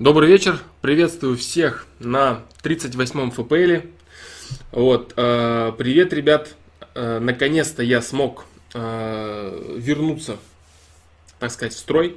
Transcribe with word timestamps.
Добрый 0.00 0.28
вечер, 0.28 0.58
приветствую 0.82 1.36
всех 1.36 1.86
на 2.00 2.42
38-м 2.64 3.30
ФПЛ. 3.30 3.86
Вот, 4.72 5.14
э, 5.16 5.72
привет, 5.78 6.12
ребят. 6.12 6.56
Э, 6.96 7.20
наконец-то 7.20 7.84
я 7.84 8.02
смог 8.02 8.44
э, 8.74 9.76
вернуться, 9.76 10.38
так 11.38 11.52
сказать, 11.52 11.74
в 11.74 11.78
строй. 11.78 12.16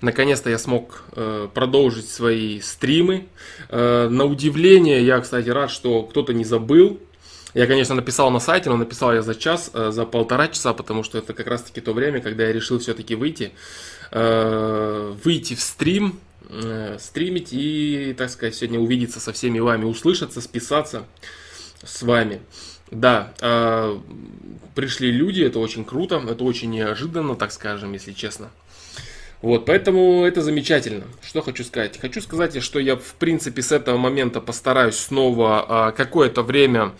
Наконец-то 0.00 0.48
я 0.48 0.56
смог 0.56 1.02
э, 1.12 1.48
продолжить 1.52 2.08
свои 2.08 2.62
стримы. 2.62 3.28
Э, 3.68 4.08
на 4.08 4.24
удивление, 4.24 5.04
я, 5.04 5.20
кстати, 5.20 5.50
рад, 5.50 5.70
что 5.70 6.04
кто-то 6.04 6.32
не 6.32 6.46
забыл. 6.46 6.98
Я, 7.52 7.66
конечно, 7.66 7.94
написал 7.94 8.30
на 8.30 8.40
сайте, 8.40 8.70
но 8.70 8.78
написал 8.78 9.12
я 9.12 9.20
за 9.20 9.34
час, 9.34 9.70
э, 9.74 9.90
за 9.90 10.06
полтора 10.06 10.48
часа, 10.48 10.72
потому 10.72 11.02
что 11.02 11.18
это 11.18 11.34
как 11.34 11.46
раз-таки 11.46 11.82
то 11.82 11.92
время, 11.92 12.22
когда 12.22 12.44
я 12.46 12.54
решил 12.54 12.78
все-таки 12.78 13.14
выйти, 13.14 13.52
э, 14.12 15.14
выйти 15.22 15.54
в 15.54 15.60
стрим, 15.60 16.20
стримить 16.98 17.52
и, 17.52 18.14
так 18.16 18.30
сказать, 18.30 18.54
сегодня 18.54 18.80
увидеться 18.80 19.20
со 19.20 19.32
всеми 19.32 19.58
вами, 19.58 19.84
услышаться, 19.84 20.40
списаться 20.40 21.04
с 21.82 22.02
вами. 22.02 22.40
Да, 22.90 23.34
э, 23.40 23.98
пришли 24.74 25.10
люди, 25.10 25.42
это 25.42 25.58
очень 25.58 25.84
круто, 25.84 26.22
это 26.26 26.42
очень 26.44 26.70
неожиданно, 26.70 27.34
так 27.34 27.52
скажем, 27.52 27.92
если 27.92 28.12
честно. 28.12 28.50
Вот, 29.42 29.66
поэтому 29.66 30.24
это 30.24 30.40
замечательно. 30.40 31.04
Что 31.22 31.42
хочу 31.42 31.64
сказать? 31.64 31.98
Хочу 32.00 32.20
сказать, 32.20 32.60
что 32.62 32.80
я, 32.80 32.96
в 32.96 33.14
принципе, 33.18 33.62
с 33.62 33.72
этого 33.72 33.96
момента 33.98 34.40
постараюсь 34.40 34.96
снова 34.96 35.90
э, 35.90 35.96
какое-то 35.96 36.42
время 36.42 36.92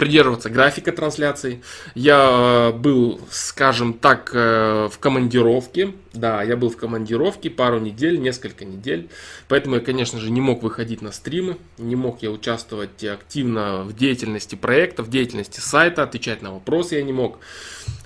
придерживаться 0.00 0.48
графика 0.48 0.92
трансляций. 0.92 1.60
Я 1.94 2.70
э, 2.72 2.72
был, 2.72 3.20
скажем 3.30 3.92
так, 3.92 4.30
э, 4.32 4.88
в 4.90 4.98
командировке. 4.98 5.92
Да, 6.14 6.42
я 6.42 6.56
был 6.56 6.70
в 6.70 6.78
командировке 6.78 7.50
пару 7.50 7.78
недель, 7.78 8.18
несколько 8.18 8.64
недель. 8.64 9.10
Поэтому 9.46 9.74
я, 9.74 9.82
конечно 9.82 10.18
же, 10.18 10.30
не 10.30 10.40
мог 10.40 10.62
выходить 10.62 11.02
на 11.02 11.12
стримы. 11.12 11.58
Не 11.76 11.96
мог 11.96 12.22
я 12.22 12.30
участвовать 12.30 13.04
активно 13.04 13.82
в 13.82 13.94
деятельности 13.94 14.54
проекта, 14.54 15.02
в 15.02 15.10
деятельности 15.10 15.60
сайта, 15.60 16.02
отвечать 16.02 16.40
на 16.40 16.50
вопросы 16.54 16.94
я 16.94 17.02
не 17.02 17.12
мог. 17.12 17.38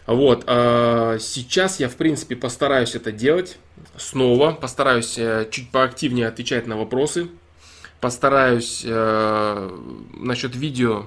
Вот, 0.06 0.42
а 0.48 1.18
сейчас 1.20 1.78
я, 1.78 1.88
в 1.88 1.94
принципе, 1.94 2.34
постараюсь 2.34 2.96
это 2.96 3.12
делать 3.12 3.56
снова. 3.96 4.50
Постараюсь 4.50 5.14
э, 5.16 5.46
чуть 5.48 5.70
поактивнее 5.70 6.26
отвечать 6.26 6.66
на 6.66 6.76
вопросы. 6.76 7.28
Постараюсь 8.00 8.82
э, 8.84 9.70
насчет 10.12 10.56
видео 10.56 11.06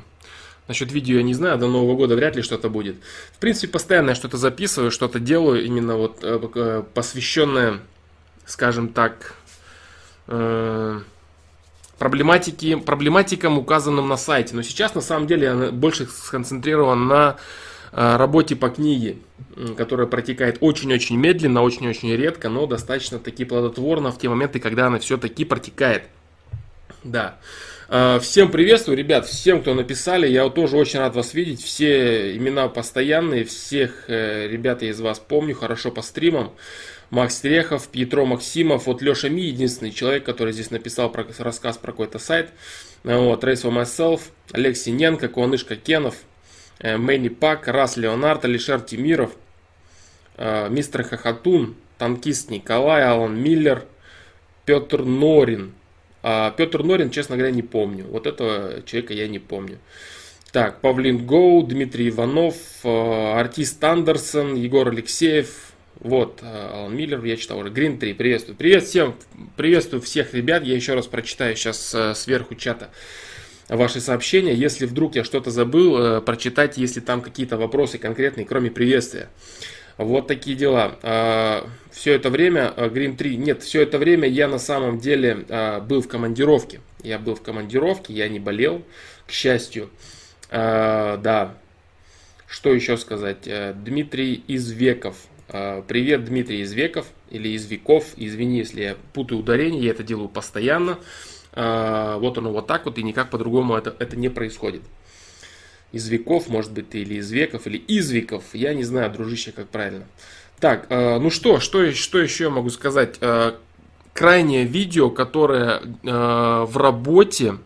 Насчет 0.67 0.91
видео 0.91 1.17
я 1.17 1.23
не 1.23 1.33
знаю, 1.33 1.57
до 1.57 1.67
Нового 1.67 1.95
года 1.95 2.15
вряд 2.15 2.35
ли 2.35 2.41
что-то 2.41 2.69
будет. 2.69 2.97
В 3.31 3.39
принципе, 3.39 3.71
постоянно 3.71 4.09
я 4.09 4.15
что-то 4.15 4.37
записываю, 4.37 4.91
что-то 4.91 5.19
делаю, 5.19 5.63
именно 5.63 5.95
вот 5.95 6.19
э, 6.23 6.39
э, 6.55 6.83
посвященное, 6.93 7.79
скажем 8.45 8.89
так, 8.89 9.35
э, 10.27 10.99
проблематике, 11.97 12.77
проблематикам, 12.77 13.57
указанным 13.57 14.09
на 14.09 14.17
сайте. 14.17 14.55
Но 14.55 14.61
сейчас, 14.61 14.93
на 14.93 15.01
самом 15.01 15.25
деле, 15.25 15.45
я 15.45 15.71
больше 15.71 16.05
сконцентрирован 16.05 17.07
на 17.07 17.37
работе 17.93 18.57
по 18.57 18.69
книге, 18.69 19.17
которая 19.77 20.07
протекает 20.07 20.57
очень-очень 20.59 21.15
медленно, 21.15 21.63
очень-очень 21.63 22.13
редко, 22.13 22.49
но 22.49 22.67
достаточно 22.67 23.17
таки 23.17 23.45
плодотворно 23.45 24.11
в 24.11 24.19
те 24.19 24.27
моменты, 24.27 24.59
когда 24.59 24.87
она 24.87 24.99
все-таки 24.99 25.45
протекает. 25.45 26.03
Да. 27.05 27.37
А, 27.89 28.19
всем 28.19 28.51
приветствую, 28.51 28.97
ребят, 28.97 29.25
всем, 29.25 29.61
кто 29.61 29.73
написали, 29.73 30.27
я 30.27 30.49
тоже 30.49 30.75
очень 30.75 30.99
рад 30.99 31.15
вас 31.15 31.33
видеть, 31.33 31.63
все 31.63 32.35
имена 32.35 32.67
постоянные, 32.67 33.45
всех 33.45 34.09
э, 34.09 34.45
ребят 34.49 34.81
я 34.81 34.89
из 34.89 34.99
вас 34.99 35.19
помню, 35.19 35.55
хорошо 35.55 35.89
по 35.89 36.01
стримам. 36.01 36.51
Макс 37.11 37.39
Терехов, 37.39 37.87
Петро 37.87 38.25
Максимов, 38.25 38.87
вот 38.87 39.01
Леша 39.01 39.29
Ми, 39.29 39.43
единственный 39.43 39.91
человек, 39.91 40.25
который 40.25 40.51
здесь 40.51 40.69
написал 40.69 41.09
про, 41.09 41.25
рассказ 41.37 41.77
про 41.77 41.93
какой-то 41.93 42.19
сайт. 42.19 42.49
Вот, 43.05 43.41
Race 43.45 43.63
for 43.63 43.71
Myself, 43.71 44.19
Олег 44.51 44.75
Синенко, 44.75 45.29
Куанышка 45.29 45.77
Кенов, 45.77 46.15
э, 46.79 46.97
Мэнни 46.97 47.29
Пак, 47.29 47.69
Рас 47.69 47.95
Леонард, 47.95 48.43
Алишер 48.43 48.81
Тимиров, 48.81 49.31
э, 50.35 50.67
Мистер 50.69 51.03
Хахатун, 51.03 51.75
Танкист 51.97 52.49
Николай, 52.49 53.05
Алан 53.05 53.41
Миллер, 53.41 53.85
Петр 54.65 55.03
Норин, 55.03 55.73
а 56.23 56.51
Петр 56.51 56.83
Норин, 56.83 57.09
честно 57.09 57.37
говоря, 57.37 57.53
не 57.53 57.61
помню. 57.61 58.05
Вот 58.05 58.27
этого 58.27 58.81
человека 58.85 59.13
я 59.13 59.27
не 59.27 59.39
помню. 59.39 59.79
Так, 60.51 60.81
Павлин 60.81 61.25
Гоу, 61.25 61.61
Дмитрий 61.63 62.09
Иванов, 62.09 62.55
э, 62.83 63.33
артист 63.33 63.83
Андерсон, 63.83 64.55
Егор 64.55 64.87
Алексеев, 64.87 65.73
вот, 65.99 66.39
э, 66.41 66.69
Алан 66.73 66.95
Миллер, 66.95 67.23
я 67.25 67.35
читал 67.35 67.59
уже, 67.59 67.69
Грин 67.69 67.99
3, 67.99 68.13
приветствую. 68.13 68.55
Привет 68.55 68.85
всем, 68.85 69.15
приветствую 69.57 70.01
всех 70.01 70.33
ребят, 70.33 70.63
я 70.63 70.75
еще 70.75 70.93
раз 70.93 71.05
прочитаю 71.07 71.55
сейчас 71.55 71.93
э, 71.93 72.15
сверху 72.15 72.55
чата 72.55 72.89
ваши 73.67 73.99
сообщения. 73.99 74.53
Если 74.53 74.85
вдруг 74.85 75.15
я 75.15 75.25
что-то 75.25 75.51
забыл, 75.51 76.21
прочитать, 76.21 76.77
если 76.77 77.01
там 77.01 77.21
какие-то 77.21 77.57
вопросы 77.57 77.97
конкретные, 77.97 78.45
кроме 78.45 78.71
приветствия. 78.71 79.27
Вот 79.97 80.27
такие 80.27 80.55
дела. 80.55 80.97
А, 81.01 81.67
все 81.91 82.13
это 82.13 82.29
время, 82.29 82.73
Green 82.77 83.15
а, 83.15 83.17
3, 83.17 83.37
нет, 83.37 83.63
все 83.63 83.81
это 83.81 83.97
время 83.97 84.27
я 84.27 84.47
на 84.47 84.59
самом 84.59 84.99
деле 84.99 85.45
а, 85.49 85.79
был 85.79 86.01
в 86.01 86.07
командировке. 86.07 86.81
Я 87.03 87.17
был 87.17 87.35
в 87.35 87.41
командировке, 87.41 88.13
я 88.13 88.29
не 88.29 88.39
болел, 88.39 88.83
к 89.25 89.31
счастью. 89.31 89.89
Да. 90.49 91.55
Что 92.47 92.73
еще 92.73 92.95
сказать? 92.95 93.45
Э, 93.45 93.73
Дмитрий 93.73 94.41
Извеков. 94.47 95.17
Привет, 95.47 96.23
Дмитрий 96.23 96.63
Извеков 96.63 97.07
или 97.29 97.53
Извеков. 97.53 98.13
Извини, 98.15 98.59
если 98.59 98.81
я 98.81 98.97
путаю 99.13 99.41
ударение, 99.41 99.83
я 99.83 99.91
это 99.91 100.03
делаю 100.03 100.29
постоянно. 100.29 100.99
Вот 101.53 102.37
оно 102.37 102.53
вот 102.53 102.67
так 102.67 102.85
вот, 102.85 102.97
и 102.97 103.03
никак 103.03 103.29
по-другому 103.29 103.75
это, 103.75 103.93
это 103.99 104.15
не 104.15 104.29
происходит 104.29 104.81
из 105.91 106.07
веков, 106.09 106.49
может 106.49 106.71
быть, 106.71 106.93
или 106.93 107.15
из 107.15 107.31
веков, 107.31 107.67
или 107.67 107.77
из 107.77 108.11
веков. 108.11 108.43
Я 108.53 108.73
не 108.73 108.83
знаю, 108.83 109.11
дружище, 109.11 109.51
как 109.51 109.67
правильно. 109.69 110.05
Так, 110.59 110.87
э, 110.89 111.19
ну 111.19 111.29
что, 111.29 111.59
что, 111.59 111.91
что 111.93 112.19
еще 112.19 112.45
я 112.45 112.49
могу 112.49 112.69
сказать? 112.69 113.17
Э, 113.21 113.53
крайнее 114.13 114.63
видео, 114.65 115.09
которое 115.09 115.81
э, 115.81 115.85
в 116.03 116.77
работе, 116.77 117.57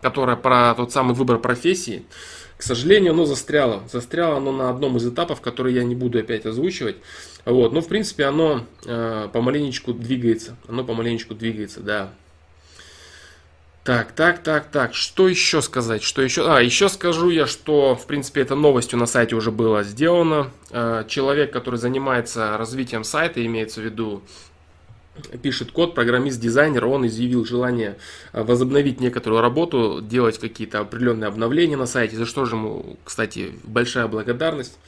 которое 0.00 0.36
про 0.36 0.74
тот 0.74 0.92
самый 0.92 1.14
выбор 1.14 1.38
профессии, 1.38 2.04
к 2.56 2.62
сожалению, 2.62 3.12
оно 3.12 3.24
застряло. 3.24 3.82
Застряло 3.90 4.36
оно 4.36 4.52
на 4.52 4.68
одном 4.68 4.98
из 4.98 5.06
этапов, 5.06 5.40
который 5.40 5.72
я 5.72 5.82
не 5.82 5.94
буду 5.94 6.18
опять 6.18 6.44
озвучивать. 6.44 6.96
Вот, 7.46 7.72
но 7.72 7.80
в 7.80 7.88
принципе 7.88 8.24
оно 8.24 8.66
э, 8.84 9.28
помаленечку 9.32 9.94
двигается. 9.94 10.56
Оно 10.68 10.84
помаленечку 10.84 11.34
двигается, 11.34 11.80
да. 11.80 12.12
Так, 13.82 14.12
так, 14.12 14.42
так, 14.42 14.66
так. 14.70 14.94
Что 14.94 15.26
еще 15.26 15.62
сказать? 15.62 16.02
Что 16.02 16.20
еще? 16.20 16.52
А, 16.52 16.60
еще 16.60 16.88
скажу 16.90 17.30
я, 17.30 17.46
что, 17.46 17.96
в 17.96 18.06
принципе, 18.06 18.42
это 18.42 18.54
новостью 18.54 18.98
на 18.98 19.06
сайте 19.06 19.34
уже 19.34 19.50
было 19.50 19.82
сделано. 19.84 20.50
Э, 20.70 21.04
человек, 21.08 21.50
который 21.50 21.76
занимается 21.76 22.58
развитием 22.58 23.04
сайта, 23.04 23.44
имеется 23.44 23.80
в 23.80 23.84
виду 23.84 24.22
пишет 25.42 25.72
код, 25.72 25.94
программист, 25.94 26.40
дизайнер, 26.40 26.86
он 26.86 27.06
изъявил 27.06 27.44
желание 27.44 27.96
э, 28.32 28.42
возобновить 28.42 29.00
некоторую 29.00 29.40
работу, 29.40 30.00
делать 30.02 30.38
какие-то 30.38 30.80
определенные 30.80 31.28
обновления 31.28 31.76
на 31.76 31.86
сайте, 31.86 32.16
за 32.16 32.26
что 32.26 32.44
же 32.44 32.56
ему, 32.56 32.98
кстати, 33.04 33.52
большая 33.64 34.06
благодарность. 34.06 34.78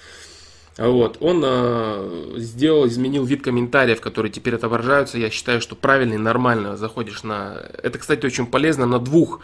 Вот, 0.78 1.18
он 1.20 1.42
э, 1.44 2.34
сделал, 2.36 2.86
изменил 2.86 3.24
вид 3.24 3.42
комментариев, 3.42 4.00
которые 4.00 4.32
теперь 4.32 4.54
отображаются. 4.54 5.18
Я 5.18 5.28
считаю, 5.28 5.60
что 5.60 5.76
правильно 5.76 6.14
и 6.14 6.18
нормально 6.18 6.76
заходишь 6.76 7.22
на... 7.22 7.56
Это, 7.82 7.98
кстати, 7.98 8.24
очень 8.24 8.46
полезно 8.46 8.86
на 8.86 8.98
двух 8.98 9.40
а, 9.40 9.42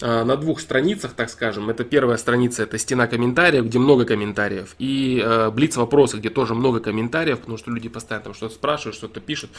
на 0.00 0.36
двух 0.36 0.60
страницах, 0.60 1.12
так 1.12 1.30
скажем. 1.30 1.70
Это 1.70 1.84
первая 1.84 2.16
страница, 2.16 2.64
это 2.64 2.78
стена 2.78 3.06
комментариев, 3.06 3.64
где 3.66 3.78
много 3.78 4.04
комментариев. 4.04 4.74
И 4.78 5.22
э, 5.24 5.50
блиц 5.50 5.76
вопросы, 5.76 6.16
где 6.16 6.30
тоже 6.30 6.54
много 6.54 6.80
комментариев, 6.80 7.38
потому 7.38 7.58
что 7.58 7.70
люди 7.70 7.88
постоянно 7.88 8.24
там 8.24 8.34
что-то 8.34 8.54
спрашивают, 8.54 8.96
что-то 8.96 9.20
пишут. 9.20 9.50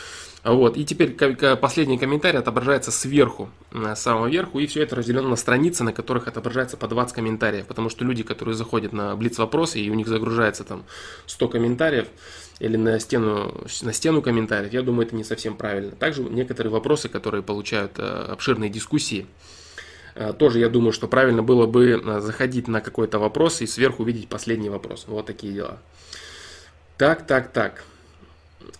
Вот. 0.44 0.78
И 0.78 0.85
теперь 0.85 1.16
последний 1.55 1.97
комментарий 1.97 2.40
отображается 2.40 2.91
сверху, 2.91 3.49
с 3.72 3.99
самого 3.99 4.28
верху, 4.28 4.59
и 4.59 4.67
все 4.67 4.84
это 4.84 4.96
разделено 4.97 5.29
на 5.29 5.35
страницы, 5.37 5.84
на 5.84 5.93
которых 5.93 6.28
отображается 6.28 6.76
по 6.76 6.88
20 6.88 7.16
комментариев. 7.16 7.66
Потому 7.66 7.90
что 7.90 8.03
люди, 8.03 8.23
которые 8.23 8.55
заходят 8.55 8.91
на 8.91 9.16
блиц 9.16 9.38
вопросы, 9.38 9.79
и 9.79 9.90
у 9.90 9.93
них 9.93 10.08
загружается 10.08 10.64
там 10.64 10.84
100 11.28 11.47
комментариев, 11.47 12.08
или 12.59 12.78
на 12.78 12.99
стену, 12.99 13.53
на 13.81 13.93
стену 13.93 14.22
комментариев, 14.22 14.72
я 14.72 14.81
думаю, 14.81 15.08
это 15.08 15.16
не 15.16 15.23
совсем 15.23 15.55
правильно. 15.55 15.91
Также 15.91 16.23
некоторые 16.23 16.72
вопросы, 16.72 17.09
которые 17.09 17.43
получают 17.43 17.99
э, 17.99 18.28
обширные 18.31 18.70
дискуссии, 18.70 19.28
Э, 19.28 19.65
тоже 20.38 20.59
я 20.59 20.70
думаю, 20.70 20.94
что 20.94 21.08
правильно 21.08 21.44
было 21.44 21.66
бы 21.66 21.90
э, 21.90 22.20
заходить 22.22 22.67
на 22.67 22.79
какой-то 22.79 23.20
вопрос 23.20 23.62
и 23.62 23.67
сверху 23.67 24.03
видеть 24.03 24.29
последний 24.29 24.70
вопрос. 24.70 25.06
Вот 25.08 25.26
такие 25.26 25.53
дела. 25.53 25.78
Так, 26.97 27.28
так, 27.28 27.52
так. 27.52 27.84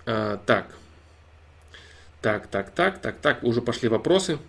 А, 0.06 0.38
так. 0.46 0.68
Так, 2.22 2.48
так, 2.48 2.72
так, 2.72 3.02
так, 3.02 3.18
так. 3.18 3.44
Уже 3.44 3.62
пошли 3.62 3.90
вопросы. 3.90 4.40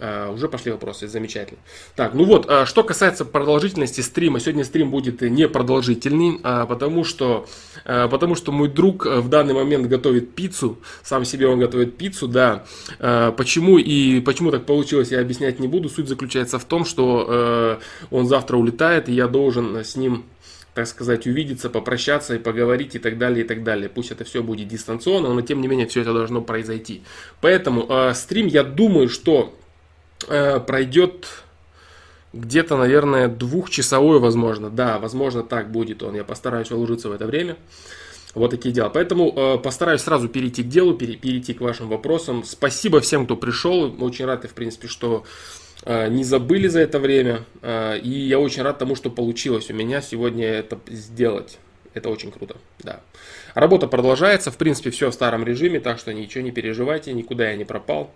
Uh, 0.00 0.32
уже 0.32 0.48
пошли 0.48 0.72
вопросы, 0.72 1.06
замечательно. 1.08 1.60
Так, 1.94 2.14
ну 2.14 2.24
вот, 2.24 2.46
uh, 2.46 2.64
что 2.64 2.82
касается 2.82 3.26
продолжительности 3.26 4.00
стрима, 4.00 4.40
сегодня 4.40 4.64
стрим 4.64 4.90
будет 4.90 5.20
не 5.20 5.46
продолжительный, 5.46 6.38
uh, 6.38 6.66
потому 6.66 7.04
что, 7.04 7.46
потому 7.84 8.34
что 8.34 8.50
мой 8.50 8.68
друг 8.68 9.04
в 9.04 9.28
данный 9.28 9.52
момент 9.52 9.88
готовит 9.88 10.34
пиццу, 10.34 10.78
сам 11.02 11.26
себе 11.26 11.48
он 11.48 11.58
готовит 11.58 11.98
пиццу, 11.98 12.28
да. 12.28 12.64
Почему 13.36 13.76
и 13.76 14.20
почему 14.20 14.50
так 14.50 14.64
получилось, 14.64 15.10
я 15.10 15.20
объяснять 15.20 15.60
не 15.60 15.68
буду. 15.68 15.90
Суть 15.90 16.08
заключается 16.08 16.58
в 16.58 16.64
том, 16.64 16.86
что 16.86 17.78
он 18.10 18.26
завтра 18.26 18.56
улетает, 18.56 19.08
и 19.10 19.12
я 19.12 19.28
должен 19.28 19.76
с 19.76 19.96
ним 19.96 20.24
так 20.72 20.86
сказать, 20.86 21.26
увидеться, 21.26 21.68
попрощаться 21.68 22.36
и 22.36 22.38
поговорить 22.38 22.94
и 22.94 23.00
так 23.00 23.18
далее, 23.18 23.44
и 23.44 23.46
так 23.46 23.64
далее. 23.64 23.88
Пусть 23.88 24.12
это 24.12 24.24
все 24.24 24.40
будет 24.40 24.68
дистанционно, 24.68 25.34
но 25.34 25.40
тем 25.42 25.60
не 25.60 25.68
менее 25.68 25.88
все 25.88 26.02
это 26.02 26.14
должно 26.14 26.42
произойти. 26.42 27.02
Поэтому 27.40 27.86
э, 27.88 28.14
стрим, 28.14 28.46
я 28.46 28.62
думаю, 28.62 29.08
что 29.08 29.52
пройдет 30.26 31.26
где-то, 32.32 32.76
наверное, 32.76 33.28
двухчасовой, 33.28 34.20
возможно. 34.20 34.70
Да, 34.70 34.98
возможно, 34.98 35.42
так 35.42 35.70
будет 35.70 36.02
он. 36.02 36.14
Я 36.14 36.24
постараюсь 36.24 36.70
уложиться 36.70 37.08
в 37.08 37.12
это 37.12 37.26
время. 37.26 37.56
Вот 38.34 38.52
такие 38.52 38.72
дела. 38.72 38.90
Поэтому 38.90 39.32
э, 39.34 39.58
постараюсь 39.58 40.02
сразу 40.02 40.28
перейти 40.28 40.62
к 40.62 40.68
делу, 40.68 40.94
пере, 40.94 41.16
перейти 41.16 41.52
к 41.52 41.60
вашим 41.60 41.88
вопросам. 41.88 42.44
Спасибо 42.44 43.00
всем, 43.00 43.24
кто 43.24 43.36
пришел. 43.36 43.92
Очень 44.00 44.26
рад, 44.26 44.44
в 44.44 44.54
принципе, 44.54 44.86
что 44.86 45.24
э, 45.84 46.08
не 46.08 46.22
забыли 46.22 46.68
за 46.68 46.80
это 46.80 47.00
время. 47.00 47.44
Э, 47.62 47.98
и 47.98 48.08
я 48.08 48.38
очень 48.38 48.62
рад 48.62 48.78
тому, 48.78 48.94
что 48.94 49.10
получилось 49.10 49.68
у 49.70 49.74
меня 49.74 50.00
сегодня 50.00 50.46
это 50.46 50.78
сделать. 50.88 51.58
Это 51.92 52.08
очень 52.08 52.30
круто, 52.30 52.56
да. 52.78 53.00
Работа 53.54 53.88
продолжается, 53.88 54.52
в 54.52 54.56
принципе, 54.56 54.90
все 54.90 55.10
в 55.10 55.14
старом 55.14 55.42
режиме, 55.42 55.80
так 55.80 55.98
что 55.98 56.14
ничего 56.14 56.44
не 56.44 56.52
переживайте, 56.52 57.12
никуда 57.12 57.50
я 57.50 57.56
не 57.56 57.64
пропал. 57.64 58.12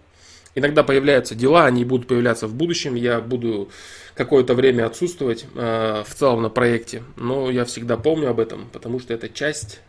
Иногда 0.55 0.85
появляются 0.85 1.35
дела, 1.35 1.67
они 1.67 1.85
будут 1.85 2.07
появляться 2.07 2.47
в 2.47 2.55
будущем. 2.55 2.95
Я 2.95 3.21
буду 3.21 3.71
какое-то 4.15 4.55
время 4.55 4.87
отсутствовать 4.87 5.47
э, 5.55 6.05
в 6.07 6.15
целом 6.15 6.43
на 6.43 6.49
проекте, 6.49 7.03
но 7.17 7.51
я 7.51 7.65
всегда 7.65 7.97
помню 7.97 8.31
об 8.31 8.39
этом, 8.39 8.69
потому 8.73 9.01
что 9.01 9.13
это 9.13 9.29
часть, 9.29 9.81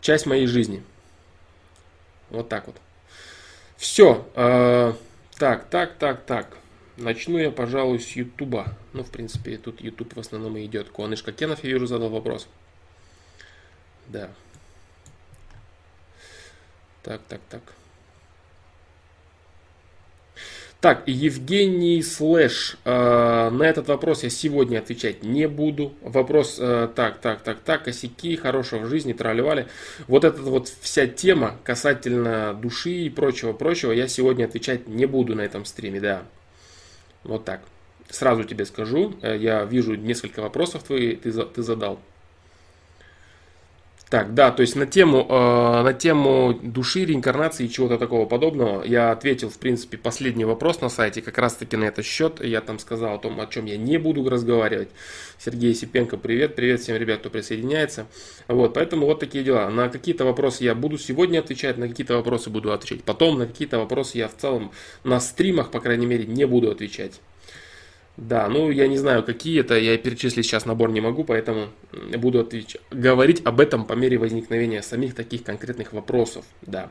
часть 0.00 0.26
моей 0.26 0.46
жизни. 0.46 0.82
Вот 2.28 2.48
так 2.48 2.66
вот. 2.66 2.76
Все. 3.78 4.26
Э, 4.34 4.92
так, 5.38 5.70
так, 5.70 5.94
так, 5.96 6.24
так. 6.26 6.58
Начну 6.98 7.38
я, 7.38 7.50
пожалуй, 7.50 7.98
с 7.98 8.10
Ютуба. 8.10 8.76
Ну, 8.92 9.02
в 9.02 9.10
принципе, 9.10 9.56
тут 9.56 9.80
Ютуб 9.80 10.14
в 10.14 10.20
основном 10.20 10.58
и 10.58 10.66
идет. 10.66 10.90
Куанышка 10.90 11.32
Кенов, 11.32 11.64
я 11.64 11.70
вижу, 11.70 11.86
задал 11.86 12.10
вопрос. 12.10 12.46
Да. 14.08 14.28
Так, 17.02 17.22
так, 17.26 17.40
так. 17.48 17.62
Так, 20.80 21.02
Евгений 21.04 22.02
Слэш, 22.02 22.78
э, 22.86 23.50
на 23.50 23.62
этот 23.64 23.88
вопрос 23.88 24.22
я 24.22 24.30
сегодня 24.30 24.78
отвечать 24.78 25.22
не 25.22 25.46
буду. 25.46 25.92
Вопрос, 26.00 26.56
э, 26.58 26.88
так, 26.94 27.20
так, 27.20 27.42
так, 27.42 27.60
так, 27.60 27.84
косяки, 27.84 28.34
хорошего 28.36 28.80
в 28.80 28.88
жизни, 28.88 29.12
тролливали. 29.12 29.66
Вот 30.08 30.24
эта 30.24 30.40
вот 30.40 30.72
вся 30.80 31.06
тема 31.06 31.58
касательно 31.64 32.54
души 32.54 32.92
и 32.92 33.10
прочего, 33.10 33.52
прочего, 33.52 33.92
я 33.92 34.08
сегодня 34.08 34.46
отвечать 34.46 34.88
не 34.88 35.04
буду 35.04 35.34
на 35.34 35.42
этом 35.42 35.66
стриме, 35.66 36.00
да. 36.00 36.22
Вот 37.24 37.44
так. 37.44 37.60
Сразу 38.08 38.44
тебе 38.44 38.64
скажу, 38.64 39.14
э, 39.20 39.36
я 39.36 39.64
вижу 39.64 39.96
несколько 39.96 40.40
вопросов 40.40 40.82
твои, 40.82 41.14
ты, 41.14 41.30
ты 41.30 41.62
задал. 41.62 42.00
Так, 44.10 44.34
да, 44.34 44.50
то 44.50 44.62
есть 44.62 44.74
на 44.74 44.86
тему, 44.86 45.24
э, 45.28 45.82
на 45.84 45.92
тему 45.92 46.58
души, 46.60 47.04
реинкарнации 47.04 47.66
и 47.66 47.70
чего-то 47.70 47.96
такого 47.96 48.26
подобного 48.26 48.82
я 48.82 49.12
ответил, 49.12 49.50
в 49.50 49.58
принципе, 49.58 49.98
последний 49.98 50.44
вопрос 50.44 50.80
на 50.80 50.88
сайте, 50.88 51.22
как 51.22 51.38
раз 51.38 51.54
таки 51.54 51.76
на 51.76 51.84
этот 51.84 52.04
счет. 52.04 52.44
Я 52.44 52.60
там 52.60 52.80
сказал 52.80 53.14
о 53.14 53.18
том, 53.18 53.40
о 53.40 53.46
чем 53.46 53.66
я 53.66 53.76
не 53.76 53.98
буду 53.98 54.28
разговаривать. 54.28 54.88
Сергей 55.38 55.72
Сипенко, 55.76 56.16
привет, 56.16 56.56
привет 56.56 56.80
всем 56.80 56.96
ребят, 56.96 57.20
кто 57.20 57.30
присоединяется. 57.30 58.08
Вот, 58.48 58.74
поэтому 58.74 59.06
вот 59.06 59.20
такие 59.20 59.44
дела. 59.44 59.70
На 59.70 59.88
какие-то 59.88 60.24
вопросы 60.24 60.64
я 60.64 60.74
буду 60.74 60.98
сегодня 60.98 61.38
отвечать, 61.38 61.78
на 61.78 61.86
какие-то 61.86 62.16
вопросы 62.16 62.50
буду 62.50 62.72
отвечать 62.72 63.04
потом, 63.04 63.38
на 63.38 63.46
какие-то 63.46 63.78
вопросы 63.78 64.18
я 64.18 64.26
в 64.26 64.36
целом 64.36 64.72
на 65.04 65.20
стримах, 65.20 65.70
по 65.70 65.78
крайней 65.78 66.06
мере, 66.06 66.26
не 66.26 66.48
буду 66.48 66.68
отвечать. 66.68 67.20
Да, 68.20 68.48
ну 68.48 68.70
я 68.70 68.86
не 68.86 68.98
знаю, 68.98 69.22
какие 69.22 69.60
это, 69.60 69.78
я 69.78 69.96
перечислить 69.96 70.44
сейчас 70.44 70.66
набор 70.66 70.90
не 70.90 71.00
могу, 71.00 71.24
поэтому 71.24 71.70
буду 72.18 72.40
отвеч... 72.40 72.76
говорить 72.90 73.40
об 73.46 73.60
этом 73.60 73.86
по 73.86 73.94
мере 73.94 74.18
возникновения 74.18 74.82
самих 74.82 75.14
таких 75.14 75.42
конкретных 75.42 75.94
вопросов, 75.94 76.44
да. 76.60 76.90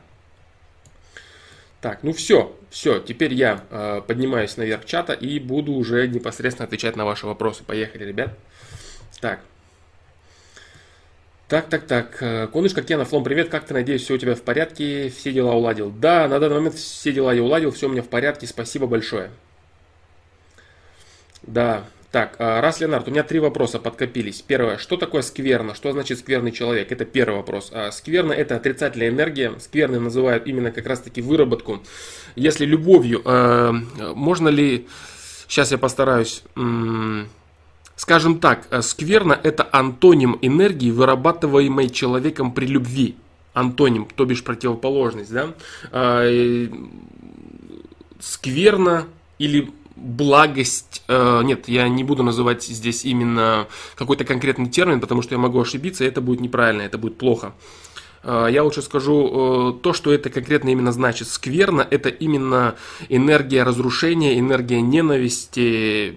Так, 1.80 2.02
ну 2.02 2.12
все, 2.12 2.52
все, 2.68 2.98
теперь 2.98 3.32
я 3.32 3.62
э, 3.70 4.02
поднимаюсь 4.04 4.56
наверх 4.56 4.84
чата 4.86 5.12
и 5.12 5.38
буду 5.38 5.72
уже 5.72 6.08
непосредственно 6.08 6.66
отвечать 6.66 6.96
на 6.96 7.04
ваши 7.04 7.28
вопросы. 7.28 7.62
Поехали, 7.62 8.06
ребят. 8.06 8.36
Так. 9.20 9.38
Так, 11.46 11.68
так, 11.68 11.86
так. 11.86 12.16
Э, 12.22 12.48
Конышка 12.48 12.82
Кена, 12.82 13.04
Флом, 13.04 13.22
привет, 13.22 13.50
как 13.50 13.66
ты, 13.66 13.74
надеюсь, 13.74 14.02
все 14.02 14.14
у 14.14 14.18
тебя 14.18 14.34
в 14.34 14.42
порядке, 14.42 15.08
все 15.10 15.32
дела 15.32 15.54
уладил? 15.54 15.92
Да, 15.92 16.26
на 16.26 16.40
данный 16.40 16.56
момент 16.56 16.74
все 16.74 17.12
дела 17.12 17.32
я 17.32 17.42
уладил, 17.44 17.70
все 17.70 17.86
у 17.86 17.92
меня 17.92 18.02
в 18.02 18.08
порядке, 18.08 18.48
спасибо 18.48 18.88
большое. 18.88 19.30
Да. 21.42 21.84
Так, 22.10 22.34
а, 22.40 22.60
раз, 22.60 22.80
Леонард, 22.80 23.06
у 23.06 23.12
меня 23.12 23.22
три 23.22 23.38
вопроса 23.38 23.78
подкопились. 23.78 24.42
Первое, 24.42 24.78
что 24.78 24.96
такое 24.96 25.22
скверно? 25.22 25.76
Что 25.76 25.92
значит 25.92 26.18
скверный 26.18 26.50
человек? 26.50 26.90
Это 26.90 27.04
первый 27.04 27.36
вопрос. 27.36 27.70
А, 27.72 27.92
скверно– 27.92 28.32
это 28.34 28.56
отрицательная 28.56 29.10
энергия. 29.10 29.52
Скверны 29.60 30.00
называют 30.00 30.48
именно 30.48 30.72
как 30.72 30.86
раз-таки 30.86 31.22
выработку. 31.22 31.80
Если 32.34 32.64
любовью, 32.64 33.22
а, 33.24 33.72
можно 34.14 34.48
ли... 34.48 34.88
Сейчас 35.46 35.70
я 35.70 35.78
постараюсь... 35.78 36.42
Скажем 37.96 38.38
так, 38.40 38.66
скверно– 38.82 39.38
это 39.42 39.68
антоним 39.70 40.38
энергии, 40.40 40.90
вырабатываемой 40.90 41.90
человеком 41.90 42.52
при 42.52 42.66
любви. 42.66 43.14
Антоним, 43.52 44.08
то 44.16 44.24
бишь 44.24 44.42
противоположность, 44.42 45.30
да? 45.30 45.50
Скверно 48.18 49.06
или 49.38 49.70
благость, 50.00 51.02
э, 51.08 51.42
нет, 51.44 51.68
я 51.68 51.88
не 51.88 52.04
буду 52.04 52.22
называть 52.22 52.62
здесь 52.64 53.04
именно 53.04 53.68
какой-то 53.94 54.24
конкретный 54.24 54.68
термин, 54.68 55.00
потому 55.00 55.22
что 55.22 55.34
я 55.34 55.38
могу 55.38 55.60
ошибиться, 55.60 56.04
и 56.04 56.08
это 56.08 56.20
будет 56.20 56.40
неправильно, 56.40 56.82
это 56.82 56.98
будет 56.98 57.18
плохо. 57.18 57.52
Э, 58.22 58.48
я 58.50 58.64
лучше 58.64 58.82
скажу 58.82 59.74
э, 59.78 59.82
то, 59.82 59.92
что 59.92 60.12
это 60.12 60.30
конкретно 60.30 60.70
именно 60.70 60.92
значит. 60.92 61.28
Скверно– 61.28 61.86
это 61.90 62.08
именно 62.08 62.74
энергия 63.08 63.62
разрушения, 63.62 64.38
энергия 64.38 64.80
ненависти, 64.80 66.16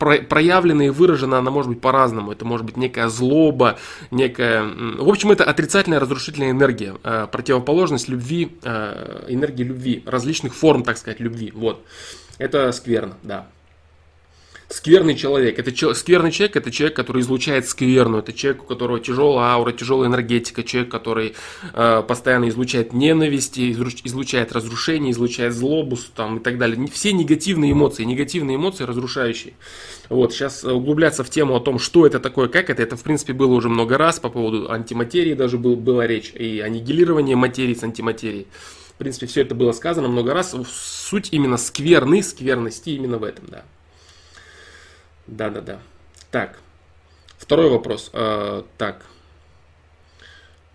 проявлена 0.00 0.86
и 0.86 0.88
выражена 0.88 1.38
она 1.38 1.50
может 1.50 1.70
быть 1.70 1.80
по-разному. 1.80 2.32
Это 2.32 2.44
может 2.44 2.64
быть 2.66 2.76
некая 2.76 3.08
злоба, 3.08 3.78
некая... 4.10 4.64
В 4.64 5.08
общем, 5.08 5.30
это 5.30 5.44
отрицательная 5.44 6.00
разрушительная 6.00 6.50
энергия, 6.50 6.96
э, 7.02 7.26
противоположность 7.30 8.08
любви, 8.08 8.56
э, 8.62 9.26
энергии 9.28 9.62
любви, 9.62 10.02
различных 10.06 10.54
форм, 10.54 10.82
так 10.82 10.96
сказать, 10.96 11.20
любви. 11.20 11.52
Вот. 11.54 11.84
Это 12.40 12.72
скверно, 12.72 13.18
да. 13.22 13.46
Скверный 14.68 15.14
человек. 15.14 15.58
Это 15.58 15.72
че, 15.72 15.92
скверный 15.92 16.30
человек 16.30 16.56
это 16.56 16.70
человек, 16.70 16.96
который 16.96 17.20
излучает 17.20 17.68
скверну. 17.68 18.16
Это 18.18 18.32
человек, 18.32 18.62
у 18.62 18.66
которого 18.66 18.98
тяжелая 18.98 19.50
аура, 19.50 19.72
тяжелая 19.72 20.08
энергетика. 20.08 20.62
Человек, 20.62 20.90
который 20.90 21.34
э, 21.74 22.02
постоянно 22.08 22.48
излучает 22.48 22.94
ненависть, 22.94 23.58
излучает 23.58 24.52
разрушение, 24.52 25.12
излучает 25.12 25.52
злобу 25.52 25.98
там, 26.14 26.38
и 26.38 26.40
так 26.40 26.56
далее. 26.56 26.86
Все 26.86 27.12
негативные 27.12 27.72
эмоции, 27.72 28.04
негативные 28.04 28.56
эмоции 28.56 28.84
разрушающие. 28.84 29.52
Вот, 30.08 30.32
сейчас 30.32 30.64
углубляться 30.64 31.24
в 31.24 31.28
тему 31.28 31.56
о 31.56 31.60
том, 31.60 31.78
что 31.78 32.06
это 32.06 32.20
такое, 32.20 32.48
как 32.48 32.70
это, 32.70 32.82
это 32.82 32.96
в 32.96 33.02
принципе 33.02 33.34
было 33.34 33.52
уже 33.52 33.68
много 33.68 33.98
раз 33.98 34.18
по 34.18 34.30
поводу 34.30 34.70
антиматерии 34.72 35.34
даже 35.34 35.58
был, 35.58 35.76
была 35.76 36.06
речь, 36.06 36.32
и 36.34 36.60
аннигилирование 36.60 37.36
материи 37.36 37.74
с 37.74 37.82
антиматерией 37.82 38.46
принципе, 39.00 39.26
все 39.26 39.40
это 39.40 39.54
было 39.54 39.72
сказано 39.72 40.08
много 40.08 40.34
раз. 40.34 40.54
Суть 41.10 41.32
именно 41.32 41.56
скверны, 41.56 42.22
скверности 42.22 42.90
именно 42.90 43.18
в 43.18 43.24
этом, 43.24 43.44
да. 43.46 43.64
Да-да-да. 45.26 45.80
Так, 46.30 46.60
второй 47.36 47.68
вопрос. 47.68 48.10
Э, 48.12 48.62
так, 48.78 49.04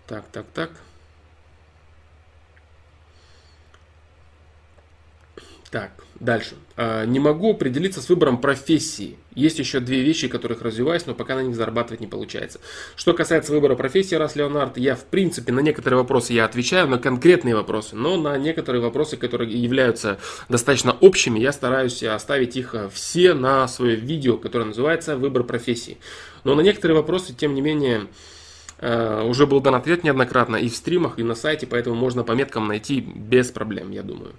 так, 0.06 0.26
так, 0.30 0.44
так. 0.52 0.70
Так, 5.70 6.04
дальше. 6.20 6.54
А, 6.76 7.04
не 7.04 7.18
могу 7.18 7.52
определиться 7.52 8.00
с 8.00 8.08
выбором 8.08 8.40
профессии. 8.40 9.16
Есть 9.34 9.58
еще 9.58 9.80
две 9.80 10.02
вещи, 10.02 10.28
которых 10.28 10.62
развиваюсь, 10.62 11.06
но 11.06 11.14
пока 11.14 11.34
на 11.34 11.42
них 11.42 11.56
зарабатывать 11.56 12.00
не 12.00 12.06
получается. 12.06 12.60
Что 12.96 13.12
касается 13.12 13.52
выбора 13.52 13.76
профессии, 13.76 14.14
раз 14.14 14.36
Леонард, 14.36 14.76
я 14.78 14.94
в 14.94 15.04
принципе 15.04 15.52
на 15.52 15.60
некоторые 15.60 16.00
вопросы 16.00 16.32
я 16.32 16.44
отвечаю, 16.44 16.88
на 16.88 16.98
конкретные 16.98 17.54
вопросы, 17.54 17.96
но 17.96 18.16
на 18.16 18.36
некоторые 18.38 18.82
вопросы, 18.82 19.16
которые 19.16 19.50
являются 19.50 20.18
достаточно 20.48 20.92
общими, 20.92 21.38
я 21.38 21.52
стараюсь 21.52 22.02
оставить 22.02 22.56
их 22.56 22.74
э, 22.74 22.88
все 22.92 23.34
на 23.34 23.68
свое 23.68 23.96
видео, 23.96 24.36
которое 24.36 24.64
называется 24.64 25.16
«Выбор 25.16 25.44
профессии». 25.44 25.98
Но 26.44 26.54
на 26.54 26.60
некоторые 26.60 26.96
вопросы, 26.96 27.34
тем 27.34 27.54
не 27.54 27.60
менее, 27.60 28.06
уже 28.80 29.46
был 29.46 29.60
дан 29.60 29.74
ответ 29.74 30.04
неоднократно 30.04 30.56
и 30.56 30.68
в 30.68 30.76
стримах, 30.76 31.18
и 31.18 31.22
на 31.22 31.34
сайте, 31.34 31.66
поэтому 31.66 31.96
можно 31.96 32.24
по 32.24 32.32
меткам 32.32 32.68
найти 32.68 33.00
без 33.00 33.50
проблем, 33.50 33.90
я 33.90 34.02
думаю. 34.02 34.34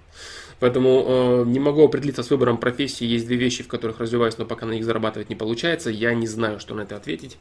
Поэтому 0.60 1.04
э, 1.06 1.44
не 1.46 1.60
могу 1.60 1.84
определиться 1.84 2.22
с 2.22 2.30
выбором 2.30 2.58
профессии. 2.58 3.04
Есть 3.04 3.26
две 3.26 3.36
вещи, 3.36 3.62
в 3.62 3.68
которых 3.68 4.00
развиваюсь, 4.00 4.38
но 4.38 4.44
пока 4.44 4.66
на 4.66 4.72
них 4.72 4.84
зарабатывать 4.84 5.28
не 5.28 5.36
получается. 5.36 5.90
Я 5.90 6.14
не 6.14 6.26
знаю, 6.26 6.58
что 6.58 6.74
на 6.74 6.80
это 6.80 6.96
ответить. 6.96 7.38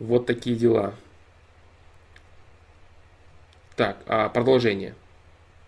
Вот 0.00 0.26
такие 0.26 0.56
дела. 0.56 0.94
Так, 3.76 3.98
а 4.06 4.28
продолжение. 4.28 4.94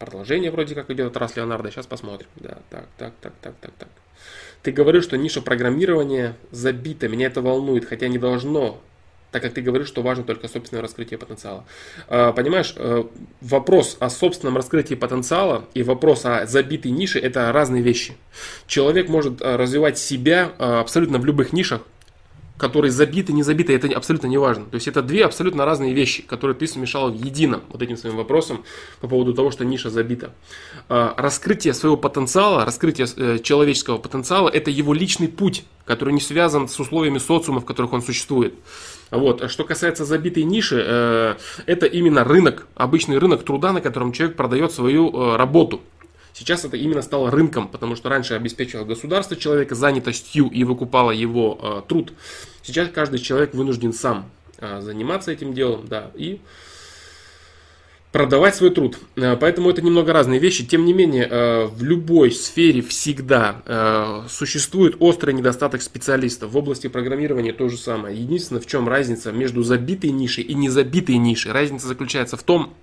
Продолжение 0.01 0.51
вроде 0.51 0.75
как 0.75 0.91
идет 0.91 1.09
от 1.09 1.17
Рас 1.17 1.37
Леонардо. 1.37 1.71
Сейчас 1.71 1.87
посмотрим. 1.87 2.29
Да, 2.37 2.59
так, 2.71 2.87
так, 2.97 3.13
так, 3.21 3.33
так, 3.41 3.55
так, 3.61 3.71
так. 3.79 3.89
Ты 4.63 4.73
говоришь, 4.73 5.05
что 5.05 5.17
ниша 5.17 5.41
программирования 5.41 6.37
забита. 6.51 7.09
Меня 7.09 7.29
это 7.29 7.41
волнует, 7.41 7.85
хотя 7.85 8.09
не 8.09 8.19
должно 8.19 8.81
так 9.31 9.43
как 9.43 9.55
ты 9.55 9.61
говоришь, 9.61 9.89
что 9.89 10.03
важно 10.03 10.25
только 10.25 10.49
собственное 10.49 10.83
раскрытие 10.83 11.19
потенциала. 11.19 11.65
А, 12.09 12.33
понимаешь, 12.33 12.75
э, 12.77 13.05
вопрос 13.41 13.97
о 14.01 14.11
собственном 14.11 14.57
раскрытии 14.57 14.95
потенциала 14.95 15.65
и 15.75 15.83
вопрос 15.83 16.25
о 16.25 16.47
забитой 16.47 16.91
нише– 16.91 17.19
это 17.21 17.53
разные 17.53 17.83
вещи. 17.83 18.17
Человек 18.67 19.09
может 19.09 19.41
э, 19.41 19.57
развивать 19.57 19.99
себя 19.99 20.53
э, 20.59 20.65
абсолютно 20.65 21.19
в 21.19 21.25
любых 21.25 21.53
нишах, 21.53 21.83
которые 22.59 22.91
забиты, 22.91 23.33
не 23.33 23.43
забиты, 23.43 23.75
это 23.75 23.89
абсолютно 23.97 24.27
не 24.27 24.37
важно. 24.37 24.67
То 24.67 24.75
есть 24.75 24.87
это 24.87 25.01
две 25.01 25.25
абсолютно 25.25 25.65
разные 25.65 25.95
вещи, 25.95 26.23
которые 26.23 26.55
ты 26.55 26.67
смешал 26.67 27.11
в 27.11 27.15
едином 27.15 27.63
вот 27.71 27.81
этим 27.81 27.97
своим 27.97 28.17
вопросом 28.17 28.65
по 29.01 29.09
поводу 29.09 29.33
того, 29.33 29.51
что 29.51 29.65
ниша 29.65 29.89
забита. 29.89 30.35
Раскрытие 30.89 31.73
своего 31.73 31.97
потенциала, 31.97 32.67
раскрытие 32.67 33.39
человеческого 33.39 33.97
потенциала– 33.97 34.49
это 34.51 34.71
его 34.71 34.93
личный 34.93 35.29
путь, 35.29 35.65
который 35.87 36.13
не 36.13 36.21
связан 36.21 36.69
с 36.69 36.79
условиями 36.79 37.17
социума, 37.17 37.63
в 37.63 37.65
которых 37.65 37.95
он 37.95 38.03
существует. 38.03 38.53
Вот. 39.11 39.51
Что 39.51 39.65
касается 39.65 40.05
забитой 40.05 40.45
ниши, 40.45 40.83
э, 40.87 41.35
это 41.67 41.87
именно 41.87 42.25
рынок, 42.25 42.67
обычный 42.75 43.19
рынок 43.19 43.45
труда, 43.45 43.73
на 43.73 43.81
котором 43.81 44.13
человек 44.13 44.37
продает 44.37 44.73
свою 44.73 45.11
э, 45.11 45.37
работу. 45.37 45.81
Сейчас 46.33 46.65
это 46.65 46.77
именно 46.77 47.03
стало 47.03 47.31
рынком, 47.31 47.69
потому 47.69 47.97
что 47.97 48.09
раньше 48.09 48.35
обеспечивало 48.35 48.85
государство 48.85 49.37
человека 49.37 49.75
занятостью 49.75 50.49
и 50.49 50.63
выкупало 50.63 51.11
его 51.11 51.59
э, 51.61 51.83
труд. 51.89 52.13
Сейчас 52.63 52.89
каждый 52.89 53.19
человек 53.19 53.55
вынужден 53.55 53.93
сам 53.93 54.31
заниматься 54.81 55.33
этим 55.33 55.55
делом, 55.55 55.87
да, 55.89 56.11
и 56.15 56.39
продавать 58.13 58.57
свой 58.57 58.71
труд. 58.71 58.99
Э, 59.17 59.37
поэтому 59.37 59.71
это 59.71 59.83
немного 59.83 60.13
разные 60.13 60.41
вещи. 60.41 60.67
Тем 60.67 60.85
не 60.85 60.93
менее, 60.93 61.29
э, 61.31 61.67
в 61.67 61.83
любой 61.83 62.33
сфере 62.33 62.83
всегда 62.83 63.63
э, 63.65 64.23
существует 64.29 64.97
острый 64.99 65.35
недостаток 65.35 65.83
специалистов. 65.83 66.51
В 66.51 66.57
области 66.57 66.89
программирования 66.89 67.53
то 67.53 67.69
же 67.69 67.77
самое. 67.77 68.17
Единственное, 68.17 68.61
в 68.61 68.67
чем 68.67 68.89
разница 68.89 69.33
между 69.33 69.63
забитой 69.63 70.11
нишей 70.11 70.45
и 70.45 70.55
незабитой 70.55 71.17
нишей. 71.17 71.53
Разница 71.53 71.87
заключается 71.87 72.37
в 72.37 72.43
том, 72.43 72.75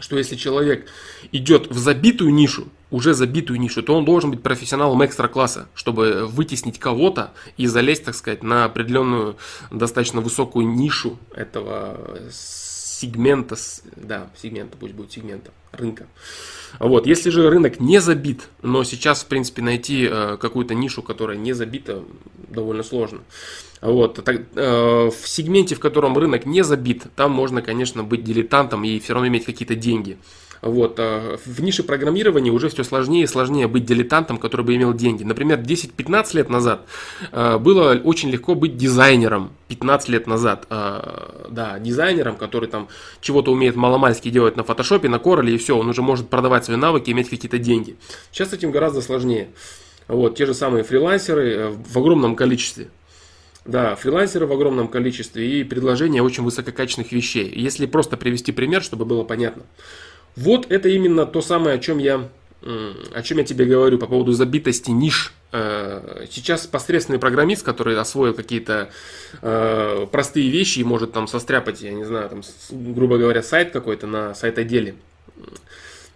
что 0.00 0.16
если 0.16 0.36
человек 0.36 0.86
идет 1.32 1.68
в 1.68 1.78
забитую 1.78 2.32
нишу, 2.32 2.68
уже 2.90 3.14
забитую 3.14 3.58
нишу, 3.58 3.82
то 3.82 3.94
он 3.96 4.04
должен 4.04 4.30
быть 4.30 4.42
профессионалом 4.42 5.04
экстра-класса, 5.04 5.68
чтобы 5.74 6.26
вытеснить 6.26 6.78
кого-то 6.78 7.32
и 7.56 7.66
залезть, 7.66 8.04
так 8.04 8.14
сказать, 8.14 8.42
на 8.42 8.64
определенную 8.64 9.36
достаточно 9.70 10.20
высокую 10.20 10.68
нишу 10.68 11.18
этого 11.34 12.30
сегмента, 12.98 13.56
да, 13.96 14.30
сегмента, 14.36 14.76
пусть 14.76 14.94
будет 14.94 15.12
сегмента 15.12 15.52
рынка. 15.72 16.06
Вот, 16.80 17.06
если 17.06 17.30
же 17.30 17.48
рынок 17.48 17.80
не 17.80 18.00
забит, 18.00 18.48
но 18.62 18.84
сейчас, 18.84 19.22
в 19.22 19.26
принципе, 19.26 19.62
найти 19.62 20.08
э, 20.10 20.36
какую-то 20.40 20.74
нишу, 20.74 21.02
которая 21.02 21.36
не 21.36 21.52
забита, 21.52 22.02
довольно 22.48 22.82
сложно. 22.82 23.20
Вот, 23.80 24.24
так, 24.24 24.40
э, 24.54 25.10
в 25.10 25.28
сегменте, 25.28 25.76
в 25.76 25.80
котором 25.80 26.18
рынок 26.18 26.44
не 26.44 26.62
забит, 26.62 27.04
там 27.14 27.30
можно, 27.30 27.62
конечно, 27.62 28.02
быть 28.02 28.24
дилетантом 28.24 28.84
и 28.84 28.98
все 28.98 29.14
равно 29.14 29.28
иметь 29.28 29.44
какие-то 29.44 29.76
деньги. 29.76 30.18
Вот. 30.62 30.96
А 30.98 31.36
в 31.44 31.60
нише 31.62 31.82
программирования 31.82 32.50
уже 32.50 32.68
все 32.68 32.84
сложнее 32.84 33.24
и 33.24 33.26
сложнее 33.26 33.68
быть 33.68 33.84
дилетантом, 33.84 34.38
который 34.38 34.64
бы 34.64 34.74
имел 34.74 34.92
деньги. 34.92 35.24
Например, 35.24 35.58
10-15 35.58 36.36
лет 36.36 36.50
назад 36.50 36.86
а, 37.32 37.58
было 37.58 37.94
очень 38.02 38.30
легко 38.30 38.54
быть 38.54 38.76
дизайнером. 38.76 39.52
15 39.68 40.08
лет 40.08 40.26
назад, 40.26 40.66
а, 40.70 41.46
да, 41.50 41.78
дизайнером, 41.78 42.36
который 42.36 42.68
там 42.68 42.88
чего-то 43.20 43.52
умеет 43.52 43.76
маломальски 43.76 44.30
делать 44.30 44.56
на 44.56 44.64
фотошопе, 44.64 45.08
на 45.08 45.18
короле 45.18 45.54
и 45.54 45.58
все, 45.58 45.76
он 45.76 45.88
уже 45.88 46.02
может 46.02 46.28
продавать 46.28 46.64
свои 46.64 46.76
навыки, 46.76 47.10
иметь 47.10 47.28
какие-то 47.28 47.58
деньги. 47.58 47.96
Сейчас 48.32 48.50
с 48.50 48.52
этим 48.54 48.70
гораздо 48.70 49.00
сложнее. 49.00 49.48
Вот, 50.08 50.36
те 50.36 50.46
же 50.46 50.54
самые 50.54 50.84
фрилансеры 50.84 51.52
э, 51.52 51.68
в 51.70 51.98
огромном 51.98 52.34
количестве. 52.34 52.88
Да, 53.66 53.94
фрилансеры 53.96 54.46
в 54.46 54.52
огромном 54.52 54.88
количестве 54.88 55.60
и 55.60 55.62
предложения 55.64 56.22
очень 56.22 56.42
высококачественных 56.42 57.12
вещей. 57.12 57.52
Если 57.54 57.84
просто 57.84 58.16
привести 58.16 58.50
пример, 58.50 58.82
чтобы 58.82 59.04
было 59.04 59.24
понятно. 59.24 59.64
Вот 60.38 60.70
это 60.70 60.88
именно 60.88 61.26
то 61.26 61.40
самое, 61.42 61.76
о 61.76 61.78
чем 61.78 61.98
я, 61.98 62.28
о 62.62 63.22
чем 63.22 63.38
я 63.38 63.44
тебе 63.44 63.64
говорю 63.64 63.98
по 63.98 64.06
поводу 64.06 64.32
забитости 64.32 64.90
ниш. 64.90 65.32
Э, 65.50 66.26
сейчас 66.30 66.66
посредственный 66.66 67.18
программист, 67.18 67.64
который 67.64 67.98
освоил 67.98 68.34
какие-то 68.34 68.90
э, 69.42 70.06
простые 70.12 70.48
вещи 70.48 70.78
и 70.78 70.84
может 70.84 71.12
там 71.12 71.26
состряпать, 71.26 71.80
я 71.80 71.90
не 71.90 72.04
знаю, 72.04 72.28
там, 72.28 72.42
грубо 72.70 73.18
говоря, 73.18 73.42
сайт 73.42 73.72
какой-то 73.72 74.06
на 74.06 74.34
сайт-отделе, 74.34 74.94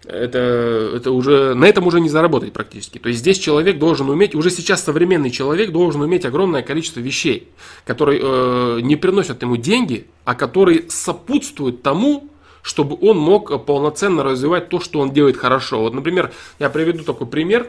это, 0.05 0.91
это 0.95 1.11
уже, 1.11 1.53
на 1.53 1.65
этом 1.65 1.87
уже 1.87 1.99
не 1.99 2.09
заработать 2.09 2.53
практически. 2.53 2.99
То 2.99 3.09
есть 3.09 3.19
здесь 3.19 3.39
человек 3.39 3.77
должен 3.77 4.09
уметь, 4.09 4.35
уже 4.35 4.51
сейчас 4.51 4.83
современный 4.83 5.31
человек 5.31 5.71
должен 5.71 6.01
уметь 6.01 6.25
огромное 6.25 6.61
количество 6.61 6.99
вещей, 7.01 7.49
которые 7.85 8.21
э, 8.23 8.79
не 8.81 8.95
приносят 8.95 9.41
ему 9.41 9.57
деньги, 9.57 10.07
а 10.23 10.35
которые 10.35 10.85
сопутствуют 10.89 11.81
тому, 11.81 12.29
чтобы 12.63 12.97
он 13.07 13.17
мог 13.17 13.65
полноценно 13.65 14.23
развивать 14.23 14.69
то, 14.69 14.79
что 14.79 14.99
он 14.99 15.11
делает 15.11 15.37
хорошо. 15.37 15.81
Вот, 15.81 15.93
например, 15.93 16.33
я 16.57 16.69
приведу 16.71 17.03
такой 17.03 17.27
пример. 17.27 17.67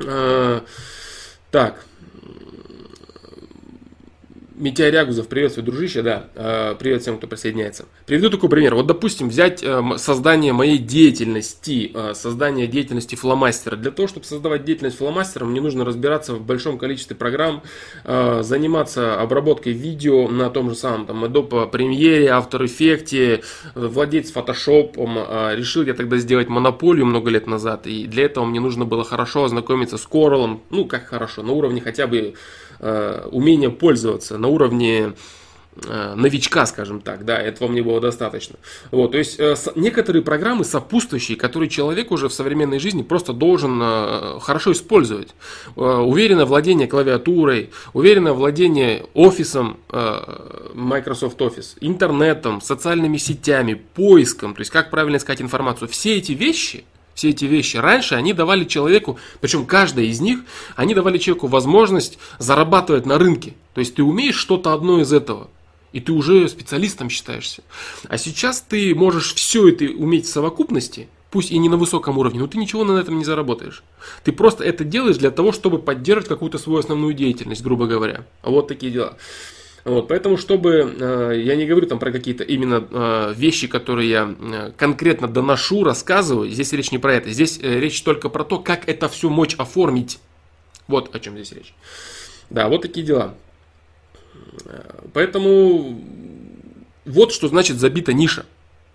Э, 0.00 0.60
так, 1.50 1.84
Митя 4.58 4.90
Рягузов, 4.90 5.28
приветствую, 5.28 5.64
дружище, 5.64 6.02
да, 6.02 6.24
э, 6.34 6.74
привет 6.76 7.02
всем, 7.02 7.18
кто 7.18 7.28
присоединяется. 7.28 7.84
Приведу 8.06 8.28
такой 8.28 8.48
пример. 8.48 8.74
Вот, 8.74 8.88
допустим, 8.88 9.28
взять 9.28 9.62
э, 9.62 9.80
создание 9.98 10.52
моей 10.52 10.78
деятельности, 10.78 11.92
э, 11.94 12.14
создание 12.14 12.66
деятельности 12.66 13.14
фломастера. 13.14 13.76
Для 13.76 13.92
того, 13.92 14.08
чтобы 14.08 14.26
создавать 14.26 14.64
деятельность 14.64 14.98
фломастером, 14.98 15.52
мне 15.52 15.60
нужно 15.60 15.84
разбираться 15.84 16.34
в 16.34 16.44
большом 16.44 16.76
количестве 16.76 17.14
программ, 17.14 17.62
заниматься 18.04 19.20
обработкой 19.20 19.74
видео 19.74 20.28
на 20.28 20.50
том 20.50 20.70
же 20.70 20.76
самом 20.76 21.06
там, 21.06 21.24
Adobe 21.24 21.70
Premiere, 21.70 22.26
After 22.26 22.64
Effects, 22.64 23.44
владеть 23.74 24.32
фотошопом. 24.32 25.18
Решил 25.54 25.84
я 25.84 25.94
тогда 25.94 26.16
сделать 26.16 26.48
монополию 26.48 27.06
много 27.06 27.30
лет 27.30 27.46
назад, 27.46 27.86
и 27.86 28.06
для 28.06 28.24
этого 28.24 28.44
мне 28.44 28.60
нужно 28.60 28.84
было 28.84 29.04
хорошо 29.04 29.44
ознакомиться 29.44 29.98
с 29.98 30.06
Corel, 30.06 30.60
ну, 30.70 30.84
как 30.86 31.06
хорошо, 31.06 31.42
на 31.42 31.52
уровне 31.52 31.80
хотя 31.80 32.06
бы 32.06 32.34
э, 32.80 33.28
умение 33.30 33.70
пользоваться 33.70 34.38
на 34.38 34.48
уровне 34.48 35.12
э, 35.86 36.14
новичка, 36.14 36.66
скажем 36.66 37.00
так, 37.00 37.24
да, 37.24 37.40
этого 37.40 37.68
мне 37.68 37.82
было 37.82 38.00
достаточно. 38.00 38.56
Вот, 38.90 39.12
то 39.12 39.18
есть 39.18 39.38
э, 39.38 39.54
некоторые 39.74 40.22
программы 40.22 40.64
сопутствующие, 40.64 41.36
которые 41.36 41.68
человек 41.68 42.10
уже 42.10 42.28
в 42.28 42.32
современной 42.32 42.78
жизни 42.78 43.02
просто 43.02 43.32
должен 43.32 43.80
хорошо 44.40 44.72
использовать. 44.72 45.34
Уверенное 45.76 46.46
владение 46.46 46.86
клавиатурой, 46.88 47.70
уверенное 47.92 48.32
владение 48.32 49.06
офисом 49.14 49.78
Microsoft 50.74 51.40
Office, 51.40 51.76
интернетом, 51.80 52.60
социальными 52.60 53.16
сетями, 53.16 53.74
поиском, 53.74 54.54
то 54.54 54.60
есть 54.60 54.70
как 54.70 54.90
правильно 54.90 55.16
искать 55.16 55.40
информацию. 55.40 55.88
Все 55.88 56.16
эти 56.16 56.32
вещи– 56.32 56.84
все 57.18 57.30
эти 57.30 57.46
вещи. 57.46 57.76
Раньше 57.76 58.14
они 58.14 58.32
давали 58.32 58.64
человеку, 58.64 59.18
причем 59.40 59.66
каждая 59.66 60.06
из 60.06 60.20
них, 60.20 60.40
они 60.76 60.94
давали 60.94 61.18
человеку 61.18 61.48
возможность 61.48 62.16
зарабатывать 62.38 63.06
на 63.06 63.18
рынке. 63.18 63.54
То 63.74 63.80
есть 63.80 63.96
ты 63.96 64.04
умеешь 64.04 64.36
что-то 64.36 64.72
одно 64.72 65.00
из 65.00 65.12
этого. 65.12 65.50
И 65.92 66.00
ты 66.00 66.12
уже 66.12 66.48
специалистом 66.48 67.10
считаешься. 67.10 67.62
А 68.08 68.18
сейчас 68.18 68.60
ты 68.60 68.94
можешь 68.94 69.34
все 69.34 69.68
это 69.68 69.86
уметь 69.86 70.26
в 70.26 70.30
совокупности, 70.30 71.08
пусть 71.30 71.50
и 71.50 71.58
не 71.58 71.68
на 71.68 71.76
высоком 71.76 72.18
уровне, 72.18 72.38
но 72.38 72.46
ты 72.46 72.56
ничего 72.56 72.84
на 72.84 72.96
этом 72.98 73.18
не 73.18 73.24
заработаешь. 73.24 73.82
Ты 74.22 74.30
просто 74.30 74.62
это 74.62 74.84
делаешь 74.84 75.16
для 75.16 75.32
того, 75.32 75.50
чтобы 75.50 75.78
поддерживать 75.80 76.28
какую-то 76.28 76.58
свою 76.58 76.78
основную 76.78 77.14
деятельность, 77.14 77.62
грубо 77.64 77.86
говоря. 77.86 78.26
Вот 78.42 78.68
такие 78.68 78.92
дела. 78.92 79.16
Вот, 79.84 80.08
поэтому, 80.08 80.36
чтобы, 80.36 80.94
э, 80.98 81.40
я 81.42 81.56
не 81.56 81.66
говорю 81.66 81.86
там 81.86 81.98
про 81.98 82.10
какие-то 82.10 82.44
именно 82.44 82.86
э, 82.90 83.32
вещи, 83.36 83.68
которые 83.68 84.10
я 84.10 84.34
э, 84.38 84.72
конкретно 84.76 85.28
доношу, 85.28 85.84
рассказываю, 85.84 86.50
здесь 86.50 86.72
речь 86.72 86.90
не 86.90 86.98
про 86.98 87.14
это, 87.14 87.30
здесь 87.30 87.58
речь 87.62 88.02
только 88.02 88.28
про 88.28 88.44
то, 88.44 88.58
как 88.58 88.88
это 88.88 89.08
все 89.08 89.30
мочь 89.30 89.54
оформить. 89.56 90.18
Вот 90.88 91.14
о 91.14 91.20
чем 91.20 91.34
здесь 91.34 91.52
речь. 91.52 91.74
Да, 92.50 92.68
вот 92.68 92.82
такие 92.82 93.04
дела. 93.04 93.34
Поэтому 95.12 96.02
вот 97.04 97.32
что 97.32 97.48
значит 97.48 97.78
забита 97.78 98.12
ниша. 98.12 98.46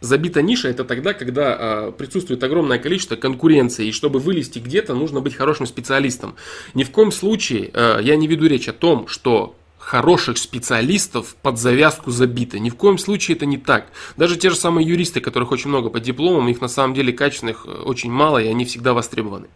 Забита 0.01 0.41
ниша 0.41 0.67
это 0.67 0.83
тогда, 0.83 1.13
когда 1.13 1.91
присутствует 1.91 2.43
огромное 2.43 2.77
количество 2.79 3.15
конкуренции, 3.15 3.87
и 3.87 3.91
чтобы 3.91 4.19
вылезти 4.19 4.59
где-то, 4.59 4.95
нужно 4.95 5.21
быть 5.21 5.35
хорошим 5.35 5.65
специалистом. 5.65 6.35
Ни 6.73 6.83
в 6.83 6.91
коем 6.91 7.11
случае 7.11 7.71
я 7.73 8.15
не 8.15 8.27
веду 8.27 8.47
речь 8.47 8.67
о 8.67 8.73
том, 8.73 9.07
что 9.07 9.55
хороших 9.83 10.37
специалистов 10.37 11.35
под 11.41 11.59
завязку 11.59 12.09
забиты. 12.09 12.59
Ни 12.59 12.69
в 12.69 12.75
коем 12.75 12.97
случае 12.97 13.35
это 13.35 13.45
не 13.45 13.57
так. 13.57 13.87
Даже 14.17 14.37
те 14.37 14.49
же 14.49 14.55
самые 14.55 14.87
юристы, 14.87 15.19
которых 15.19 15.51
очень 15.51 15.69
много 15.69 15.89
по 15.89 15.99
дипломам, 15.99 16.47
их 16.47 16.61
на 16.61 16.67
самом 16.67 16.93
деле 16.93 17.11
качественных 17.13 17.65
э, 17.65 17.69
очень 17.69 18.11
мало, 18.11 18.39
и 18.39 18.47
они 18.47 18.65
всегда 18.65 18.93
востребованы. 18.93 19.47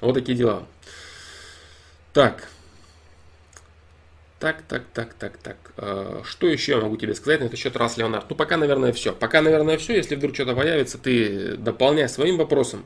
Вот 0.00 0.14
такие 0.14 0.36
дела. 0.36 0.66
Так. 2.12 2.48
Так, 4.38 4.62
так, 4.68 4.84
так, 4.94 5.14
так, 5.14 5.36
так. 5.38 5.56
Э, 5.78 6.22
что 6.24 6.46
еще 6.46 6.72
я 6.72 6.78
могу 6.78 6.96
тебе 6.96 7.14
сказать 7.14 7.40
на 7.40 7.44
этот 7.44 7.58
счет, 7.58 7.76
раз 7.76 7.96
Леонард? 7.96 8.28
Ну, 8.28 8.36
пока, 8.36 8.56
наверное, 8.56 8.92
все. 8.92 9.12
Пока, 9.12 9.42
наверное, 9.42 9.78
все. 9.78 9.96
Если 9.96 10.16
вдруг 10.16 10.34
что-то 10.34 10.54
появится, 10.54 10.98
ты 10.98 11.56
дополняй 11.56 12.08
своим 12.08 12.36
вопросом. 12.36 12.84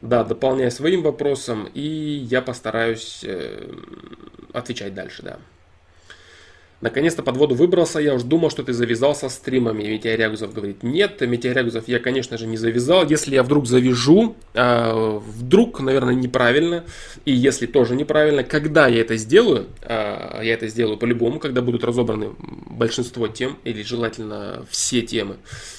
Да, 0.00 0.22
дополняй 0.22 0.70
своим 0.70 1.02
вопросом, 1.02 1.68
и 1.74 1.80
я 1.80 2.40
постараюсь 2.40 3.20
э, 3.24 3.68
отвечать 4.58 4.94
дальше, 4.94 5.22
да. 5.22 5.38
Наконец-то 6.80 7.24
под 7.24 7.36
воду 7.36 7.56
выбрался, 7.56 7.98
я 7.98 8.14
уж 8.14 8.22
думал, 8.22 8.50
что 8.50 8.62
ты 8.62 8.72
завязался 8.72 9.28
с 9.28 9.34
стримами. 9.34 9.82
Митя 9.82 10.16
говорит, 10.46 10.84
нет, 10.84 11.20
Митя 11.22 11.82
я, 11.88 11.98
конечно 11.98 12.38
же, 12.38 12.46
не 12.46 12.56
завязал. 12.56 13.04
Если 13.04 13.34
я 13.34 13.42
вдруг 13.42 13.66
завяжу, 13.66 14.36
э, 14.54 15.18
вдруг, 15.26 15.80
наверное, 15.80 16.14
неправильно, 16.14 16.84
и 17.24 17.32
если 17.32 17.66
тоже 17.66 17.96
неправильно, 17.96 18.44
когда 18.44 18.86
я 18.86 19.00
это 19.00 19.16
сделаю, 19.16 19.66
э, 19.82 20.40
я 20.44 20.54
это 20.54 20.68
сделаю 20.68 20.98
по-любому, 20.98 21.40
когда 21.40 21.62
будут 21.62 21.82
разобраны 21.82 22.30
большинство 22.38 23.26
тем, 23.26 23.58
или 23.64 23.82
желательно 23.82 24.64
все 24.70 25.02
темы, 25.02 25.38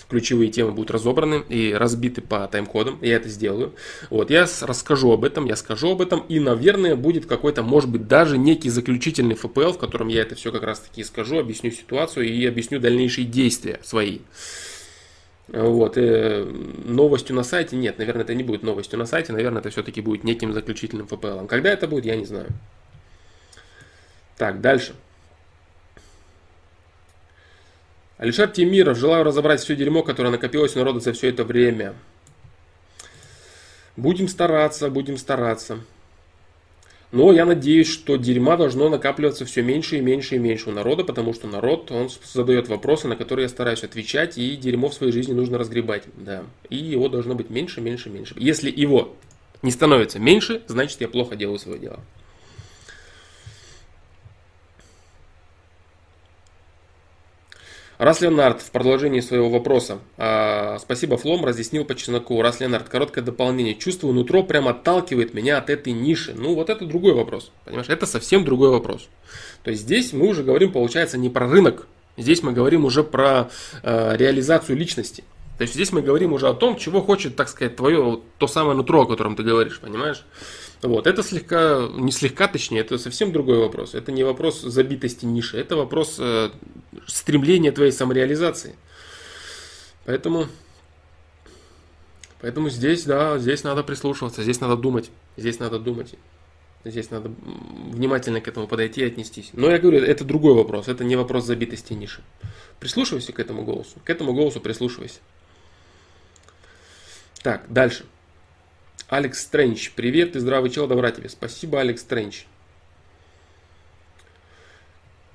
ключевые 0.10 0.50
темы 0.50 0.72
будут 0.72 0.92
разобраны 0.92 1.44
и 1.50 1.74
разбиты 1.74 2.22
по 2.22 2.48
тайм-кодам, 2.48 2.98
я 3.02 3.16
это 3.16 3.30
сделаю. 3.30 3.74
Вот, 4.10 4.32
я 4.32 4.48
расскажу 4.62 5.12
об 5.12 5.24
этом, 5.24 5.46
я 5.46 5.56
скажу 5.56 5.92
об 5.92 6.02
этом, 6.02 6.22
и, 6.28 6.40
наверное, 6.40 6.96
будет 6.96 7.26
какой-то, 7.26 7.62
может 7.62 7.90
быть, 7.90 8.08
даже 8.08 8.38
некий 8.38 8.70
заключительный 8.70 9.36
FPL, 9.36 9.74
в 9.74 9.78
котором 9.78 10.08
я 10.08 10.22
это 10.22 10.36
все 10.36 10.52
как 10.52 10.64
раз 10.64 10.80
таки 10.80 11.04
скажу, 11.04 11.40
объясню 11.40 11.72
ситуацию 11.72 12.28
и 12.28 12.46
объясню 12.46 12.80
дальнейшие 12.80 13.26
действия 13.26 13.80
свои. 13.84 14.20
Вот, 15.48 15.98
и 15.98 16.02
э, 16.02 16.44
новостью 16.86 17.36
на 17.36 17.44
сайте 17.44 17.76
нет, 17.76 17.98
наверное, 17.98 18.24
это 18.24 18.36
не 18.36 18.44
будет 18.44 18.62
новостью 18.62 19.00
на 19.00 19.06
сайте, 19.06 19.34
наверное, 19.34 19.62
это 19.62 19.72
все-таки 19.72 20.00
будет 20.00 20.24
неким 20.24 20.54
заключительным 20.54 21.08
FPL. 21.08 21.48
Когда 21.48 21.70
это 21.72 21.88
будет, 21.88 22.06
я 22.06 22.16
не 22.16 22.26
знаю. 22.26 22.48
Так, 24.38 24.62
дальше. 24.62 24.94
Алишер 28.20 28.50
Тимиров, 28.50 28.98
желаю 28.98 29.24
разобрать 29.24 29.62
все 29.62 29.78
дерьмо, 29.78 30.04
которое 30.04 30.30
накопилось 30.30 30.76
у 30.76 30.80
народа 30.80 31.00
за 31.00 31.14
все 31.14 31.30
это 31.30 31.46
время. 31.46 31.96
Будем 33.96 34.28
стараться, 34.28 34.90
будем 34.90 35.16
стараться. 35.16 35.80
Но 37.14 37.32
я 37.32 37.46
надеюсь, 37.46 37.88
что 37.88 38.18
дерьма 38.18 38.58
должно 38.58 38.90
накапливаться 38.90 39.46
все 39.46 39.62
меньше 39.62 39.98
и 39.98 40.02
меньше 40.02 40.36
и 40.36 40.38
меньше 40.38 40.70
у 40.70 40.74
народа, 40.74 41.06
потому 41.06 41.34
что 41.34 41.48
народ, 41.48 41.92
он 41.92 42.10
задает 42.26 42.68
вопросы, 42.68 43.08
на 43.08 43.16
которые 43.16 43.44
я 43.44 43.50
стараюсь 43.50 43.86
отвечать, 43.86 44.38
и 44.38 44.58
дерьмо 44.58 44.90
в 44.90 44.94
своей 44.94 45.14
жизни 45.14 45.32
нужно 45.32 45.58
разгребать. 45.58 46.04
Да. 46.18 46.44
И 46.70 46.76
его 46.76 47.08
должно 47.08 47.36
быть 47.36 47.50
меньше, 47.50 47.80
меньше, 47.80 48.10
меньше. 48.10 48.36
Если 48.38 48.70
его 48.70 49.16
не 49.62 49.72
становится 49.72 50.20
меньше, 50.20 50.62
значит 50.68 51.00
я 51.00 51.08
плохо 51.08 51.38
делаю 51.38 51.58
свое 51.58 51.80
дело. 51.80 52.00
Раз 58.00 58.22
Леонард 58.22 58.62
в 58.62 58.72
продолжении 58.72 59.20
своего 59.20 59.50
вопроса, 59.50 60.00
э, 60.16 60.78
спасибо 60.80 61.18
Флом, 61.18 61.44
разъяснил 61.44 61.84
по 61.84 61.96
чесноку. 61.96 62.42
Раз 62.42 62.62
Леонард, 62.62 62.88
короткое 62.88 63.22
дополнение. 63.26 63.76
Чувствую, 63.76 64.14
нутро 64.14 64.42
прям 64.42 64.70
отталкивает 64.70 65.34
меня 65.34 65.58
от 65.58 65.70
этой 65.70 65.92
ниши. 65.92 66.34
Ну, 66.34 66.56
вот 66.56 66.70
это 66.70 66.86
другой 66.86 67.14
вопрос. 67.14 67.52
Понимаешь, 67.66 67.90
это 67.90 68.06
совсем 68.06 68.46
другой 68.46 68.70
вопрос. 68.70 69.10
То 69.64 69.72
есть 69.72 69.84
здесь 69.84 70.14
мы 70.14 70.30
уже 70.30 70.44
говорим, 70.44 70.72
получается, 70.72 71.18
не 71.18 71.28
про 71.28 71.50
рынок. 71.50 71.88
Здесь 72.16 72.42
мы 72.42 72.54
говорим 72.54 72.86
уже 72.86 73.04
про 73.04 73.50
э, 73.84 74.16
реализацию 74.16 74.78
личности. 74.78 75.26
То 75.58 75.64
есть 75.64 75.74
здесь 75.74 75.92
мы 75.92 76.02
говорим 76.02 76.32
уже 76.32 76.48
о 76.48 76.54
том, 76.54 76.78
чего 76.78 77.02
хочет, 77.02 77.36
так 77.36 77.50
сказать, 77.50 77.76
твое 77.76 78.22
то 78.38 78.48
самое 78.48 78.78
нутро, 78.78 79.02
о 79.02 79.08
котором 79.08 79.36
ты 79.36 79.44
говоришь, 79.44 79.78
понимаешь? 79.82 80.24
Вот, 80.82 81.08
это 81.08 81.24
слегка, 81.24 81.90
не 81.92 82.12
слегка 82.12 82.48
точнее, 82.48 82.80
это 82.80 82.98
совсем 82.98 83.34
другой 83.34 83.60
вопрос. 83.60 83.96
Это 83.96 84.12
не 84.12 84.24
вопрос 84.24 84.62
забитости 84.62 85.26
ниши, 85.26 85.58
это 85.58 85.76
вопрос 85.76 86.16
э, 86.20 86.52
стремления 87.06 87.72
твоей 87.72 87.92
самореализации. 87.92 88.76
Поэтому, 90.06 90.48
поэтому 92.40 92.70
здесь, 92.70 93.04
да, 93.04 93.38
здесь 93.40 93.64
надо 93.64 93.84
прислушиваться, 93.84 94.42
здесь 94.42 94.62
надо 94.62 94.78
думать, 94.78 95.12
здесь 95.36 95.60
надо 95.60 95.80
думать. 95.80 96.16
Здесь 96.86 97.12
надо 97.12 97.30
внимательно 97.92 98.40
к 98.40 98.48
этому 98.48 98.66
подойти 98.66 99.02
и 99.02 99.06
отнестись. 99.06 99.50
Но 99.52 99.70
я 99.70 99.80
говорю, 99.80 100.00
это 100.00 100.24
другой 100.24 100.54
вопрос, 100.54 100.88
это 100.88 101.04
не 101.04 101.18
вопрос 101.18 101.44
забитости 101.44 101.92
ниши. 101.92 102.22
Прислушивайся 102.80 103.34
к 103.34 103.40
этому 103.40 103.66
голосу, 103.66 104.00
к 104.06 104.10
этому 104.10 104.34
голосу 104.34 104.62
прислушивайся. 104.62 105.20
Так, 107.44 107.66
дальше. 107.68 108.06
Алекс 109.10 109.42
Стрэндж, 109.42 109.90
привет, 109.96 110.34
ты 110.34 110.40
здравый 110.40 110.70
чел, 110.70 110.86
добра 110.86 111.10
тебе. 111.10 111.30
Спасибо, 111.30 111.82
Алекс 111.82 112.02
Стрэндж. 112.02 112.44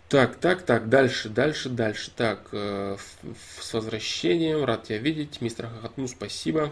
Так, 0.09 0.37
так, 0.37 0.63
так, 0.63 0.89
дальше, 0.89 1.29
дальше, 1.29 1.71
дальше. 1.71 2.13
Так, 2.15 2.47
э, 2.53 2.97
с 3.61 3.75
возвращением, 3.75 4.65
рад 4.65 4.85
тебя 4.85 4.99
видеть. 4.99 5.41
Мистер 5.41 5.67
Хохотну, 5.67 6.07
спасибо. 6.07 6.71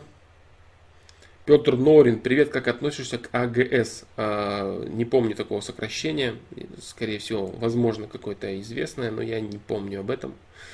Петр 1.44 1.74
Норин, 1.74 2.20
привет, 2.20 2.50
как 2.50 2.68
относишься 2.68 3.18
к 3.18 3.30
АГС? 3.32 4.04
Э, 4.16 4.86
не 4.88 5.04
помню 5.04 5.34
такого 5.34 5.60
сокращения. 5.60 6.36
Скорее 6.80 7.18
всего, 7.18 7.46
возможно, 7.46 8.06
какое-то 8.06 8.60
известное, 8.60 9.10
но 9.10 9.22
я 9.22 9.40
не 9.40 9.58
помню 9.58 10.00
об 10.00 10.10
этом. 10.12 10.30
А, 10.30 10.71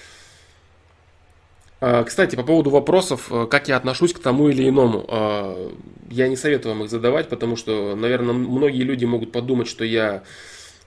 кстати, 1.80 2.34
по 2.34 2.42
поводу 2.42 2.70
вопросов, 2.70 3.30
э, 3.30 3.46
как 3.48 3.68
я 3.68 3.76
отношусь 3.76 4.12
к 4.12 4.18
тому 4.18 4.48
или 4.48 4.68
иному, 4.68 5.04
а, 5.08 5.72
я 6.10 6.26
не 6.28 6.34
советую 6.34 6.74
вам 6.74 6.84
их 6.84 6.90
задавать, 6.90 7.28
потому 7.28 7.56
что, 7.56 7.94
наверное, 7.94 8.34
многие 8.34 8.82
люди 8.82 9.04
могут 9.04 9.30
подумать, 9.30 9.68
что 9.68 9.84
я 9.84 10.24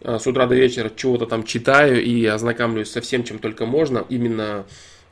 а, 0.01 0.19
с 0.19 0.27
утра 0.27 0.47
до 0.47 0.55
вечера 0.55 0.91
чего-то 0.93 1.27
там 1.27 1.43
читаю 1.45 2.03
и 2.03 2.25
ознакомлюсь 2.25 2.91
со 2.91 2.99
всем, 2.99 3.23
чем 3.23 3.39
только 3.39 3.65
можно, 3.65 4.05
именно 4.09 4.65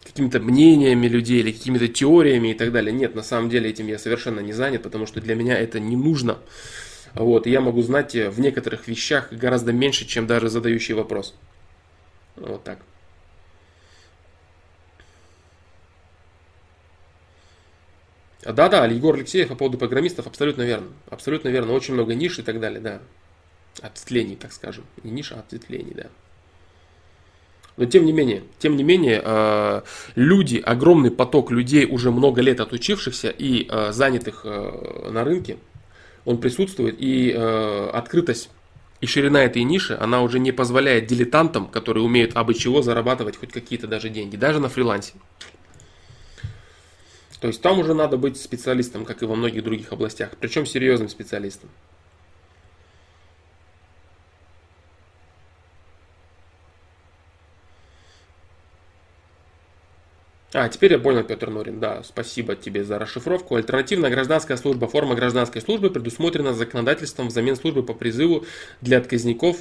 какими-то 0.04 0.42
мнениями 0.42 1.08
людей 1.08 1.40
или 1.40 1.54
какими-то 1.54 1.88
теориями 1.88 2.50
и 2.50 2.54
так 2.56 2.74
далее. 2.74 2.92
Нет, 2.92 3.16
на 3.16 3.24
самом 3.24 3.50
деле 3.50 3.70
этим 3.70 3.88
я 3.88 4.00
совершенно 4.00 4.42
не 4.42 4.52
занят, 4.52 4.84
потому 4.84 5.06
что 5.06 5.22
для 5.22 5.36
меня 5.36 5.58
это 5.58 5.80
не 5.80 5.96
нужно. 5.96 6.40
Вот, 7.14 7.48
я 7.48 7.62
могу 7.62 7.82
знать 7.84 8.16
в 8.16 8.40
некоторых 8.40 8.88
вещах 8.90 9.32
гораздо 9.32 9.72
меньше, 9.72 10.06
чем 10.06 10.28
даже 10.28 10.50
задающий 10.50 10.94
вопрос. 10.94 11.36
Вот 12.36 12.64
так. 12.66 12.80
Да-да, 18.44 18.86
Егор 18.86 19.16
Алексеев 19.16 19.50
по 19.50 19.56
поводу 19.56 19.78
программистов 19.78 20.28
абсолютно 20.28 20.62
верно. 20.64 20.88
Абсолютно 21.10 21.50
верно. 21.50 21.74
Очень 21.74 21.94
много 21.96 22.16
ниш 22.16 22.40
и 22.40 22.42
так 22.42 22.60
далее, 22.60 22.80
да. 22.80 23.02
Ответвлений, 23.82 24.36
так 24.36 24.54
скажем. 24.54 24.86
Не 25.04 25.12
ниш, 25.12 25.32
а 25.32 25.40
ответвлений, 25.40 25.94
да. 25.94 26.08
Но 27.78 27.86
тем 27.86 28.06
не 28.06 28.12
менее, 28.12 28.44
тем 28.60 28.76
не 28.76 28.84
менее, 28.84 29.22
э, 29.24 29.82
люди, 30.16 30.58
огромный 30.58 31.12
поток 31.12 31.52
людей, 31.52 31.86
уже 31.86 32.12
много 32.12 32.42
лет 32.42 32.60
отучившихся 32.60 33.30
и 33.30 33.68
э, 33.70 33.92
занятых 33.94 34.44
на 34.44 35.24
рынке, 35.24 35.58
он 36.26 36.40
присутствует, 36.40 36.98
и 37.00 37.32
открытость 37.32 38.50
и 39.02 39.06
ширина 39.06 39.44
этой 39.44 39.64
ниши, 39.64 39.98
она 40.00 40.22
уже 40.22 40.40
не 40.40 40.52
позволяет 40.52 41.08
дилетантам, 41.08 41.68
которые 41.68 42.04
умеют 42.04 42.36
абы 42.36 42.54
чего 42.54 42.82
зарабатывать 42.82 43.38
хоть 43.38 43.52
какие-то 43.52 43.88
даже 43.88 44.10
деньги, 44.10 44.36
даже 44.36 44.60
на 44.60 44.68
фрилансе. 44.68 45.14
То 47.40 47.48
есть 47.48 47.62
там 47.62 47.80
уже 47.80 47.94
надо 47.94 48.18
быть 48.18 48.38
специалистом, 48.38 49.06
как 49.06 49.22
и 49.22 49.26
во 49.26 49.36
многих 49.36 49.64
других 49.64 49.94
областях, 49.94 50.32
причем 50.40 50.66
серьезным 50.66 51.08
специалистом. 51.10 51.70
А, 60.52 60.68
теперь 60.68 60.94
я 60.94 61.00
понял, 61.00 61.24
Петр 61.24 61.50
Норин. 61.50 61.80
Да, 61.80 62.04
спасибо 62.04 62.56
тебе 62.56 62.84
за 62.84 62.98
расшифровку. 62.98 63.56
Альтернативная 63.56 64.10
гражданская 64.10 64.58
служба. 64.58 64.88
Форма 64.88 65.14
гражданской 65.16 65.62
службы 65.62 65.92
предусмотрена 65.92 66.54
законодательством 66.54 67.28
взамен 67.28 67.56
службы 67.56 67.84
по 67.84 67.94
призыву 67.94 68.46
для 68.82 68.98
отказников 68.98 69.58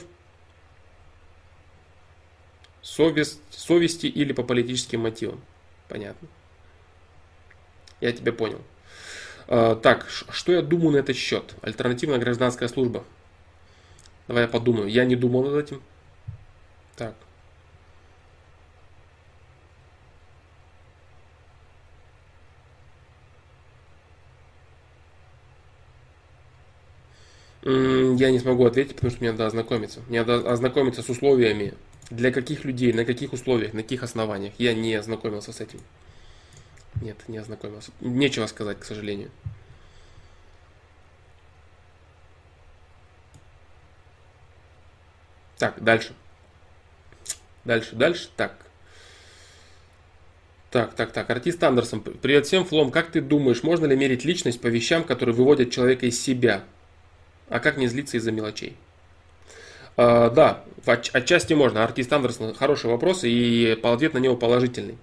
совесть, 2.81 3.41
совести 3.51 4.07
или 4.07 4.33
по 4.33 4.43
политическим 4.43 5.01
мотивам. 5.01 5.43
Понятно. 5.89 6.27
Я 8.01 8.13
тебя 8.13 8.33
понял. 8.33 8.61
А, 9.49 9.75
так, 9.75 10.09
что 10.09 10.53
я 10.53 10.63
думаю 10.63 10.93
на 10.93 10.97
этот 10.99 11.17
счет? 11.17 11.55
Альтернативная 11.63 12.19
гражданская 12.19 12.69
служба. 12.69 13.05
Давай 14.29 14.43
я 14.43 14.49
подумаю. 14.49 14.89
Я 14.89 15.05
не 15.05 15.17
думал 15.17 15.45
над 15.45 15.65
этим. 15.65 15.83
Так. 16.97 17.15
Я 27.63 28.31
не 28.31 28.39
смогу 28.39 28.65
ответить, 28.65 28.95
потому 28.95 29.11
что 29.11 29.21
мне 29.21 29.33
надо 29.33 29.47
ознакомиться. 29.47 30.01
Мне 30.09 30.25
надо 30.25 30.51
ознакомиться 30.51 31.03
с 31.03 31.09
условиями. 31.09 31.75
Для 32.11 32.31
каких 32.33 32.65
людей, 32.65 32.93
на 32.93 33.05
каких 33.05 33.33
условиях, 33.33 33.75
на 33.75 33.83
каких 33.83 34.03
основаниях. 34.03 34.55
Я 34.59 34.75
не 34.75 34.95
ознакомился 34.95 35.53
с 35.53 35.61
этим. 35.61 35.81
Нет, 37.01 37.17
не 37.29 37.39
ознакомился. 37.39 37.93
Нечего 38.01 38.47
сказать, 38.47 38.81
к 38.81 38.85
сожалению. 38.85 39.31
Так, 45.59 45.83
дальше. 45.83 46.13
Дальше, 47.65 47.95
дальше. 47.95 48.29
Так. 48.37 48.57
Так, 50.71 50.95
так, 50.95 51.13
так. 51.13 51.31
Артист 51.31 51.63
Андерсон. 51.63 52.01
Привет 52.01 52.47
всем, 52.47 52.65
Флом. 52.65 52.91
Как 52.91 53.11
ты 53.11 53.21
думаешь, 53.21 53.63
можно 53.63 53.87
ли 53.87 53.97
мерить 53.97 54.25
личность 54.25 54.61
по 54.61 54.67
вещам, 54.67 55.03
которые 55.05 55.35
выводят 55.35 55.71
человека 55.71 56.07
из 56.07 56.21
себя? 56.21 56.65
А 57.49 57.59
как 57.61 57.77
не 57.77 57.87
злиться 57.87 58.19
из-за 58.19 58.33
мелочей? 58.33 58.77
А, 59.97 60.31
да, 60.31 60.65
отчасти 60.87 61.55
можно. 61.55 61.83
Артист 61.83 62.13
Андерсон 62.13 62.55
хороший 62.55 62.91
вопрос, 62.91 63.25
и 63.25 63.79
ответ 63.83 64.15
на 64.15 64.19
него 64.19 64.37
положительный. 64.37 64.99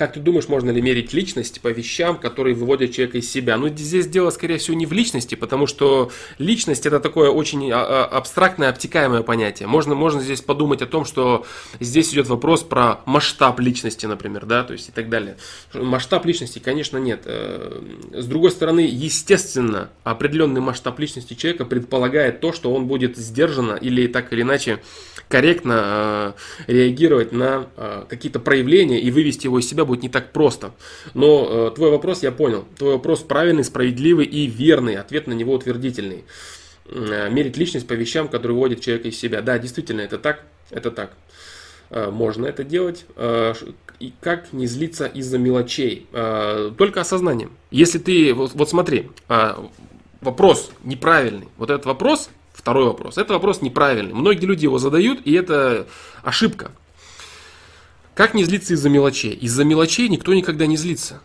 Как 0.00 0.14
ты 0.14 0.20
думаешь, 0.20 0.48
можно 0.48 0.70
ли 0.70 0.80
мерить 0.80 1.12
личность 1.12 1.60
по 1.60 1.68
вещам, 1.68 2.16
которые 2.16 2.54
выводят 2.54 2.90
человека 2.90 3.18
из 3.18 3.30
себя? 3.30 3.58
Ну, 3.58 3.68
здесь 3.68 4.06
дело, 4.06 4.30
скорее 4.30 4.56
всего, 4.56 4.74
не 4.74 4.86
в 4.86 4.92
личности, 4.94 5.34
потому 5.34 5.66
что 5.66 6.10
личность 6.38 6.86
это 6.86 7.00
такое 7.00 7.28
очень 7.28 7.70
а, 7.70 7.84
а, 7.84 8.04
абстрактное, 8.06 8.70
обтекаемое 8.70 9.20
понятие. 9.20 9.68
Можно, 9.68 9.94
можно 9.94 10.22
здесь 10.22 10.40
подумать 10.40 10.80
о 10.80 10.86
том, 10.86 11.04
что 11.04 11.44
здесь 11.80 12.14
идет 12.14 12.28
вопрос 12.28 12.62
про 12.62 13.02
масштаб 13.04 13.60
личности, 13.60 14.06
например, 14.06 14.46
да, 14.46 14.64
то 14.64 14.72
есть 14.72 14.88
и 14.88 14.92
так 14.92 15.10
далее. 15.10 15.36
Масштаб 15.74 16.24
личности, 16.24 16.60
конечно, 16.60 16.96
нет. 16.96 17.24
Э, 17.26 17.82
с 18.14 18.24
другой 18.24 18.52
стороны, 18.52 18.88
естественно, 18.90 19.90
определенный 20.02 20.62
масштаб 20.62 20.98
личности 20.98 21.34
человека 21.34 21.66
предполагает 21.66 22.40
то, 22.40 22.54
что 22.54 22.72
он 22.72 22.86
будет 22.86 23.18
сдержанно 23.18 23.74
или 23.74 24.06
так 24.06 24.32
или 24.32 24.40
иначе 24.40 24.80
корректно 25.28 26.34
э, 26.66 26.72
реагировать 26.72 27.32
на 27.32 27.66
э, 27.76 28.04
какие-то 28.08 28.40
проявления 28.40 28.98
и 28.98 29.10
вывести 29.10 29.46
его 29.46 29.58
из 29.58 29.68
себя 29.68 29.84
будет 29.90 30.02
не 30.02 30.08
так 30.08 30.32
просто. 30.32 30.72
Но 31.14 31.68
э, 31.68 31.74
твой 31.74 31.90
вопрос 31.90 32.22
я 32.22 32.30
понял. 32.30 32.64
Твой 32.78 32.92
вопрос 32.94 33.20
правильный, 33.20 33.64
справедливый 33.64 34.24
и 34.24 34.46
верный. 34.46 34.96
Ответ 34.96 35.26
на 35.26 35.32
него 35.32 35.52
утвердительный. 35.52 36.24
Э, 36.86 37.28
мерить 37.28 37.56
личность 37.56 37.86
по 37.86 37.94
вещам, 37.94 38.28
которые 38.28 38.56
вводят 38.56 38.80
человека 38.80 39.08
из 39.08 39.18
себя. 39.18 39.42
Да, 39.42 39.58
действительно, 39.58 40.00
это 40.00 40.18
так. 40.18 40.44
Это 40.70 40.90
так. 40.90 41.10
Э, 41.90 42.10
можно 42.10 42.46
это 42.46 42.62
делать. 42.62 43.04
Э, 43.16 43.54
и 43.98 44.12
как 44.20 44.52
не 44.52 44.66
злиться 44.66 45.06
из-за 45.06 45.38
мелочей? 45.38 46.06
Э, 46.12 46.70
только 46.78 47.00
осознанием. 47.00 47.50
Если 47.72 47.98
ты, 47.98 48.32
вот, 48.32 48.52
вот 48.54 48.70
смотри, 48.70 49.10
э, 49.28 49.54
вопрос 50.20 50.70
неправильный. 50.84 51.48
Вот 51.58 51.70
этот 51.70 51.86
вопрос 51.86 52.30
Второй 52.60 52.84
вопрос. 52.84 53.16
Это 53.16 53.32
вопрос 53.32 53.62
неправильный. 53.62 54.12
Многие 54.12 54.44
люди 54.44 54.64
его 54.64 54.78
задают, 54.78 55.20
и 55.24 55.32
это 55.32 55.86
ошибка. 56.22 56.72
Как 58.20 58.34
не 58.34 58.44
злиться 58.44 58.74
из-за 58.74 58.90
мелочей? 58.90 59.32
Из-за 59.32 59.64
мелочей 59.64 60.06
никто 60.10 60.34
никогда 60.34 60.66
не 60.66 60.76
злится. 60.76 61.22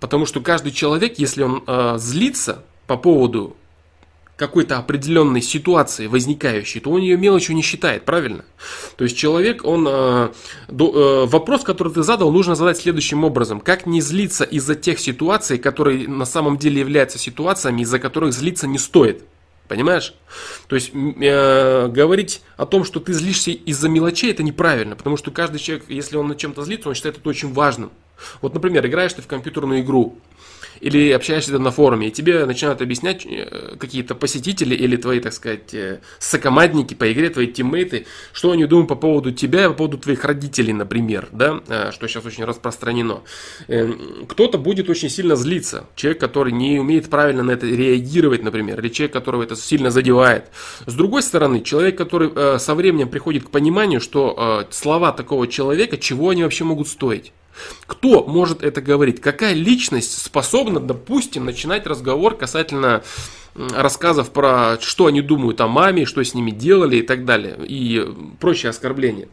Потому 0.00 0.26
что 0.26 0.42
каждый 0.42 0.70
человек, 0.70 1.18
если 1.18 1.42
он 1.42 1.64
э, 1.66 1.94
злится 1.96 2.62
по 2.86 2.98
поводу 2.98 3.56
какой-то 4.36 4.76
определенной 4.76 5.40
ситуации 5.40 6.08
возникающей, 6.08 6.78
то 6.80 6.90
он 6.90 7.00
ее 7.00 7.16
мелочью 7.16 7.56
не 7.56 7.62
считает, 7.62 8.04
правильно? 8.04 8.44
То 8.98 9.04
есть 9.04 9.16
человек, 9.16 9.64
он... 9.64 9.88
Э, 9.88 10.28
до, 10.68 11.24
э, 11.24 11.26
вопрос, 11.26 11.62
который 11.62 11.94
ты 11.94 12.02
задал, 12.02 12.30
нужно 12.30 12.54
задать 12.54 12.76
следующим 12.76 13.24
образом. 13.24 13.58
Как 13.58 13.86
не 13.86 14.02
злиться 14.02 14.44
из-за 14.44 14.74
тех 14.74 15.00
ситуаций, 15.00 15.56
которые 15.56 16.06
на 16.06 16.26
самом 16.26 16.58
деле 16.58 16.80
являются 16.80 17.18
ситуациями, 17.18 17.80
из-за 17.80 17.98
которых 17.98 18.34
злиться 18.34 18.66
не 18.66 18.76
стоит? 18.76 19.24
Понимаешь? 19.68 20.14
То 20.68 20.76
есть 20.76 20.92
э, 20.94 21.88
говорить 21.88 22.42
о 22.56 22.66
том, 22.66 22.84
что 22.84 23.00
ты 23.00 23.12
злишься 23.12 23.50
из-за 23.50 23.88
мелочей, 23.88 24.30
это 24.30 24.42
неправильно, 24.42 24.94
потому 24.94 25.16
что 25.16 25.30
каждый 25.30 25.58
человек, 25.58 25.86
если 25.88 26.16
он 26.16 26.28
над 26.28 26.38
чем-то 26.38 26.62
злится, 26.62 26.88
он 26.88 26.94
считает 26.94 27.18
это 27.18 27.28
очень 27.28 27.52
важным. 27.52 27.90
Вот, 28.40 28.54
например, 28.54 28.86
играешь 28.86 29.12
ты 29.12 29.22
в 29.22 29.26
компьютерную 29.26 29.80
игру, 29.80 30.18
или 30.80 31.10
общаешься 31.10 31.58
на 31.58 31.70
форуме, 31.70 32.08
и 32.08 32.10
тебе 32.10 32.44
начинают 32.46 32.82
объяснять 32.82 33.26
э, 33.26 33.76
какие-то 33.78 34.14
посетители 34.14 34.74
или 34.74 34.96
твои, 34.96 35.20
так 35.20 35.32
сказать, 35.32 35.74
э, 35.74 36.00
сокомандники 36.18 36.94
по 36.94 37.10
игре, 37.12 37.30
твои 37.30 37.46
тиммейты, 37.46 38.06
что 38.32 38.52
они 38.52 38.66
думают 38.66 38.88
по 38.88 38.96
поводу 38.96 39.32
тебя 39.32 39.68
по 39.68 39.74
поводу 39.74 39.98
твоих 39.98 40.24
родителей, 40.24 40.72
например, 40.72 41.28
да, 41.32 41.60
э, 41.68 41.90
что 41.92 42.06
сейчас 42.08 42.24
очень 42.24 42.44
распространено. 42.44 43.22
Кто-то 44.28 44.58
будет 44.58 44.90
очень 44.90 45.08
сильно 45.08 45.36
злиться, 45.36 45.86
человек, 45.94 46.20
который 46.20 46.52
не 46.52 46.78
умеет 46.78 47.08
правильно 47.08 47.42
на 47.42 47.52
это 47.52 47.66
реагировать, 47.66 48.42
например, 48.42 48.80
или 48.80 48.88
человек, 48.88 49.12
которого 49.12 49.42
это 49.42 49.56
сильно 49.56 49.90
задевает. 49.90 50.46
С 50.86 50.94
другой 50.94 51.22
стороны, 51.22 51.62
человек, 51.62 51.96
который 51.96 52.58
со 52.58 52.74
временем 52.74 53.08
приходит 53.08 53.44
к 53.44 53.50
пониманию, 53.50 54.00
что 54.00 54.66
слова 54.70 55.12
такого 55.12 55.48
человека, 55.48 55.96
чего 55.98 56.30
они 56.30 56.42
вообще 56.42 56.64
могут 56.64 56.88
стоить. 56.88 57.32
Кто 57.86 58.24
может 58.24 58.62
это 58.62 58.80
говорить? 58.80 59.20
Какая 59.20 59.54
личность 59.54 60.22
способна, 60.22 60.80
допустим, 60.80 61.44
начинать 61.44 61.86
разговор 61.86 62.36
касательно 62.36 63.02
рассказов 63.54 64.30
про 64.30 64.78
что 64.80 65.06
они 65.06 65.22
думают 65.22 65.60
о 65.60 65.68
маме, 65.68 66.04
что 66.04 66.22
с 66.22 66.34
ними 66.34 66.50
делали 66.50 66.96
и 66.96 67.02
так 67.02 67.24
далее, 67.24 67.56
и 67.66 68.06
прочие 68.38 68.70
оскорбления. 68.70 69.28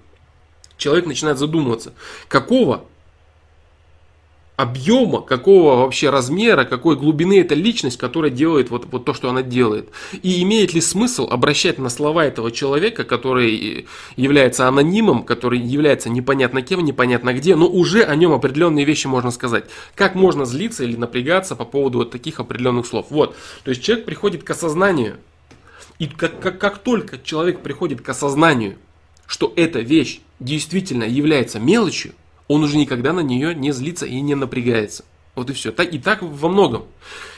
Человек 0.77 1.05
начинает 1.05 1.37
задумываться, 1.37 1.93
какого 2.27 2.85
объема, 4.55 5.21
какого 5.21 5.77
вообще 5.77 6.09
размера, 6.09 6.63
какой 6.63 6.95
глубины 6.95 7.39
эта 7.41 7.55
личность, 7.55 7.97
которая 7.97 8.29
делает 8.29 8.69
вот, 8.69 8.85
вот 8.91 9.03
то, 9.03 9.13
что 9.13 9.29
она 9.29 9.41
делает. 9.41 9.89
И 10.21 10.43
имеет 10.43 10.73
ли 10.73 10.81
смысл 10.81 11.27
обращать 11.29 11.79
на 11.79 11.89
слова 11.89 12.25
этого 12.25 12.51
человека, 12.51 13.03
который 13.03 13.87
является 14.15 14.67
анонимом, 14.67 15.23
который 15.23 15.59
является 15.59 16.09
непонятно 16.09 16.61
кем, 16.61 16.85
непонятно 16.85 17.33
где, 17.33 17.55
но 17.55 17.67
уже 17.67 18.03
о 18.03 18.15
нем 18.15 18.31
определенные 18.31 18.85
вещи 18.85 19.07
можно 19.07 19.31
сказать. 19.31 19.65
Как 19.95 20.13
можно 20.13 20.45
злиться 20.45 20.83
или 20.83 20.95
напрягаться 20.95 21.55
по 21.55 21.65
поводу 21.65 21.99
вот 21.99 22.11
таких 22.11 22.39
определенных 22.39 22.85
слов. 22.85 23.07
Вот. 23.09 23.35
То 23.63 23.69
есть 23.71 23.81
человек 23.81 24.05
приходит 24.05 24.43
к 24.43 24.49
осознанию. 24.51 25.17
И 25.97 26.07
как, 26.07 26.39
как, 26.39 26.59
как 26.59 26.77
только 26.79 27.17
человек 27.17 27.61
приходит 27.61 28.01
к 28.01 28.09
осознанию, 28.09 28.75
что 29.25 29.51
эта 29.55 29.79
вещь 29.79 30.19
действительно 30.39 31.03
является 31.03 31.59
мелочью, 31.59 32.13
он 32.53 32.63
уже 32.63 32.77
никогда 32.77 33.13
на 33.13 33.21
нее 33.21 33.55
не 33.55 33.71
злится 33.71 34.05
и 34.05 34.21
не 34.21 34.35
напрягается. 34.35 35.03
Вот 35.33 35.49
и 35.49 35.53
все. 35.53 35.71
И 35.71 35.97
так 35.97 36.21
во 36.21 36.47
многом. 36.47 36.85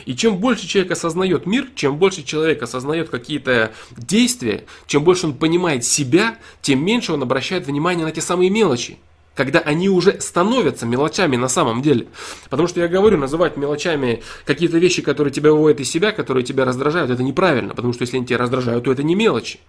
И 0.06 0.14
чем 0.14 0.40
больше 0.40 0.68
человек 0.68 0.92
осознает 0.92 1.46
мир, 1.46 1.70
чем 1.74 1.98
больше 1.98 2.24
человек 2.24 2.62
осознает 2.62 3.10
какие-то 3.10 3.72
действия, 3.96 4.66
чем 4.88 5.06
больше 5.06 5.28
он 5.28 5.34
понимает 5.34 5.86
себя, 5.86 6.38
тем 6.62 6.84
меньше 6.84 7.14
он 7.14 7.24
обращает 7.24 7.66
внимание 7.66 8.06
на 8.06 8.12
те 8.12 8.20
самые 8.20 8.50
мелочи. 8.50 8.98
Когда 9.36 9.60
они 9.60 9.88
уже 9.88 10.20
становятся 10.20 10.86
мелочами 10.86 11.38
на 11.38 11.48
самом 11.48 11.82
деле. 11.82 12.08
Потому 12.50 12.68
что 12.68 12.82
я 12.82 12.90
говорю, 12.90 13.18
называть 13.18 13.56
мелочами 13.56 14.22
какие-то 14.46 14.78
вещи, 14.78 15.02
которые 15.02 15.32
тебя 15.32 15.52
выводят 15.52 15.80
из 15.80 15.90
себя, 15.90 16.12
которые 16.12 16.44
тебя 16.44 16.66
раздражают, 16.66 17.10
это 17.10 17.24
неправильно. 17.24 17.74
Потому 17.74 17.94
что 17.94 18.02
если 18.02 18.18
они 18.18 18.26
тебя 18.26 18.40
раздражают, 18.40 18.84
то 18.84 18.92
это 18.92 19.04
не 19.04 19.16
мелочи. 19.16 19.60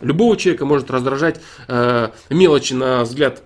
Любого 0.00 0.36
человека 0.36 0.66
может 0.66 0.88
раздражать 0.88 1.40
э, 1.66 2.10
мелочи 2.30 2.74
на 2.74 3.02
взгляд 3.02 3.42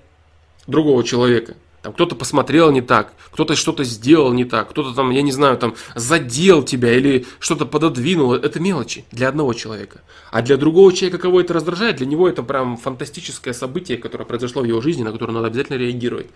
другого 0.69 1.03
человека. 1.03 1.57
Там 1.83 1.93
кто-то 1.93 2.17
посмотрел 2.17 2.71
не 2.71 2.83
так, 2.83 3.13
кто-то 3.31 3.55
что-то 3.55 3.85
сделал 3.85 4.33
не 4.33 4.45
так, 4.45 4.69
кто-то 4.71 4.95
там, 4.95 5.11
я 5.11 5.23
не 5.23 5.31
знаю, 5.33 5.57
там 5.57 5.75
задел 5.95 6.63
тебя 6.63 6.93
или 6.93 7.25
что-то 7.39 7.67
пододвинул. 7.67 8.35
Это 8.35 8.61
мелочи 8.61 9.05
для 9.13 9.29
одного 9.29 9.55
человека. 9.55 10.03
А 10.31 10.43
для 10.43 10.57
другого 10.57 10.93
человека, 10.93 11.19
кого 11.19 11.41
это 11.41 11.55
раздражает, 11.55 11.97
для 11.97 12.07
него 12.07 12.29
это 12.29 12.43
прям 12.43 12.77
фантастическое 12.77 13.55
событие, 13.55 13.97
которое 13.97 14.25
произошло 14.25 14.63
в 14.63 14.65
его 14.65 14.81
жизни, 14.81 15.03
на 15.03 15.13
которое 15.13 15.33
надо 15.33 15.47
обязательно 15.47 15.77
реагировать. 15.77 16.27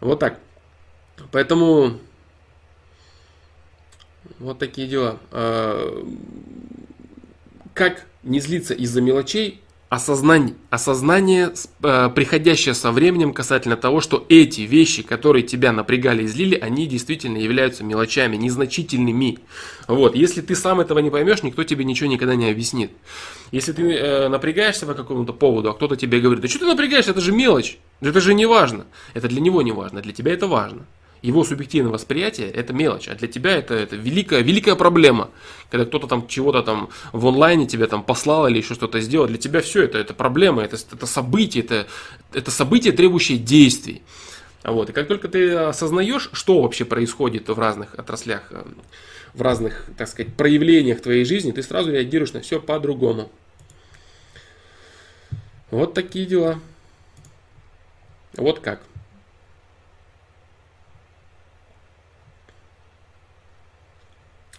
Вот 0.00 0.18
так. 0.18 0.40
Поэтому 1.30 1.98
вот 4.38 4.58
такие 4.58 4.88
дела. 4.88 5.18
А, 5.30 6.04
как 7.74 8.06
не 8.24 8.40
злиться 8.40 8.74
из-за 8.74 9.00
мелочей, 9.00 9.62
осознание, 9.96 10.54
осознание, 10.70 11.52
э, 11.82 12.10
приходящее 12.14 12.74
со 12.74 12.92
временем 12.92 13.32
касательно 13.32 13.76
того, 13.76 14.00
что 14.00 14.24
эти 14.28 14.60
вещи, 14.60 15.02
которые 15.02 15.42
тебя 15.42 15.72
напрягали 15.72 16.24
и 16.24 16.26
злили, 16.26 16.54
они 16.54 16.86
действительно 16.86 17.38
являются 17.38 17.82
мелочами, 17.82 18.36
незначительными. 18.36 19.38
Вот. 19.88 20.14
Если 20.14 20.42
ты 20.42 20.54
сам 20.54 20.80
этого 20.80 20.98
не 20.98 21.10
поймешь, 21.10 21.42
никто 21.42 21.64
тебе 21.64 21.84
ничего 21.84 22.10
никогда 22.10 22.34
не 22.34 22.50
объяснит. 22.50 22.90
Если 23.52 23.72
ты 23.72 23.82
э, 23.82 24.28
напрягаешься 24.28 24.86
по 24.86 24.94
какому-то 24.94 25.32
поводу, 25.32 25.70
а 25.70 25.74
кто-то 25.74 25.96
тебе 25.96 26.20
говорит, 26.20 26.42
да 26.42 26.48
что 26.48 26.60
ты 26.60 26.66
напрягаешься, 26.66 27.12
это 27.12 27.20
же 27.20 27.32
мелочь, 27.32 27.78
это 28.00 28.20
же 28.20 28.34
не 28.34 28.46
важно. 28.46 28.84
Это 29.14 29.28
для 29.28 29.40
него 29.40 29.62
не 29.62 29.72
важно, 29.72 30.02
для 30.02 30.12
тебя 30.12 30.32
это 30.32 30.46
важно 30.46 30.86
его 31.22 31.44
субъективное 31.44 31.92
восприятие 31.92 32.50
это 32.50 32.72
мелочь, 32.72 33.08
а 33.08 33.14
для 33.14 33.28
тебя 33.28 33.56
это, 33.56 33.74
это 33.74 33.96
великая, 33.96 34.42
великая 34.42 34.74
проблема. 34.74 35.30
Когда 35.70 35.84
кто-то 35.86 36.06
там 36.06 36.28
чего-то 36.28 36.62
там 36.62 36.90
в 37.12 37.26
онлайне 37.26 37.66
тебе 37.66 37.86
там 37.86 38.02
послал 38.02 38.46
или 38.46 38.58
еще 38.58 38.74
что-то 38.74 39.00
сделал, 39.00 39.26
для 39.26 39.38
тебя 39.38 39.60
все 39.60 39.82
это, 39.82 39.98
это 39.98 40.14
проблема, 40.14 40.62
это, 40.62 40.76
это 40.92 41.06
событие, 41.06 41.64
это, 41.64 41.86
это 42.32 42.50
событие, 42.50 42.92
требующее 42.92 43.38
действий. 43.38 44.02
Вот. 44.62 44.90
И 44.90 44.92
как 44.92 45.06
только 45.06 45.28
ты 45.28 45.52
осознаешь, 45.52 46.28
что 46.32 46.62
вообще 46.62 46.84
происходит 46.84 47.48
в 47.48 47.58
разных 47.58 47.94
отраслях, 47.94 48.42
э, 48.50 48.64
в 49.32 49.42
разных, 49.42 49.86
так 49.96 50.08
сказать, 50.08 50.34
проявлениях 50.34 51.00
твоей 51.00 51.24
жизни, 51.24 51.52
ты 51.52 51.62
сразу 51.62 51.92
реагируешь 51.92 52.32
на 52.32 52.40
все 52.40 52.60
по-другому. 52.60 53.30
Вот 55.70 55.94
такие 55.94 56.26
дела. 56.26 56.60
Вот 58.36 58.60
как. 58.60 58.80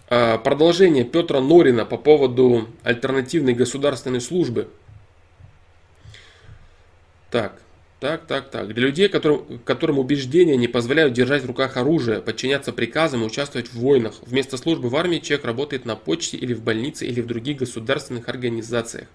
Продолжение 0.08 1.04
Петра 1.04 1.40
Норина 1.40 1.84
по 1.84 1.96
поводу 1.96 2.68
альтернативной 2.82 3.54
государственной 3.54 4.20
службы. 4.20 4.68
Так, 7.30 7.60
так, 8.00 8.26
так, 8.26 8.50
так. 8.50 8.72
Для 8.72 8.86
людей, 8.86 9.08
которым, 9.08 9.58
которым 9.64 9.98
убеждения 9.98 10.56
не 10.56 10.68
позволяют 10.68 11.14
держать 11.14 11.42
в 11.42 11.46
руках 11.46 11.76
оружие, 11.76 12.22
подчиняться 12.22 12.72
приказам 12.72 13.22
и 13.22 13.26
участвовать 13.26 13.68
в 13.68 13.74
войнах. 13.74 14.14
Вместо 14.22 14.56
службы 14.56 14.88
в 14.88 14.96
армии 14.96 15.18
человек 15.18 15.44
работает 15.44 15.84
на 15.84 15.96
почте 15.96 16.36
или 16.36 16.54
в 16.54 16.62
больнице 16.62 17.06
или 17.06 17.20
в 17.20 17.26
других 17.26 17.58
государственных 17.58 18.28
организациях. 18.28 19.08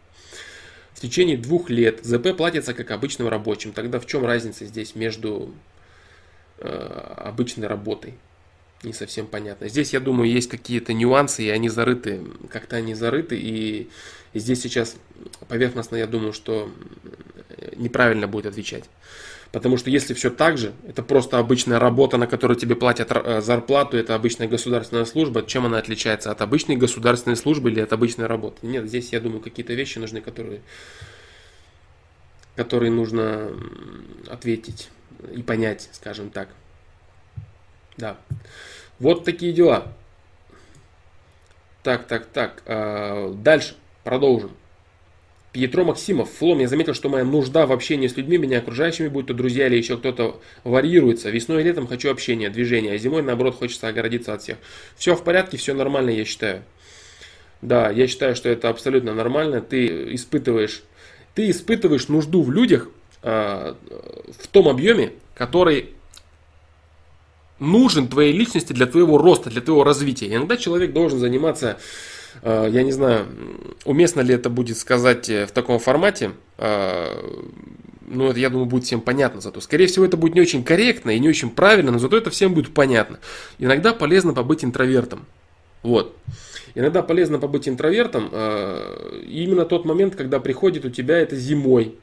В 0.93 0.99
течение 0.99 1.37
двух 1.37 1.69
лет 1.69 2.03
ЗП 2.03 2.35
платится 2.35 2.73
как 2.73 2.91
обычным 2.91 3.29
рабочим. 3.29 3.71
Тогда 3.71 3.99
в 3.99 4.05
чем 4.05 4.25
разница 4.25 4.65
здесь 4.65 4.95
между 4.95 5.53
э, 6.59 6.67
обычной 7.17 7.67
работой? 7.67 8.15
Не 8.83 8.93
совсем 8.93 9.27
понятно. 9.27 9.67
Здесь, 9.69 9.93
я 9.93 9.99
думаю, 9.99 10.29
есть 10.29 10.49
какие-то 10.49 10.93
нюансы, 10.93 11.43
и 11.43 11.49
они 11.49 11.69
зарыты, 11.69 12.21
как-то 12.49 12.75
они 12.75 12.93
зарыты, 12.93 13.37
и, 13.39 13.89
здесь 14.33 14.61
сейчас 14.61 14.95
поверхностно, 15.47 15.95
я 15.95 16.07
думаю, 16.07 16.33
что 16.33 16.69
неправильно 17.75 18.27
будет 18.27 18.47
отвечать. 18.47 18.85
Потому 19.51 19.77
что 19.77 19.91
если 19.91 20.15
все 20.15 20.31
так 20.31 20.57
же, 20.57 20.73
это 20.87 21.03
просто 21.03 21.37
обычная 21.37 21.77
работа, 21.77 22.17
на 22.17 22.25
которую 22.25 22.57
тебе 22.57 22.75
платят 22.75 23.11
э, 23.11 23.39
зарплату, 23.39 23.97
это 23.97 24.15
обычная 24.15 24.47
государственная 24.47 25.05
служба, 25.05 25.45
чем 25.45 25.67
она 25.67 25.77
отличается 25.77 26.31
от 26.31 26.41
обычной 26.41 26.75
государственной 26.75 27.35
службы 27.35 27.69
или 27.69 27.79
от 27.79 27.93
обычной 27.93 28.25
работы? 28.25 28.65
Нет, 28.65 28.87
здесь, 28.87 29.13
я 29.13 29.19
думаю, 29.19 29.41
какие-то 29.41 29.75
вещи 29.75 29.99
нужны, 29.99 30.21
которые, 30.21 30.61
которые 32.55 32.91
нужно 32.91 33.51
ответить 34.27 34.89
и 35.31 35.43
понять, 35.43 35.87
скажем 35.91 36.31
так. 36.31 36.49
Да. 37.95 38.17
Вот 39.03 39.25
такие 39.25 39.51
дела. 39.51 39.91
Так, 41.83 42.07
так, 42.07 42.25
так. 42.27 42.63
А, 42.65 43.33
дальше. 43.33 43.75
Продолжим. 44.05 44.51
Пьетро 45.51 45.83
Максимов. 45.83 46.31
Флом, 46.31 46.59
я 46.59 46.69
заметил, 46.69 46.93
что 46.93 47.09
моя 47.09 47.25
нужда 47.25 47.67
в 47.67 47.73
общении 47.73 48.07
с 48.07 48.15
людьми, 48.15 48.37
меня 48.37 48.59
окружающими, 48.59 49.09
будь 49.09 49.27
то 49.27 49.33
друзья 49.33 49.67
или 49.67 49.75
еще 49.75 49.97
кто-то, 49.97 50.39
варьируется. 50.63 51.29
Весной 51.31 51.63
и 51.63 51.65
летом 51.65 51.85
хочу 51.85 52.09
общения, 52.09 52.49
движения, 52.49 52.93
а 52.93 52.97
зимой, 52.97 53.23
наоборот, 53.23 53.55
хочется 53.55 53.89
огородиться 53.89 54.33
от 54.33 54.41
всех. 54.41 54.57
Все 54.95 55.15
в 55.17 55.23
порядке, 55.25 55.57
все 55.57 55.73
нормально, 55.73 56.09
я 56.09 56.23
считаю. 56.23 56.63
Да, 57.61 57.89
я 57.89 58.07
считаю, 58.07 58.37
что 58.37 58.47
это 58.47 58.69
абсолютно 58.69 59.13
нормально. 59.13 59.59
Ты 59.59 60.15
испытываешь, 60.15 60.81
ты 61.35 61.49
испытываешь 61.49 62.07
нужду 62.07 62.41
в 62.41 62.53
людях 62.53 62.87
э, 63.21 63.73
в 64.39 64.47
том 64.47 64.69
объеме, 64.69 65.11
который 65.35 65.89
нужен 67.63 68.07
твоей 68.07 68.33
личности 68.33 68.73
для 68.73 68.85
твоего 68.85 69.17
роста, 69.17 69.49
для 69.49 69.61
твоего 69.61 69.83
развития. 69.83 70.33
иногда 70.33 70.57
человек 70.57 70.93
должен 70.93 71.19
заниматься, 71.19 71.77
э, 72.41 72.67
я 72.69 72.83
не 72.83 72.91
знаю, 72.91 73.25
уместно 73.85 74.21
ли 74.21 74.35
это 74.35 74.49
будет 74.49 74.77
сказать 74.77 75.29
э, 75.29 75.45
в 75.45 75.51
таком 75.51 75.79
формате, 75.79 76.31
э, 76.57 77.07
ну, 78.05 78.29
это, 78.29 78.39
я 78.39 78.49
думаю, 78.49 78.65
будет 78.67 78.83
всем 78.83 79.01
понятно 79.01 79.41
зато. 79.41 79.61
Скорее 79.61 79.87
всего, 79.87 80.05
это 80.05 80.17
будет 80.17 80.35
не 80.35 80.41
очень 80.41 80.63
корректно 80.63 81.11
и 81.11 81.19
не 81.19 81.29
очень 81.29 81.49
правильно, 81.49 81.91
но 81.91 81.99
зато 81.99 82.17
это 82.17 82.29
всем 82.29 82.53
будет 82.53 82.73
понятно. 82.73 83.19
Иногда 83.57 83.93
полезно 83.93 84.33
побыть 84.33 84.63
интровертом. 84.63 85.25
Вот. 85.81 86.15
Иногда 86.75 87.01
полезно 87.01 87.39
побыть 87.39 87.67
интровертом. 87.67 88.29
Именно 89.25 89.65
тот 89.65 89.85
момент, 89.85 90.15
когда 90.15 90.39
приходит 90.39 90.85
у 90.85 90.89
тебя 90.89 91.17
это 91.17 91.35
зимой, 91.35 91.95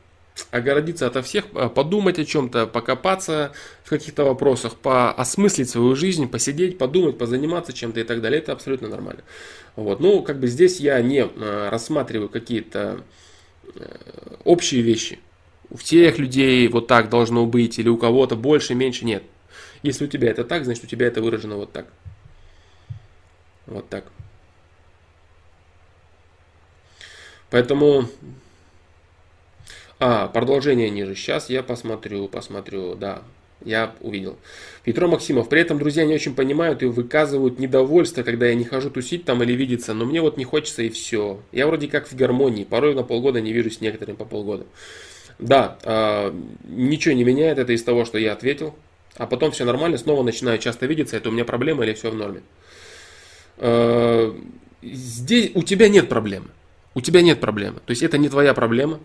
огородиться 0.51 1.07
ото 1.07 1.23
всех, 1.23 1.47
а, 1.55 1.69
подумать 1.69 2.19
о 2.19 2.25
чем-то, 2.25 2.67
покопаться 2.67 3.53
в 3.85 3.91
каких-то 3.91 4.25
вопросах, 4.25 4.77
поосмыслить 4.77 5.71
свою 5.71 5.95
жизнь, 5.95 6.29
посидеть, 6.29 6.79
подумать, 6.79 7.19
позаниматься 7.19 7.73
чем-то 7.73 8.01
и 8.01 8.05
так 8.05 8.21
далее. 8.21 8.41
Это 8.41 8.53
абсолютно 8.53 8.89
нормально. 8.89 9.23
Вот. 9.77 10.01
Ну, 10.01 10.23
как 10.23 10.39
бы 10.41 10.47
здесь 10.47 10.81
я 10.81 11.01
не 11.01 11.25
а, 11.25 11.71
рассматриваю 11.71 12.29
какие-то 12.29 13.03
э, 13.75 14.37
общие 14.45 14.83
вещи. 14.83 15.19
У 15.71 15.77
всех 15.77 16.19
людей 16.19 16.67
вот 16.69 16.87
так 16.87 17.09
должно 17.09 17.47
быть, 17.47 17.79
или 17.79 17.89
у 17.89 17.97
кого-то 17.97 18.37
больше, 18.37 18.75
меньше, 18.75 19.05
нет. 19.05 19.23
Если 19.83 20.05
у 20.05 20.09
тебя 20.09 20.31
это 20.31 20.45
так, 20.45 20.65
значит 20.65 20.85
у 20.85 20.87
тебя 20.87 21.07
это 21.07 21.23
выражено 21.23 21.57
вот 21.57 21.73
так. 21.73 21.87
Вот 23.67 23.89
так. 23.89 24.05
Поэтому 27.51 28.09
а, 30.01 30.29
продолжение 30.29 30.89
ниже. 30.89 31.15
Сейчас 31.15 31.51
я 31.51 31.63
посмотрю, 31.63 32.27
посмотрю, 32.27 32.95
да. 32.95 33.23
Я 33.63 33.95
увидел. 34.01 34.39
Петро 34.85 35.07
Максимов. 35.07 35.51
При 35.51 35.61
этом 35.61 35.79
друзья 35.79 36.07
не 36.07 36.15
очень 36.15 36.35
понимают 36.35 36.83
и 36.83 36.87
выказывают 36.87 37.59
недовольство, 37.59 38.23
когда 38.23 38.47
я 38.47 38.55
не 38.55 38.65
хожу 38.65 38.89
тусить 38.89 39.27
там 39.27 39.43
или 39.43 39.53
видеться. 39.53 39.93
Но 39.93 40.07
мне 40.07 40.23
вот 40.23 40.39
не 40.39 40.45
хочется 40.45 40.83
и 40.83 40.89
все. 40.89 41.41
Я 41.53 41.67
вроде 41.67 41.89
как 41.89 42.11
в 42.11 42.17
гармонии. 42.17 42.65
Порой 42.65 42.95
на 42.95 43.03
полгода 43.03 43.43
не 43.43 43.53
вижусь 43.53 43.77
с 43.77 43.81
некоторым 43.83 44.17
по 44.17 44.25
полгода. 44.25 44.65
Да, 45.39 45.79
э, 45.83 46.33
ничего 46.65 47.15
не 47.15 47.25
меняет 47.25 47.59
это 47.59 47.73
из 47.73 47.83
того, 47.83 48.07
что 48.07 48.17
я 48.17 48.33
ответил. 48.33 48.75
А 49.17 49.27
потом 49.27 49.51
все 49.51 49.67
нормально, 49.67 49.99
снова 49.99 50.23
начинаю 50.23 50.59
часто 50.59 50.87
видеться. 50.87 51.19
Это 51.19 51.29
у 51.29 51.33
меня 51.33 51.45
проблема 51.45 51.85
или 51.85 51.93
все 51.93 52.11
в 52.11 52.15
норме? 52.15 52.41
Э, 53.59 54.33
здесь 54.83 55.51
у 55.55 55.63
тебя 55.63 55.91
нет 55.91 56.09
проблемы. 56.09 56.49
У 56.95 57.03
тебя 57.03 57.21
нет 57.21 57.41
проблемы. 57.41 57.81
То 57.85 57.91
есть 57.91 58.03
это 58.03 58.17
не 58.17 58.31
твоя 58.31 58.55
проблема. 58.55 59.01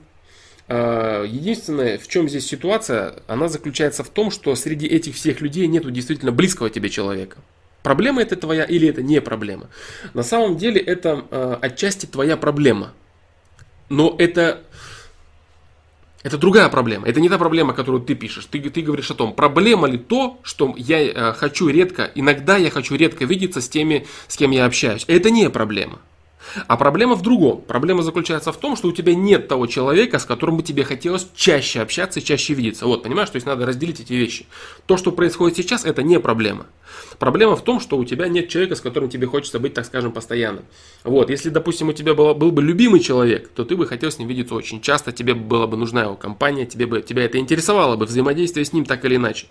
А, 0.67 1.23
единственное, 1.23 1.97
в 1.97 2.07
чем 2.07 2.27
здесь 2.27 2.47
ситуация, 2.47 3.15
она 3.27 3.47
заключается 3.47 4.03
в 4.03 4.09
том, 4.09 4.31
что 4.31 4.55
среди 4.55 4.87
этих 4.87 5.15
всех 5.15 5.41
людей 5.41 5.67
нету 5.67 5.91
действительно 5.91 6.31
близкого 6.31 6.69
тебе 6.69 6.89
человека. 6.89 7.37
Проблема 7.83 8.21
это 8.21 8.35
твоя 8.35 8.63
или 8.63 8.87
это 8.87 9.03
не 9.03 9.21
проблема? 9.21 9.69
На 10.15 10.23
самом 10.23 10.57
деле 10.57 10.81
это 10.81 11.25
э, 11.29 11.57
отчасти 11.61 12.07
твоя 12.07 12.35
проблема. 12.35 12.93
Но 13.89 14.15
это, 14.17 14.63
это 16.23 16.39
другая 16.39 16.67
проблема. 16.69 17.07
Это 17.07 17.21
не 17.21 17.29
та 17.29 17.37
проблема, 17.37 17.73
которую 17.73 18.03
ты 18.03 18.15
пишешь. 18.15 18.47
Ты, 18.47 18.59
ты 18.71 18.81
говоришь 18.81 19.11
о 19.11 19.13
том, 19.13 19.35
проблема 19.35 19.87
ли 19.87 19.99
то, 19.99 20.39
что 20.41 20.73
я 20.77 20.99
э, 20.99 21.33
хочу 21.33 21.69
редко, 21.69 22.09
иногда 22.15 22.57
я 22.57 22.71
хочу 22.71 22.95
редко 22.95 23.25
видеться 23.25 23.61
с 23.61 23.69
теми, 23.69 24.07
с 24.27 24.35
кем 24.35 24.49
я 24.49 24.65
общаюсь. 24.65 25.05
Это 25.07 25.29
не 25.29 25.47
проблема. 25.51 25.99
А 26.67 26.77
проблема 26.77 27.15
в 27.15 27.21
другом. 27.21 27.61
Проблема 27.61 28.01
заключается 28.01 28.51
в 28.51 28.57
том, 28.57 28.75
что 28.75 28.87
у 28.87 28.91
тебя 28.91 29.13
нет 29.15 29.47
того 29.47 29.67
человека, 29.67 30.19
с 30.19 30.25
которым 30.25 30.57
бы 30.57 30.63
тебе 30.63 30.83
хотелось 30.83 31.27
чаще 31.35 31.81
общаться 31.81 32.19
и 32.19 32.23
чаще 32.23 32.53
видеться. 32.53 32.85
Вот, 32.85 33.03
понимаешь, 33.03 33.29
то 33.29 33.35
есть 33.35 33.45
надо 33.45 33.65
разделить 33.65 33.99
эти 33.99 34.13
вещи. 34.13 34.45
То, 34.85 34.97
что 34.97 35.11
происходит 35.11 35.57
сейчас, 35.57 35.85
это 35.85 36.03
не 36.03 36.19
проблема. 36.19 36.67
Проблема 37.19 37.55
в 37.55 37.63
том, 37.63 37.79
что 37.79 37.97
у 37.97 38.05
тебя 38.05 38.27
нет 38.27 38.49
человека, 38.49 38.75
с 38.75 38.81
которым 38.81 39.09
тебе 39.09 39.27
хочется 39.27 39.59
быть, 39.59 39.73
так 39.73 39.85
скажем, 39.85 40.11
постоянно. 40.11 40.61
Вот, 41.03 41.29
если, 41.29 41.49
допустим, 41.49 41.89
у 41.89 41.93
тебя 41.93 42.13
был, 42.13 42.33
был 42.35 42.51
бы 42.51 42.61
любимый 42.61 42.99
человек, 42.99 43.49
то 43.49 43.65
ты 43.65 43.75
бы 43.75 43.87
хотел 43.87 44.11
с 44.11 44.19
ним 44.19 44.27
видеться 44.27 44.55
очень 44.55 44.81
часто, 44.81 45.11
тебе 45.11 45.33
была 45.33 45.67
бы 45.67 45.77
нужна 45.77 46.03
его 46.03 46.15
компания, 46.15 46.65
тебе 46.65 46.85
бы, 46.85 47.01
тебя 47.01 47.23
это 47.25 47.37
интересовало 47.37 47.95
бы, 47.95 48.05
взаимодействие 48.05 48.65
с 48.65 48.73
ним 48.73 48.85
так 48.85 49.03
или 49.05 49.15
иначе. 49.15 49.47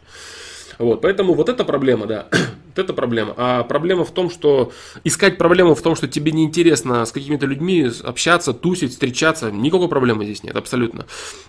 Вот, 0.79 1.01
поэтому 1.01 1.35
вот 1.35 1.49
эта 1.49 1.65
проблема, 1.65 2.07
да, 2.07 2.29
вот 2.75 2.83
это 2.83 2.93
проблема. 2.93 3.35
А 3.37 3.63
проблема 3.63 4.05
в 4.05 4.11
том, 4.11 4.31
что 4.31 4.73
искать 5.05 5.39
проблему 5.39 5.75
в 5.75 5.83
том, 5.83 5.95
что 5.95 6.09
тебе 6.09 6.33
неинтересно 6.33 7.05
с 7.05 7.13
какими-то 7.13 7.47
людьми 7.47 7.89
общаться, 8.03 8.53
тусить, 8.53 8.93
встречаться, 8.93 9.51
никакой 9.51 9.89
проблемы 9.89 10.25
здесь 10.25 10.43
нет, 10.43 10.57
абсолютно. 10.57 11.07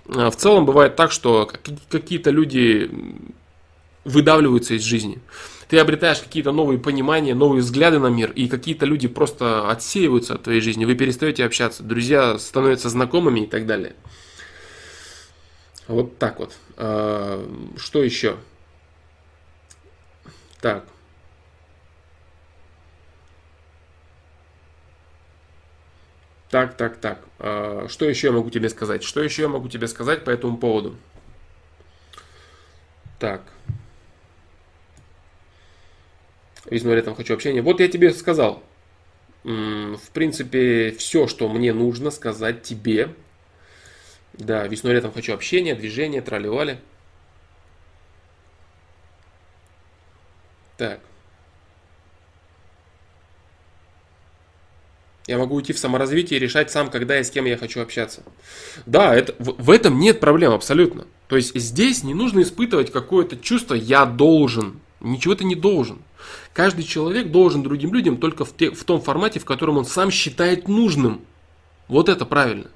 А 0.08 0.30
в 0.30 0.36
целом 0.36 0.66
бывает 0.66 0.96
так, 0.96 1.12
что 1.12 1.52
какие-то 1.90 2.30
люди 2.30 2.92
выдавливаются 4.04 4.76
из 4.76 4.84
жизни. 4.84 5.20
Ты 5.68 5.80
обретаешь 5.80 6.20
какие-то 6.20 6.52
новые 6.52 6.78
понимания, 6.78 7.34
новые 7.34 7.64
взгляды 7.64 7.98
на 7.98 8.08
мир, 8.08 8.32
и 8.32 8.48
какие-то 8.48 8.86
люди 8.86 9.08
просто 9.08 9.68
отсеиваются 9.72 10.36
от 10.36 10.44
твоей 10.44 10.62
жизни, 10.62 10.86
вы 10.86 10.94
перестаете 10.94 11.44
общаться, 11.44 11.82
друзья 11.82 12.38
становятся 12.38 12.90
знакомыми 12.90 13.42
и 13.42 13.48
так 13.48 13.66
далее. 13.66 13.96
Вот 15.88 16.20
так 16.20 16.40
вот. 16.40 16.54
А, 16.78 17.44
что 17.78 18.04
еще? 18.04 18.36
Так. 20.62 20.86
Так, 26.56 26.78
так, 26.78 26.96
так. 27.02 27.20
А, 27.38 27.86
что 27.90 28.08
еще 28.08 28.28
я 28.28 28.34
могу 28.34 28.50
тебе 28.50 28.70
сказать? 28.70 29.04
Что 29.04 29.22
еще 29.22 29.42
я 29.42 29.50
могу 29.50 29.68
тебе 29.68 29.90
сказать 29.90 30.24
по 30.24 30.30
этому 30.30 30.56
поводу? 30.56 30.96
Так. 33.20 33.42
Весной 36.70 36.96
летом 36.96 37.14
хочу 37.14 37.34
общения. 37.34 37.62
Вот 37.62 37.82
я 37.82 37.90
тебе 37.90 38.14
сказал. 38.14 38.64
В 39.44 40.10
принципе, 40.14 40.92
все, 40.92 41.28
что 41.28 41.50
мне 41.50 41.74
нужно 41.74 42.10
сказать 42.10 42.64
тебе. 42.64 43.14
Да, 44.32 44.66
весной 44.66 44.94
летом 44.94 45.12
хочу 45.12 45.34
общения, 45.34 45.76
движения, 45.76 46.22
трали-вали. 46.22 46.78
Так. 50.78 51.02
Я 55.28 55.40
могу 55.40 55.56
уйти 55.56 55.74
в 55.74 55.80
саморазвитие 55.80 56.40
и 56.40 56.44
решать 56.44 56.70
сам, 56.70 56.90
когда 56.90 57.20
и 57.20 57.24
с 57.24 57.32
кем 57.32 57.46
я 57.46 57.58
хочу 57.58 57.82
общаться. 57.82 58.22
Да, 58.86 59.16
это, 59.16 59.34
в, 59.40 59.56
в 59.64 59.72
этом 59.72 60.00
нет 60.00 60.20
проблем 60.20 60.54
абсолютно. 60.54 61.06
То 61.28 61.36
есть 61.36 61.56
здесь 61.56 62.04
не 62.04 62.14
нужно 62.14 62.42
испытывать 62.42 62.92
какое-то 62.92 63.36
чувство 63.38 63.74
«я 63.74 64.06
должен». 64.06 64.80
Ничего 65.02 65.36
ты 65.36 65.44
не 65.44 65.56
должен. 65.56 66.00
Каждый 66.54 66.84
человек 66.84 67.32
должен 67.32 67.64
другим 67.64 67.94
людям 67.94 68.18
только 68.18 68.46
в, 68.46 68.56
те, 68.56 68.72
в 68.72 68.84
том 68.84 69.02
формате, 69.02 69.40
в 69.40 69.46
котором 69.46 69.78
он 69.78 69.86
сам 69.86 70.12
считает 70.12 70.68
нужным. 70.68 71.22
Вот 71.88 72.08
это 72.08 72.26
правильно. 72.26 72.70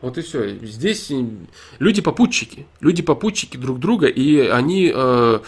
Вот 0.00 0.18
и 0.18 0.22
все. 0.22 0.56
Здесь 0.58 1.10
люди 1.78 2.02
попутчики. 2.02 2.66
Люди 2.80 3.02
попутчики 3.02 3.56
друг 3.56 3.78
друга, 3.78 4.06
и 4.06 4.38
они 4.38 4.92
э, 4.94 5.40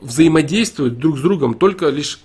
взаимодействуют 0.00 0.98
друг 0.98 1.18
с 1.18 1.20
другом 1.20 1.54
только 1.54 1.88
лишь 1.88 2.20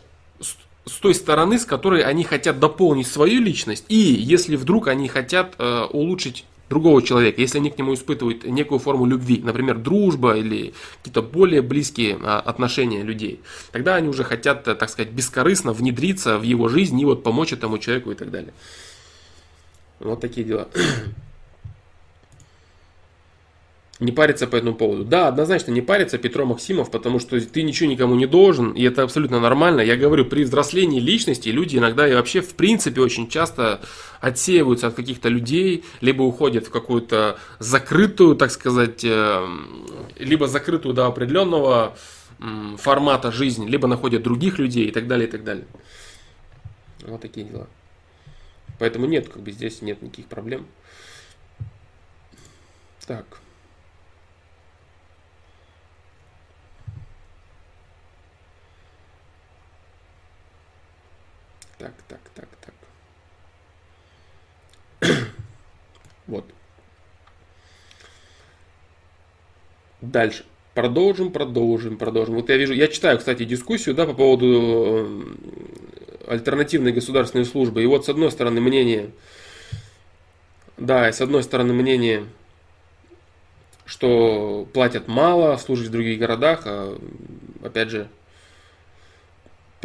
с 0.85 0.93
той 0.93 1.15
стороны, 1.15 1.57
с 1.57 1.65
которой 1.65 2.01
они 2.01 2.23
хотят 2.23 2.59
дополнить 2.59 3.07
свою 3.07 3.41
личность, 3.41 3.85
и 3.89 3.95
если 3.95 4.55
вдруг 4.55 4.87
они 4.87 5.07
хотят 5.07 5.55
э, 5.57 5.85
улучшить 5.91 6.45
другого 6.69 7.01
человека, 7.01 7.41
если 7.41 7.59
они 7.59 7.69
к 7.69 7.77
нему 7.77 7.93
испытывают 7.93 8.43
некую 8.45 8.79
форму 8.79 9.05
любви, 9.05 9.41
например, 9.43 9.77
дружба 9.77 10.35
или 10.35 10.73
какие-то 10.97 11.21
более 11.21 11.61
близкие 11.61 12.17
а, 12.21 12.39
отношения 12.39 13.03
людей, 13.03 13.39
тогда 13.71 13.95
они 13.95 14.09
уже 14.09 14.23
хотят, 14.23 14.67
э, 14.67 14.75
так 14.75 14.89
сказать, 14.89 15.11
бескорыстно 15.11 15.73
внедриться 15.73 16.37
в 16.37 16.43
его 16.43 16.67
жизнь 16.69 16.99
и 16.99 17.05
вот 17.05 17.23
помочь 17.23 17.53
этому 17.53 17.77
человеку 17.77 18.11
и 18.11 18.15
так 18.15 18.31
далее. 18.31 18.53
Вот 19.99 20.19
такие 20.21 20.45
дела 20.45 20.67
не 23.99 24.11
париться 24.11 24.45
по 24.45 24.57
этому 24.57 24.75
поводу. 24.75 25.05
Да, 25.05 25.29
однозначно 25.29 25.71
не 25.71 25.81
париться 25.81 26.17
Петро 26.17 26.45
Максимов, 26.45 26.91
потому 26.91 27.19
что 27.19 27.39
ты 27.39 27.63
ничего 27.63 27.89
никому 27.89 28.15
не 28.15 28.25
должен, 28.25 28.71
и 28.71 28.83
это 28.83 29.03
абсолютно 29.03 29.39
нормально. 29.39 29.81
Я 29.81 29.95
говорю, 29.95 30.25
при 30.25 30.43
взрослении 30.43 30.99
личности 30.99 31.49
люди 31.49 31.77
иногда 31.77 32.07
и 32.07 32.13
вообще 32.13 32.41
в 32.41 32.55
принципе 32.55 33.01
очень 33.01 33.29
часто 33.29 33.81
отсеиваются 34.19 34.87
от 34.87 34.95
каких-то 34.95 35.29
людей, 35.29 35.85
либо 36.01 36.23
уходят 36.23 36.67
в 36.67 36.71
какую-то 36.71 37.37
закрытую, 37.59 38.35
так 38.35 38.51
сказать, 38.51 39.03
э, 39.03 39.47
либо 40.19 40.47
закрытую 40.47 40.93
до 40.93 41.07
определенного 41.07 41.95
формата 42.77 43.31
жизни, 43.31 43.65
либо 43.65 43.87
находят 43.87 44.23
других 44.23 44.59
людей 44.59 44.87
и 44.87 44.91
так 44.91 45.07
далее, 45.07 45.27
и 45.27 45.31
так 45.31 45.45
далее. 45.45 45.65
Вот 47.03 47.21
такие 47.21 47.45
дела. 47.45 47.67
Поэтому 48.77 49.05
нет, 49.05 49.29
как 49.29 49.41
бы 49.41 49.51
здесь 49.51 49.81
нет 49.81 50.01
никаких 50.01 50.25
проблем. 50.25 50.65
Так. 53.07 53.25
Так, 61.85 61.93
так, 62.07 62.19
так, 62.33 62.49
так. 65.01 65.11
вот. 66.27 66.45
Дальше. 70.01 70.45
Продолжим, 70.73 71.31
продолжим, 71.31 71.97
продолжим. 71.97 72.35
Вот 72.35 72.49
я 72.49 72.57
вижу, 72.57 72.73
я 72.73 72.87
читаю, 72.87 73.19
кстати, 73.19 73.45
дискуссию, 73.45 73.93
да, 73.93 74.07
по 74.07 74.15
поводу 74.15 74.47
э, 74.47 76.31
альтернативной 76.33 76.91
государственной 76.91 77.45
службы. 77.45 77.83
И 77.83 77.85
вот 77.85 78.05
с 78.05 78.09
одной 78.09 78.31
стороны 78.31 78.61
мнение, 78.61 79.11
да, 80.77 81.07
и 81.07 81.11
с 81.11 81.21
одной 81.21 81.43
стороны 81.43 81.73
мнение, 81.73 82.25
что 83.85 84.67
платят 84.73 85.07
мало, 85.07 85.55
служить 85.57 85.89
в 85.89 85.91
других 85.91 86.17
городах, 86.17 86.63
а, 86.65 86.99
опять 87.63 87.91
же, 87.91 88.09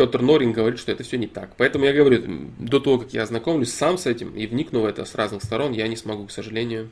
Петр 0.00 0.22
Норин 0.22 0.52
говорит, 0.52 0.80
что 0.80 0.92
это 0.92 1.02
все 1.02 1.18
не 1.18 1.26
так. 1.26 1.54
Поэтому 1.58 1.84
я 1.84 1.92
говорю, 1.92 2.50
до 2.58 2.80
того, 2.80 3.00
как 3.00 3.12
я 3.12 3.24
ознакомлюсь 3.24 3.74
сам 3.74 3.98
с 3.98 4.06
этим 4.06 4.34
и 4.34 4.46
вникну 4.46 4.80
в 4.80 4.86
это 4.86 5.04
с 5.04 5.14
разных 5.14 5.44
сторон, 5.44 5.72
я 5.72 5.86
не 5.88 5.96
смогу, 5.96 6.26
к 6.26 6.30
сожалению, 6.30 6.90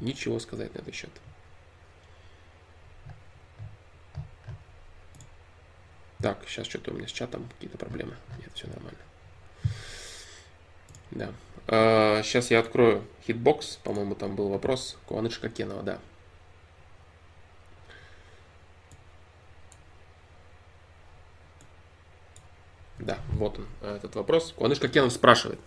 ничего 0.00 0.40
сказать 0.40 0.74
на 0.74 0.80
этот 0.80 0.92
счет. 0.92 1.12
Так, 6.20 6.38
сейчас 6.48 6.66
что-то 6.66 6.90
у 6.90 6.94
меня 6.94 7.06
с 7.06 7.12
чатом 7.12 7.48
какие-то 7.54 7.78
проблемы. 7.78 8.16
Нет, 8.38 8.50
все 8.54 8.66
нормально. 8.66 8.98
Да. 11.12 11.32
А, 11.68 12.22
сейчас 12.24 12.50
я 12.50 12.58
открою 12.58 13.04
Hitbox. 13.24 13.78
По-моему, 13.84 14.16
там 14.16 14.34
был 14.34 14.48
вопрос. 14.48 14.98
Куаныш 15.06 15.38
Кокенова, 15.38 15.84
да. 15.84 16.00
Да, 22.98 23.18
вот 23.34 23.58
он, 23.58 23.88
этот 23.88 24.14
вопрос. 24.16 24.52
Куаныш 24.56 24.80
Кенов 24.80 25.12
спрашивает. 25.12 25.58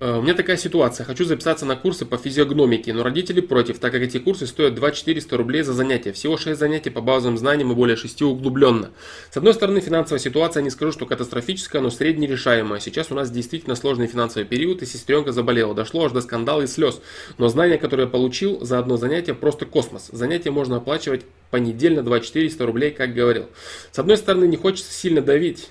Э, 0.00 0.18
у 0.18 0.22
меня 0.22 0.34
такая 0.34 0.56
ситуация. 0.56 1.04
Хочу 1.04 1.24
записаться 1.24 1.66
на 1.66 1.74
курсы 1.74 2.06
по 2.06 2.16
физиогномике, 2.16 2.92
но 2.92 3.02
родители 3.02 3.40
против, 3.40 3.78
так 3.78 3.92
как 3.92 4.02
эти 4.02 4.18
курсы 4.18 4.46
стоят 4.46 4.78
2-400 4.78 5.36
рублей 5.36 5.62
за 5.62 5.72
занятие. 5.72 6.12
Всего 6.12 6.36
6 6.36 6.58
занятий 6.58 6.90
по 6.90 7.00
базовым 7.00 7.36
знаниям 7.36 7.72
и 7.72 7.74
более 7.74 7.96
6 7.96 8.22
углубленно. 8.22 8.90
С 9.30 9.36
одной 9.36 9.54
стороны, 9.54 9.80
финансовая 9.80 10.20
ситуация, 10.20 10.62
не 10.62 10.70
скажу, 10.70 10.92
что 10.92 11.06
катастрофическая, 11.06 11.82
но 11.82 11.90
среднерешаемая. 11.90 12.80
Сейчас 12.80 13.10
у 13.10 13.14
нас 13.14 13.30
действительно 13.30 13.74
сложный 13.74 14.06
финансовый 14.06 14.44
период, 14.44 14.82
и 14.82 14.86
сестренка 14.86 15.32
заболела. 15.32 15.74
Дошло 15.74 16.04
аж 16.04 16.12
до 16.12 16.20
скандала 16.20 16.62
и 16.62 16.66
слез. 16.66 17.00
Но 17.38 17.48
знания, 17.48 17.78
которые 17.78 18.06
я 18.06 18.10
получил 18.10 18.64
за 18.64 18.78
одно 18.78 18.96
занятие, 18.96 19.34
просто 19.34 19.66
космос. 19.66 20.10
Занятие 20.12 20.52
можно 20.52 20.76
оплачивать 20.76 21.22
понедельно 21.50 22.00
2-400 22.00 22.64
рублей, 22.64 22.90
как 22.92 23.14
говорил. 23.14 23.46
С 23.90 23.98
одной 23.98 24.16
стороны, 24.16 24.44
не 24.44 24.56
хочется 24.56 24.92
сильно 24.92 25.22
давить, 25.22 25.70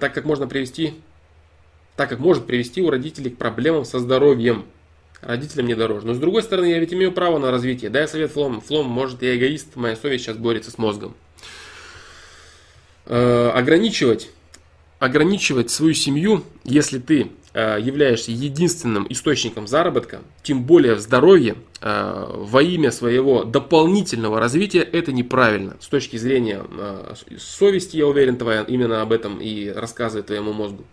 так 0.00 0.14
как 0.14 0.24
можно 0.24 0.46
привести 0.46 0.94
так 1.98 2.08
как 2.08 2.20
может 2.20 2.46
привести 2.46 2.80
у 2.80 2.90
родителей 2.90 3.30
к 3.30 3.38
проблемам 3.38 3.84
со 3.84 3.98
здоровьем. 3.98 4.66
Родителям 5.20 5.66
не 5.66 5.74
дороже. 5.74 6.06
Но 6.06 6.14
с 6.14 6.18
другой 6.18 6.44
стороны, 6.44 6.66
я 6.66 6.78
ведь 6.78 6.94
имею 6.94 7.10
право 7.10 7.38
на 7.38 7.50
развитие. 7.50 7.90
Дай 7.90 8.06
совет 8.06 8.30
Флом. 8.30 8.60
Флом, 8.60 8.86
может, 8.86 9.20
я 9.20 9.36
эгоист, 9.36 9.74
моя 9.74 9.96
совесть 9.96 10.24
сейчас 10.24 10.36
борется 10.36 10.70
с 10.70 10.78
мозгом. 10.78 11.16
Э, 13.06 13.50
ограничивать, 13.52 14.30
ограничивать 15.00 15.72
свою 15.72 15.92
семью, 15.92 16.44
если 16.62 17.00
ты 17.00 17.32
э, 17.52 17.78
являешься 17.80 18.30
единственным 18.30 19.04
источником 19.10 19.66
заработка, 19.66 20.20
тем 20.44 20.62
более 20.62 20.94
в 20.94 21.00
здоровье, 21.00 21.56
э, 21.80 22.26
во 22.32 22.62
имя 22.62 22.92
своего 22.92 23.42
дополнительного 23.42 24.38
развития, 24.38 24.82
это 24.82 25.10
неправильно. 25.10 25.76
С 25.80 25.88
точки 25.88 26.16
зрения 26.16 26.62
э, 26.70 27.14
совести, 27.40 27.96
я 27.96 28.06
уверен, 28.06 28.36
твоя 28.36 28.62
именно 28.62 29.02
об 29.02 29.10
этом 29.10 29.40
и 29.40 29.68
рассказывает 29.68 30.26
твоему 30.26 30.52
мозгу. 30.52 30.84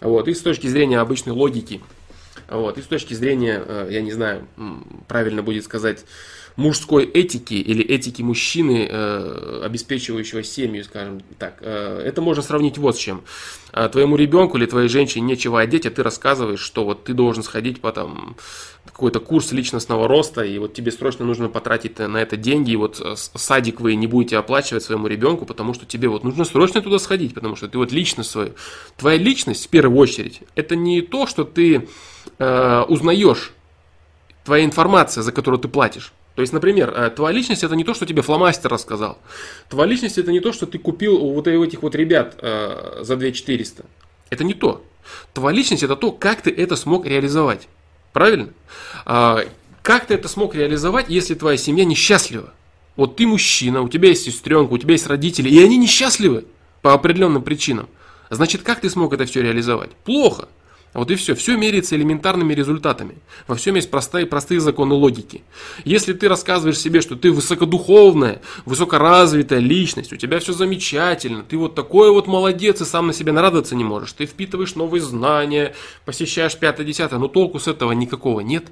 Вот, 0.00 0.28
и 0.28 0.34
с 0.34 0.40
точки 0.40 0.66
зрения 0.66 0.98
обычной 0.98 1.32
логики, 1.32 1.80
вот, 2.48 2.78
и 2.78 2.82
с 2.82 2.86
точки 2.86 3.14
зрения, 3.14 3.62
э, 3.64 3.88
я 3.90 4.00
не 4.00 4.12
знаю, 4.12 4.46
правильно 5.08 5.42
будет 5.42 5.64
сказать, 5.64 6.04
мужской 6.58 7.04
этики 7.04 7.54
или 7.54 7.84
этики 7.84 8.20
мужчины, 8.20 8.88
э, 8.90 9.62
обеспечивающего 9.64 10.42
семью, 10.42 10.82
скажем 10.82 11.20
так. 11.38 11.58
Э, 11.60 12.02
это 12.04 12.20
можно 12.20 12.42
сравнить 12.42 12.78
вот 12.78 12.96
с 12.96 12.98
чем. 12.98 13.22
Твоему 13.92 14.16
ребенку 14.16 14.56
или 14.56 14.66
твоей 14.66 14.88
женщине 14.88 15.26
нечего 15.26 15.60
одеть, 15.60 15.86
а 15.86 15.90
ты 15.90 16.02
рассказываешь, 16.02 16.58
что 16.58 16.84
вот 16.84 17.04
ты 17.04 17.12
должен 17.12 17.44
сходить 17.44 17.80
по 17.80 17.92
там 17.92 18.36
какой-то 18.86 19.20
курс 19.20 19.52
личностного 19.52 20.08
роста, 20.08 20.42
и 20.42 20.58
вот 20.58 20.72
тебе 20.72 20.90
срочно 20.90 21.24
нужно 21.24 21.48
потратить 21.48 21.98
на 21.98 22.16
это 22.16 22.36
деньги, 22.36 22.72
и 22.72 22.76
вот 22.76 23.00
садик 23.16 23.80
вы 23.80 23.94
не 23.94 24.06
будете 24.06 24.38
оплачивать 24.38 24.82
своему 24.82 25.06
ребенку, 25.06 25.44
потому 25.44 25.74
что 25.74 25.86
тебе 25.86 26.08
вот 26.08 26.24
нужно 26.24 26.44
срочно 26.44 26.80
туда 26.80 26.98
сходить, 26.98 27.34
потому 27.34 27.54
что 27.54 27.68
ты 27.68 27.78
вот 27.78 27.92
личность 27.92 28.30
свою. 28.30 28.54
Твоя 28.96 29.18
личность, 29.18 29.66
в 29.66 29.68
первую 29.68 29.98
очередь, 29.98 30.40
это 30.56 30.74
не 30.74 31.02
то, 31.02 31.26
что 31.26 31.44
ты 31.44 31.86
э, 32.38 32.84
узнаешь, 32.88 33.52
твоя 34.48 34.64
информация, 34.64 35.22
за 35.22 35.30
которую 35.30 35.60
ты 35.60 35.68
платишь. 35.68 36.14
То 36.34 36.40
есть, 36.40 36.54
например, 36.54 36.90
э, 36.96 37.10
твоя 37.10 37.36
личность 37.36 37.64
это 37.64 37.76
не 37.76 37.84
то, 37.84 37.92
что 37.92 38.06
тебе 38.06 38.22
фломастер 38.22 38.70
рассказал. 38.70 39.18
Твоя 39.68 39.90
личность 39.90 40.16
это 40.16 40.32
не 40.32 40.40
то, 40.40 40.54
что 40.54 40.64
ты 40.64 40.78
купил 40.78 41.22
у 41.22 41.34
вот 41.34 41.46
этих 41.46 41.82
вот 41.82 41.94
ребят 41.94 42.36
э, 42.40 43.00
за 43.02 43.16
2400. 43.16 43.84
Это 44.30 44.44
не 44.44 44.54
то. 44.54 44.82
Твоя 45.34 45.54
личность 45.54 45.82
это 45.82 45.96
то, 45.96 46.12
как 46.12 46.40
ты 46.40 46.50
это 46.50 46.76
смог 46.76 47.04
реализовать. 47.04 47.68
Правильно? 48.14 48.48
А, 49.04 49.40
как 49.82 50.06
ты 50.06 50.14
это 50.14 50.28
смог 50.28 50.54
реализовать, 50.54 51.10
если 51.10 51.34
твоя 51.34 51.58
семья 51.58 51.84
несчастлива? 51.84 52.54
Вот 52.96 53.16
ты 53.16 53.26
мужчина, 53.26 53.82
у 53.82 53.90
тебя 53.90 54.08
есть 54.08 54.24
сестренка, 54.24 54.72
у 54.72 54.78
тебя 54.78 54.92
есть 54.92 55.06
родители, 55.06 55.50
и 55.50 55.62
они 55.62 55.76
несчастливы 55.76 56.46
по 56.80 56.94
определенным 56.94 57.42
причинам. 57.42 57.86
Значит, 58.30 58.62
как 58.62 58.80
ты 58.80 58.88
смог 58.88 59.12
это 59.12 59.26
все 59.26 59.42
реализовать? 59.42 59.90
Плохо. 60.04 60.48
Вот 60.94 61.10
и 61.10 61.16
все. 61.16 61.34
Все 61.34 61.56
меряется 61.56 61.96
элементарными 61.96 62.54
результатами. 62.54 63.16
Во 63.46 63.54
всем 63.54 63.74
есть 63.74 63.90
простые, 63.90 64.26
простые 64.26 64.60
законы 64.60 64.94
логики. 64.94 65.42
Если 65.84 66.12
ты 66.12 66.28
рассказываешь 66.28 66.78
себе, 66.78 67.00
что 67.00 67.14
ты 67.14 67.30
высокодуховная, 67.30 68.40
высокоразвитая 68.64 69.60
личность, 69.60 70.12
у 70.12 70.16
тебя 70.16 70.38
все 70.38 70.52
замечательно, 70.52 71.42
ты 71.42 71.56
вот 71.56 71.74
такой 71.74 72.10
вот 72.10 72.26
молодец 72.26 72.80
и 72.80 72.84
сам 72.84 73.08
на 73.08 73.12
себя 73.12 73.32
нарадоваться 73.32 73.76
не 73.76 73.84
можешь, 73.84 74.12
ты 74.12 74.26
впитываешь 74.26 74.74
новые 74.74 75.02
знания, 75.02 75.74
посещаешь 76.04 76.56
пятое-десятое, 76.56 77.18
но 77.18 77.28
толку 77.28 77.58
с 77.58 77.68
этого 77.68 77.92
никакого 77.92 78.40
нет. 78.40 78.66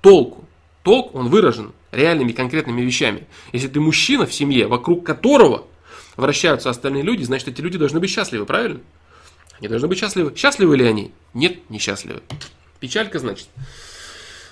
Толку. 0.00 0.44
Толк, 0.82 1.14
он 1.14 1.28
выражен 1.28 1.72
реальными 1.92 2.32
конкретными 2.32 2.82
вещами. 2.82 3.26
Если 3.52 3.68
ты 3.68 3.80
мужчина 3.80 4.26
в 4.26 4.34
семье, 4.34 4.66
вокруг 4.66 5.06
которого 5.06 5.64
вращаются 6.16 6.68
остальные 6.68 7.04
люди, 7.04 7.22
значит, 7.22 7.48
эти 7.48 7.60
люди 7.60 7.78
должны 7.78 8.00
быть 8.00 8.10
счастливы, 8.10 8.44
правильно? 8.44 8.80
Они 9.58 9.68
должны 9.68 9.88
быть 9.88 9.98
счастливы. 9.98 10.32
Счастливы 10.36 10.76
ли 10.76 10.86
они? 10.86 11.12
Нет, 11.32 11.58
не 11.70 11.78
счастливы. 11.78 12.20
Печалька, 12.80 13.18
значит. 13.18 13.48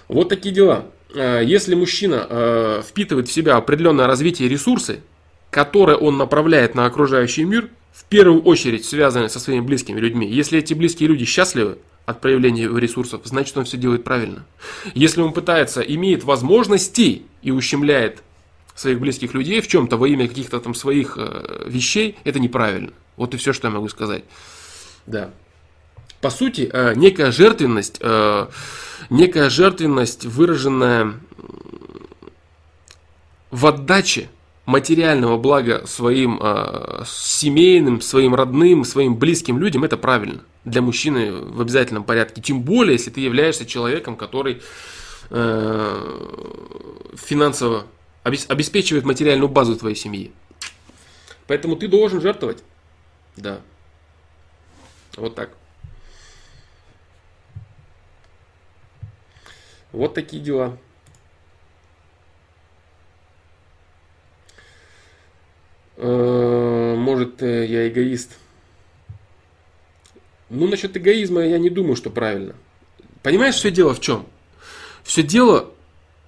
Вот 0.08 0.28
такие 0.28 0.54
дела. 0.54 0.86
Э, 1.14 1.42
если 1.44 1.74
мужчина 1.74 2.26
э, 2.28 2.82
впитывает 2.86 3.28
в 3.28 3.32
себя 3.32 3.56
определенное 3.56 4.06
развитие 4.06 4.48
ресурсы, 4.48 5.00
которые 5.50 5.98
он 5.98 6.16
направляет 6.16 6.74
на 6.74 6.86
окружающий 6.86 7.44
мир, 7.44 7.68
в 7.92 8.04
первую 8.04 8.42
очередь 8.42 8.84
связаны 8.84 9.28
со 9.28 9.38
своими 9.38 9.60
близкими 9.60 10.00
людьми. 10.00 10.26
Если 10.26 10.58
эти 10.58 10.72
близкие 10.74 11.08
люди 11.08 11.24
счастливы 11.24 11.78
от 12.06 12.20
проявления 12.20 12.68
ресурсов, 12.78 13.22
значит 13.24 13.56
он 13.56 13.64
все 13.64 13.76
делает 13.76 14.02
правильно. 14.02 14.46
Если 14.94 15.20
он 15.20 15.32
пытается, 15.32 15.82
имеет 15.82 16.24
возможности 16.24 17.22
и 17.42 17.50
ущемляет 17.50 18.22
своих 18.74 18.98
близких 18.98 19.34
людей 19.34 19.60
в 19.60 19.68
чем-то 19.68 19.96
во 19.96 20.08
имя 20.08 20.26
каких-то 20.26 20.58
там 20.60 20.74
своих 20.74 21.18
э, 21.18 21.66
вещей, 21.68 22.16
это 22.24 22.40
неправильно. 22.40 22.92
Вот 23.16 23.34
и 23.34 23.36
все, 23.36 23.52
что 23.52 23.68
я 23.68 23.74
могу 23.74 23.88
сказать. 23.88 24.24
Да. 25.06 25.30
По 26.20 26.30
сути, 26.30 26.70
э, 26.72 26.94
некая 26.94 27.32
жертвенность, 27.32 27.98
э, 28.00 28.46
некая 29.10 29.50
жертвенность, 29.50 30.24
выраженная 30.24 31.14
в 33.50 33.66
отдаче 33.66 34.30
материального 34.64 35.36
блага 35.36 35.84
своим 35.86 36.38
э, 36.40 37.02
семейным, 37.06 38.00
своим 38.00 38.36
родным, 38.36 38.84
своим 38.84 39.16
близким 39.16 39.58
людям, 39.58 39.82
это 39.82 39.96
правильно. 39.96 40.42
Для 40.64 40.80
мужчины 40.80 41.32
в 41.32 41.60
обязательном 41.60 42.04
порядке. 42.04 42.40
Тем 42.40 42.62
более, 42.62 42.92
если 42.92 43.10
ты 43.10 43.20
являешься 43.20 43.66
человеком, 43.66 44.16
который 44.16 44.62
финансово 47.16 47.86
обеспечивает 48.22 49.06
материальную 49.06 49.48
базу 49.48 49.76
твоей 49.76 49.96
семьи. 49.96 50.30
Поэтому 51.46 51.74
ты 51.76 51.88
должен 51.88 52.20
жертвовать. 52.20 52.62
Да. 53.36 53.60
Вот 55.16 55.34
так. 55.34 55.50
Вот 59.92 60.14
такие 60.14 60.42
дела. 60.42 60.78
Э, 65.96 66.94
может, 66.96 67.42
э, 67.42 67.66
я 67.66 67.88
эгоист. 67.88 68.38
Ну, 70.48 70.66
насчет 70.66 70.96
эгоизма 70.96 71.42
я 71.42 71.58
не 71.58 71.70
думаю, 71.70 71.96
что 71.96 72.10
правильно. 72.10 72.54
Понимаешь, 73.22 73.54
все 73.54 73.70
дело 73.70 73.94
в 73.94 74.00
чем? 74.00 74.26
Все 75.04 75.22
дело 75.22 75.70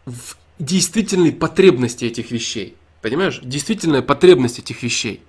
в 0.05 0.37
действительной 0.59 1.33
потребности 1.33 2.05
этих 2.05 2.31
вещей. 2.31 2.77
Понимаешь? 3.03 3.41
Действительная 3.43 4.03
потребность 4.03 4.59
этих 4.59 4.83
вещей. 4.83 5.23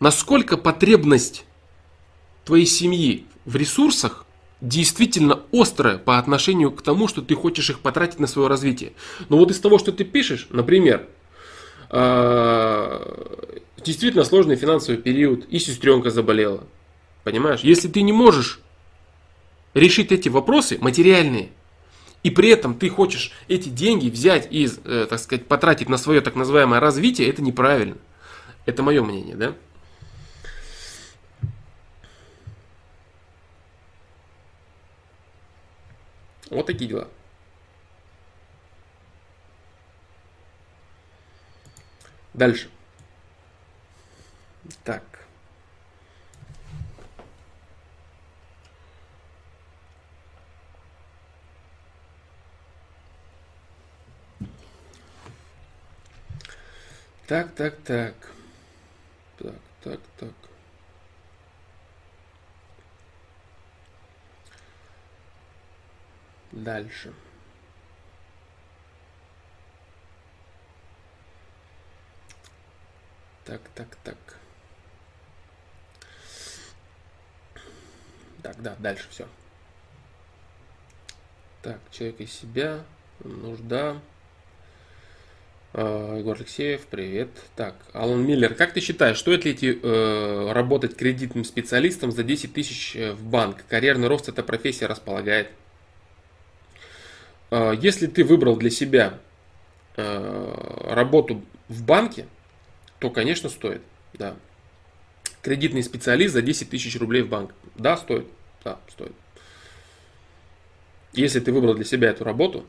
Насколько 0.00 0.56
потребность 0.56 1.44
твоей 2.44 2.66
семьи 2.66 3.26
в 3.44 3.56
ресурсах 3.56 4.24
действительно 4.60 5.40
острая 5.52 5.98
по 5.98 6.18
отношению 6.18 6.70
к 6.72 6.82
тому, 6.82 7.08
что 7.08 7.22
ты 7.22 7.34
хочешь 7.34 7.70
их 7.70 7.80
потратить 7.80 8.18
на 8.18 8.26
свое 8.26 8.48
развитие. 8.48 8.92
Но 9.28 9.36
вот 9.36 9.50
из 9.50 9.60
того, 9.60 9.78
что 9.78 9.92
ты 9.92 10.04
пишешь, 10.04 10.46
например, 10.50 11.06
а, 11.90 13.54
действительно 13.84 14.24
сложный 14.24 14.56
финансовый 14.56 14.96
период, 14.96 15.46
и 15.48 15.58
сестренка 15.58 16.10
заболела. 16.10 16.64
Понимаешь? 17.22 17.60
Если 17.60 17.88
ты 17.88 18.02
не 18.02 18.12
можешь 18.12 18.60
решить 19.74 20.12
эти 20.12 20.28
вопросы 20.28 20.78
материальные, 20.80 21.50
и 22.22 22.30
при 22.30 22.48
этом 22.48 22.74
ты 22.74 22.88
хочешь 22.88 23.32
эти 23.48 23.68
деньги 23.68 24.08
взять 24.08 24.48
и, 24.50 24.68
э, 24.84 25.06
так 25.08 25.18
сказать, 25.18 25.46
потратить 25.46 25.90
на 25.90 25.98
свое 25.98 26.22
так 26.22 26.36
называемое 26.36 26.80
развитие, 26.80 27.28
это 27.28 27.42
неправильно. 27.42 27.96
Это 28.64 28.82
мое 28.82 29.02
мнение, 29.02 29.36
да? 29.36 29.54
Вот 36.54 36.66
такие 36.66 36.88
дела. 36.88 37.08
Дальше. 42.32 42.70
Так. 44.84 45.02
Так, 57.26 57.54
так, 57.56 57.76
так. 57.82 58.14
Так, 59.38 59.54
так, 59.82 60.00
так. 60.20 60.43
Дальше. 66.54 67.12
Так, 73.44 73.60
так, 73.74 73.96
так. 74.04 74.16
Так, 78.42 78.62
да, 78.62 78.76
дальше 78.78 79.08
все. 79.10 79.26
Так, 81.62 81.80
человек 81.90 82.20
из 82.20 82.32
себя, 82.32 82.84
нужда. 83.24 84.00
А, 85.72 86.16
Егор 86.16 86.36
Алексеев, 86.36 86.86
привет. 86.86 87.30
Так, 87.56 87.74
Алан 87.92 88.24
Миллер, 88.24 88.54
как 88.54 88.74
ты 88.74 88.80
считаешь, 88.80 89.18
стоит 89.18 89.44
ли 89.44 89.52
идти 89.52 89.76
э, 89.82 90.52
работать 90.52 90.96
кредитным 90.96 91.44
специалистом 91.44 92.12
за 92.12 92.22
10 92.22 92.54
тысяч 92.54 92.94
э, 92.94 93.12
в 93.12 93.24
банк? 93.24 93.64
Карьерный 93.68 94.06
рост 94.06 94.28
эта 94.28 94.44
профессия 94.44 94.86
располагает. 94.86 95.48
Э, 97.54 97.72
если 97.80 98.08
ты 98.08 98.24
выбрал 98.24 98.56
для 98.56 98.70
себя 98.70 99.20
э, 99.96 100.86
работу 100.92 101.40
в 101.68 101.84
банке, 101.84 102.26
то, 102.98 103.10
конечно, 103.10 103.48
стоит. 103.48 103.80
Да. 104.14 104.34
Кредитный 105.40 105.84
специалист 105.84 106.34
за 106.34 106.42
10 106.42 106.68
тысяч 106.68 106.98
рублей 106.98 107.22
в 107.22 107.28
банк. 107.28 107.54
Да, 107.76 107.96
стоит. 107.96 108.26
Да, 108.64 108.80
стоит. 108.88 109.12
Если 111.12 111.38
ты 111.38 111.52
выбрал 111.52 111.74
для 111.74 111.84
себя 111.84 112.10
эту 112.10 112.24
работу, 112.24 112.66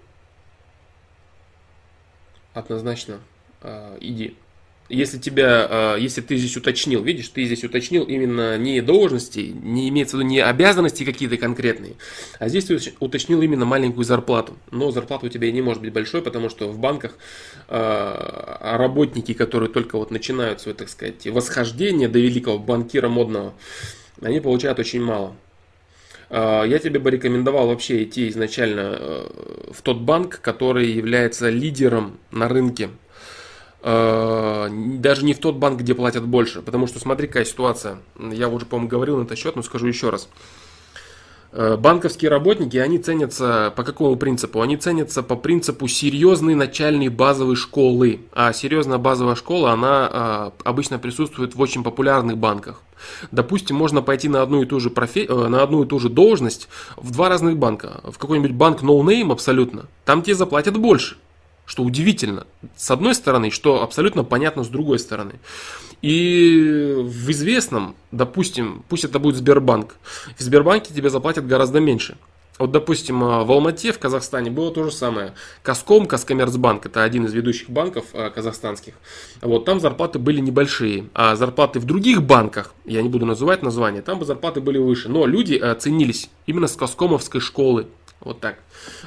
однозначно 2.53 3.21
э, 3.61 3.97
иди. 4.01 4.37
Если 4.87 5.17
тебя, 5.17 5.95
э, 5.97 5.99
если 5.99 6.21
ты 6.21 6.37
здесь 6.37 6.55
уточнил, 6.55 7.01
видишь, 7.01 7.29
ты 7.29 7.43
здесь 7.45 7.63
уточнил 7.63 8.03
именно 8.03 8.55
не 8.59 8.81
должности, 8.81 9.51
не 9.63 9.89
имеется 9.89 10.15
в 10.15 10.19
виду 10.19 10.29
не 10.29 10.39
обязанности 10.41 11.03
какие-то 11.03 11.37
конкретные, 11.37 11.93
а 12.37 12.49
здесь 12.49 12.65
ты 12.65 12.77
уточнил 12.99 13.41
именно 13.41 13.65
маленькую 13.65 14.05
зарплату. 14.05 14.55
Но 14.69 14.91
зарплата 14.91 15.25
у 15.25 15.29
тебя 15.29 15.51
не 15.51 15.63
может 15.63 15.81
быть 15.81 15.91
большой, 15.91 16.21
потому 16.21 16.49
что 16.49 16.67
в 16.69 16.77
банках 16.77 17.17
э, 17.67 18.77
работники, 18.77 19.33
которые 19.33 19.69
только 19.69 19.97
вот 19.97 20.11
начинают 20.11 20.61
свое, 20.61 20.77
так 20.77 20.89
сказать, 20.89 21.25
восхождение 21.25 22.07
до 22.07 22.19
великого 22.19 22.59
банкира 22.59 23.09
модного, 23.09 23.55
они 24.21 24.39
получают 24.39 24.77
очень 24.77 25.01
мало. 25.01 25.35
Я 26.31 26.79
тебе 26.79 26.99
бы 26.99 27.11
рекомендовал 27.11 27.67
вообще 27.67 28.03
идти 28.03 28.29
изначально 28.29 29.27
в 29.71 29.83
тот 29.83 29.99
банк, 29.99 30.39
который 30.41 30.91
является 30.91 31.49
лидером 31.49 32.17
на 32.31 32.47
рынке 32.49 32.89
Э, 32.89 33.04
даже 33.85 35.25
не 35.25 35.35
в 35.35 35.39
тот 35.39 35.57
банк, 35.57 35.79
где 35.79 35.93
платят 35.93 36.25
больше. 36.25 36.63
Потому 36.63 36.87
что 36.87 36.99
смотри, 36.99 37.27
какая 37.27 37.45
ситуация. 37.45 37.97
Я 38.19 38.49
уже, 38.49 38.65
по-моему, 38.65 38.89
говорил 38.89 39.17
на 39.17 39.23
этот 39.23 39.37
счет, 39.37 39.55
но 39.55 39.61
скажу 39.61 39.85
еще 39.85 40.09
раз. 40.09 40.27
Э, 41.57 41.77
банковские 41.77 42.29
работники, 42.29 42.75
они 42.75 42.97
ценятся 42.97 43.71
по 43.77 43.83
какому 43.83 44.17
принципу? 44.17 44.59
Они 44.59 44.75
ценятся 44.75 45.23
по 45.23 45.37
принципу 45.37 45.87
серьезной 45.87 46.53
начальной 46.53 47.07
базовой 47.07 47.55
школы. 47.55 48.19
А 48.33 48.51
серьезная 48.51 48.97
базовая 48.97 49.35
школа, 49.35 49.71
она 49.71 50.09
э, 50.11 50.63
обычно 50.65 50.99
присутствует 50.99 51.55
в 51.55 51.61
очень 51.61 51.81
популярных 51.81 52.37
банках. 52.37 52.81
Допустим, 53.31 53.77
можно 53.77 54.01
пойти 54.01 54.27
на 54.27 54.41
одну 54.41 54.63
и 54.63 54.65
ту 54.65 54.81
же, 54.81 54.89
профи... 54.89 55.27
на 55.29 55.63
одну 55.63 55.83
и 55.83 55.87
ту 55.87 55.97
же 55.97 56.09
должность 56.09 56.67
в 56.97 57.11
два 57.11 57.29
разных 57.29 57.55
банка. 57.57 58.01
В 58.03 58.17
какой-нибудь 58.17 58.51
банк 58.51 58.81
name 58.81 59.31
абсолютно. 59.31 59.85
Там 60.03 60.23
тебе 60.23 60.35
заплатят 60.35 60.77
больше. 60.77 61.15
Что 61.65 61.83
удивительно, 61.83 62.45
с 62.75 62.91
одной 62.91 63.15
стороны, 63.15 63.49
что 63.49 63.81
абсолютно 63.81 64.23
понятно 64.23 64.63
с 64.63 64.67
другой 64.67 64.99
стороны. 64.99 65.33
И 66.01 66.93
в 66.97 67.31
известном, 67.31 67.95
допустим, 68.11 68.83
пусть 68.87 69.03
это 69.03 69.17
будет 69.17 69.35
Сбербанк, 69.35 69.95
в 70.37 70.41
Сбербанке 70.41 70.93
тебе 70.93 71.09
заплатят 71.09 71.47
гораздо 71.47 71.79
меньше. 71.79 72.17
Вот, 72.57 72.71
допустим, 72.71 73.21
а, 73.23 73.43
в 73.43 73.51
Алмате, 73.51 73.91
в 73.91 73.99
Казахстане 73.99 74.49
было 74.49 74.71
то 74.71 74.85
же 74.85 74.91
самое. 74.91 75.33
Каском, 75.61 76.05
Каскоммерцбанк, 76.05 76.85
это 76.85 77.03
один 77.03 77.25
из 77.25 77.33
ведущих 77.33 77.69
банков 77.69 78.05
а, 78.13 78.29
казахстанских. 78.29 78.93
Вот, 79.41 79.65
там 79.65 79.81
зарплаты 79.81 80.19
были 80.19 80.39
небольшие. 80.39 81.09
А 81.13 81.35
зарплаты 81.35 81.79
в 81.79 81.85
других 81.85 82.23
банках, 82.23 82.73
я 82.85 83.01
не 83.01 83.09
буду 83.09 83.25
называть 83.25 83.61
названия, 83.61 84.01
там 84.01 84.19
бы 84.19 84.25
зарплаты 84.25 84.61
были 84.61 84.77
выше. 84.77 85.09
Но 85.09 85.25
люди 85.25 85.55
а, 85.55 85.75
ценились 85.75 86.29
именно 86.45 86.67
с 86.67 86.77
Каскомовской 86.77 87.41
школы 87.41 87.87
Вот 88.21 88.39
так. 88.39 88.59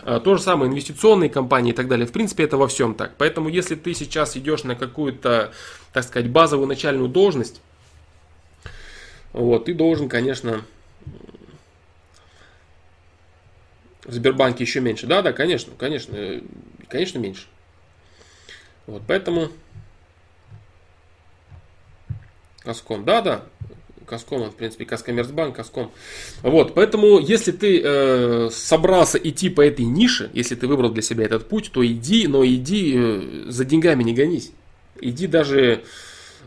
А, 0.02 0.20
то 0.20 0.36
же 0.36 0.42
самое 0.42 0.70
инвестиционные 0.70 1.30
компании 1.30 1.72
и 1.72 1.74
так 1.74 1.88
далее. 1.88 2.06
В 2.06 2.12
принципе, 2.12 2.44
это 2.44 2.56
во 2.56 2.68
всем 2.68 2.94
так. 2.94 3.16
Поэтому, 3.16 3.48
если 3.48 3.74
ты 3.74 3.94
сейчас 3.94 4.36
идешь 4.36 4.64
на 4.64 4.76
какую-то, 4.76 5.52
так 5.92 6.04
сказать, 6.04 6.30
базовую 6.30 6.68
начальную 6.68 7.08
должность, 7.08 7.60
вот, 9.32 9.66
ты 9.66 9.74
должен, 9.74 10.08
конечно, 10.08 10.64
в 14.04 14.12
Сбербанке 14.12 14.64
еще 14.64 14.80
меньше. 14.80 15.06
Да, 15.06 15.22
да, 15.22 15.32
конечно, 15.32 15.72
конечно, 15.76 16.40
конечно 16.88 17.18
меньше. 17.18 17.46
Вот, 18.86 19.02
поэтому 19.06 19.50
Каском, 22.60 23.04
да, 23.04 23.20
да, 23.22 23.44
Каском, 24.08 24.50
в 24.50 24.54
принципе, 24.54 24.84
Каскоммерцбанк, 24.84 25.54
Каском. 25.54 25.90
Вот, 26.42 26.74
поэтому, 26.74 27.18
если 27.18 27.52
ты 27.52 27.80
э, 27.82 28.48
собрался 28.50 29.18
идти 29.18 29.48
по 29.50 29.60
этой 29.60 29.84
нише, 29.84 30.30
если 30.32 30.54
ты 30.54 30.66
выбрал 30.66 30.90
для 30.90 31.02
себя 31.02 31.24
этот 31.24 31.48
путь, 31.48 31.70
то 31.72 31.86
иди, 31.86 32.26
но 32.26 32.44
иди 32.44 32.94
э, 32.96 33.44
за 33.48 33.64
деньгами 33.64 34.02
не 34.02 34.14
гонись. 34.14 34.52
Иди 35.00 35.26
даже, 35.26 35.84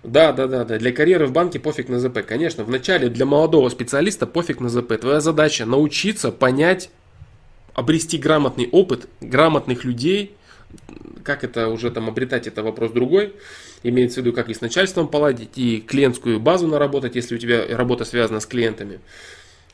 да, 0.03 0.31
да, 0.33 0.47
да, 0.47 0.65
да, 0.65 0.77
для 0.77 0.91
карьеры 0.91 1.27
в 1.27 1.31
банке 1.31 1.59
пофиг 1.59 1.87
на 1.89 1.99
ЗП. 1.99 2.25
Конечно, 2.25 2.63
вначале 2.63 3.09
для 3.09 3.25
молодого 3.25 3.69
специалиста 3.69 4.27
пофиг 4.27 4.59
на 4.59 4.69
ЗП. 4.69 4.99
Твоя 4.99 5.21
задача 5.21 5.65
научиться 5.65 6.31
понять, 6.31 6.89
обрести 7.73 8.17
грамотный 8.17 8.67
опыт, 8.71 9.07
грамотных 9.21 9.85
людей, 9.85 10.35
как 11.23 11.43
это 11.43 11.69
уже 11.69 11.91
там 11.91 12.09
обретать, 12.09 12.47
это 12.47 12.63
вопрос 12.63 12.91
другой. 12.91 13.33
Имеется 13.83 14.21
в 14.21 14.25
виду, 14.25 14.35
как 14.35 14.49
и 14.49 14.53
с 14.53 14.61
начальством 14.61 15.07
поладить, 15.07 15.57
и 15.57 15.81
клиентскую 15.81 16.39
базу 16.39 16.67
наработать, 16.67 17.15
если 17.15 17.35
у 17.35 17.37
тебя 17.37 17.65
работа 17.75 18.05
связана 18.05 18.39
с 18.39 18.45
клиентами. 18.45 18.99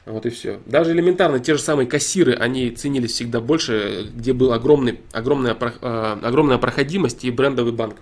Вот 0.08 0.26
и 0.26 0.30
все. 0.30 0.60
Даже 0.66 0.94
элементарно 0.94 1.40
те 1.40 1.56
же 1.56 1.62
самые 1.62 1.86
кассиры, 1.86 2.34
они 2.34 2.72
ценились 2.72 3.12
всегда 3.12 3.42
больше, 3.42 4.10
где 4.14 4.32
была 4.32 4.56
огромный, 4.56 5.02
огромная, 5.12 5.58
э, 5.60 6.18
огромная 6.24 6.58
проходимость 6.58 7.26
и 7.26 7.32
брендовый 7.32 7.74
банк. 7.74 7.98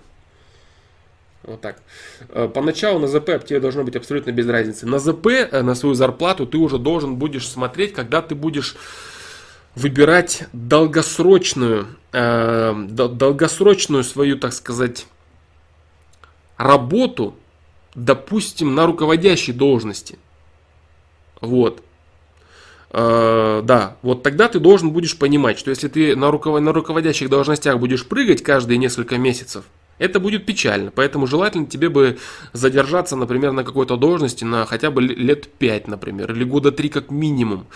Вот 1.42 1.60
так. 1.60 1.82
Э, 2.28 2.48
поначалу 2.52 3.00
на 3.00 3.08
ЗП 3.08 3.44
тебе 3.44 3.58
должно 3.58 3.82
быть 3.82 3.96
абсолютно 3.96 4.30
без 4.30 4.46
разницы. 4.46 4.86
На 4.86 5.00
ЗП, 5.00 5.26
э, 5.26 5.62
на 5.62 5.74
свою 5.74 5.96
зарплату 5.96 6.46
ты 6.46 6.58
уже 6.58 6.78
должен 6.78 7.16
будешь 7.16 7.48
смотреть, 7.48 7.92
когда 7.92 8.22
ты 8.22 8.36
будешь 8.36 8.76
выбирать 9.74 10.44
долгосрочную, 10.52 11.88
долгосрочную 12.10 14.04
свою, 14.04 14.38
так 14.38 14.54
сказать, 14.54 15.06
работу, 16.56 17.34
допустим, 17.94 18.74
на 18.74 18.86
руководящей 18.86 19.52
должности. 19.52 20.18
Вот. 21.40 21.82
Э, 22.90 23.62
да, 23.64 23.96
вот 24.02 24.22
тогда 24.22 24.48
ты 24.48 24.58
должен 24.58 24.90
будешь 24.90 25.18
понимать, 25.18 25.58
что 25.58 25.70
если 25.70 25.88
ты 25.88 26.16
на, 26.16 26.30
руковод... 26.30 26.62
на 26.62 26.72
руководящих 26.72 27.28
должностях 27.28 27.78
будешь 27.78 28.06
прыгать 28.06 28.42
каждые 28.42 28.78
несколько 28.78 29.18
месяцев, 29.18 29.64
это 29.98 30.20
будет 30.20 30.46
печально. 30.46 30.90
Поэтому 30.94 31.26
желательно 31.26 31.66
тебе 31.66 31.88
бы 31.88 32.18
задержаться, 32.52 33.16
например, 33.16 33.52
на 33.52 33.64
какой-то 33.64 33.96
должности 33.96 34.44
на 34.44 34.66
хотя 34.66 34.90
бы 34.90 35.02
лет 35.02 35.48
5, 35.48 35.88
например, 35.88 36.32
или 36.32 36.44
года 36.44 36.70
3 36.70 36.88
как 36.88 37.10
минимум. 37.10 37.66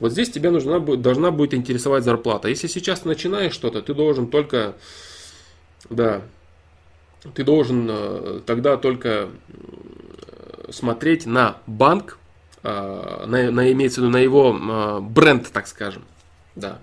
Вот 0.00 0.12
здесь 0.12 0.30
тебе 0.30 0.50
нужна, 0.50 0.80
должна 0.80 1.30
будет 1.30 1.54
интересовать 1.54 2.04
зарплата. 2.04 2.48
Если 2.48 2.66
сейчас 2.66 3.04
начинаешь 3.04 3.54
что-то, 3.54 3.80
ты 3.80 3.94
должен 3.94 4.26
только, 4.26 4.76
да, 5.88 6.22
ты 7.34 7.44
должен 7.44 7.86
э, 7.90 8.40
тогда 8.46 8.76
только 8.76 9.28
смотреть 10.70 11.26
на 11.26 11.58
банк, 11.66 12.18
э, 12.62 13.24
на, 13.26 13.50
на 13.50 13.72
имеется 13.72 14.00
в 14.00 14.04
виду 14.04 14.12
на 14.12 14.18
его 14.18 14.56
э, 14.56 15.00
бренд, 15.00 15.50
так 15.52 15.66
скажем, 15.66 16.04
да, 16.54 16.80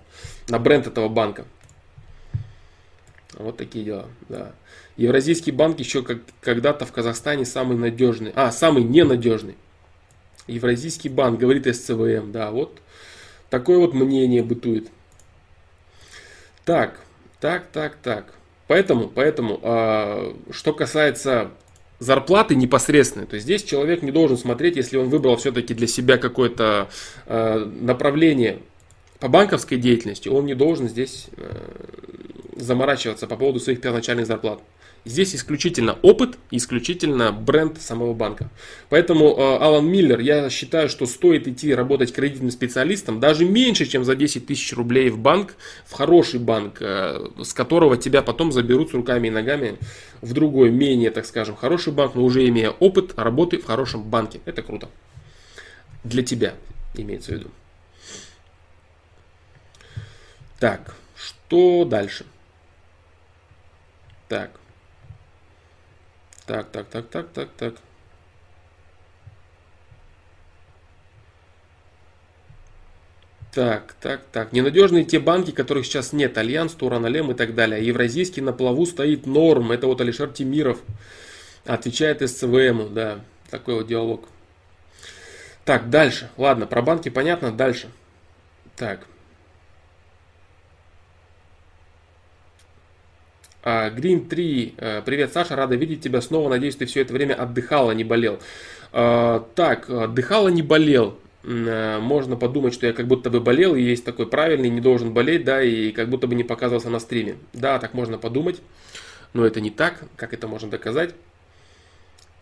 на 0.49 0.59
бренд 0.59 0.87
этого 0.87 1.07
банка. 1.07 1.45
Вот 3.33 3.57
такие 3.57 3.83
дела, 3.83 4.05
да. 4.29 4.53
Евразийский 4.97 5.51
банк 5.51 5.79
еще 5.79 6.03
как, 6.03 6.19
когда-то 6.39 6.85
в 6.85 6.91
Казахстане 6.91 7.45
самый 7.45 7.77
надежный, 7.77 8.31
а, 8.35 8.51
самый 8.51 8.83
ненадежный. 8.83 9.57
Евразийский 10.47 11.09
банк, 11.09 11.39
говорит 11.39 11.73
СЦВМ, 11.73 12.31
да, 12.31 12.51
вот 12.51 12.79
такое 13.49 13.77
вот 13.77 13.93
мнение 13.93 14.41
бытует. 14.41 14.89
Так, 16.63 16.99
так, 17.39 17.67
так, 17.67 17.95
так. 17.95 18.33
Поэтому, 18.67 19.07
поэтому, 19.07 19.59
э, 19.61 20.33
что 20.51 20.73
касается 20.73 21.51
зарплаты 21.99 22.55
непосредственной, 22.55 23.27
то 23.27 23.37
здесь 23.39 23.63
человек 23.63 24.01
не 24.01 24.11
должен 24.11 24.37
смотреть, 24.37 24.75
если 24.75 24.97
он 24.97 25.09
выбрал 25.09 25.37
все-таки 25.37 25.73
для 25.73 25.87
себя 25.87 26.17
какое-то 26.17 26.89
э, 27.25 27.57
направление 27.79 28.59
по 29.19 29.27
банковской 29.27 29.77
деятельности, 29.77 30.27
он 30.27 30.45
не 30.45 30.55
должен 30.55 30.89
здесь 30.89 31.27
э, 31.37 31.51
заморачиваться 32.57 33.27
по 33.27 33.37
поводу 33.37 33.59
своих 33.59 33.81
первоначальных 33.81 34.25
зарплат. 34.25 34.59
Здесь 35.05 35.35
исключительно 35.35 35.99
опыт, 36.01 36.39
исключительно 36.49 37.31
бренд 37.31 37.79
самого 37.79 38.15
банка. 38.15 38.49
Поэтому, 38.89 39.37
э, 39.37 39.57
Алан 39.57 39.85
Миллер, 39.85 40.19
я 40.19 40.49
считаю, 40.49 40.89
что 40.89 41.05
стоит 41.05 41.47
идти 41.47 41.75
работать 41.75 42.11
кредитным 42.11 42.49
специалистом 42.49 43.19
даже 43.19 43.45
меньше, 43.45 43.85
чем 43.85 44.03
за 44.03 44.15
10 44.15 44.47
тысяч 44.47 44.73
рублей 44.73 45.11
в 45.11 45.19
банк, 45.19 45.57
в 45.85 45.93
хороший 45.93 46.39
банк, 46.39 46.77
э, 46.79 47.23
с 47.43 47.53
которого 47.53 47.97
тебя 47.97 48.23
потом 48.23 48.51
заберут 48.51 48.89
с 48.89 48.93
руками 48.95 49.27
и 49.27 49.31
ногами 49.31 49.77
в 50.21 50.33
другой, 50.33 50.71
менее, 50.71 51.11
так 51.11 51.27
скажем, 51.27 51.55
хороший 51.55 51.93
банк, 51.93 52.15
но 52.15 52.23
уже 52.23 52.47
имея 52.47 52.71
опыт 52.71 53.13
работы 53.15 53.59
в 53.59 53.65
хорошем 53.65 54.01
банке. 54.01 54.41
Это 54.45 54.63
круто. 54.63 54.89
Для 56.03 56.23
тебя, 56.23 56.55
имеется 56.95 57.31
в 57.31 57.35
виду. 57.35 57.51
Так, 60.59 60.95
что 61.15 61.85
дальше? 61.85 62.25
Так. 64.27 64.64
Так, 66.45 66.69
так, 66.71 66.87
так, 66.87 67.07
так, 67.09 67.27
так, 67.33 67.49
так. 67.57 67.73
Так, 73.55 73.95
так, 74.01 74.21
так. 74.33 74.51
Ненадежные 74.51 75.05
те 75.05 75.17
банки, 75.17 75.51
которых 75.51 75.85
сейчас 75.85 76.11
нет. 76.11 76.37
Альянс, 76.37 76.73
Тураналем 76.73 77.31
и 77.31 77.33
так 77.33 77.55
далее. 77.55 77.85
Евразийский 77.87 78.41
на 78.41 78.51
плаву 78.51 78.85
стоит 78.85 79.25
норм. 79.25 79.71
Это 79.71 79.87
вот 79.87 80.01
Алишер 80.01 80.29
Тимиров 80.29 80.79
отвечает 81.65 82.27
СЦВМу. 82.29 82.89
Да, 82.89 83.21
такой 83.49 83.75
вот 83.75 83.87
диалог. 83.87 84.27
Так, 85.63 85.89
дальше. 85.89 86.29
Ладно, 86.37 86.67
про 86.67 86.81
банки 86.81 87.07
понятно. 87.09 87.51
Дальше. 87.51 87.89
Так. 88.75 89.07
Green 93.65 94.27
3, 94.27 94.75
э, 94.77 95.01
привет, 95.03 95.33
Саша, 95.33 95.55
рада 95.55 95.75
видеть 95.75 96.01
тебя 96.01 96.21
снова. 96.21 96.49
Надеюсь, 96.49 96.75
ты 96.75 96.85
все 96.85 97.01
это 97.01 97.13
время 97.13 97.33
отдыхал, 97.33 97.89
а 97.89 97.95
не 97.95 98.03
болел. 98.03 98.39
А, 98.91 99.43
так, 99.55 99.89
отдыхал, 99.89 100.45
а 100.45 100.51
не 100.51 100.61
болел. 100.61 101.17
Э, 101.43 101.97
можно 101.99 102.35
подумать, 102.35 102.75
что 102.75 102.85
я 102.85 102.93
как 102.93 103.07
будто 103.07 103.31
бы 103.31 103.39
болел, 103.39 103.75
и 103.75 103.81
есть 103.81 104.05
такой 104.05 104.27
правильный, 104.27 104.69
не 104.69 104.81
должен 104.81 105.13
болеть, 105.13 105.45
да, 105.45 105.63
и 105.63 105.91
как 105.91 106.09
будто 106.09 106.27
бы 106.27 106.35
не 106.35 106.43
показывался 106.43 106.91
на 106.91 106.99
стриме. 106.99 107.37
Да, 107.53 107.79
так 107.79 107.95
можно 107.95 108.19
подумать, 108.19 108.61
но 109.33 109.43
это 109.43 109.59
не 109.61 109.71
так. 109.71 110.03
Как 110.15 110.35
это 110.35 110.47
можно 110.47 110.69
доказать? 110.69 111.15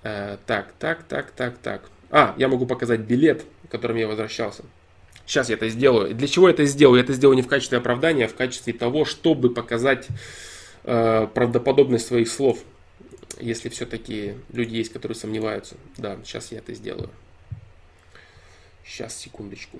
Э, 0.04 0.36
так, 0.46 0.74
так, 0.78 1.04
так, 1.04 1.32
так, 1.32 1.58
так. 1.58 1.90
А, 2.12 2.34
я 2.38 2.50
могу 2.50 2.66
показать 2.66 3.00
билет, 3.00 3.46
которым 3.70 3.96
я 3.96 4.10
возвращался. 4.10 4.66
Сейчас 5.26 5.48
я 5.48 5.56
это 5.56 5.70
сделаю. 5.70 6.14
Для 6.14 6.28
чего 6.28 6.50
я 6.50 6.54
это 6.54 6.66
сделаю? 6.66 6.98
Я 6.98 7.04
это 7.04 7.14
сделаю 7.14 7.38
не 7.38 7.44
в 7.44 7.48
качестве 7.48 7.78
оправдания, 7.78 8.26
а 8.26 8.28
в 8.28 8.36
качестве 8.36 8.74
того, 8.74 9.06
чтобы 9.06 9.54
показать 9.54 10.10
Э, 10.10 10.53
правдоподобность 10.84 12.08
своих 12.08 12.30
слов, 12.30 12.60
если 13.40 13.70
все-таки 13.70 14.36
люди 14.52 14.76
есть, 14.76 14.94
которые 14.94 15.16
сомневаются. 15.16 15.76
Да, 15.98 16.18
сейчас 16.24 16.52
я 16.52 16.60
это 16.60 16.74
сделаю. 16.74 17.10
Сейчас, 18.86 19.18
секундочку. 19.18 19.80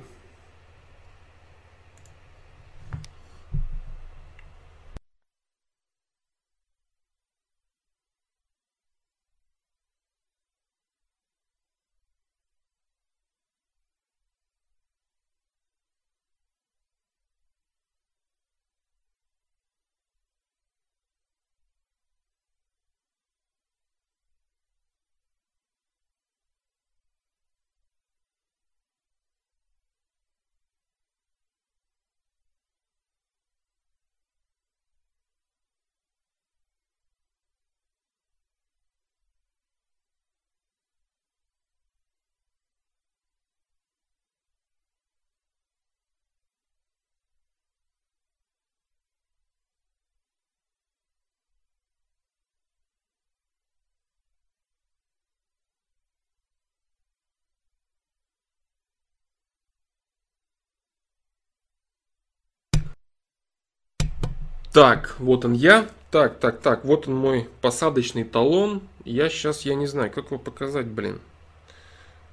Так, 64.74 65.15
вот 65.19 65.45
он 65.45 65.53
я. 65.53 65.88
Так, 66.09 66.39
так, 66.39 66.59
так, 66.59 66.84
вот 66.84 67.07
он 67.07 67.15
мой 67.15 67.47
посадочный 67.61 68.24
талон. 68.24 68.82
Я 69.05 69.30
сейчас, 69.30 69.61
я 69.61 69.76
не 69.76 69.86
знаю, 69.86 70.11
как 70.11 70.26
его 70.26 70.39
показать, 70.39 70.88
блин. 70.88 71.21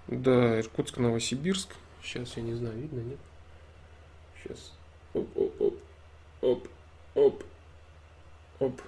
Да, 0.07 0.59
Иркутск, 0.59 0.97
Новосибирск. 0.97 1.69
Сейчас, 2.03 2.37
я 2.37 2.43
не 2.43 2.55
знаю, 2.55 2.77
видно, 2.79 3.01
нет? 3.01 3.19
Сейчас. 4.43 4.73
Оп, 5.13 5.29
оп, 5.37 5.61
оп, 5.61 5.75
оп, 6.41 6.69
оп, 7.15 7.45
оп. 8.59 8.81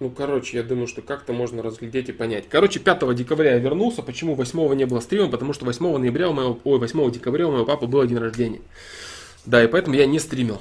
Ну, 0.00 0.10
короче, 0.10 0.58
я 0.58 0.62
думаю, 0.62 0.86
что 0.86 1.00
как-то 1.00 1.32
можно 1.32 1.62
разглядеть 1.62 2.10
и 2.10 2.12
понять. 2.12 2.46
Короче, 2.48 2.78
5 2.78 3.14
декабря 3.14 3.52
я 3.52 3.58
вернулся. 3.58 4.02
Почему 4.02 4.34
8 4.34 4.74
не 4.74 4.84
было 4.84 5.00
стрима? 5.00 5.30
Потому 5.30 5.54
что 5.54 5.64
8 5.64 5.96
ноября 5.96 6.28
у 6.28 6.32
моего, 6.34 6.58
ой, 6.64 6.78
8 6.78 7.10
декабря 7.10 7.48
у 7.48 7.52
моего 7.52 7.66
папы 7.66 7.86
был 7.86 8.06
день 8.06 8.18
рождения. 8.18 8.60
Да, 9.46 9.62
и 9.62 9.66
поэтому 9.66 9.96
я 9.96 10.06
не 10.06 10.18
стримил. 10.18 10.60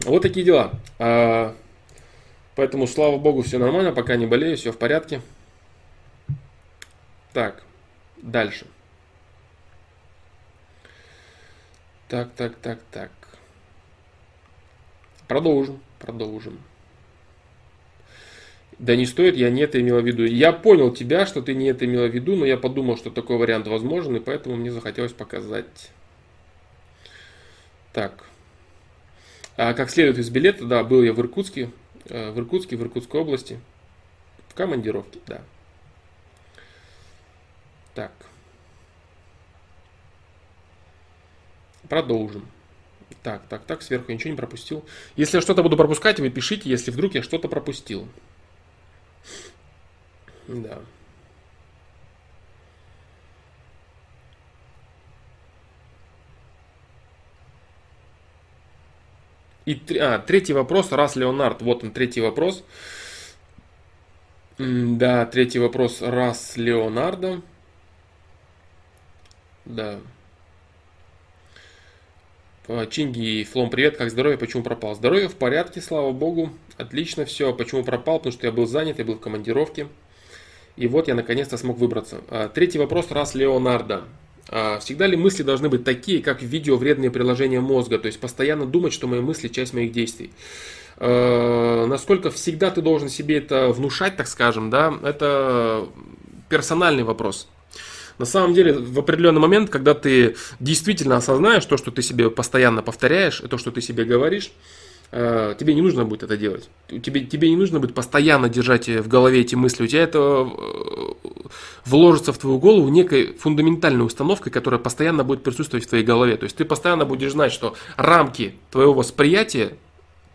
Вот 0.00 0.22
такие 0.22 0.44
дела. 0.44 0.72
А, 0.98 1.54
поэтому, 2.56 2.86
слава 2.86 3.18
богу, 3.18 3.42
все 3.42 3.58
нормально, 3.58 3.92
пока 3.92 4.16
не 4.16 4.26
болею, 4.26 4.56
все 4.56 4.72
в 4.72 4.78
порядке. 4.78 5.22
Так, 7.32 7.62
дальше. 8.16 8.66
Так, 12.08 12.30
так, 12.36 12.56
так, 12.56 12.80
так. 12.90 13.10
Продолжим, 15.26 15.80
продолжим. 15.98 16.58
Да 18.78 18.94
не 18.94 19.06
стоит, 19.06 19.36
я 19.36 19.50
не 19.50 19.62
это 19.62 19.80
имела 19.80 20.00
в 20.00 20.06
виду. 20.06 20.24
Я 20.24 20.52
понял 20.52 20.92
тебя, 20.92 21.26
что 21.26 21.42
ты 21.42 21.54
не 21.54 21.66
это 21.66 21.84
имела 21.84 22.06
в 22.06 22.14
виду, 22.14 22.36
но 22.36 22.46
я 22.46 22.56
подумал, 22.56 22.96
что 22.96 23.10
такой 23.10 23.36
вариант 23.36 23.66
возможен, 23.66 24.16
и 24.16 24.20
поэтому 24.20 24.56
мне 24.56 24.70
захотелось 24.70 25.12
показать. 25.12 25.90
Так. 27.92 28.24
А 29.56 29.74
как 29.74 29.90
следует 29.90 30.18
из 30.18 30.30
билета, 30.30 30.64
да, 30.64 30.84
был 30.84 31.02
я 31.02 31.12
в 31.12 31.20
Иркутске, 31.20 31.70
э, 32.04 32.30
в 32.30 32.38
Иркутске, 32.38 32.76
в 32.76 32.82
Иркутской 32.82 33.20
области. 33.20 33.60
В 34.48 34.54
командировке, 34.54 35.18
да. 35.26 35.42
Так. 37.94 38.12
Продолжим. 41.88 42.46
Так, 43.22 43.42
так, 43.48 43.64
так, 43.64 43.82
сверху 43.82 44.06
я 44.08 44.14
ничего 44.14 44.30
не 44.30 44.36
пропустил. 44.36 44.84
Если 45.16 45.38
я 45.38 45.42
что-то 45.42 45.62
буду 45.62 45.76
пропускать, 45.76 46.20
вы 46.20 46.30
пишите, 46.30 46.70
если 46.70 46.90
вдруг 46.90 47.14
я 47.14 47.22
что-то 47.22 47.48
пропустил. 47.48 48.06
Да. 50.46 50.80
И 59.68 59.98
а, 59.98 60.18
третий 60.18 60.54
вопрос, 60.54 60.92
раз 60.92 61.14
Леонард, 61.14 61.60
вот 61.60 61.84
он 61.84 61.90
третий 61.90 62.22
вопрос. 62.22 62.64
Да, 64.56 65.26
третий 65.26 65.58
вопрос, 65.58 66.00
раз 66.00 66.56
Леонардо. 66.56 67.42
Да. 69.66 69.98
Чинги, 72.88 73.44
Флом, 73.44 73.68
привет, 73.68 73.98
как 73.98 74.10
здоровье, 74.10 74.38
почему 74.38 74.62
пропал? 74.62 74.94
Здоровье 74.94 75.28
в 75.28 75.34
порядке, 75.34 75.82
слава 75.82 76.12
богу, 76.12 76.50
отлично 76.78 77.26
все. 77.26 77.52
Почему 77.52 77.84
пропал? 77.84 78.20
Потому 78.20 78.32
что 78.32 78.46
я 78.46 78.52
был 78.54 78.64
занят, 78.64 78.98
я 78.98 79.04
был 79.04 79.16
в 79.16 79.20
командировке. 79.20 79.88
И 80.76 80.88
вот 80.88 81.08
я 81.08 81.14
наконец-то 81.14 81.58
смог 81.58 81.76
выбраться. 81.76 82.22
А, 82.30 82.48
третий 82.48 82.78
вопрос, 82.78 83.10
раз 83.10 83.34
Леонардо. 83.34 84.04
А, 84.50 84.78
всегда 84.78 85.06
ли 85.06 85.16
мысли 85.16 85.42
должны 85.42 85.68
быть 85.68 85.84
такие, 85.84 86.22
как 86.22 86.40
в 86.40 86.46
видео 86.46 86.76
вредные 86.76 87.10
приложения 87.10 87.60
мозга? 87.60 87.98
То 87.98 88.06
есть 88.06 88.18
постоянно 88.18 88.66
думать, 88.66 88.92
что 88.92 89.06
мои 89.06 89.20
мысли 89.20 89.48
часть 89.48 89.74
моих 89.74 89.92
действий. 89.92 90.30
А, 90.96 91.86
насколько 91.86 92.30
всегда 92.30 92.70
ты 92.70 92.80
должен 92.80 93.08
себе 93.08 93.38
это 93.38 93.68
внушать, 93.68 94.16
так 94.16 94.26
скажем, 94.26 94.70
да, 94.70 94.94
это 95.02 95.88
персональный 96.48 97.04
вопрос. 97.04 97.48
На 98.18 98.24
самом 98.24 98.52
деле, 98.52 98.72
в 98.72 98.98
определенный 98.98 99.40
момент, 99.40 99.70
когда 99.70 99.94
ты 99.94 100.34
действительно 100.58 101.16
осознаешь 101.16 101.64
то, 101.64 101.76
что 101.76 101.92
ты 101.92 102.02
себе 102.02 102.30
постоянно 102.30 102.82
повторяешь, 102.82 103.40
и 103.40 103.46
то, 103.46 103.58
что 103.58 103.70
ты 103.70 103.80
себе 103.80 104.04
говоришь, 104.04 104.50
тебе 105.10 105.74
не 105.74 105.82
нужно 105.82 106.04
будет 106.04 106.22
это 106.22 106.36
делать. 106.36 106.68
Тебе, 106.88 107.22
тебе 107.22 107.48
не 107.48 107.56
нужно 107.56 107.80
будет 107.80 107.94
постоянно 107.94 108.48
держать 108.48 108.88
в 108.88 109.08
голове 109.08 109.40
эти 109.40 109.54
мысли. 109.54 109.84
У 109.84 109.86
тебя 109.86 110.02
это 110.02 110.18
э, 110.18 111.28
вложится 111.86 112.32
в 112.32 112.38
твою 112.38 112.58
голову 112.58 112.88
некой 112.88 113.34
фундаментальной 113.38 114.04
установкой, 114.04 114.52
которая 114.52 114.80
постоянно 114.80 115.24
будет 115.24 115.42
присутствовать 115.42 115.86
в 115.86 115.88
твоей 115.88 116.04
голове. 116.04 116.36
То 116.36 116.44
есть 116.44 116.56
ты 116.56 116.64
постоянно 116.64 117.06
будешь 117.06 117.32
знать, 117.32 117.52
что 117.52 117.74
рамки 117.96 118.54
твоего 118.70 118.92
восприятия 118.92 119.78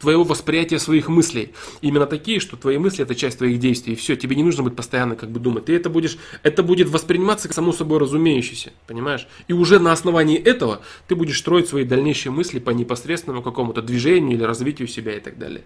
твоего 0.03 0.23
восприятия 0.25 0.79
своих 0.79 1.07
мыслей. 1.07 1.53
Именно 1.81 2.05
такие, 2.05 2.41
что 2.41 2.57
твои 2.57 2.77
мысли 2.77 3.03
это 3.03 3.15
часть 3.15 3.37
твоих 3.37 3.57
действий. 3.57 3.93
И 3.93 3.95
все, 3.95 4.17
тебе 4.17 4.35
не 4.35 4.43
нужно 4.43 4.61
быть 4.61 4.75
постоянно 4.75 5.15
как 5.15 5.31
бы 5.31 5.39
думать. 5.39 5.65
Ты 5.65 5.75
это 5.77 5.89
будешь, 5.89 6.17
это 6.43 6.61
будет 6.61 6.89
восприниматься 6.89 7.47
как 7.47 7.55
само 7.55 7.71
собой 7.71 7.99
разумеющееся, 7.99 8.73
понимаешь? 8.85 9.27
И 9.47 9.53
уже 9.53 9.79
на 9.79 9.93
основании 9.93 10.37
этого 10.37 10.81
ты 11.07 11.15
будешь 11.15 11.39
строить 11.39 11.69
свои 11.69 11.85
дальнейшие 11.85 12.33
мысли 12.33 12.59
по 12.59 12.71
непосредственному 12.71 13.41
какому-то 13.41 13.81
движению 13.81 14.37
или 14.37 14.43
развитию 14.43 14.89
себя 14.89 15.15
и 15.15 15.21
так 15.21 15.37
далее. 15.37 15.63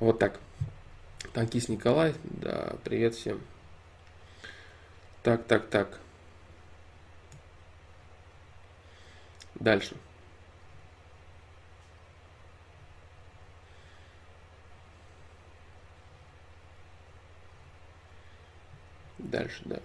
Вот 0.00 0.18
так. 0.18 0.40
Танкист 1.32 1.68
Николай, 1.68 2.14
да, 2.24 2.74
привет 2.82 3.14
всем. 3.14 3.38
Так, 5.22 5.44
так, 5.46 5.68
так. 5.68 6.00
Дальше. 9.54 9.94
Дальше, 19.24 19.62
да. 19.64 19.80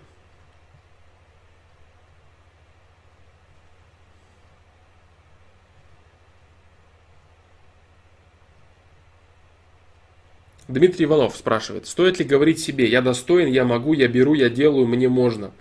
Дмитрий 10.68 11.06
Иванов 11.06 11.36
спрашивает, 11.36 11.88
стоит 11.88 12.20
ли 12.20 12.26
говорить 12.26 12.60
себе, 12.60 12.86
я 12.86 13.02
достоин, 13.02 13.48
я 13.48 13.66
могу, 13.66 13.94
я 13.94 14.08
беру, 14.08 14.36
я 14.36 14.50
делаю, 14.50 14.86
мне 14.86 15.10
можно. 15.10 15.52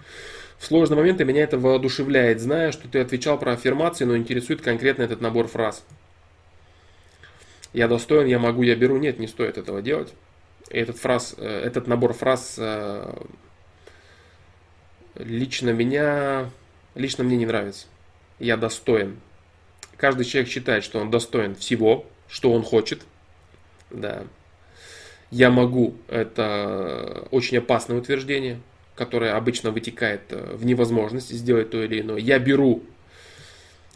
В 0.59 0.67
сложные 0.67 0.99
моменты 0.99 1.25
меня 1.25 1.45
это 1.45 1.57
воодушевляет, 1.57 2.41
зная, 2.41 2.73
что 2.73 2.89
ты 2.89 2.99
отвечал 2.99 3.39
про 3.39 3.53
аффирмации, 3.53 4.05
но 4.05 4.17
интересует 4.17 4.61
конкретно 4.61 5.05
этот 5.05 5.23
набор 5.23 5.47
фраз. 5.47 5.83
Я 7.73 7.89
достоин, 7.89 8.27
я 8.27 8.39
могу, 8.39 8.63
я 8.63 8.75
беру. 8.75 8.99
Нет, 8.99 9.19
не 9.19 9.29
стоит 9.29 9.57
этого 9.57 9.81
делать. 9.81 10.13
Этот, 10.69 10.99
фраз, 10.99 11.35
э, 11.39 11.47
этот 11.47 11.87
набор 11.87 12.13
фраз 12.13 12.57
э, 12.59 13.15
лично 15.15 15.71
меня, 15.71 16.51
лично 16.95 17.25
мне 17.25 17.37
не 17.37 17.47
нравится. 17.47 17.87
Я 18.39 18.57
достоин. 18.57 19.19
Каждый 19.97 20.25
человек 20.25 20.51
считает, 20.51 20.85
что 20.85 21.01
он 21.01 21.11
достоин 21.11 21.55
всего, 21.55 22.07
что 22.29 22.53
он 22.53 22.63
хочет. 22.63 23.03
Да. 23.91 24.25
Я 25.31 25.51
могу. 25.51 25.97
Это 26.09 27.27
очень 27.31 27.59
опасное 27.59 27.99
утверждение, 27.99 28.61
которое 28.95 29.35
обычно 29.35 29.71
вытекает 29.71 30.23
э, 30.31 30.57
в 30.57 30.65
невозможность 30.65 31.31
сделать 31.31 31.71
то 31.71 31.83
или 31.83 32.01
иное. 32.01 32.19
Я 32.19 32.39
беру. 32.39 32.83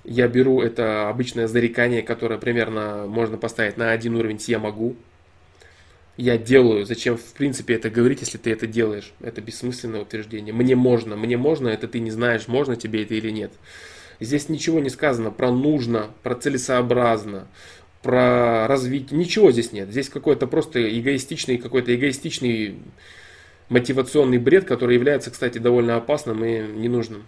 Я 0.04 0.26
беру 0.26 0.60
это 0.60 1.08
обычное 1.08 1.46
зарекание, 1.46 2.02
которое 2.02 2.38
примерно 2.38 3.06
можно 3.06 3.38
поставить 3.38 3.76
на 3.76 3.92
один 3.92 4.16
уровень 4.16 4.40
с 4.40 4.48
я 4.48 4.58
могу 4.58 4.96
я 6.16 6.36
делаю, 6.36 6.84
зачем 6.84 7.16
в 7.16 7.32
принципе 7.32 7.74
это 7.74 7.90
говорить, 7.90 8.20
если 8.20 8.38
ты 8.38 8.50
это 8.50 8.66
делаешь? 8.66 9.12
Это 9.20 9.40
бессмысленное 9.40 10.02
утверждение. 10.02 10.52
Мне 10.52 10.76
можно, 10.76 11.16
мне 11.16 11.36
можно, 11.36 11.68
это 11.68 11.88
ты 11.88 12.00
не 12.00 12.10
знаешь, 12.10 12.48
можно 12.48 12.76
тебе 12.76 13.02
это 13.02 13.14
или 13.14 13.30
нет. 13.30 13.52
Здесь 14.20 14.48
ничего 14.48 14.78
не 14.80 14.90
сказано 14.90 15.30
про 15.30 15.50
нужно, 15.50 16.10
про 16.22 16.34
целесообразно, 16.34 17.48
про 18.02 18.66
развитие. 18.68 19.18
Ничего 19.18 19.50
здесь 19.52 19.72
нет. 19.72 19.88
Здесь 19.88 20.08
какой-то 20.08 20.46
просто 20.46 20.80
эгоистичный, 20.98 21.58
какой-то 21.58 21.94
эгоистичный 21.94 22.78
мотивационный 23.68 24.38
бред, 24.38 24.64
который 24.66 24.94
является, 24.94 25.30
кстати, 25.30 25.58
довольно 25.58 25.96
опасным 25.96 26.44
и 26.44 26.60
ненужным. 26.60 27.24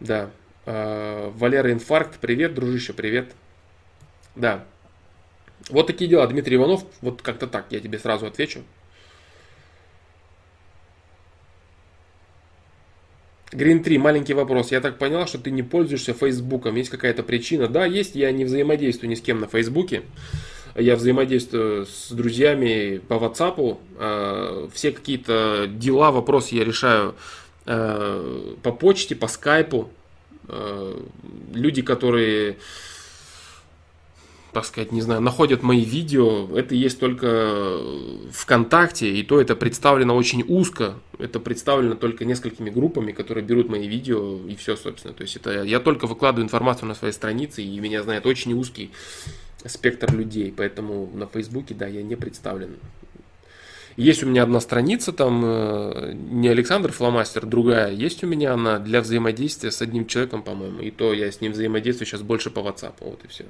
Да. 0.00 0.30
Э, 0.66 1.30
Валера 1.34 1.72
Инфаркт, 1.72 2.18
привет, 2.20 2.54
дружище, 2.54 2.92
привет. 2.92 3.32
Да. 4.34 4.64
Вот 5.68 5.86
такие 5.86 6.08
дела, 6.08 6.26
Дмитрий 6.26 6.56
Иванов, 6.56 6.84
вот 7.00 7.22
как-то 7.22 7.46
так, 7.46 7.66
я 7.70 7.80
тебе 7.80 7.98
сразу 7.98 8.26
отвечу. 8.26 8.62
Green 13.52 13.84
3, 13.84 13.98
маленький 13.98 14.34
вопрос. 14.34 14.72
Я 14.72 14.80
так 14.80 14.98
понял, 14.98 15.26
что 15.26 15.38
ты 15.38 15.52
не 15.52 15.62
пользуешься 15.62 16.12
Фейсбуком. 16.12 16.74
Есть 16.74 16.90
какая-то 16.90 17.22
причина? 17.22 17.68
Да, 17.68 17.86
есть. 17.86 18.16
Я 18.16 18.32
не 18.32 18.44
взаимодействую 18.44 19.10
ни 19.10 19.14
с 19.14 19.20
кем 19.20 19.38
на 19.40 19.46
Фейсбуке. 19.46 20.02
я 20.74 20.96
взаимодействую 20.96 21.86
с 21.86 22.10
друзьями 22.10 22.98
по 22.98 23.14
WhatsApp, 23.14 23.78
э, 23.96 24.68
все 24.74 24.90
какие-то 24.90 25.66
дела, 25.68 26.10
вопросы 26.10 26.56
я 26.56 26.64
решаю 26.64 27.14
э, 27.66 28.54
по 28.60 28.72
почте, 28.72 29.14
по 29.14 29.28
скайпу. 29.28 29.88
Э, 30.48 31.00
люди, 31.52 31.82
которые 31.82 32.56
так 34.54 34.64
сказать, 34.64 34.92
не 34.92 35.02
знаю, 35.02 35.20
находят 35.20 35.64
мои 35.64 35.84
видео, 35.84 36.48
это 36.56 36.76
есть 36.76 37.00
только 37.00 37.80
ВКонтакте, 38.30 39.10
и 39.12 39.24
то 39.24 39.40
это 39.40 39.56
представлено 39.56 40.14
очень 40.14 40.44
узко, 40.46 40.94
это 41.18 41.40
представлено 41.40 41.96
только 41.96 42.24
несколькими 42.24 42.70
группами, 42.70 43.10
которые 43.10 43.44
берут 43.44 43.68
мои 43.68 43.88
видео, 43.88 44.38
и 44.46 44.54
все, 44.54 44.76
собственно. 44.76 45.12
То 45.12 45.22
есть 45.22 45.34
это 45.34 45.64
я 45.64 45.80
только 45.80 46.06
выкладываю 46.06 46.44
информацию 46.44 46.86
на 46.88 46.94
своей 46.94 47.12
странице, 47.12 47.62
и 47.62 47.80
меня 47.80 48.04
знает 48.04 48.26
очень 48.26 48.54
узкий 48.54 48.92
спектр 49.66 50.14
людей, 50.14 50.54
поэтому 50.56 51.10
на 51.12 51.26
Фейсбуке, 51.26 51.74
да, 51.74 51.88
я 51.88 52.02
не 52.02 52.16
представлен. 52.16 52.76
Есть 53.96 54.24
у 54.24 54.26
меня 54.26 54.42
одна 54.42 54.60
страница, 54.60 55.12
там 55.12 55.42
э, 55.44 56.12
не 56.14 56.48
Александр 56.48 56.90
Фломастер, 56.90 57.46
другая. 57.46 57.92
Есть 57.92 58.24
у 58.24 58.26
меня 58.26 58.54
она 58.54 58.78
для 58.80 59.00
взаимодействия 59.00 59.70
с 59.70 59.80
одним 59.82 60.06
человеком, 60.06 60.42
по-моему. 60.42 60.80
И 60.80 60.90
то 60.90 61.12
я 61.12 61.30
с 61.30 61.40
ним 61.40 61.52
взаимодействую 61.52 62.06
сейчас 62.06 62.22
больше 62.22 62.50
по 62.50 62.60
WhatsApp. 62.60 62.94
Вот 63.00 63.24
и 63.24 63.28
все. 63.28 63.44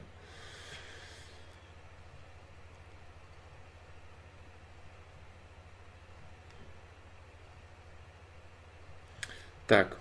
Так. 9.66 9.96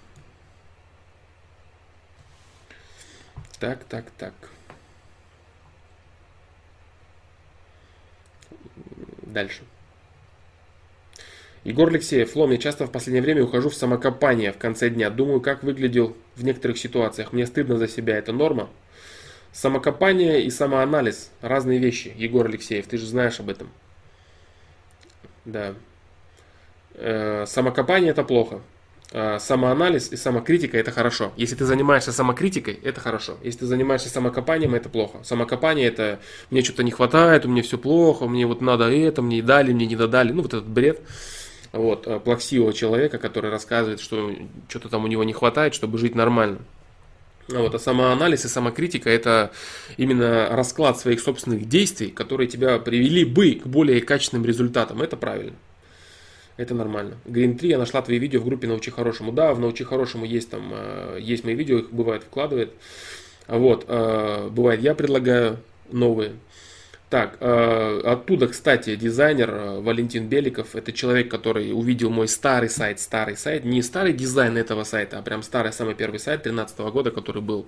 Так, 3.60 3.86
так, 3.86 4.12
так. 4.18 4.34
Дальше. 9.22 9.64
Егор 11.64 11.88
Алексеев, 11.88 12.36
Лом, 12.36 12.52
я 12.52 12.58
часто 12.58 12.86
в 12.86 12.92
последнее 12.92 13.22
время 13.22 13.44
ухожу 13.44 13.70
в 13.70 13.76
самокопание 13.76 14.52
в 14.52 14.58
конце 14.58 14.90
дня. 14.90 15.10
Думаю, 15.10 15.40
как 15.40 15.64
выглядел 15.64 16.16
в 16.36 16.44
некоторых 16.44 16.78
ситуациях. 16.78 17.32
Мне 17.32 17.46
стыдно 17.46 17.78
за 17.78 17.88
себя. 17.88 18.18
Это 18.18 18.34
норма? 18.34 18.70
Самокопание 19.54 20.44
и 20.44 20.50
самоанализ– 20.50 21.32
разные 21.42 21.80
вещи. 21.80 22.12
Егор 22.18 22.46
Алексеев, 22.46 22.86
ты 22.88 22.98
же 22.98 23.06
знаешь 23.06 23.40
об 23.40 23.50
этом. 23.50 23.70
Да. 25.46 25.76
Э, 26.96 27.46
самокопание– 27.48 28.12
это 28.12 28.24
плохо. 28.24 28.62
Э, 29.12 29.38
самоанализ 29.40 30.12
и 30.12 30.18
самокритика 30.18 30.78
это 30.78 30.92
хорошо. 30.92 31.32
Если 31.38 31.56
ты 31.56 31.64
занимаешься 31.64 32.12
самокритикой, 32.12 32.78
это 32.84 33.00
хорошо. 33.00 33.38
Если 33.42 33.60
ты 33.60 33.68
занимаешься 33.68 34.10
самокопанием, 34.10 34.76
это 34.76 34.90
плохо. 34.90 35.20
Самокопание 35.24 35.88
это 35.88 36.20
мне 36.50 36.62
что-то 36.62 36.84
не 36.84 36.92
хватает, 36.92 37.46
у 37.46 37.50
меня 37.50 37.62
все 37.62 37.78
плохо, 37.78 38.28
мне 38.28 38.46
вот 38.48 38.60
надо 38.60 38.92
это, 38.92 39.22
мне 39.22 39.42
дали, 39.42 39.72
мне 39.72 39.86
не 39.86 39.96
додали. 39.96 40.34
Ну, 40.34 40.42
вот 40.42 40.54
этот 40.54 40.68
бред 40.68 41.00
вот, 41.74 42.08
э, 42.08 42.20
плаксивого 42.20 42.72
человека, 42.72 43.18
который 43.18 43.52
рассказывает, 43.52 44.00
что 44.00 44.32
что-то 44.70 44.90
там 44.90 45.04
у 45.04 45.08
него 45.08 45.24
не 45.24 45.34
хватает, 45.34 45.74
чтобы 45.74 45.98
жить 45.98 46.16
нормально. 46.16 46.60
Вот, 47.50 47.76
а 47.76 47.80
самоанализ 47.80 48.46
и 48.46 48.48
самокритика 48.48 49.10
это 49.10 49.52
именно 49.98 50.48
расклад 50.50 50.98
своих 50.98 51.20
собственных 51.20 51.68
действий, 51.68 52.08
которые 52.08 52.48
тебя 52.48 52.80
привели 52.80 53.26
бы 53.26 53.56
к 53.56 53.68
более 53.68 54.00
качественным 54.00 54.46
результатам. 54.46 55.02
Это 55.02 55.18
правильно. 55.18 55.56
Это 56.56 56.76
нормально. 56.76 57.18
Green 57.26 57.58
3, 57.58 57.70
я 57.70 57.78
нашла 57.78 58.02
твои 58.02 58.20
видео 58.20 58.40
в 58.40 58.46
группе 58.46 58.68
Научи 58.68 58.92
Хорошему. 58.92 59.32
Да, 59.32 59.54
в 59.54 59.60
Научи 59.60 59.84
Хорошему 59.84 60.24
есть 60.24 60.52
там, 60.52 60.72
э, 60.74 61.18
есть 61.20 61.44
мои 61.44 61.56
видео, 61.56 61.80
их 61.80 61.92
бывает 61.92 62.24
вкладывает. 62.24 62.72
Вот, 63.48 63.86
э, 63.88 64.50
бывает 64.50 64.82
я 64.82 64.94
предлагаю 64.94 65.58
новые. 65.92 66.34
Так, 67.14 67.38
э, 67.42 68.02
оттуда, 68.06 68.48
кстати, 68.48 68.96
дизайнер 68.96 69.52
Валентин 69.82 70.28
Беликов, 70.28 70.76
это 70.76 70.92
человек, 70.92 71.30
который 71.30 71.72
увидел 71.72 72.10
мой 72.10 72.28
старый 72.28 72.72
сайт, 72.72 73.00
старый 73.00 73.38
сайт, 73.38 73.66
не 73.66 73.84
старый 73.84 74.14
дизайн 74.14 74.58
этого 74.58 74.84
сайта, 74.84 75.20
а 75.20 75.22
прям 75.22 75.44
старый, 75.44 75.72
самый 75.72 75.94
первый 75.94 76.18
сайт 76.18 76.42
2013 76.42 76.80
года, 76.92 77.12
который 77.12 77.44
был 77.44 77.68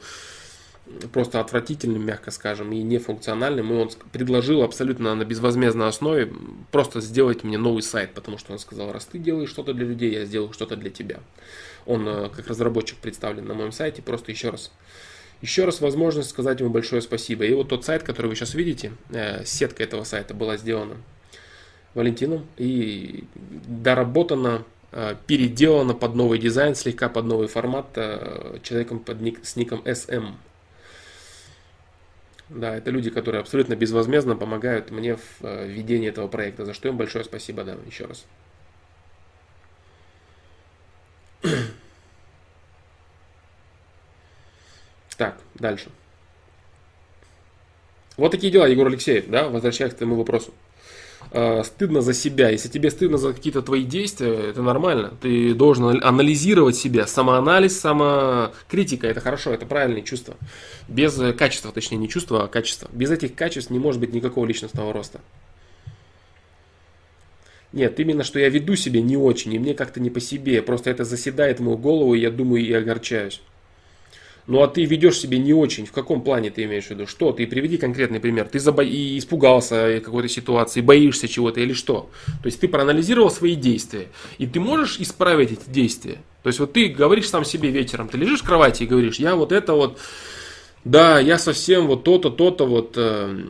просто 1.13 1.39
отвратительным, 1.39 2.03
мягко 2.03 2.31
скажем, 2.31 2.73
и 2.73 2.81
нефункциональным. 2.81 3.71
И 3.71 3.75
он 3.75 3.91
предложил 4.11 4.63
абсолютно 4.63 5.13
на 5.13 5.25
безвозмездной 5.25 5.89
основе 5.89 6.33
просто 6.71 6.99
сделать 6.99 7.43
мне 7.43 7.59
новый 7.59 7.83
сайт, 7.83 8.15
потому 8.15 8.39
что 8.39 8.51
он 8.51 8.57
сказал, 8.57 8.91
раз 8.91 9.05
ты 9.05 9.19
делаешь 9.19 9.51
что-то 9.51 9.75
для 9.75 9.85
людей, 9.85 10.11
я 10.11 10.25
сделаю 10.25 10.53
что-то 10.53 10.75
для 10.75 10.89
тебя. 10.89 11.19
Он 11.85 12.07
э, 12.07 12.29
как 12.35 12.47
разработчик 12.47 12.97
представлен 12.97 13.45
на 13.45 13.53
моем 13.53 13.71
сайте, 13.71 14.01
просто 14.01 14.31
еще 14.31 14.49
раз 14.49 14.71
еще 15.41 15.65
раз 15.65 15.81
возможность 15.81 16.29
сказать 16.29 16.59
ему 16.59 16.69
большое 16.69 17.01
спасибо. 17.01 17.45
И 17.45 17.53
вот 17.53 17.69
тот 17.69 17.85
сайт, 17.85 18.03
который 18.03 18.27
вы 18.27 18.35
сейчас 18.35 18.53
видите, 18.53 18.91
э, 19.09 19.45
сетка 19.45 19.83
этого 19.83 20.03
сайта 20.03 20.33
была 20.33 20.57
сделана 20.57 20.95
Валентином 21.93 22.45
и 22.57 23.25
доработана, 23.35 24.63
э, 24.91 25.15
переделана 25.27 25.93
под 25.93 26.15
новый 26.15 26.39
дизайн, 26.39 26.75
слегка 26.75 27.09
под 27.09 27.25
новый 27.25 27.47
формат 27.47 27.93
человеком 28.63 28.99
под 28.99 29.21
ник, 29.21 29.39
с 29.45 29.55
ником 29.55 29.81
SM. 29.85 30.35
Да, 32.49 32.75
это 32.75 32.91
люди, 32.91 33.09
которые 33.09 33.41
абсолютно 33.41 33.75
безвозмездно 33.75 34.35
помогают 34.35 34.91
мне 34.91 35.15
в 35.15 35.21
э, 35.41 35.67
ведении 35.67 36.09
этого 36.09 36.27
проекта, 36.27 36.63
за 36.63 36.73
что 36.73 36.87
им 36.87 36.97
большое 36.97 37.23
спасибо, 37.25 37.63
да, 37.63 37.75
еще 37.87 38.05
раз. 38.05 38.25
Так, 45.17 45.37
дальше. 45.55 45.89
Вот 48.17 48.31
такие 48.31 48.51
дела, 48.51 48.67
Егор 48.67 48.87
Алексеев, 48.87 49.27
да, 49.27 49.49
возвращаясь 49.49 49.93
к 49.93 49.97
твоему 49.97 50.15
вопросу. 50.15 50.53
Э, 51.31 51.63
стыдно 51.63 52.01
за 52.01 52.13
себя. 52.13 52.49
Если 52.49 52.69
тебе 52.69 52.91
стыдно 52.91 53.17
за 53.17 53.33
какие-то 53.33 53.61
твои 53.61 53.83
действия, 53.83 54.33
это 54.49 54.61
нормально. 54.61 55.13
Ты 55.21 55.53
должен 55.53 56.01
анализировать 56.03 56.75
себя. 56.75 57.07
Самоанализ, 57.07 57.79
самокритика, 57.79 59.07
это 59.07 59.19
хорошо, 59.19 59.51
это 59.51 59.65
правильные 59.65 60.03
чувства. 60.03 60.35
Без 60.87 61.19
э, 61.19 61.33
качества, 61.33 61.71
точнее 61.71 61.97
не 61.97 62.07
чувства, 62.07 62.43
а 62.43 62.47
качества. 62.47 62.89
Без 62.93 63.11
этих 63.11 63.35
качеств 63.35 63.71
не 63.71 63.79
может 63.79 63.99
быть 63.99 64.13
никакого 64.13 64.45
личностного 64.45 64.93
роста. 64.93 65.19
Нет, 67.73 67.99
именно 67.99 68.23
что 68.23 68.39
я 68.39 68.47
веду 68.47 68.77
себя 68.77 69.01
не 69.01 69.17
очень, 69.17 69.53
и 69.53 69.59
мне 69.59 69.73
как-то 69.73 69.99
не 69.99 70.09
по 70.09 70.21
себе. 70.21 70.61
Просто 70.61 70.89
это 70.89 71.03
заседает 71.03 71.59
мою 71.59 71.77
голову, 71.77 72.13
и 72.13 72.21
я 72.21 72.31
думаю 72.31 72.63
и 72.63 72.71
огорчаюсь. 72.71 73.41
Ну 74.47 74.61
а 74.61 74.67
ты 74.67 74.85
ведешь 74.85 75.17
себя 75.17 75.37
не 75.39 75.53
очень. 75.53 75.85
В 75.85 75.91
каком 75.91 76.21
плане 76.21 76.51
ты 76.51 76.63
имеешь 76.65 76.85
в 76.85 76.91
виду? 76.91 77.07
Что? 77.07 77.31
Ты 77.31 77.47
приведи 77.47 77.77
конкретный 77.77 78.19
пример. 78.19 78.47
Ты 78.47 78.59
забо... 78.59 78.83
и 78.83 79.17
испугался 79.17 80.01
какой-то 80.03 80.29
ситуации, 80.29 80.81
боишься 80.81 81.27
чего-то 81.27 81.61
или 81.61 81.73
что? 81.73 82.09
То 82.43 82.45
есть 82.45 82.59
ты 82.59 82.67
проанализировал 82.67 83.31
свои 83.31 83.55
действия. 83.55 84.07
И 84.37 84.45
ты 84.45 84.59
можешь 84.59 84.99
исправить 84.99 85.51
эти 85.51 85.69
действия. 85.69 86.19
То 86.43 86.49
есть 86.49 86.59
вот 86.59 86.73
ты 86.73 86.89
говоришь 86.89 87.27
сам 87.27 87.43
себе 87.43 87.71
вечером, 87.71 88.07
ты 88.07 88.17
лежишь 88.17 88.41
в 88.41 88.45
кровати 88.45 88.83
и 88.83 88.85
говоришь, 88.85 89.17
я 89.17 89.35
вот 89.35 89.51
это 89.51 89.73
вот, 89.73 89.97
да, 90.83 91.19
я 91.19 91.39
совсем 91.39 91.87
вот 91.87 92.03
то-то, 92.03 92.29
то-то 92.29 92.67
вот 92.67 92.93
э, 92.97 93.45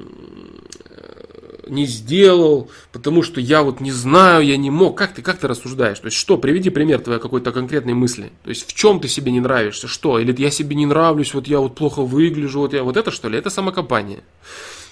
не 1.68 1.86
сделал, 1.86 2.70
потому 2.92 3.24
что 3.24 3.40
я 3.42 3.64
вот 3.64 3.80
не 3.80 3.92
знаю, 3.92 4.46
я 4.46 4.58
не 4.58 4.70
мог. 4.70 4.98
Как 4.98 5.14
ты, 5.14 5.22
как 5.22 5.38
ты 5.38 5.48
рассуждаешь? 5.48 6.00
То 6.00 6.08
есть 6.08 6.18
что? 6.18 6.38
Приведи 6.38 6.70
пример 6.70 7.00
твоей 7.00 7.20
какой-то 7.20 7.52
конкретной 7.52 7.94
мысли. 7.94 8.32
То 8.44 8.50
есть 8.50 8.68
в 8.68 8.74
чем 8.74 9.00
ты 9.00 9.08
себе 9.08 9.32
не 9.32 9.40
нравишься? 9.40 9.88
Что? 9.88 10.20
Или 10.20 10.36
я 10.42 10.52
себе 10.52 10.76
не 10.76 10.86
нравлюсь, 10.86 11.34
вот 11.34 11.48
я 11.48 11.60
вот 11.60 11.76
плохо 11.76 12.02
выгляжу, 12.02 12.60
вот 12.60 12.74
я 12.74 12.84
вот 12.84 12.98
это 12.98 13.12
что 13.12 13.30
ли? 13.30 13.38
Это 13.38 13.50
самокопание. 13.50 14.24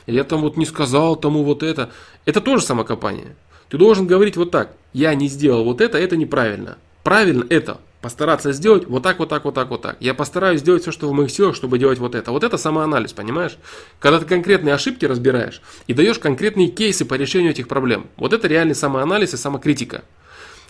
Или 0.05 0.17
я 0.17 0.23
там 0.23 0.41
вот 0.41 0.57
не 0.57 0.65
сказал 0.65 1.15
тому 1.15 1.43
вот 1.43 1.63
это. 1.63 1.91
Это 2.25 2.41
тоже 2.41 2.63
самокопание. 2.63 3.35
Ты 3.69 3.77
должен 3.77 4.05
говорить 4.05 4.37
вот 4.37 4.51
так. 4.51 4.75
Я 4.93 5.15
не 5.15 5.27
сделал 5.27 5.63
вот 5.63 5.81
это, 5.81 5.97
это 5.97 6.17
неправильно. 6.17 6.77
Правильно 7.03 7.45
это 7.49 7.79
постараться 8.03 8.51
сделать 8.51 8.85
вот 8.85 9.01
так, 9.01 9.17
вот 9.17 9.29
так, 9.29 9.45
вот 9.45 9.55
так, 9.55 9.69
вот 9.69 9.81
так. 9.81 9.95
Я 10.01 10.13
постараюсь 10.13 10.59
сделать 10.59 10.81
все, 10.81 10.91
что 10.91 11.07
в 11.07 11.13
моих 11.13 11.31
силах, 11.31 11.55
чтобы 11.55 11.79
делать 11.79 11.99
вот 11.99 12.15
это. 12.15 12.31
Вот 12.31 12.43
это 12.43 12.57
самоанализ, 12.57 13.13
понимаешь? 13.13 13.57
Когда 13.99 14.19
ты 14.19 14.25
конкретные 14.25 14.75
ошибки 14.75 15.05
разбираешь 15.05 15.61
и 15.87 15.93
даешь 15.93 16.19
конкретные 16.19 16.67
кейсы 16.67 17.05
по 17.05 17.13
решению 17.13 17.51
этих 17.51 17.69
проблем. 17.69 18.07
Вот 18.17 18.33
это 18.33 18.47
реальный 18.49 18.75
самоанализ 18.75 19.33
и 19.33 19.37
самокритика. 19.37 20.03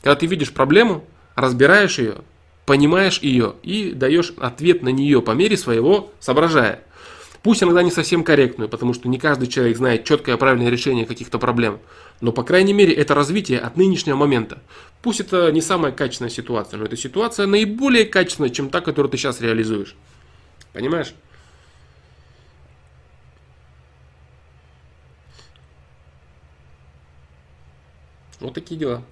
Когда 0.04 0.16
ты 0.16 0.28
видишь 0.28 0.54
проблему, 0.54 1.04
разбираешь 1.36 1.98
ее, 1.98 2.18
понимаешь 2.68 3.18
ее 3.18 3.56
и 3.64 3.94
даешь 3.94 4.32
ответ 4.38 4.84
на 4.84 4.90
нее 4.90 5.20
по 5.24 5.32
мере 5.32 5.58
своего 5.58 6.12
соображая. 6.20 6.82
Пусть 7.44 7.62
иногда 7.62 7.84
не 7.84 7.91
совсем 7.91 8.24
корректную, 8.24 8.70
потому 8.70 8.94
что 8.94 9.10
не 9.10 9.20
каждый 9.20 9.50
человек 9.50 9.76
знает 9.76 10.06
четкое 10.06 10.38
правильное 10.38 10.70
решение 10.70 11.06
каких-то 11.06 11.38
проблем. 11.38 11.82
Но, 12.22 12.32
по 12.32 12.41
крайней 12.44 12.72
мере, 12.72 12.94
это 12.94 13.14
развитие 13.14 13.60
от 13.60 13.76
нынешнего 13.76 14.16
момента. 14.16 14.64
Пусть 15.02 15.20
это 15.20 15.52
не 15.52 15.62
самая 15.62 15.91
качественная 15.91 16.32
ситуация, 16.32 16.78
но 16.78 16.86
эта 16.86 16.96
ситуация 16.96 17.46
наиболее 17.46 18.06
качественная, 18.06 18.50
чем 18.50 18.70
та, 18.70 18.80
которую 18.80 19.12
ты 19.12 19.18
сейчас 19.18 19.41
реализуешь. 19.41 19.94
Понимаешь? 20.72 21.14
Вот 28.39 28.54
такие 28.54 28.80
дела. 28.80 29.04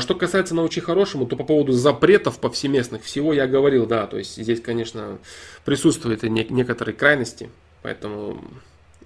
Что 0.00 0.14
касается 0.14 0.54
научи 0.54 0.80
хорошему, 0.80 1.26
то 1.26 1.36
по 1.36 1.44
поводу 1.44 1.72
запретов 1.72 2.38
повсеместных 2.38 3.02
всего 3.02 3.32
я 3.32 3.46
говорил, 3.46 3.86
да, 3.86 4.06
то 4.06 4.18
есть 4.18 4.36
здесь, 4.36 4.60
конечно, 4.60 5.18
присутствуют 5.64 6.24
и 6.24 6.30
некоторые 6.30 6.94
крайности, 6.94 7.50
поэтому 7.82 8.44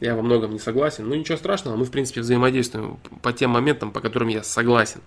я 0.01 0.17
во 0.17 0.23
многом 0.23 0.53
не 0.53 0.59
согласен. 0.59 1.09
Ну 1.09 1.15
ничего 1.15 1.39
страшного, 1.39 1.77
мы 1.77 1.85
в 1.85 1.91
принципе 1.91 2.23
взаимодействуем 2.23 2.99
по 3.23 3.33
тем 3.33 3.51
моментам, 3.51 3.93
по 3.93 4.01
которым 4.01 4.29
я 4.29 4.43
согласен. 4.43 5.01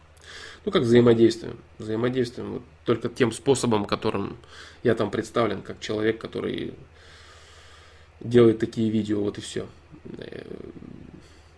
Ну 0.64 0.72
как 0.72 0.84
взаимодействуем? 0.84 1.58
Взаимодействуем 1.78 2.54
вот 2.54 2.62
только 2.86 3.10
тем 3.10 3.32
способом, 3.32 3.86
которым 3.86 4.38
я 4.84 4.96
там 4.96 5.12
представлен, 5.12 5.62
как 5.62 5.80
человек, 5.80 6.20
который 6.20 6.74
делает 8.20 8.60
такие 8.60 8.90
видео, 8.90 9.22
вот 9.22 9.38
и 9.38 9.42
все. 9.42 9.68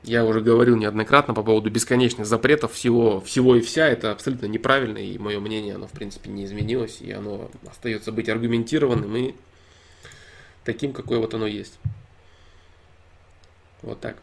Я 0.07 0.23
уже 0.23 0.39
говорил 0.39 0.77
неоднократно 0.77 1.33
по 1.33 1.43
поводу 1.43 1.69
бесконечных 1.69 2.25
запретов 2.25 2.71
всего, 2.71 3.19
всего 3.19 3.57
и 3.57 3.61
вся. 3.61 3.87
Это 3.87 4.13
абсолютно 4.13 4.45
неправильно, 4.45 4.99
и 4.99 5.17
мое 5.17 5.37
мнение, 5.41 5.75
оно 5.75 5.87
в 5.87 5.91
принципе 5.91 6.29
не 6.29 6.45
изменилось, 6.45 7.01
и 7.01 7.11
оно 7.11 7.51
остается 7.69 8.13
быть 8.13 8.29
аргументированным 8.29 9.13
и 9.17 9.35
таким, 10.63 10.93
какое 10.93 11.19
вот 11.19 11.33
оно 11.33 11.45
есть. 11.45 11.77
Вот 13.81 13.99
так. 13.99 14.15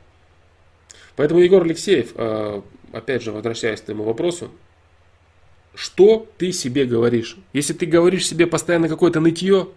Поэтому 1.16 1.40
Егор 1.40 1.62
Алексеев, 1.62 2.12
э, 2.14 2.62
опять 2.92 3.22
же, 3.22 3.30
возвращаясь 3.30 3.82
к 3.82 3.84
твоему 3.84 4.04
вопросу, 4.04 4.50
что 5.74 6.26
ты 6.38 6.52
себе 6.52 6.86
говоришь? 6.86 7.36
Если 7.52 7.74
ты 7.74 7.84
говоришь 7.84 8.26
себе 8.26 8.46
постоянно 8.46 8.88
какое-то 8.88 9.20
нытье, 9.20 9.68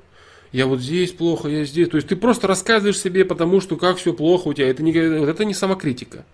я 0.51 0.65
вот 0.65 0.79
здесь 0.79 1.11
плохо, 1.11 1.49
я 1.49 1.65
здесь. 1.65 1.89
То 1.89 1.97
есть 1.97 2.07
ты 2.07 2.15
просто 2.15 2.47
рассказываешь 2.47 2.99
себе, 2.99 3.25
потому 3.25 3.61
что 3.61 3.75
как 3.75 3.97
все 3.97 4.13
плохо 4.13 4.47
у 4.47 4.53
тебя. 4.53 4.69
Это 4.69 4.83
не, 4.83 4.91
это 4.91 5.45
не 5.45 5.53
самокритика. 5.53 6.25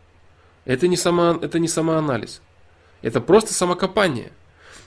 Это 0.66 0.88
не, 0.88 0.98
само, 0.98 1.38
это 1.42 1.60
не 1.60 1.68
самоанализ. 1.68 2.42
Это 3.02 3.20
просто 3.22 3.54
самокопание. 3.54 4.32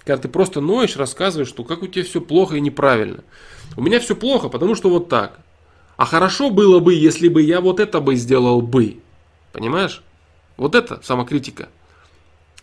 Когда 0.04 0.22
ты 0.22 0.28
просто 0.28 0.60
ноешь, 0.60 0.96
рассказываешь, 0.96 1.48
что 1.48 1.64
как 1.64 1.82
у 1.82 1.86
тебя 1.86 2.04
все 2.04 2.20
плохо 2.20 2.56
и 2.56 2.60
неправильно. 2.60 3.24
У 3.76 3.82
меня 3.82 4.00
все 4.00 4.14
плохо, 4.14 4.48
потому 4.48 4.74
что 4.74 4.88
вот 4.88 5.08
так. 5.08 5.40
А 5.96 6.04
хорошо 6.04 6.50
было 6.50 6.78
бы, 6.78 6.94
если 6.94 7.28
бы 7.28 7.42
я 7.42 7.60
вот 7.60 7.80
это 7.80 8.00
бы 8.00 8.14
сделал 8.14 8.62
бы. 8.62 9.00
Понимаешь? 9.52 10.02
Вот 10.56 10.74
это 10.74 11.00
самокритика. 11.02 11.68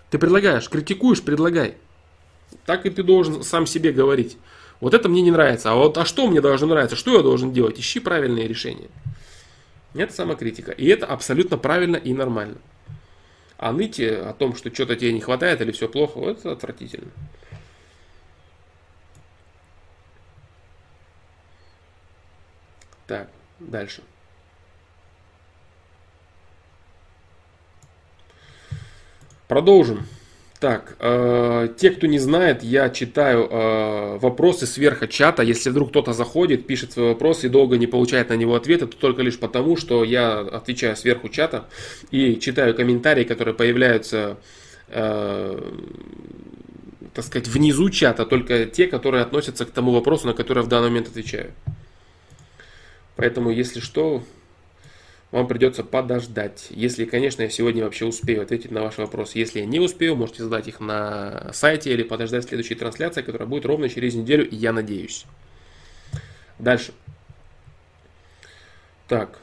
Ты 0.10 0.18
предлагаешь, 0.18 0.70
критикуешь, 0.70 1.22
предлагай. 1.22 1.76
Так 2.66 2.86
и 2.86 2.90
ты 2.90 3.04
должен 3.04 3.44
сам 3.44 3.66
себе 3.66 3.92
говорить. 3.92 4.38
Вот 4.84 4.94
это 4.94 5.08
мне 5.08 5.22
не 5.22 5.32
нравится. 5.32 5.72
А 5.72 5.76
вот 5.76 5.98
а 5.98 6.04
что 6.04 6.28
мне 6.28 6.42
должно 6.42 6.68
нравиться? 6.68 6.98
Что 6.98 7.16
я 7.16 7.22
должен 7.22 7.54
делать? 7.54 7.80
Ищи 7.80 8.02
правильные 8.02 8.50
решения. 8.50 8.90
Это 9.94 10.12
самокритика. 10.12 10.74
И 10.74 10.86
это 10.88 11.06
абсолютно 11.06 11.58
правильно 11.58 11.96
и 11.96 12.12
нормально. 12.12 12.58
А 13.58 13.72
ныть 13.72 13.98
о 14.02 14.34
том, 14.34 14.58
что 14.58 14.74
что-то 14.74 14.98
тебе 14.98 15.14
не 15.14 15.22
хватает 15.22 15.62
или 15.62 15.72
все 15.72 15.88
плохо, 15.88 16.18
вот 16.18 16.40
это 16.40 16.52
отвратительно. 16.52 17.12
Так, 23.08 23.30
дальше. 23.62 24.04
Продолжим. 29.48 30.06
Так, 30.64 30.96
э, 31.00 31.68
те, 31.76 31.90
кто 31.90 32.08
не 32.08 32.20
знает, 32.20 32.64
я 32.64 32.90
читаю 32.90 33.50
э, 33.52 34.18
вопросы 34.20 34.66
сверху 34.66 35.08
чата. 35.08 35.44
Если 35.44 35.70
вдруг 35.70 35.90
кто-то 35.90 36.14
заходит, 36.14 36.68
пишет 36.68 36.94
свой 36.94 37.08
вопрос 37.08 37.44
и 37.44 37.50
долго 37.50 37.78
не 37.78 37.86
получает 37.86 38.30
на 38.30 38.36
него 38.36 38.56
ответа, 38.56 38.88
то 38.88 38.96
только 38.96 39.24
лишь 39.24 39.38
потому, 39.38 39.76
что 39.76 40.06
я 40.06 40.40
отвечаю 40.40 40.96
сверху 40.96 41.28
чата 41.28 41.66
и 42.12 42.40
читаю 42.40 42.74
комментарии, 42.76 43.26
которые 43.26 43.54
появляются, 43.54 44.38
э, 44.88 45.72
так 47.14 47.26
сказать, 47.26 47.50
внизу 47.50 47.90
чата, 47.90 48.26
только 48.26 48.66
те, 48.66 48.88
которые 48.88 49.24
относятся 49.24 49.66
к 49.66 49.72
тому 49.72 49.92
вопросу, 49.92 50.28
на 50.28 50.34
который 50.34 50.60
я 50.60 50.64
в 50.64 50.70
данный 50.70 50.88
момент 50.88 51.10
отвечаю. 51.10 51.52
Поэтому, 53.18 53.50
если 53.50 53.82
что, 53.82 54.24
вам 55.34 55.48
придется 55.48 55.84
подождать. 55.84 56.68
Если, 56.70 57.06
конечно, 57.06 57.42
я 57.42 57.50
сегодня 57.50 57.84
вообще 57.84 58.06
успею 58.06 58.44
ответить 58.44 58.70
на 58.70 58.84
ваши 58.84 59.02
вопросы. 59.02 59.40
Если 59.40 59.62
я 59.62 59.66
не 59.66 59.80
успею, 59.80 60.16
можете 60.16 60.44
задать 60.44 60.68
их 60.68 60.80
на 60.80 61.50
сайте 61.54 61.92
или 61.92 62.04
подождать 62.04 62.44
следующей 62.44 62.76
трансляции, 62.76 63.24
которая 63.24 63.48
будет 63.48 63.66
ровно 63.66 63.90
через 63.90 64.14
неделю, 64.14 64.48
я 64.52 64.72
надеюсь. 64.72 65.26
Дальше. 66.60 66.94
Так. 69.08 69.40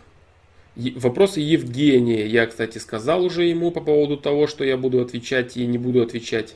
Вопросы 0.76 1.40
Евгения. 1.40 2.24
Я, 2.24 2.46
кстати, 2.46 2.78
сказал 2.78 3.24
уже 3.24 3.46
ему 3.46 3.72
по 3.72 3.80
поводу 3.80 4.16
того, 4.16 4.46
что 4.46 4.62
я 4.62 4.76
буду 4.76 5.00
отвечать 5.00 5.56
и 5.56 5.66
не 5.66 5.76
буду 5.76 6.02
отвечать. 6.02 6.54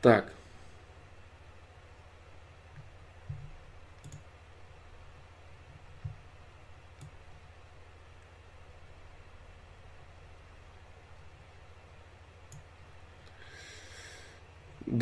Так. 0.00 0.32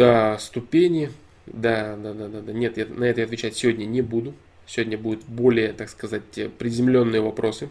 Да, 0.00 0.38
ступени. 0.38 1.12
Да, 1.44 1.94
да, 1.94 2.14
да, 2.14 2.28
да, 2.28 2.40
да. 2.40 2.52
Нет, 2.54 2.78
я 2.78 2.86
на 2.86 3.04
это 3.04 3.22
отвечать 3.22 3.54
сегодня 3.54 3.84
не 3.84 4.00
буду. 4.00 4.32
Сегодня 4.66 4.96
будут 4.96 5.26
более, 5.26 5.74
так 5.74 5.90
сказать, 5.90 6.22
приземленные 6.56 7.20
вопросы. 7.20 7.68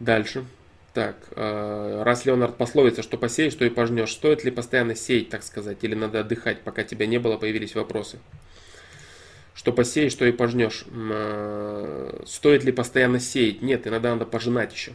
Дальше. 0.00 0.44
Так, 0.94 1.14
э, 1.36 2.02
раз 2.02 2.26
Леонард 2.26 2.56
пословица, 2.56 3.02
что 3.02 3.16
посеешь, 3.16 3.52
что 3.52 3.64
и 3.64 3.70
пожнешь, 3.70 4.10
стоит 4.10 4.42
ли 4.42 4.50
постоянно 4.50 4.96
сеять, 4.96 5.28
так 5.28 5.44
сказать, 5.44 5.78
или 5.82 5.94
надо 5.94 6.20
отдыхать, 6.20 6.62
пока 6.62 6.82
тебя 6.82 7.06
не 7.06 7.18
было, 7.18 7.36
появились 7.36 7.76
вопросы? 7.76 8.18
Что 9.54 9.72
посеешь, 9.72 10.10
что 10.10 10.24
и 10.24 10.32
пожнешь. 10.32 10.84
Э, 10.90 12.20
стоит 12.26 12.64
ли 12.64 12.72
постоянно 12.72 13.20
сеять? 13.20 13.62
Нет, 13.62 13.86
иногда 13.86 14.10
надо 14.10 14.26
пожинать 14.26 14.72
еще. 14.72 14.92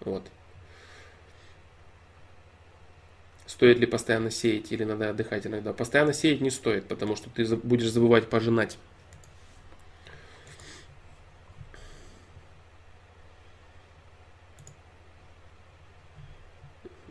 Вот. 0.00 0.28
Стоит 3.46 3.78
ли 3.78 3.86
постоянно 3.86 4.30
сеять 4.30 4.70
или 4.72 4.84
надо 4.84 5.10
отдыхать 5.10 5.46
иногда? 5.46 5.72
Постоянно 5.72 6.12
сеять 6.12 6.40
не 6.40 6.50
стоит, 6.50 6.86
потому 6.86 7.16
что 7.16 7.30
ты 7.30 7.56
будешь 7.56 7.90
забывать 7.90 8.28
пожинать. 8.28 8.78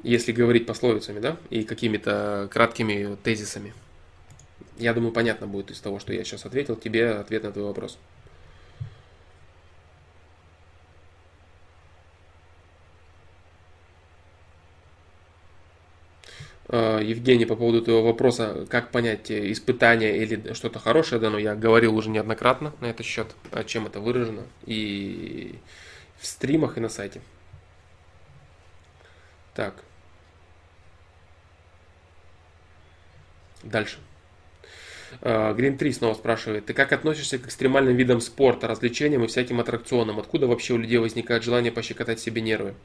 Если 0.04 0.32
говорить 0.32 0.66
пословицами, 0.66 1.20
да, 1.20 1.38
и 1.50 1.64
какими-то 1.64 2.48
краткими 2.52 3.16
тезисами. 3.16 3.74
Я 4.78 4.94
думаю, 4.94 5.12
понятно 5.12 5.48
будет 5.48 5.72
из 5.72 5.82
того, 5.82 6.00
что 6.00 6.14
я 6.14 6.24
сейчас 6.24 6.46
ответил 6.46 6.76
тебе 6.76 7.12
ответ 7.12 7.44
на 7.44 7.52
твой 7.52 7.66
вопрос. 7.66 7.98
Евгений, 16.70 17.46
по 17.46 17.56
поводу 17.56 17.82
твоего 17.82 18.04
вопроса, 18.04 18.68
как 18.70 18.92
понять 18.92 19.32
э, 19.32 19.52
испытание 19.54 20.18
или 20.18 20.52
что-то 20.52 20.80
хорошее 20.80 21.22
дано, 21.22 21.38
я 21.38 21.56
говорил 21.56 21.96
уже 21.96 22.10
неоднократно 22.10 22.74
на 22.82 22.88
этот 22.88 23.06
счет, 23.06 23.28
чем 23.68 23.86
это 23.88 24.02
выражено, 24.02 24.44
и 24.66 25.56
в 26.20 26.26
стримах, 26.26 26.78
и 26.78 26.82
на 26.82 26.90
сайте. 26.90 27.22
Так. 29.54 29.76
Дальше. 33.64 34.00
Green 35.22 35.76
э, 35.76 35.78
3 35.78 35.94
снова 35.94 36.16
спрашивает, 36.16 36.66
ты 36.66 36.74
как 36.74 36.92
относишься 36.92 37.38
к 37.38 37.46
экстремальным 37.48 37.96
видам 37.96 38.20
спорта, 38.20 38.68
развлечениям 38.68 39.24
и 39.24 39.28
всяким 39.28 39.62
аттракционам? 39.62 40.20
Откуда 40.20 40.48
вообще 40.48 40.74
у 40.74 40.78
людей 40.78 40.98
возникает 40.98 41.44
желание 41.44 41.72
пощекотать 41.72 42.20
себе 42.20 42.42
нервы? 42.42 42.76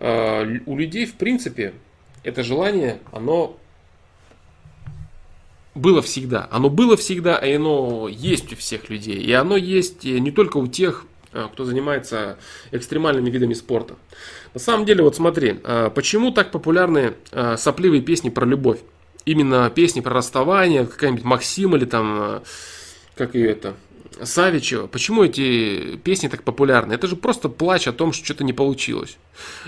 У 0.00 0.76
людей, 0.76 1.06
в 1.06 1.14
принципе, 1.14 1.74
это 2.22 2.42
желание, 2.42 3.00
оно 3.12 3.56
было 5.74 6.02
всегда. 6.02 6.48
Оно 6.50 6.70
было 6.70 6.96
всегда, 6.96 7.36
и 7.36 7.52
оно 7.54 8.08
есть 8.08 8.52
у 8.52 8.56
всех 8.56 8.90
людей. 8.90 9.16
И 9.16 9.32
оно 9.32 9.56
есть 9.56 10.04
не 10.04 10.30
только 10.30 10.56
у 10.56 10.66
тех, 10.66 11.06
э, 11.32 11.46
кто 11.52 11.64
занимается 11.64 12.38
экстремальными 12.72 13.30
видами 13.30 13.54
спорта. 13.54 13.94
На 14.54 14.60
самом 14.60 14.86
деле, 14.86 15.02
вот 15.02 15.16
смотри, 15.16 15.60
э, 15.62 15.90
почему 15.94 16.32
так 16.32 16.50
популярны 16.50 17.14
э, 17.30 17.56
сопливые 17.56 18.02
песни 18.02 18.28
про 18.28 18.44
любовь? 18.44 18.80
Именно 19.24 19.70
песни 19.70 20.00
про 20.00 20.14
расставание, 20.14 20.86
какая-нибудь 20.86 21.24
Максим 21.24 21.76
или 21.76 21.84
там, 21.84 22.42
как 23.14 23.34
ее 23.34 23.50
это, 23.50 23.74
Савичева, 24.22 24.86
почему 24.86 25.24
эти 25.24 25.96
песни 25.96 26.28
так 26.28 26.42
популярны? 26.42 26.94
Это 26.94 27.06
же 27.06 27.16
просто 27.16 27.48
плач 27.48 27.86
о 27.86 27.92
том, 27.92 28.12
что 28.12 28.24
что-то 28.24 28.44
не 28.44 28.52
получилось. 28.52 29.18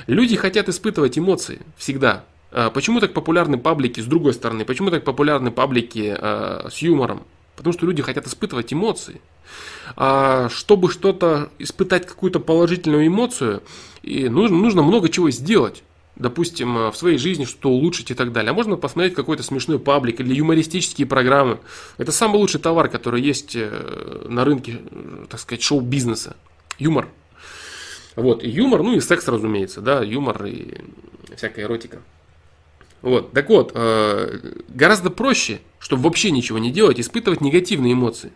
Люди 0.06 0.36
хотят 0.36 0.68
испытывать 0.68 1.18
эмоции 1.18 1.60
всегда. 1.76 2.24
А, 2.52 2.70
почему 2.70 3.00
так 3.00 3.12
популярны 3.12 3.58
паблики 3.58 4.00
с 4.00 4.06
другой 4.06 4.34
стороны? 4.34 4.64
Почему 4.64 4.90
так 4.90 5.04
популярны 5.04 5.50
паблики 5.50 6.16
э, 6.16 6.68
с 6.70 6.78
юмором? 6.78 7.22
Потому 7.56 7.72
что 7.72 7.86
люди 7.86 8.02
хотят 8.02 8.26
испытывать 8.26 8.72
эмоции. 8.72 9.20
А 9.96 10.48
чтобы 10.48 10.90
что-то, 10.90 11.50
испытать 11.58 12.06
какую-то 12.06 12.40
положительную 12.40 13.06
эмоцию, 13.06 13.62
и 14.02 14.28
нужно, 14.28 14.56
нужно 14.56 14.82
много 14.82 15.08
чего 15.08 15.30
сделать 15.30 15.82
допустим, 16.16 16.90
в 16.90 16.94
своей 16.94 17.16
жизни 17.18 17.46
что-то 17.46 17.70
улучшить 17.70 18.10
и 18.10 18.14
так 18.14 18.32
далее. 18.32 18.50
А 18.50 18.54
можно 18.54 18.76
посмотреть 18.76 19.14
какой-то 19.14 19.42
смешной 19.42 19.78
паблик 19.78 20.20
или 20.20 20.34
юмористические 20.34 21.06
программы. 21.06 21.60
Это 21.96 22.12
самый 22.12 22.36
лучший 22.36 22.60
товар, 22.60 22.88
который 22.88 23.22
есть 23.22 23.52
э, 23.54 24.26
на 24.28 24.44
рынке, 24.44 24.80
так 25.30 25.40
сказать, 25.40 25.62
шоу-бизнеса. 25.62 26.36
Юмор. 26.78 27.08
Вот, 28.16 28.42
и 28.42 28.50
юмор, 28.50 28.82
ну 28.82 28.94
и 28.96 29.00
секс, 29.00 29.26
разумеется, 29.28 29.80
да, 29.80 30.02
юмор 30.02 30.44
и 30.44 30.78
всякая 31.36 31.64
эротика. 31.64 32.02
Вот, 33.02 33.32
так 33.32 33.48
вот, 33.48 33.72
э, 33.74 34.38
гораздо 34.68 35.10
проще, 35.10 35.60
чтобы 35.78 36.02
вообще 36.02 36.30
ничего 36.30 36.58
не 36.58 36.70
делать, 36.70 37.00
испытывать 37.00 37.40
негативные 37.40 37.94
эмоции 37.94 38.32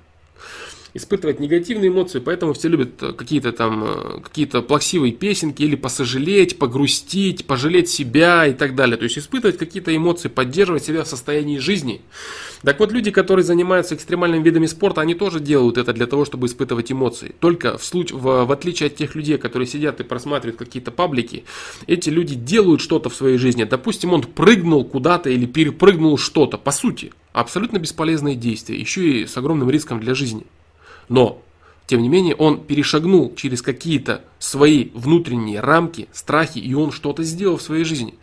испытывать 0.95 1.41
негативные 1.41 1.91
эмоции, 1.91 2.21
поэтому 2.21 2.53
все 2.53 2.69
любят 2.69 3.03
э, 3.03 3.13
какие-то 3.13 3.51
там, 3.51 3.85
э, 3.85 4.21
какие-то 4.23 4.63
плаксивые 4.63 5.13
песенки 5.13 5.63
или 5.63 5.75
посожалеть, 5.75 6.57
погрустить, 6.57 7.47
пожалеть 7.47 7.89
себя 7.89 8.47
и 8.47 8.55
так 8.55 8.77
далее. 8.77 8.97
То 8.97 9.03
есть 9.05 9.19
испытывать 9.19 9.59
какие-то 9.59 9.95
эмоции, 9.95 10.29
поддерживать 10.29 10.85
себя 10.85 11.03
в 11.03 11.09
состоянии 11.09 11.59
жизни. 11.59 12.01
Так 12.63 12.79
вот, 12.79 12.93
люди, 12.93 13.11
которые 13.11 13.45
занимаются 13.45 13.97
экстремальными 13.97 14.45
видами 14.45 14.67
спорта, 14.67 15.01
они 15.01 15.15
тоже 15.15 15.41
делают 15.41 15.79
это 15.79 15.93
для 15.93 16.07
того, 16.07 16.25
чтобы 16.25 16.47
испытывать 16.47 16.93
эмоции. 16.93 17.35
Только 17.41 17.77
в, 17.77 17.85
случае, 17.85 18.19
в, 18.19 18.45
в 18.45 18.53
отличие 18.53 18.87
от 18.87 18.95
тех 18.95 19.17
людей, 19.17 19.37
которые 19.37 19.67
сидят 19.67 20.01
и 20.01 20.05
просматривают 20.05 20.59
какие-то 20.59 20.93
паблики, 20.93 21.45
эти 21.89 22.09
люди 22.09 22.37
делают 22.37 22.81
что-то 22.81 23.11
в 23.11 23.17
своей 23.17 23.37
жизни. 23.37 23.65
Допустим, 23.65 24.13
он 24.13 24.23
прыгнул 24.23 24.85
куда-то 24.85 25.29
или 25.29 25.47
перепрыгнул 25.47 26.17
что-то. 26.17 26.57
По 26.57 26.71
сути, 26.71 27.13
абсолютно 27.33 27.79
бесполезное 27.79 28.37
действие, 28.37 28.79
еще 28.79 29.23
и 29.23 29.27
с 29.27 29.37
огромным 29.37 29.69
риском 29.69 29.99
для 29.99 30.15
жизни. 30.15 30.47
Но, 31.09 31.43
тем 31.87 32.03
не 32.03 32.09
менее, 32.09 32.35
он 32.35 32.65
перешагнул 32.65 33.35
через 33.35 33.63
какие-то 33.63 34.25
свои 34.39 34.91
внутренние 34.95 35.61
рамки, 35.61 36.09
страхи, 36.13 36.59
и 36.59 36.75
он 36.75 36.93
что-то 36.93 37.23
сделал 37.23 37.59
в 37.59 37.63
своей 37.63 37.85
жизни. 37.85 38.15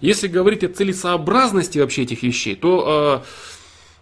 Если 0.00 0.28
говорить 0.28 0.64
о 0.64 0.68
целесообразности 0.68 1.78
вообще 1.78 2.02
этих 2.02 2.22
вещей, 2.22 2.56
то 2.56 3.22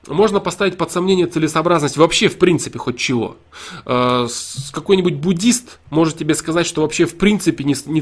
э, 0.07 0.11
можно 0.13 0.41
поставить 0.41 0.77
под 0.77 0.91
сомнение 0.91 1.27
целесообразность 1.27 1.97
вообще 1.97 2.29
в 2.29 2.39
принципе 2.39 2.79
хоть 2.79 2.99
чего. 2.99 3.37
Э, 3.85 4.27
какой-нибудь 4.73 5.15
буддист 5.15 5.79
может 5.91 6.17
тебе 6.17 6.35
сказать, 6.35 6.67
что 6.67 6.83
вообще 6.83 7.05
в 7.05 7.17
принципе 7.17 7.65
не, 7.65 7.77
не 7.87 8.01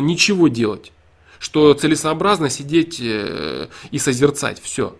ничего 0.00 0.48
делать. 0.48 0.92
Что 1.38 1.74
целесообразно 1.74 2.50
сидеть 2.50 2.98
э, 3.00 3.68
и 3.90 3.98
созерцать 3.98 4.60
все 4.60 4.94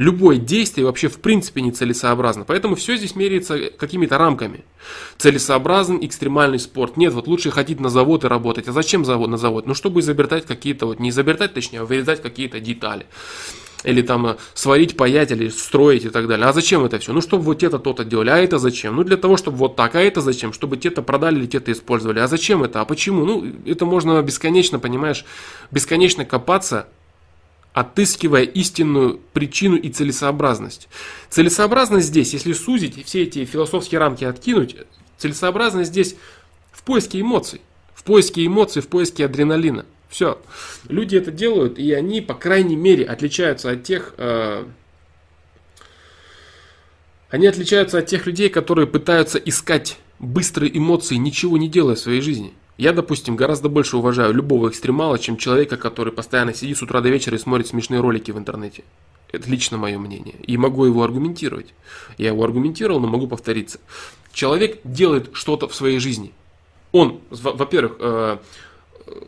любое 0.00 0.38
действие 0.38 0.86
вообще 0.86 1.08
в 1.08 1.18
принципе 1.20 1.60
нецелесообразно. 1.60 2.44
Поэтому 2.44 2.74
все 2.74 2.96
здесь 2.96 3.14
меряется 3.14 3.70
какими-то 3.70 4.16
рамками. 4.16 4.64
Целесообразен 5.18 5.98
экстремальный 6.00 6.58
спорт. 6.58 6.96
Нет, 6.96 7.12
вот 7.12 7.28
лучше 7.28 7.50
ходить 7.50 7.80
на 7.80 7.90
завод 7.90 8.24
и 8.24 8.26
работать. 8.26 8.66
А 8.66 8.72
зачем 8.72 9.04
завод 9.04 9.28
на 9.28 9.36
завод? 9.36 9.66
Ну, 9.66 9.74
чтобы 9.74 10.00
изобретать 10.00 10.46
какие-то, 10.46 10.86
вот 10.86 11.00
не 11.00 11.10
изобретать, 11.10 11.52
точнее, 11.52 11.80
а 11.80 11.84
вырезать 11.84 12.22
какие-то 12.22 12.60
детали. 12.60 13.04
Или 13.84 14.00
там 14.00 14.26
э, 14.26 14.36
сварить, 14.54 14.96
паять, 14.96 15.32
или 15.32 15.48
строить 15.50 16.06
и 16.06 16.08
так 16.08 16.28
далее. 16.28 16.46
А 16.46 16.54
зачем 16.54 16.82
это 16.86 16.98
все? 16.98 17.12
Ну, 17.12 17.20
чтобы 17.20 17.44
вот 17.44 17.62
это 17.62 17.78
то-то 17.78 18.02
делали. 18.02 18.30
А 18.30 18.38
это 18.38 18.58
зачем? 18.58 18.96
Ну, 18.96 19.04
для 19.04 19.18
того, 19.18 19.36
чтобы 19.36 19.58
вот 19.58 19.76
так. 19.76 19.94
А 19.96 20.00
это 20.00 20.22
зачем? 20.22 20.54
Чтобы 20.54 20.78
те-то 20.78 21.02
продали 21.02 21.40
или 21.40 21.46
те-то 21.46 21.72
использовали. 21.72 22.20
А 22.20 22.26
зачем 22.26 22.62
это? 22.62 22.80
А 22.80 22.86
почему? 22.86 23.26
Ну, 23.26 23.46
это 23.66 23.84
можно 23.84 24.22
бесконечно, 24.22 24.78
понимаешь, 24.78 25.26
бесконечно 25.70 26.24
копаться 26.24 26.88
отыскивая 27.72 28.42
истинную 28.42 29.20
причину 29.32 29.76
и 29.76 29.90
целесообразность. 29.90 30.88
Целесообразность 31.28 32.08
здесь, 32.08 32.32
если 32.32 32.52
сузить 32.52 33.04
все 33.04 33.22
эти 33.22 33.44
философские 33.44 34.00
рамки 34.00 34.24
откинуть, 34.24 34.76
целесообразность 35.18 35.90
здесь 35.90 36.16
в 36.72 36.82
поиске 36.82 37.20
эмоций, 37.20 37.60
в 37.94 38.02
поиске 38.02 38.44
эмоций, 38.44 38.82
в 38.82 38.88
поиске 38.88 39.24
адреналина. 39.24 39.86
Все. 40.08 40.40
Люди 40.88 41.16
это 41.16 41.30
делают, 41.30 41.78
и 41.78 41.92
они, 41.92 42.20
по 42.20 42.34
крайней 42.34 42.76
мере, 42.76 43.04
отличаются 43.04 43.70
от 43.70 43.84
тех... 43.84 44.14
Э, 44.18 44.64
они 47.30 47.46
отличаются 47.46 47.98
от 47.98 48.06
тех 48.06 48.26
людей, 48.26 48.48
которые 48.48 48.88
пытаются 48.88 49.38
искать 49.38 49.98
быстрые 50.18 50.76
эмоции, 50.76 51.14
ничего 51.14 51.56
не 51.58 51.68
делая 51.68 51.94
в 51.94 52.00
своей 52.00 52.20
жизни. 52.20 52.54
Я, 52.80 52.94
допустим, 52.94 53.36
гораздо 53.36 53.68
больше 53.68 53.98
уважаю 53.98 54.32
любого 54.32 54.70
экстремала, 54.70 55.18
чем 55.18 55.36
человека, 55.36 55.76
который 55.76 56.14
постоянно 56.14 56.54
сидит 56.54 56.78
с 56.78 56.82
утра 56.82 57.02
до 57.02 57.10
вечера 57.10 57.36
и 57.36 57.38
смотрит 57.38 57.66
смешные 57.66 58.00
ролики 58.00 58.30
в 58.30 58.38
интернете. 58.38 58.84
Это 59.30 59.50
лично 59.50 59.76
мое 59.76 59.98
мнение. 59.98 60.36
И 60.46 60.56
могу 60.56 60.86
его 60.86 61.02
аргументировать. 61.02 61.74
Я 62.16 62.28
его 62.28 62.42
аргументировал, 62.42 62.98
но 62.98 63.06
могу 63.06 63.26
повториться. 63.26 63.80
Человек 64.32 64.78
делает 64.82 65.28
что-то 65.34 65.68
в 65.68 65.74
своей 65.74 65.98
жизни. 65.98 66.32
Он, 66.90 67.20
во-первых, 67.28 67.96
э, 68.00 68.38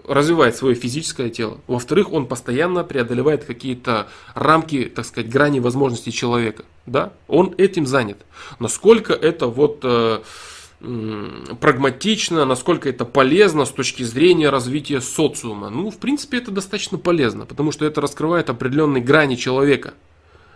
развивает 0.08 0.56
свое 0.56 0.74
физическое 0.74 1.28
тело. 1.28 1.60
Во-вторых, 1.66 2.10
он 2.10 2.28
постоянно 2.28 2.84
преодолевает 2.84 3.44
какие-то 3.44 4.08
рамки, 4.34 4.84
так 4.84 5.04
сказать, 5.04 5.30
грани 5.30 5.60
возможностей 5.60 6.10
человека. 6.10 6.64
Да? 6.86 7.12
Он 7.28 7.54
этим 7.58 7.84
занят. 7.84 8.16
Насколько 8.58 9.12
это 9.12 9.46
вот 9.46 9.80
э, 9.82 10.22
прагматично, 11.60 12.44
насколько 12.44 12.88
это 12.88 13.04
полезно 13.04 13.64
с 13.64 13.70
точки 13.70 14.02
зрения 14.02 14.50
развития 14.50 15.00
социума. 15.00 15.70
Ну, 15.70 15.90
в 15.90 15.98
принципе, 15.98 16.38
это 16.38 16.50
достаточно 16.50 16.98
полезно, 16.98 17.46
потому 17.46 17.70
что 17.70 17.84
это 17.84 18.00
раскрывает 18.00 18.50
определенные 18.50 19.02
грани 19.02 19.36
человека. 19.36 19.94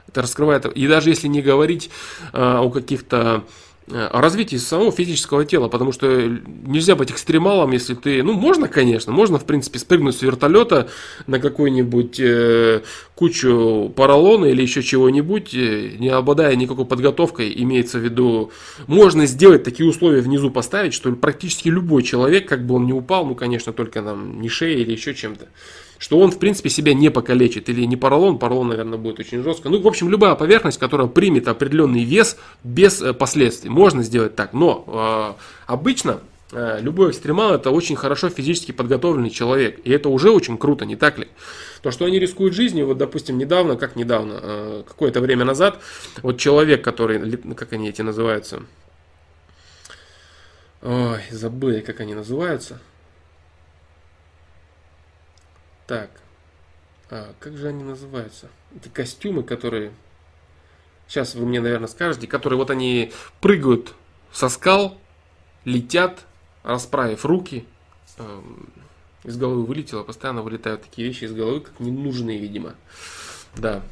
Это 0.08 0.22
раскрывает, 0.22 0.66
и 0.66 0.86
даже 0.86 1.10
если 1.10 1.26
не 1.28 1.42
говорить 1.42 1.90
э, 2.32 2.38
о 2.40 2.70
каких-то 2.70 3.44
о 3.88 4.20
развитии 4.20 4.56
самого 4.56 4.90
физического 4.90 5.44
тела, 5.44 5.68
потому 5.68 5.92
что 5.92 6.06
нельзя 6.66 6.96
быть 6.96 7.12
экстремалом, 7.12 7.70
если 7.70 7.94
ты, 7.94 8.22
ну, 8.22 8.32
можно, 8.32 8.66
конечно, 8.66 9.12
можно, 9.12 9.38
в 9.38 9.44
принципе, 9.44 9.78
спрыгнуть 9.78 10.16
с 10.16 10.22
вертолета 10.22 10.88
на 11.28 11.38
какую-нибудь 11.38 12.18
э, 12.18 12.82
кучу 13.14 13.92
поролона 13.94 14.46
или 14.46 14.62
еще 14.62 14.82
чего-нибудь, 14.82 15.54
э, 15.54 15.96
не 15.98 16.08
обладая 16.08 16.56
никакой 16.56 16.84
подготовкой, 16.84 17.52
имеется 17.56 17.98
в 17.98 18.02
виду, 18.02 18.50
можно 18.88 19.24
сделать 19.26 19.62
такие 19.62 19.88
условия 19.88 20.20
внизу 20.20 20.50
поставить, 20.50 20.92
что 20.92 21.12
практически 21.12 21.68
любой 21.68 22.02
человек, 22.02 22.48
как 22.48 22.66
бы 22.66 22.74
он 22.74 22.86
ни 22.86 22.92
упал, 22.92 23.24
ну, 23.24 23.36
конечно, 23.36 23.72
только 23.72 24.02
нам 24.02 24.40
не 24.40 24.48
шея 24.48 24.78
или 24.78 24.92
еще 24.92 25.14
чем-то, 25.14 25.46
что 25.98 26.18
он, 26.18 26.30
в 26.30 26.38
принципе, 26.38 26.68
себя 26.68 26.94
не 26.94 27.10
покалечит. 27.10 27.68
Или 27.68 27.84
не 27.84 27.96
поролон, 27.96 28.38
поролон, 28.38 28.68
наверное, 28.68 28.98
будет 28.98 29.20
очень 29.20 29.42
жестко. 29.42 29.68
Ну, 29.68 29.80
в 29.80 29.86
общем, 29.86 30.08
любая 30.08 30.34
поверхность, 30.34 30.78
которая 30.78 31.06
примет 31.06 31.48
определенный 31.48 32.04
вес 32.04 32.36
без 32.64 33.00
э, 33.02 33.12
последствий. 33.12 33.70
Можно 33.70 34.02
сделать 34.02 34.36
так. 34.36 34.52
Но 34.52 34.84
э, 34.86 35.42
обычно 35.66 36.20
э, 36.52 36.78
любой 36.80 37.10
экстремал 37.10 37.54
это 37.54 37.70
очень 37.70 37.96
хорошо 37.96 38.28
физически 38.28 38.72
подготовленный 38.72 39.30
человек. 39.30 39.80
И 39.84 39.90
это 39.90 40.08
уже 40.08 40.30
очень 40.30 40.58
круто, 40.58 40.84
не 40.84 40.96
так 40.96 41.18
ли? 41.18 41.28
То, 41.82 41.90
что 41.90 42.04
они 42.04 42.18
рискуют 42.18 42.54
жизнью, 42.54 42.86
вот, 42.86 42.98
допустим, 42.98 43.38
недавно, 43.38 43.76
как 43.76 43.96
недавно, 43.96 44.38
э, 44.42 44.82
какое-то 44.86 45.20
время 45.20 45.44
назад, 45.44 45.80
вот 46.22 46.38
человек, 46.38 46.82
который, 46.82 47.36
как 47.54 47.72
они 47.72 47.88
эти 47.88 48.02
называются, 48.02 48.62
ой, 50.82 51.20
забыли, 51.30 51.80
как 51.80 52.00
они 52.00 52.14
называются, 52.14 52.80
так. 55.86 56.10
А, 57.10 57.32
как 57.38 57.56
же 57.56 57.68
они 57.68 57.84
называются? 57.84 58.48
Эти 58.74 58.88
костюмы, 58.88 59.42
которые... 59.42 59.92
Сейчас 61.08 61.34
вы 61.34 61.46
мне, 61.46 61.60
наверное, 61.60 61.86
скажете, 61.86 62.26
которые 62.26 62.58
вот 62.58 62.70
они 62.70 63.12
прыгают 63.40 63.94
со 64.32 64.48
скал, 64.48 64.98
летят, 65.64 66.26
расправив 66.64 67.24
руки. 67.24 67.64
Эм, 68.18 68.68
из 69.22 69.36
головы 69.36 69.64
вылетело, 69.64 70.02
постоянно 70.02 70.42
вылетают 70.42 70.82
такие 70.82 71.06
вещи 71.06 71.24
из 71.24 71.32
головы, 71.32 71.60
как 71.60 71.78
ненужные, 71.78 72.38
видимо. 72.38 72.74
Да. 73.56 73.82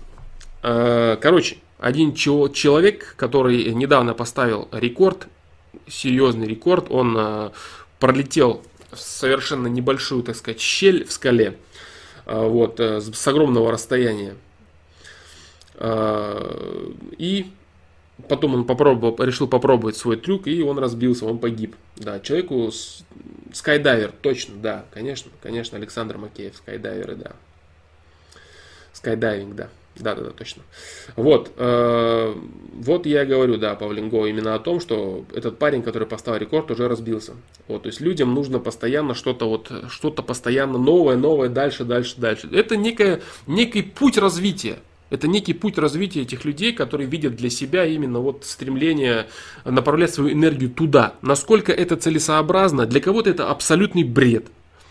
А, 0.63 1.17
короче, 1.17 1.59
один 1.79 2.15
человек, 2.15 3.15
который 3.17 3.73
недавно 3.75 4.15
поставил 4.15 4.69
рекорд, 4.73 5.29
серьезный 5.87 6.49
рекорд, 6.49 6.87
он 6.91 7.17
а, 7.17 7.53
пролетел 8.01 8.63
совершенно 8.93 9.67
небольшую, 9.67 10.23
так 10.23 10.37
сказать, 10.37 10.61
щель 10.61 11.05
в 11.05 11.13
скале. 11.13 11.59
А, 12.27 12.47
вот, 12.47 12.81
э, 12.81 13.01
с 13.01 13.29
огромного 13.29 13.71
расстояния. 13.71 14.37
А, 15.77 16.99
и 17.19 17.51
потом 18.29 18.55
он 18.55 18.65
попробовал, 18.65 19.17
решил 19.25 19.49
попробовать 19.49 19.97
свой 19.97 20.17
трюк, 20.17 20.47
и 20.47 20.63
он 20.63 20.79
разбился, 20.79 21.27
он 21.27 21.39
погиб. 21.39 21.77
Да, 21.97 22.21
человеку 22.21 22.71
скайдайвер, 23.53 24.13
точно, 24.23 24.55
да, 24.57 24.85
конечно, 24.93 25.31
конечно, 25.43 25.77
Александр 25.77 26.17
Макеев, 26.17 26.57
скайдайверы, 26.57 27.17
да. 27.17 27.33
Скайдайвинг, 28.93 29.55
да. 29.55 29.69
Да, 29.97 30.15
да, 30.15 30.23
да, 30.23 30.31
точно. 30.31 30.63
Вот, 31.15 31.53
э, 31.57 32.35
вот 32.73 33.07
я 33.07 33.25
говорю, 33.25 33.59
да, 33.59 33.75
Павлинго, 33.77 34.27
именно 34.27 34.55
о 34.55 34.59
том, 34.59 34.81
что 34.81 35.25
этот 35.33 35.59
парень, 35.59 35.83
который 35.83 36.09
поставил 36.09 36.41
рекорд, 36.41 36.71
уже 36.71 36.89
разбился. 36.89 37.35
Вот, 37.69 37.83
то 37.83 37.89
есть 37.89 38.01
людям 38.01 38.35
нужно 38.35 38.59
постоянно 38.59 39.15
что-то 39.15 39.49
вот, 39.49 39.71
что-то 39.89 40.23
постоянно 40.23 40.79
новое, 40.79 41.17
новое, 41.17 41.49
дальше, 41.49 41.85
дальше, 41.85 42.17
дальше. 42.19 42.49
Это 42.53 42.77
некое, 42.77 43.23
некий 43.47 43.83
путь 43.83 44.19
развития. 44.19 44.79
Это 45.11 45.29
некий 45.29 45.53
путь 45.53 45.79
развития 45.79 46.23
этих 46.23 46.45
людей, 46.45 46.73
которые 46.73 47.09
видят 47.09 47.37
для 47.37 47.51
себя 47.51 47.85
именно 47.85 48.19
вот 48.19 48.45
стремление 48.45 49.27
направлять 49.65 50.13
свою 50.13 50.33
энергию 50.33 50.71
туда. 50.71 51.15
Насколько 51.23 51.73
это 51.73 51.97
целесообразно, 51.97 52.87
для 52.87 53.01
кого-то 53.01 53.31
это 53.31 53.49
абсолютный 53.49 54.03
бред. 54.03 54.47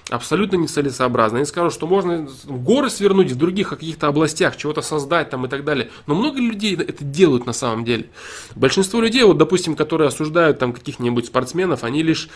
Абсолютно 0.10 0.58
нецелесообразно. 0.58 1.38
Они 1.38 1.46
скажут, 1.46 1.74
что 1.74 1.88
можно 1.88 2.28
горы 2.46 2.90
свернуть 2.90 3.32
в 3.32 3.38
других 3.38 3.70
каких-то 3.70 4.08
областях, 4.08 4.58
чего-то 4.58 4.82
создать 4.82 5.30
там 5.30 5.46
и 5.46 5.50
так 5.50 5.64
далее. 5.64 5.90
Но 6.08 6.16
много 6.16 6.40
людей 6.40 6.76
это 6.76 7.04
делают 7.04 7.46
на 7.46 7.54
самом 7.54 7.86
деле. 7.86 8.10
Большинство 8.56 9.00
людей, 9.00 9.24
вот 9.24 9.38
допустим, 9.38 9.76
которые 9.76 10.10
осуждают 10.10 10.60
там 10.60 10.74
каких-нибудь 10.74 11.28
спортсменов, 11.28 11.84
они 11.84 12.04
лишь 12.04 12.30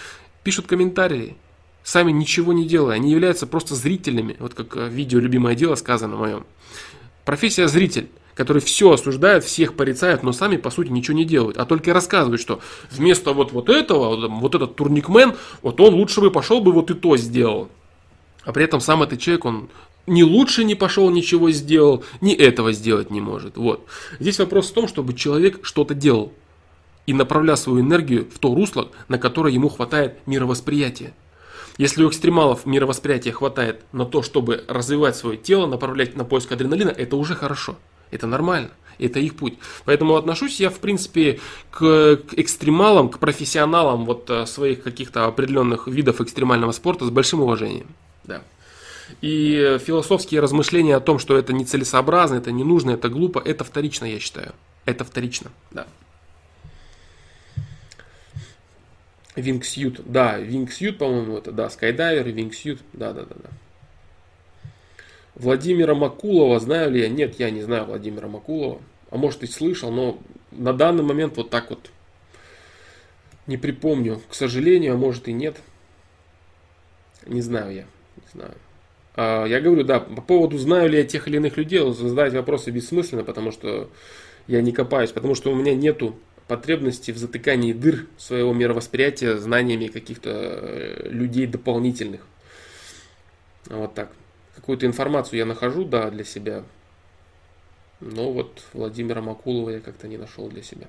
пишут 0.44 0.68
комментарии 0.68 1.36
сами 1.88 2.12
ничего 2.12 2.52
не 2.52 2.68
делая, 2.68 2.98
они 2.98 3.12
являются 3.12 3.48
просто 3.48 3.74
зрителями, 3.74 4.36
вот 4.40 4.54
как 4.54 4.76
в 4.76 4.90
видео 4.90 5.20
«Любимое 5.20 5.56
дело» 5.56 5.76
сказано 5.76 6.18
моем. 6.18 6.46
Профессия 7.24 7.70
зритель, 7.70 8.10
который 8.38 8.62
все 8.62 8.92
осуждает, 8.92 9.44
всех 9.44 9.74
порицает, 9.74 10.22
но 10.22 10.32
сами 10.32 10.58
по 10.58 10.70
сути 10.70 10.90
ничего 10.90 11.18
не 11.18 11.26
делают, 11.26 11.58
а 11.58 11.66
только 11.66 11.92
рассказывают, 11.92 12.40
что 12.40 12.62
вместо 12.92 13.34
вот, 13.34 13.52
вот 13.52 13.68
этого, 13.68 14.28
вот 14.28 14.54
этот 14.54 14.76
турникмен, 14.76 15.34
вот 15.64 15.82
он 15.82 15.96
лучше 15.96 16.22
бы 16.22 16.30
пошел 16.30 16.62
бы 16.62 16.72
вот 16.72 16.92
и 16.92 16.94
то 16.94 17.18
сделал. 17.18 17.68
А 18.44 18.54
при 18.54 18.64
этом 18.64 18.80
сам 18.80 19.02
этот 19.02 19.20
человек, 19.20 19.46
он 19.46 19.70
ни 20.06 20.22
лучше 20.22 20.64
не 20.64 20.76
пошел, 20.76 21.10
ничего 21.10 21.50
сделал, 21.50 22.06
ни 22.22 22.34
этого 22.34 22.72
сделать 22.74 23.10
не 23.10 23.20
может. 23.20 23.58
Вот. 23.58 23.88
Здесь 24.20 24.38
вопрос 24.38 24.70
в 24.70 24.74
том, 24.74 24.88
чтобы 24.88 25.16
человек 25.16 25.60
что-то 25.64 25.96
делал 25.96 26.32
и 27.08 27.14
направлял 27.14 27.58
свою 27.58 27.82
энергию 27.82 28.30
в 28.32 28.38
то 28.38 28.54
русло, 28.54 28.90
на 29.08 29.18
которое 29.18 29.54
ему 29.54 29.68
хватает 29.68 30.20
мировосприятия. 30.28 31.14
Если 31.80 32.04
у 32.04 32.10
экстремалов 32.10 32.68
мировосприятия 32.68 33.32
хватает 33.32 33.82
на 33.92 34.06
то, 34.06 34.22
чтобы 34.22 34.64
развивать 34.68 35.16
свое 35.16 35.38
тело, 35.38 35.66
направлять 35.66 36.16
на 36.16 36.24
поиск 36.24 36.52
адреналина, 36.52 36.90
это 36.90 37.16
уже 37.16 37.34
хорошо. 37.34 37.78
Это 38.12 38.28
нормально. 38.28 38.70
Это 39.00 39.20
их 39.20 39.36
путь. 39.36 39.58
Поэтому 39.86 40.16
отношусь 40.16 40.60
я, 40.60 40.70
в 40.70 40.80
принципе, 40.80 41.40
к, 41.70 42.18
к 42.18 42.34
экстремалам, 42.34 43.10
к 43.10 43.20
профессионалам 43.20 44.06
вот 44.06 44.30
э, 44.30 44.46
своих 44.48 44.82
каких-то 44.82 45.26
определенных 45.26 45.88
видов 45.88 46.20
экстремального 46.20 46.72
спорта 46.72 47.06
с 47.06 47.12
большим 47.12 47.42
уважением. 47.42 47.88
Да. 48.24 48.42
И 49.22 49.78
философские 49.86 50.42
размышления 50.42 50.96
о 50.96 51.00
том, 51.00 51.20
что 51.20 51.38
это 51.38 51.54
нецелесообразно, 51.54 52.36
это 52.36 52.52
не 52.52 52.64
нужно, 52.64 52.92
это 52.92 53.10
глупо, 53.10 53.42
это 53.44 53.64
вторично, 53.64 54.06
я 54.06 54.20
считаю. 54.20 54.54
Это 54.86 55.06
вторично, 55.06 55.52
да. 55.72 55.86
Wingsuit, 59.36 60.02
да, 60.06 60.40
Wingsuit, 60.40 60.94
по-моему, 60.94 61.38
это, 61.38 61.52
да, 61.52 61.68
Skydivер, 61.68 62.28
Wingsuit, 62.28 62.80
да, 62.94 63.14
да, 63.14 63.22
да, 63.22 63.36
да. 63.44 63.50
Владимира 65.38 65.94
Макулова 65.94 66.60
знаю 66.60 66.92
ли 66.92 67.02
я? 67.02 67.10
Нет, 67.10 67.40
я 67.40 67.52
не 67.52 67.62
знаю 67.62 67.86
Владимира 67.86 68.28
Макулова. 68.28 68.82
А 69.12 69.18
может 69.18 69.44
и 69.44 69.48
слышал, 69.48 69.92
но 69.92 70.20
на 70.52 70.74
данный 70.74 71.04
момент 71.04 71.38
вот 71.38 71.50
так 71.50 71.70
вот 71.70 71.92
не 73.46 73.58
припомню. 73.58 74.20
К 74.30 74.34
сожалению, 74.34 74.96
а 74.96 74.98
может 74.98 75.28
и 75.28 75.34
нет. 75.34 75.58
Не 77.28 77.42
знаю 77.42 77.74
я, 77.74 77.86
не 78.16 78.30
знаю. 78.34 78.54
А, 79.16 79.46
я 79.46 79.62
говорю, 79.62 79.84
да, 79.84 80.00
по 80.00 80.22
поводу 80.22 80.58
знаю 80.58 80.90
ли 80.90 80.98
я 80.98 81.04
тех 81.04 81.28
или 81.28 81.38
иных 81.38 81.56
людей, 81.56 81.80
задать 81.94 82.34
вопросы 82.34 82.72
бессмысленно, 82.72 83.24
потому 83.24 83.52
что 83.52 83.90
я 84.48 84.62
не 84.62 84.72
копаюсь, 84.72 85.12
потому 85.12 85.36
что 85.36 85.52
у 85.52 85.56
меня 85.56 85.76
нету 85.76 86.18
потребности 86.48 87.12
в 87.12 87.18
затыкании 87.18 87.74
дыр 87.74 88.08
своего 88.18 88.54
мировосприятия 88.54 89.38
знаниями 89.38 89.88
каких-то 89.88 90.30
э, 90.32 91.10
людей 91.10 91.46
дополнительных. 91.46 92.22
Вот 93.66 93.94
так. 93.94 94.12
Какую-то 94.68 94.86
информацию 94.86 95.40
я 95.40 95.46
нахожу, 95.46 95.86
да, 95.86 96.10
для 96.12 96.26
себя. 96.26 96.66
Но 98.02 98.34
вот 98.34 98.66
Владимира 98.74 99.22
Макулова 99.22 99.70
я 99.70 99.80
как-то 99.80 100.10
не 100.10 100.18
нашел 100.18 100.50
для 100.50 100.62
себя. 100.62 100.88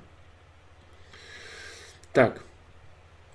Так. 2.12 2.42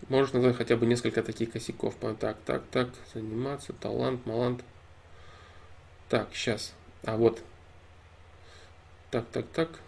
Можешь 0.10 0.34
назвать 0.34 0.58
хотя 0.58 0.76
бы 0.76 0.86
несколько 0.86 1.24
таких 1.24 1.54
косяков. 1.54 1.96
Так, 2.20 2.40
так, 2.46 2.64
так. 2.72 2.90
Заниматься, 3.14 3.72
талант, 3.72 4.26
малант. 4.26 4.66
Так, 6.10 6.28
сейчас. 6.34 6.74
А 7.06 7.16
вот. 7.16 7.42
Так, 9.12 9.24
так, 9.32 9.46
так. 9.48 9.80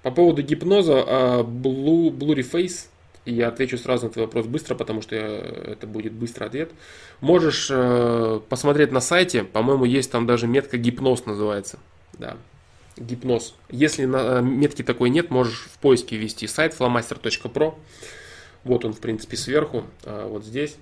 По 0.00 0.10
поводу 0.10 0.40
гипноза, 0.40 1.04
а, 1.06 1.42
Blue, 1.42 2.08
Blurry 2.08 2.50
Face, 2.50 2.88
я 3.24 3.48
отвечу 3.48 3.76
сразу 3.78 4.06
на 4.06 4.12
твой 4.12 4.26
вопрос 4.26 4.46
быстро, 4.46 4.74
потому 4.74 5.02
что 5.02 5.14
это 5.14 5.86
будет 5.86 6.12
быстрый 6.12 6.44
ответ. 6.44 6.70
Можешь 7.20 7.68
э, 7.70 8.40
посмотреть 8.48 8.92
на 8.92 9.00
сайте, 9.00 9.44
по-моему, 9.44 9.84
есть 9.84 10.10
там 10.10 10.26
даже 10.26 10.46
метка 10.46 10.78
гипноз 10.78 11.26
называется. 11.26 11.78
Да, 12.18 12.36
гипноз. 12.96 13.54
Если 13.70 14.04
на, 14.04 14.38
э, 14.38 14.42
метки 14.42 14.82
такой 14.82 15.10
нет, 15.10 15.30
можешь 15.30 15.68
в 15.72 15.78
поиске 15.78 16.16
ввести 16.16 16.46
сайт 16.46 16.74
flamaster.pro. 16.78 17.74
Вот 18.64 18.84
он, 18.84 18.92
в 18.92 19.00
принципе, 19.00 19.36
сверху, 19.36 19.84
а, 20.04 20.28
вот 20.28 20.44
здесь 20.44 20.76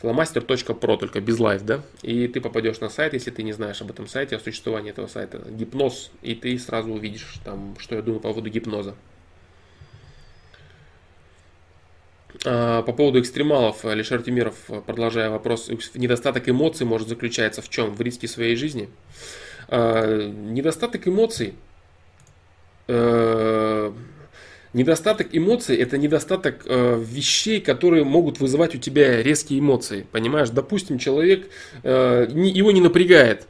flamaster.pro, 0.00 0.96
только 0.96 1.20
без 1.20 1.38
live, 1.38 1.62
да, 1.64 1.82
и 2.02 2.26
ты 2.28 2.40
попадешь 2.40 2.80
на 2.80 2.88
сайт, 2.88 3.14
если 3.14 3.30
ты 3.30 3.42
не 3.42 3.52
знаешь 3.52 3.80
об 3.80 3.90
этом 3.90 4.06
сайте, 4.06 4.36
о 4.36 4.40
существовании 4.40 4.90
этого 4.90 5.06
сайта, 5.06 5.38
гипноз, 5.48 6.10
и 6.22 6.34
ты 6.34 6.58
сразу 6.58 6.92
увидишь 6.92 7.38
там, 7.44 7.76
что 7.78 7.94
я 7.94 8.02
думаю 8.02 8.20
по 8.20 8.28
поводу 8.28 8.48
гипноза. 8.48 8.94
А, 12.31 12.31
по 12.42 12.92
поводу 12.96 13.20
экстремалов, 13.20 13.84
Алишер 13.84 14.22
Тимиров, 14.22 14.56
продолжая 14.86 15.30
вопрос, 15.30 15.70
недостаток 15.94 16.48
эмоций 16.48 16.84
может 16.84 17.08
заключаться 17.08 17.62
в 17.62 17.68
чем? 17.68 17.94
В 17.94 18.00
риске 18.00 18.26
своей 18.26 18.56
жизни? 18.56 18.88
А, 19.68 20.30
недостаток 20.30 21.06
эмоций 21.06 21.54
э, 22.88 23.92
Недостаток 24.72 25.28
эмоций– 25.32 25.76
это 25.78 25.98
недостаток 25.98 26.62
э, 26.64 26.98
вещей, 26.98 27.60
которые 27.60 28.04
могут 28.04 28.40
вызывать 28.40 28.74
у 28.74 28.78
тебя 28.78 29.22
резкие 29.22 29.60
эмоции. 29.60 30.06
Понимаешь, 30.10 30.48
допустим, 30.48 30.98
человек, 30.98 31.50
э, 31.82 32.26
не, 32.30 32.50
его 32.50 32.72
не 32.72 32.80
напрягает 32.80 33.46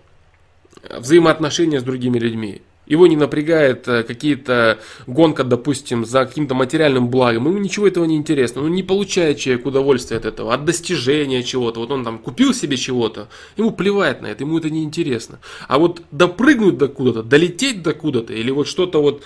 взаимоотношения 0.90 1.78
с 1.78 1.84
другими 1.84 2.18
людьми. 2.18 2.62
Его 2.86 3.06
не 3.06 3.16
напрягает 3.16 3.86
э, 3.88 4.02
какие-то 4.02 4.78
гонка, 5.06 5.44
допустим, 5.44 6.04
за 6.04 6.26
каким-то 6.26 6.54
материальным 6.54 7.08
благом. 7.08 7.48
Ему 7.48 7.58
ничего 7.58 7.86
этого 7.86 8.04
не 8.04 8.16
интересно. 8.16 8.62
Он 8.62 8.72
не 8.72 8.82
получает 8.82 9.38
человек 9.38 9.66
удовольствия 9.66 10.16
от 10.16 10.24
этого, 10.24 10.52
от 10.52 10.64
достижения 10.64 11.42
чего-то. 11.42 11.80
Вот 11.80 11.90
он 11.90 12.04
там 12.04 12.18
купил 12.18 12.52
себе 12.54 12.76
чего-то, 12.76 13.28
ему 13.56 13.70
плевать 13.70 14.22
на 14.22 14.26
это, 14.26 14.44
ему 14.44 14.58
это 14.58 14.70
не 14.70 14.82
интересно. 14.82 15.38
А 15.68 15.78
вот 15.78 16.02
допрыгнуть 16.10 16.78
до 16.78 16.88
куда-то, 16.88 17.22
долететь 17.22 17.82
до 17.82 17.92
куда-то, 17.94 18.32
или 18.32 18.50
вот 18.50 18.66
что-то 18.66 19.00
вот 19.00 19.22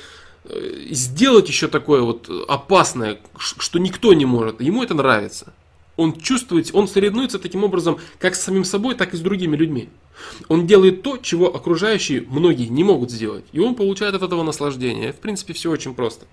Э, 0.49 0.87
сделать 0.91 1.49
еще 1.49 1.67
такое 1.67 2.03
вот 2.03 2.31
опасное, 2.49 3.19
что 3.39 3.79
никто 3.79 4.13
не 4.15 4.27
может. 4.27 4.61
Ему 4.61 4.83
это 4.83 4.95
нравится. 4.95 5.53
Он 5.97 6.19
чувствует, 6.19 6.71
он 6.75 6.89
соревнуется 6.89 7.39
таким 7.39 7.65
образом 7.65 7.99
как 8.19 8.35
с 8.35 8.41
самим 8.43 8.65
собой, 8.65 8.95
так 8.95 9.15
и 9.15 9.17
с 9.17 9.21
другими 9.21 9.57
людьми. 9.57 9.89
Он 10.49 10.67
делает 10.67 11.03
то, 11.03 11.17
чего 11.17 11.55
окружающие 11.55 12.23
многие 12.23 12.67
не 12.67 12.85
могут 12.85 13.11
сделать. 13.11 13.45
И 13.53 13.59
он 13.59 13.75
получает 13.75 14.15
от 14.15 14.23
этого 14.23 14.43
наслаждение. 14.43 15.13
В 15.13 15.17
принципе, 15.17 15.53
все 15.55 15.71
очень 15.71 15.95
просто. 15.95 16.27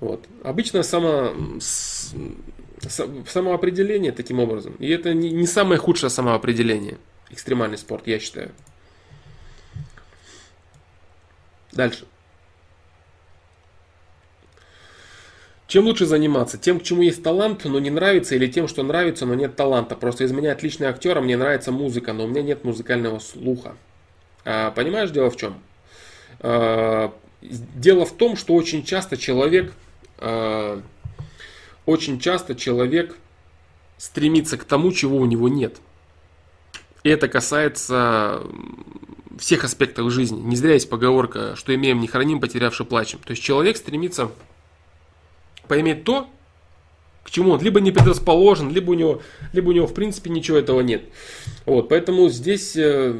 Вот. 0.00 0.24
Обычно 0.42 0.82
само, 0.82 1.32
самоопределение 2.88 4.12
таким 4.12 4.40
образом. 4.40 4.74
И 4.78 4.88
это 4.88 5.14
не, 5.14 5.30
не 5.30 5.46
самое 5.46 5.78
худшее 5.78 6.10
самоопределение. 6.10 6.98
Экстремальный 7.30 7.78
спорт, 7.78 8.06
я 8.06 8.18
считаю. 8.18 8.52
Дальше. 11.72 12.06
Чем 15.66 15.86
лучше 15.86 16.04
заниматься? 16.06 16.58
Тем, 16.58 16.78
к 16.78 16.82
чему 16.82 17.02
есть 17.02 17.22
талант, 17.22 17.64
но 17.64 17.78
не 17.78 17.90
нравится, 17.90 18.34
или 18.34 18.46
тем, 18.46 18.68
что 18.68 18.82
нравится, 18.82 19.24
но 19.24 19.34
нет 19.34 19.56
таланта? 19.56 19.96
Просто 19.96 20.24
из 20.24 20.32
меня 20.32 20.52
отличный 20.52 20.88
актер, 20.88 21.16
а 21.16 21.20
мне 21.22 21.36
нравится 21.36 21.72
музыка, 21.72 22.12
но 22.12 22.24
у 22.24 22.26
меня 22.28 22.42
нет 22.42 22.64
музыкального 22.64 23.18
слуха. 23.18 23.74
А, 24.44 24.70
понимаешь, 24.72 25.10
дело 25.10 25.30
в 25.30 25.36
чем? 25.36 25.58
А, 26.40 27.14
дело 27.40 28.04
в 28.04 28.12
том, 28.12 28.36
что 28.36 28.54
очень 28.54 28.84
часто 28.84 29.16
человек, 29.16 29.72
а, 30.18 30.82
очень 31.86 32.20
часто 32.20 32.54
человек 32.54 33.16
стремится 33.96 34.58
к 34.58 34.64
тому, 34.64 34.92
чего 34.92 35.16
у 35.16 35.24
него 35.24 35.48
нет. 35.48 35.78
И 37.04 37.08
это 37.08 37.26
касается 37.28 38.42
всех 39.38 39.64
аспектов 39.64 40.10
жизни. 40.10 40.40
Не 40.40 40.56
зря 40.56 40.74
есть 40.74 40.90
поговорка, 40.90 41.56
что 41.56 41.74
имеем 41.74 42.00
не 42.00 42.06
храним, 42.06 42.40
потерявши 42.40 42.84
плачем. 42.84 43.18
То 43.24 43.30
есть 43.30 43.42
человек 43.42 43.76
стремится 43.76 44.30
поиметь 45.66 46.04
то, 46.04 46.28
к 47.22 47.30
чему 47.30 47.52
он 47.52 47.60
либо 47.62 47.80
не 47.80 47.90
предрасположен, 47.90 48.70
либо 48.70 48.90
у 48.90 48.94
него, 48.94 49.22
либо 49.52 49.70
у 49.70 49.72
него 49.72 49.86
в 49.86 49.94
принципе 49.94 50.30
ничего 50.30 50.58
этого 50.58 50.80
нет. 50.82 51.04
Вот, 51.64 51.88
поэтому 51.88 52.28
здесь 52.28 52.76
э, 52.76 53.14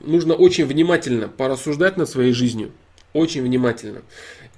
нужно 0.00 0.34
очень 0.34 0.64
внимательно 0.64 1.28
порассуждать 1.28 1.96
над 1.96 2.08
своей 2.08 2.32
жизнью, 2.32 2.70
очень 3.12 3.42
внимательно 3.42 4.02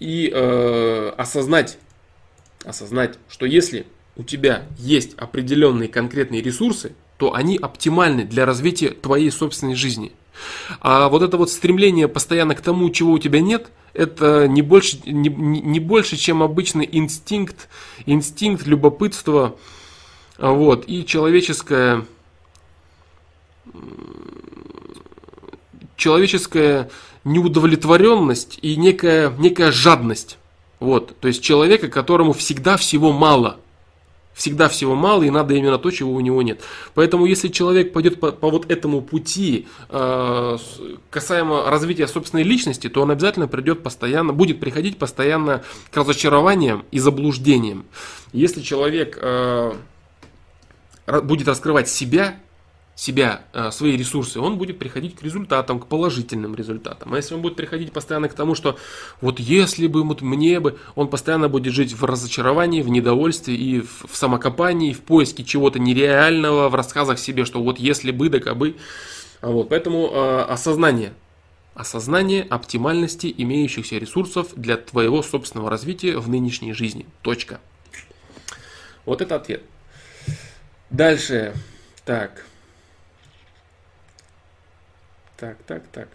и 0.01 0.31
э, 0.33 1.13
осознать, 1.17 1.79
осознать, 2.65 3.19
что 3.29 3.47
если 3.47 3.87
у 4.17 4.25
тебя 4.25 4.67
есть 4.79 5.15
определенные 5.17 5.89
конкретные 5.89 6.43
ресурсы, 6.43 6.93
то 7.17 7.35
они 7.35 7.59
оптимальны 7.59 8.25
для 8.25 8.47
развития 8.47 8.89
твоей 8.89 9.31
собственной 9.31 9.75
жизни. 9.75 10.13
А 10.81 11.09
вот 11.09 11.23
это 11.23 11.37
вот 11.37 11.51
стремление 11.51 12.09
постоянно 12.09 12.55
к 12.55 12.61
тому, 12.61 12.91
чего 12.91 13.13
у 13.13 13.19
тебя 13.19 13.41
нет, 13.41 13.71
это 13.93 14.47
не 14.49 14.63
больше, 14.63 14.99
не, 15.05 15.29
не 15.29 15.81
больше 15.81 16.17
чем 16.17 16.43
обычный 16.43 16.89
инстинкт, 16.91 17.69
инстинкт 18.07 18.67
любопытства, 18.67 19.57
вот, 20.39 20.85
и 20.87 21.05
человеческая, 21.05 22.07
человеческая 25.97 26.91
неудовлетворенность 27.25 28.59
и 28.63 28.77
некая, 28.77 29.31
некая 29.39 29.73
жадность. 29.73 30.39
Вот, 30.79 31.19
то 31.21 31.29
есть 31.29 31.43
человека, 31.43 31.89
которому 31.89 32.33
всегда 32.33 32.77
всего 32.77 33.13
мало– 33.13 33.59
всегда 34.41 34.71
всего 34.71 34.95
мало, 34.95 35.23
и 35.23 35.29
надо 35.29 35.53
именно 35.53 35.77
то, 35.77 35.91
чего 35.91 36.15
у 36.15 36.21
него 36.21 36.41
нет. 36.41 36.63
Поэтому, 36.95 37.27
если 37.27 37.49
человек 37.49 37.93
пойдет 37.93 38.19
по, 38.19 38.33
по 38.33 38.51
вот 38.51 38.71
этому 38.71 39.03
пути, 39.03 39.67
э, 39.91 40.57
касаемо 41.11 41.69
развития 41.69 42.09
собственной 42.09 42.43
личности, 42.43 42.89
то 42.89 43.03
он 43.03 43.11
обязательно 43.11 43.49
придет 43.49 43.83
постоянно, 43.83 44.33
будет 44.33 44.59
приходить 44.59 44.97
постоянно 44.97 45.63
к 45.91 45.97
разочарованиям 45.97 46.87
и 46.91 46.99
заблуждениям. 46.99 47.85
Если 48.33 48.63
человек 48.63 49.19
э, 49.21 49.75
будет 51.23 51.47
раскрывать 51.47 51.91
себя, 51.91 52.37
себя, 53.01 53.41
э, 53.55 53.71
свои 53.71 53.97
ресурсы, 53.97 54.41
он 54.41 54.59
будет 54.59 54.79
приходить 54.79 55.17
к 55.17 55.23
результатам, 55.23 55.81
к 55.81 55.87
положительным 55.87 56.55
результатам. 56.55 57.15
А 57.15 57.17
если 57.17 57.35
он 57.35 57.41
будет 57.41 57.57
приходить 57.57 57.93
постоянно 57.93 58.29
к 58.29 58.35
тому, 58.35 58.55
что 58.55 58.77
вот 59.23 59.41
если 59.41 59.87
бы 59.87 60.03
вот 60.03 60.21
мне 60.21 60.61
бы, 60.61 60.79
он 60.97 61.09
постоянно 61.09 61.49
будет 61.49 61.73
жить 61.73 61.95
в 61.95 62.05
разочаровании, 62.05 62.83
в 62.83 62.91
недовольстве 62.91 63.55
и 63.57 63.81
в, 63.81 64.05
в 64.07 64.15
самокопании, 64.15 64.93
в 64.93 65.01
поиске 65.01 65.45
чего-то 65.45 65.79
нереального, 65.79 66.69
в 66.69 66.75
рассказах 66.75 67.19
себе, 67.19 67.47
что 67.47 67.63
вот 67.63 67.79
если 67.79 68.11
бы, 68.11 68.29
да 68.29 68.39
кабы. 68.39 68.77
Вот, 69.41 69.71
поэтому 69.71 70.11
э, 70.13 70.43
осознание, 70.43 71.15
осознание 71.73 72.43
оптимальности 72.43 73.35
имеющихся 73.35 73.97
ресурсов 73.97 74.49
для 74.57 74.77
твоего 74.77 75.23
собственного 75.23 75.71
развития 75.71 76.19
в 76.19 76.29
нынешней 76.29 76.75
жизни. 76.75 77.07
Точка. 77.23 77.61
Вот 79.07 79.23
это 79.23 79.37
ответ. 79.37 79.63
Дальше. 80.91 81.55
Так. 82.05 82.45
Так, 85.41 85.57
так, 85.67 85.83
так. 85.91 86.09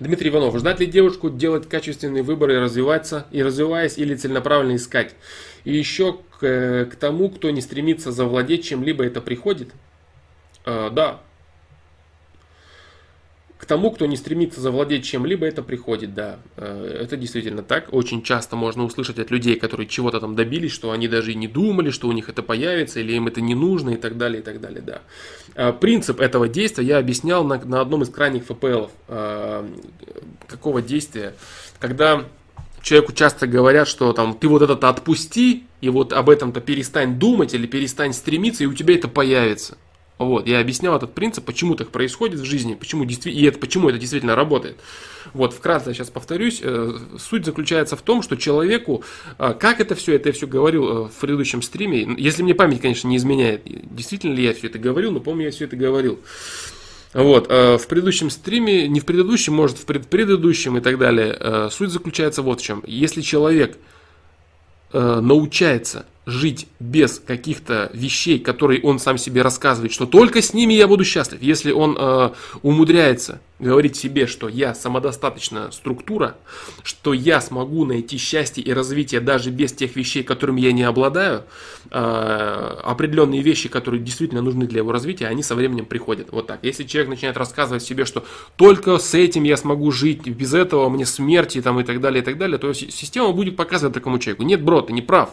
Дмитрий 0.00 0.30
Иванов, 0.30 0.56
ждать 0.56 0.80
ли 0.80 0.86
девушку 0.86 1.28
делать 1.28 1.68
качественные 1.68 2.22
выборы 2.22 2.54
и 2.54 2.58
развиваться, 2.58 3.26
и 3.30 3.42
развиваясь, 3.42 3.98
или 3.98 4.14
целенаправленно 4.14 4.76
искать? 4.76 5.14
И 5.64 5.76
еще 5.76 6.18
к, 6.38 6.86
к 6.90 6.96
тому, 6.96 7.28
кто 7.28 7.50
не 7.50 7.60
стремится 7.60 8.10
завладеть 8.10 8.64
чем-либо, 8.64 9.04
это 9.04 9.20
приходит? 9.20 9.72
А, 10.64 10.88
да, 10.88 11.20
к 13.58 13.66
тому, 13.66 13.90
кто 13.90 14.06
не 14.06 14.16
стремится 14.16 14.60
завладеть 14.60 15.04
чем-либо, 15.04 15.44
это 15.44 15.62
приходит, 15.62 16.14
да. 16.14 16.38
Э, 16.56 17.00
это 17.02 17.16
действительно 17.16 17.64
так. 17.64 17.92
Очень 17.92 18.22
часто 18.22 18.54
можно 18.54 18.84
услышать 18.84 19.18
от 19.18 19.32
людей, 19.32 19.56
которые 19.56 19.88
чего-то 19.88 20.20
там 20.20 20.36
добились, 20.36 20.70
что 20.70 20.92
они 20.92 21.08
даже 21.08 21.32
и 21.32 21.34
не 21.34 21.48
думали, 21.48 21.90
что 21.90 22.06
у 22.06 22.12
них 22.12 22.28
это 22.28 22.44
появится, 22.44 23.00
или 23.00 23.14
им 23.14 23.26
это 23.26 23.40
не 23.40 23.56
нужно, 23.56 23.90
и 23.90 23.96
так 23.96 24.16
далее, 24.16 24.40
и 24.40 24.44
так 24.44 24.60
далее, 24.60 24.80
да. 24.80 25.02
Э, 25.56 25.72
принцип 25.72 26.20
этого 26.20 26.48
действия 26.48 26.84
я 26.84 26.98
объяснял 26.98 27.42
на, 27.44 27.58
на 27.64 27.80
одном 27.80 28.02
из 28.02 28.10
крайних 28.10 28.44
ФПЛов. 28.44 28.92
Э, 29.08 29.68
какого 30.46 30.80
действия? 30.80 31.34
Когда 31.80 32.24
человеку 32.80 33.12
часто 33.12 33.48
говорят, 33.48 33.88
что 33.88 34.12
там 34.12 34.34
ты 34.34 34.46
вот 34.46 34.62
это-то 34.62 34.88
отпусти, 34.88 35.64
и 35.80 35.88
вот 35.88 36.12
об 36.12 36.30
этом-то 36.30 36.60
перестань 36.60 37.18
думать 37.18 37.54
или 37.54 37.66
перестань 37.66 38.12
стремиться, 38.12 38.62
и 38.62 38.66
у 38.66 38.74
тебя 38.74 38.94
это 38.94 39.08
появится. 39.08 39.76
Вот, 40.18 40.48
я 40.48 40.58
объяснял 40.58 40.96
этот 40.96 41.14
принцип, 41.14 41.44
почему 41.44 41.76
так 41.76 41.90
происходит 41.90 42.40
в 42.40 42.44
жизни, 42.44 42.74
почему, 42.74 43.04
и 43.04 43.44
это, 43.44 43.58
почему 43.58 43.88
это 43.88 43.98
действительно 43.98 44.34
работает. 44.34 44.76
Вот, 45.32 45.54
вкратце 45.54 45.94
сейчас 45.94 46.10
повторюсь, 46.10 46.60
э, 46.60 46.98
суть 47.18 47.44
заключается 47.44 47.96
в 47.96 48.02
том, 48.02 48.22
что 48.22 48.36
человеку, 48.36 49.04
э, 49.38 49.54
как 49.58 49.80
это 49.80 49.94
все, 49.94 50.14
это 50.14 50.30
я 50.30 50.32
все 50.32 50.48
говорил 50.48 50.88
э, 50.88 51.08
в 51.08 51.12
предыдущем 51.20 51.62
стриме, 51.62 52.16
если 52.18 52.42
мне 52.42 52.54
память, 52.54 52.80
конечно, 52.80 53.06
не 53.06 53.16
изменяет, 53.16 53.62
действительно 53.64 54.34
ли 54.34 54.42
я 54.42 54.54
все 54.54 54.66
это 54.66 54.80
говорил, 54.80 55.12
но 55.12 55.20
помню, 55.20 55.44
я 55.46 55.50
все 55.52 55.66
это 55.66 55.76
говорил. 55.76 56.18
Вот, 57.14 57.48
в 57.48 57.86
предыдущем 57.88 58.28
стриме, 58.28 58.86
не 58.86 59.00
в 59.00 59.06
предыдущем, 59.06 59.54
может 59.54 59.78
в 59.78 59.84
предыдущем 59.86 60.76
и 60.76 60.82
так 60.82 60.98
далее, 60.98 61.70
суть 61.70 61.90
заключается 61.90 62.42
вот 62.42 62.60
в 62.60 62.62
чем. 62.62 62.84
Если 62.86 63.22
человек 63.22 63.78
научается 64.92 66.04
жить 66.28 66.68
без 66.78 67.18
каких-то 67.18 67.90
вещей, 67.94 68.38
которые 68.38 68.82
он 68.82 68.98
сам 68.98 69.16
себе 69.16 69.40
рассказывает, 69.40 69.92
что 69.92 70.04
только 70.04 70.42
с 70.42 70.52
ними 70.52 70.74
я 70.74 70.86
буду 70.86 71.02
счастлив. 71.02 71.40
Если 71.40 71.72
он 71.72 71.96
э, 71.98 72.30
умудряется 72.62 73.40
говорить 73.58 73.96
себе, 73.96 74.26
что 74.26 74.46
я 74.46 74.74
самодостаточная 74.74 75.70
структура, 75.70 76.36
что 76.82 77.14
я 77.14 77.40
смогу 77.40 77.86
найти 77.86 78.18
счастье 78.18 78.62
и 78.62 78.72
развитие 78.74 79.22
даже 79.22 79.50
без 79.50 79.72
тех 79.72 79.96
вещей, 79.96 80.22
которыми 80.22 80.60
я 80.60 80.72
не 80.72 80.82
обладаю, 80.82 81.44
э, 81.90 81.98
определенные 82.84 83.40
вещи, 83.40 83.70
которые 83.70 84.02
действительно 84.02 84.42
нужны 84.42 84.66
для 84.66 84.80
его 84.80 84.92
развития, 84.92 85.28
они 85.28 85.42
со 85.42 85.54
временем 85.54 85.86
приходят. 85.86 86.28
Вот 86.30 86.46
так. 86.46 86.58
Если 86.62 86.84
человек 86.84 87.08
начинает 87.08 87.38
рассказывать 87.38 87.82
себе, 87.82 88.04
что 88.04 88.22
только 88.56 88.98
с 88.98 89.14
этим 89.14 89.44
я 89.44 89.56
смогу 89.56 89.90
жить, 89.92 90.28
без 90.28 90.52
этого 90.52 90.90
мне 90.90 91.06
смерти 91.06 91.62
там, 91.62 91.80
и 91.80 91.84
так 91.84 92.02
далее, 92.02 92.20
и 92.20 92.24
так 92.24 92.36
далее, 92.36 92.58
то 92.58 92.74
система 92.74 93.32
будет 93.32 93.56
показывать 93.56 93.94
такому 93.94 94.18
человеку, 94.18 94.42
нет, 94.42 94.62
бро, 94.62 94.82
ты 94.82 94.92
не 94.92 95.00
прав. 95.00 95.30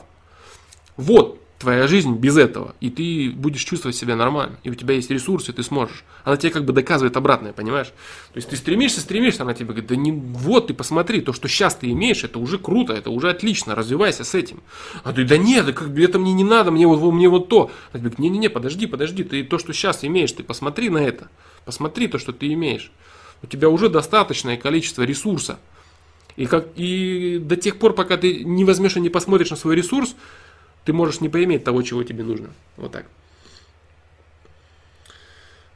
Вот 0.97 1.41
твоя 1.57 1.87
жизнь 1.87 2.15
без 2.15 2.37
этого, 2.37 2.75
и 2.81 2.89
ты 2.89 3.31
будешь 3.31 3.63
чувствовать 3.63 3.95
себя 3.95 4.15
нормально, 4.15 4.57
и 4.63 4.69
у 4.69 4.75
тебя 4.75 4.95
есть 4.95 5.09
ресурсы, 5.09 5.53
ты 5.53 5.63
сможешь. 5.63 6.03
Она 6.23 6.35
тебе 6.35 6.51
как 6.51 6.65
бы 6.65 6.73
доказывает 6.73 7.15
обратное, 7.15 7.53
понимаешь? 7.53 7.87
То 7.87 8.37
есть 8.37 8.49
ты 8.49 8.57
стремишься, 8.57 8.99
стремишься, 8.99 9.43
она 9.43 9.53
тебе 9.53 9.67
говорит, 9.67 9.87
да 9.87 9.95
не, 9.95 10.11
вот 10.11 10.67
ты 10.67 10.73
посмотри, 10.73 11.21
то, 11.21 11.31
что 11.31 11.47
сейчас 11.47 11.75
ты 11.75 11.89
имеешь, 11.91 12.23
это 12.23 12.39
уже 12.39 12.59
круто, 12.59 12.93
это 12.93 13.09
уже 13.09 13.29
отлично, 13.29 13.73
развивайся 13.73 14.23
с 14.23 14.35
этим. 14.35 14.61
А 15.03 15.13
ты, 15.13 15.23
да 15.23 15.37
нет, 15.37 15.65
да 15.65 15.71
как 15.71 15.91
бы 15.91 16.03
это 16.03 16.19
мне 16.19 16.33
не 16.33 16.43
надо, 16.43 16.71
мне 16.71 16.87
вот, 16.87 17.01
мне 17.13 17.29
вот 17.29 17.47
то. 17.47 17.71
Она 17.91 17.99
тебе 17.99 17.99
говорит, 18.01 18.19
не-не-не, 18.19 18.49
подожди, 18.49 18.85
подожди, 18.85 19.23
ты 19.23 19.43
то, 19.43 19.57
что 19.57 19.71
сейчас 19.71 20.03
имеешь, 20.03 20.33
ты 20.33 20.43
посмотри 20.43 20.89
на 20.89 20.99
это, 20.99 21.29
посмотри 21.63 22.07
то, 22.07 22.19
что 22.19 22.33
ты 22.33 22.51
имеешь. 22.51 22.91
У 23.41 23.47
тебя 23.47 23.69
уже 23.69 23.89
достаточное 23.89 24.57
количество 24.57 25.03
ресурса. 25.03 25.59
И, 26.35 26.47
как, 26.47 26.67
и 26.75 27.39
до 27.41 27.55
тех 27.55 27.77
пор, 27.77 27.93
пока 27.93 28.17
ты 28.17 28.43
не 28.43 28.65
возьмешь 28.65 28.97
и 28.97 28.99
не 28.99 29.09
посмотришь 29.09 29.51
на 29.51 29.55
свой 29.55 29.75
ресурс, 29.75 30.15
ты 30.85 30.93
можешь 30.93 31.19
не 31.19 31.29
поиметь 31.29 31.63
того, 31.63 31.81
чего 31.81 32.03
тебе 32.03 32.23
нужно. 32.23 32.49
Вот 32.77 32.91
так. 32.91 33.05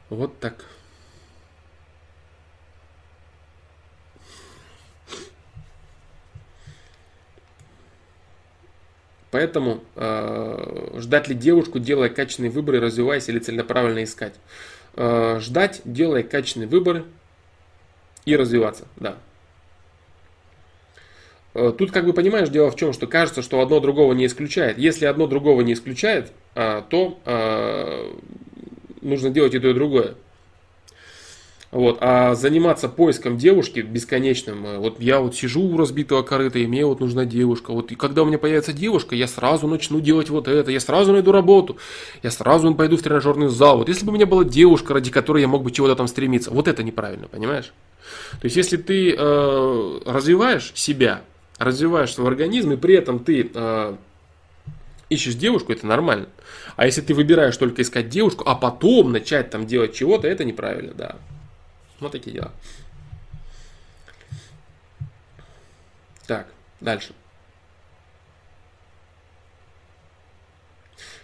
Вот 0.08 0.38
так. 0.38 0.64
Поэтому 9.30 9.84
э, 9.94 10.98
ждать 10.98 11.28
ли 11.28 11.36
девушку, 11.36 11.78
делая 11.78 12.08
качественные 12.08 12.50
выборы, 12.50 12.80
развиваясь 12.80 13.28
или 13.28 13.38
целенаправленно 13.38 14.02
искать. 14.02 14.34
Э, 14.94 15.38
ждать, 15.40 15.82
делая 15.84 16.24
качественные 16.24 16.68
выборы 16.68 17.04
и 18.24 18.34
развиваться, 18.34 18.86
да. 18.96 19.18
Э, 21.54 21.72
тут, 21.76 21.90
как 21.90 22.04
бы 22.06 22.12
понимаешь, 22.12 22.48
дело 22.48 22.70
в 22.70 22.76
чем, 22.76 22.92
что 22.92 23.06
кажется, 23.06 23.42
что 23.42 23.60
одно 23.60 23.80
другого 23.80 24.12
не 24.12 24.26
исключает. 24.26 24.78
Если 24.78 25.04
одно 25.04 25.26
другого 25.26 25.62
не 25.62 25.72
исключает, 25.72 26.32
а, 26.54 26.82
то 26.82 27.18
а, 27.24 28.16
нужно 29.02 29.30
делать 29.30 29.54
и 29.54 29.58
то, 29.58 29.68
и 29.68 29.74
другое. 29.74 30.14
Вот. 31.70 31.98
А 32.00 32.34
заниматься 32.34 32.88
поиском 32.88 33.36
девушки 33.36 33.80
бесконечным, 33.80 34.66
э, 34.66 34.78
вот 34.78 35.00
я 35.00 35.20
вот 35.20 35.36
сижу 35.36 35.62
у 35.62 35.76
разбитого 35.76 36.22
корыта, 36.22 36.58
и 36.58 36.66
мне 36.66 36.84
вот 36.84 36.98
нужна 36.98 37.24
девушка. 37.24 37.72
Вот 37.72 37.92
и 37.92 37.94
когда 37.94 38.22
у 38.22 38.26
меня 38.26 38.38
появится 38.38 38.72
девушка, 38.72 39.14
я 39.14 39.28
сразу 39.28 39.68
начну 39.68 40.00
делать 40.00 40.30
вот 40.30 40.48
это, 40.48 40.70
я 40.72 40.80
сразу 40.80 41.12
найду 41.12 41.30
работу, 41.30 41.78
я 42.24 42.30
сразу 42.32 42.74
пойду 42.74 42.96
в 42.96 43.02
тренажерный 43.02 43.48
зал. 43.48 43.78
Вот 43.78 43.88
если 43.88 44.04
бы 44.04 44.10
у 44.10 44.14
меня 44.14 44.26
была 44.26 44.42
девушка, 44.42 44.94
ради 44.94 45.12
которой 45.12 45.42
я 45.42 45.48
мог 45.48 45.62
бы 45.62 45.70
чего-то 45.70 45.94
там 45.94 46.08
стремиться, 46.08 46.50
вот 46.50 46.66
это 46.66 46.82
неправильно, 46.82 47.28
понимаешь? 47.28 47.72
То 48.40 48.46
есть 48.46 48.56
если 48.56 48.76
ты 48.76 49.14
э, 49.16 50.00
развиваешь 50.06 50.72
себя, 50.74 51.22
развиваешь 51.60 52.14
свой 52.14 52.28
организм, 52.28 52.72
и 52.72 52.76
при 52.78 52.94
этом 52.94 53.22
ты 53.22 53.50
э, 53.52 53.96
ищешь 55.10 55.34
девушку, 55.34 55.72
это 55.72 55.86
нормально. 55.86 56.26
А 56.76 56.86
если 56.86 57.02
ты 57.02 57.12
выбираешь 57.12 57.56
только 57.56 57.82
искать 57.82 58.08
девушку, 58.08 58.44
а 58.46 58.54
потом 58.54 59.12
начать 59.12 59.50
там 59.50 59.66
делать 59.66 59.94
чего-то, 59.94 60.26
это 60.26 60.44
неправильно, 60.44 60.94
да. 60.94 61.16
Вот 62.00 62.12
такие 62.12 62.32
дела. 62.32 62.50
Так, 66.26 66.46
дальше. 66.80 67.12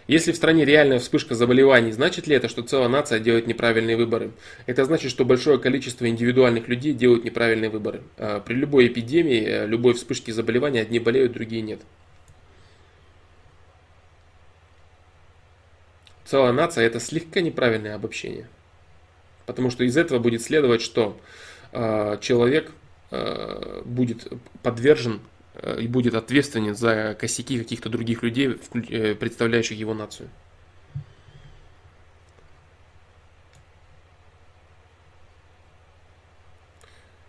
Если 0.07 0.31
в 0.31 0.37
стране 0.37 0.65
реальная 0.65 1.01
вспышка 1.01 1.35
заболеваний, 1.35 1.91
значит 1.91 2.27
ли 2.27 2.37
это, 2.37 2.49
что 2.49 2.63
целая 2.63 2.89
нация 2.89 3.19
делает 3.19 3.47
неправильные 3.47 3.97
выборы? 3.97 4.31
Это 4.67 4.85
значит, 4.85 5.11
что 5.11 5.25
большое 5.25 5.59
количество 5.59 6.09
индивидуальных 6.09 6.69
людей 6.69 6.93
делают 6.93 7.25
неправильные 7.25 7.71
выборы. 7.71 8.03
А, 8.17 8.41
при 8.41 8.55
любой 8.55 8.87
эпидемии, 8.87 9.45
э, 9.45 9.67
любой 9.67 9.95
вспышке 9.95 10.33
заболевания 10.33 10.83
одни 10.83 11.01
болеют, 11.01 11.33
другие 11.33 11.63
нет. 11.63 11.81
целая 16.27 16.53
нация, 16.53 16.85
это 16.85 17.01
слегка 17.01 17.41
неправильное 17.41 17.95
обобщение. 17.95 18.49
Потому 19.47 19.71
что 19.71 19.85
из 19.85 19.97
этого 19.97 20.19
будет 20.19 20.43
следовать, 20.43 20.83
что 20.83 21.19
э, 21.73 22.19
человек 22.21 22.73
э, 23.11 23.83
будет 23.85 24.27
подвержен 24.63 25.21
и 25.63 25.87
будет 25.89 26.15
ответственен 26.15 26.75
за 26.75 27.17
косяки 27.19 27.59
каких-то 27.59 27.89
других 27.89 28.23
людей, 28.23 28.59
э, 28.89 29.15
представляющих 29.15 29.79
его 29.79 29.95
нацию. 29.95 30.29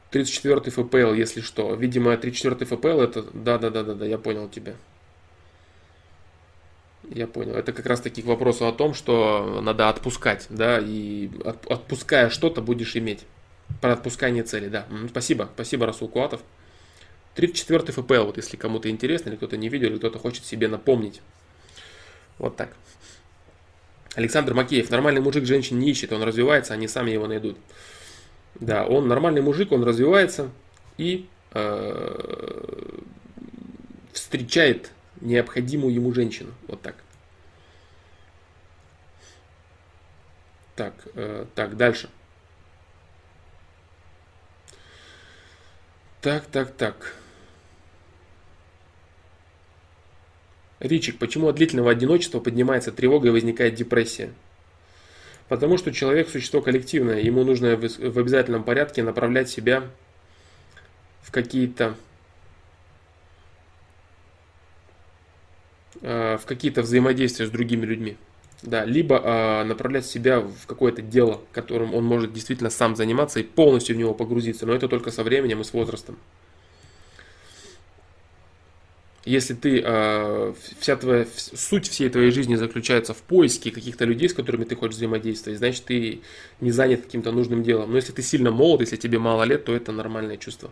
Тридцать 0.10 0.34
четвертый 0.34 0.72
ФПЛ, 0.72 1.14
если 1.14 1.42
что. 1.42 1.74
Видимо, 1.76 2.16
34 2.18 2.66
ФПЛ 2.66 3.02
это... 3.02 3.24
Да, 3.34 3.58
да, 3.58 3.70
да, 3.70 3.84
да, 3.84 3.94
да, 3.94 4.06
я 4.06 4.18
понял 4.18 4.48
тебя. 4.48 4.76
Я 7.10 7.28
понял. 7.28 7.54
Это 7.54 7.74
как 7.74 7.86
раз 7.86 8.02
таки 8.02 8.22
к 8.22 8.26
вопросу 8.26 8.68
о 8.68 8.72
том, 8.72 8.94
что 8.94 9.62
надо 9.62 9.90
отпускать, 9.90 10.48
да, 10.50 10.80
и 10.80 11.30
отпуская 11.44 12.30
что-то 12.30 12.62
будешь 12.62 12.96
иметь. 12.96 13.26
Про 13.82 13.94
отпускание 13.94 14.44
цели, 14.44 14.70
да. 14.70 14.88
Спасибо, 15.10 15.50
спасибо, 15.54 15.86
Расул 15.86 16.08
Куатов. 16.08 16.42
34 17.38 17.94
ФПЛ, 17.94 18.24
вот 18.26 18.38
если 18.38 18.58
кому-то 18.58 18.90
интересно, 18.90 19.30
или 19.30 19.36
кто-то 19.36 19.58
не 19.58 19.70
видел, 19.70 19.90
или 19.90 20.00
кто-то 20.00 20.18
хочет 20.18 20.44
себе 20.44 20.68
напомнить. 20.68 21.22
Вот 22.40 22.58
так. 22.58 22.76
Александр 24.16 24.56
Макеев. 24.56 24.90
Нормальный 24.90 25.22
мужик 25.22 25.46
женщин 25.46 25.78
не 25.78 25.92
ищет, 25.92 26.12
он 26.12 26.24
развивается, 26.24 26.74
они 26.74 26.88
сами 26.88 27.12
его 27.12 27.28
найдут. 27.28 27.56
Да, 28.56 28.88
он 28.88 29.08
нормальный 29.08 29.44
мужик, 29.44 29.72
он 29.72 29.84
развивается 29.84 30.50
и 30.98 31.28
э, 31.52 33.00
встречает 34.14 34.90
необходимую 35.22 35.94
ему 35.94 36.12
женщину. 36.16 36.56
Вот 36.68 36.82
так. 36.82 36.96
Так, 40.76 40.96
э, 41.14 41.46
так, 41.54 41.78
дальше. 41.78 42.10
Так, 46.22 46.48
так, 46.48 46.76
так. 46.76 47.14
Ричик, 50.80 51.18
почему 51.18 51.48
от 51.48 51.56
длительного 51.56 51.92
одиночества 51.92 52.40
поднимается 52.40 52.92
тревога 52.92 53.30
и 53.30 53.32
возникает 53.32 53.76
депрессия? 53.76 54.32
Потому 55.50 55.78
что 55.78 55.92
человек– 55.92 56.30
существо 56.32 56.62
коллективное, 56.62 57.20
ему 57.20 57.44
нужно 57.44 57.76
в 57.78 58.20
обязательном 58.20 58.64
порядке 58.64 59.02
направлять 59.02 59.50
себя 59.50 59.84
в 61.22 61.32
какие-то 61.32 61.96
Э, 66.02 66.38
в 66.38 66.46
какие-то 66.46 66.82
взаимодействия 66.82 67.48
с 67.48 67.50
другими 67.50 67.86
людьми. 67.86 68.18
Да, 68.62 68.86
либо 68.86 69.18
э, 69.18 69.64
направлять 69.64 70.06
себя 70.06 70.40
в 70.40 70.66
какое-то 70.68 71.02
дело, 71.02 71.42
которым 71.52 71.94
он 71.94 72.04
может 72.04 72.34
действительно 72.34 72.70
сам 72.70 72.96
заниматься 72.96 73.40
и 73.40 73.44
полностью 73.44 73.96
в 73.96 74.00
него 74.00 74.14
погрузиться. 74.14 74.66
Но 74.66 74.74
это 74.74 74.88
только 74.88 75.12
со 75.12 75.24
временем 75.24 75.62
и 75.62 75.64
с 75.64 75.74
возрастом. 75.74 76.18
Если 79.28 79.56
ты, 79.56 79.82
э, 79.84 80.54
вся 80.80 80.96
твоя, 80.96 81.28
суть 81.36 81.90
всей 81.90 82.10
твоей 82.10 82.32
жизни 82.32 82.56
заключается 82.56 83.14
в 83.14 83.18
поиске 83.18 83.72
каких-то 83.72 84.06
людей, 84.06 84.30
с 84.30 84.34
которыми 84.34 84.64
ты 84.64 84.78
хочешь 84.78 84.96
взаимодействовать, 84.96 85.60
значит 85.60 85.84
ты 85.84 86.22
не 86.62 86.72
занят 86.72 87.02
каким-то 87.02 87.34
нужным 87.34 87.62
делом. 87.62 87.92
Но 87.92 87.98
если 87.98 88.14
ты 88.14 88.22
сильно 88.22 88.52
молод, 88.52 88.80
если 88.80 88.96
тебе 88.96 89.20
мало 89.20 89.44
лет, 89.44 89.66
то 89.66 89.76
это 89.76 89.92
нормальное 89.92 90.38
чувство. 90.38 90.72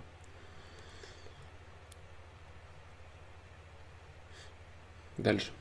Дальше. 5.18 5.52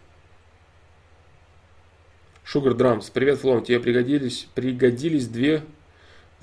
Sugar 2.47 2.77
Drums. 2.77 3.11
Привет, 3.13 3.41
Флом. 3.41 3.65
Тебе 3.65 3.81
пригодились, 3.81 4.47
пригодились 4.55 5.27
две... 5.27 5.65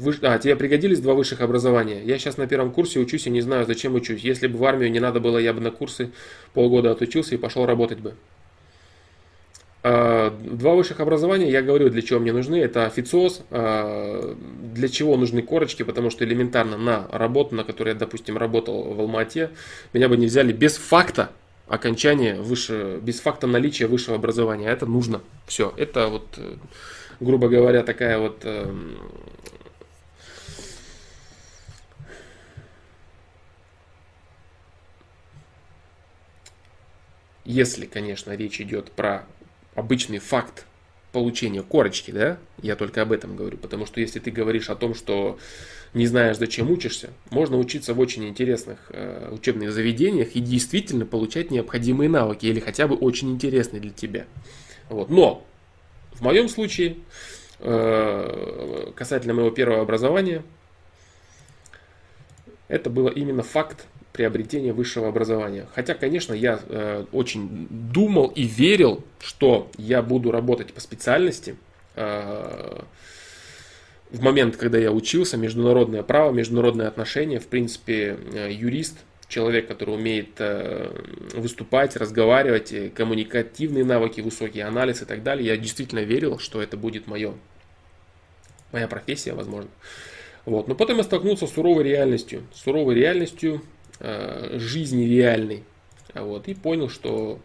Выш... 0.02 0.18
А, 0.24 0.40
тебе 0.40 0.56
пригодились 0.56 1.00
два 1.00 1.14
высших 1.14 1.42
образования. 1.42 2.02
Я 2.04 2.18
сейчас 2.18 2.38
на 2.38 2.48
первом 2.48 2.72
курсе 2.72 3.00
учусь 3.00 3.28
и 3.28 3.30
не 3.30 3.42
знаю, 3.42 3.68
зачем 3.68 3.94
учусь. 3.94 4.22
Если 4.22 4.48
бы 4.48 4.58
в 4.58 4.66
армию 4.66 4.92
не 4.92 5.00
надо 5.00 5.20
было, 5.20 5.38
я 5.38 5.54
бы 5.54 5.62
на 5.62 5.70
курсы 5.70 6.12
полгода 6.54 6.92
отучился 6.92 7.36
и 7.36 7.38
пошел 7.38 7.68
работать 7.68 8.00
бы. 8.00 8.16
А, 9.84 10.32
два 10.44 10.74
высших 10.74 11.00
образования, 11.02 11.52
я 11.52 11.62
говорю, 11.62 11.90
для 11.92 12.02
чего 12.02 12.20
мне 12.20 12.34
нужны. 12.34 12.56
Это 12.56 12.88
официоз. 12.88 13.44
А, 13.52 14.36
для 14.74 14.88
чего 14.88 15.18
нужны 15.18 15.44
корочки? 15.44 15.84
Потому 15.84 16.10
что 16.10 16.26
элементарно 16.26 16.78
на 16.78 17.08
работу, 17.12 17.54
на 17.54 17.64
которой 17.64 17.90
я, 17.90 17.96
допустим, 17.96 18.38
работал 18.38 18.94
в 18.94 19.00
Алмате, 19.00 19.52
меня 19.94 20.10
бы 20.10 20.18
не 20.18 20.26
взяли 20.26 20.52
без 20.52 20.78
факта 20.78 21.30
окончание 21.68 22.42
выше, 22.42 23.00
без 23.04 23.20
факта 23.20 23.46
наличия 23.46 23.86
высшего 23.86 24.16
образования. 24.16 24.68
Это 24.68 24.88
нужно. 24.88 25.22
Все. 25.46 25.74
Это 25.78 26.08
вот, 26.08 26.26
э, 26.38 26.56
грубо 27.20 27.50
говоря, 27.50 27.84
такая 27.84 28.18
вот 28.18 28.40
эм, 28.44 28.98
если, 37.46 37.86
конечно, 37.86 38.36
речь 38.36 38.62
идет 38.62 38.92
про 38.92 39.26
обычный 39.76 40.20
факт 40.20 40.66
получения 41.12 41.62
корочки, 41.62 42.12
да, 42.12 42.38
я 42.62 42.76
только 42.76 43.02
об 43.02 43.12
этом 43.12 43.36
говорю, 43.36 43.58
потому 43.58 43.86
что 43.86 44.00
если 44.00 44.20
ты 44.20 44.32
говоришь 44.32 44.70
о 44.70 44.76
том, 44.76 44.96
что 44.96 45.38
не 45.94 46.08
знаешь, 46.08 46.38
зачем 46.38 46.72
учишься, 46.72 47.10
можно 47.30 47.58
учиться 47.58 47.94
в 47.94 48.00
очень 48.00 48.28
интересных 48.28 48.80
э, 48.90 49.30
учебных 49.32 49.74
заведениях 49.74 50.36
и 50.36 50.40
действительно 50.40 51.06
получать 51.06 51.52
необходимые 51.52 52.10
навыки 52.10 52.46
или 52.46 52.62
хотя 52.62 52.88
бы 52.88 52.96
очень 52.96 53.32
интересные 53.32 53.82
для 53.82 53.92
тебя. 53.92 54.26
Вот. 54.90 55.10
Но 55.10 55.46
в 56.14 56.22
моем 56.22 56.48
случае, 56.48 56.98
э, 57.60 58.92
касательно 58.96 59.34
моего 59.34 59.52
первого 59.52 59.82
образования, 59.82 60.44
это 62.70 62.90
было 62.90 63.10
именно 63.10 63.44
факт 63.44 63.86
приобретения 64.14 64.74
высшего 64.74 65.08
образования. 65.08 65.68
Хотя, 65.74 65.94
конечно, 65.94 66.34
я 66.34 66.60
э, 66.68 67.06
очень 67.12 67.68
думал 67.70 68.28
и 68.28 68.44
верил, 68.44 69.04
что 69.20 69.70
я 69.78 70.02
буду 70.02 70.32
работать 70.32 70.74
по 70.74 70.82
специальности. 70.82 71.56
Э, 71.96 72.82
в 74.12 74.22
момент, 74.22 74.58
когда 74.58 74.78
я 74.78 74.92
учился, 74.92 75.38
международное 75.38 76.04
право, 76.04 76.32
международные 76.32 76.88
отношения, 76.88 77.40
в 77.40 77.48
принципе, 77.48 78.18
э, 78.34 78.52
юрист, 78.52 78.98
человек, 79.30 79.68
который 79.68 79.96
умеет 79.96 80.32
э, 80.40 80.92
выступать, 81.34 81.96
разговаривать, 81.96 82.74
э, 82.74 82.90
коммуникативные 82.90 83.86
навыки, 83.86 84.20
высокий 84.20 84.60
анализ 84.60 85.02
и 85.02 85.06
так 85.06 85.24
далее, 85.24 85.48
я 85.48 85.58
действительно 85.58 86.02
верил, 86.02 86.38
что 86.38 86.62
это 86.62 86.76
будет 86.76 87.08
мое, 87.08 87.34
моя 88.74 88.90
профессия, 88.90 89.34
возможно. 89.34 89.70
Вот. 90.46 90.68
Но 90.68 90.76
потом 90.76 90.98
я 90.98 91.04
столкнулся 91.04 91.48
с 91.48 91.54
суровой 91.54 91.84
реальностью, 91.84 92.44
суровой 92.54 92.96
реальностью 92.96 93.62
э, 94.02 94.58
жизни 94.60 95.06
реальной. 95.06 95.64
Вот. 96.14 96.48
И 96.48 96.54
понял, 96.54 96.90
что 96.90 97.40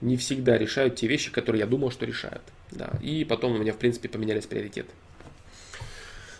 не 0.00 0.16
всегда 0.16 0.56
решают 0.58 0.96
те 0.96 1.06
вещи, 1.06 1.32
которые 1.32 1.60
я 1.60 1.66
думал, 1.66 1.90
что 1.90 2.06
решают. 2.06 2.42
Да. 2.70 2.90
И 3.02 3.24
потом 3.24 3.52
у 3.52 3.58
меня, 3.58 3.72
в 3.72 3.78
принципе, 3.78 4.08
поменялись 4.08 4.46
приоритеты. 4.46 4.90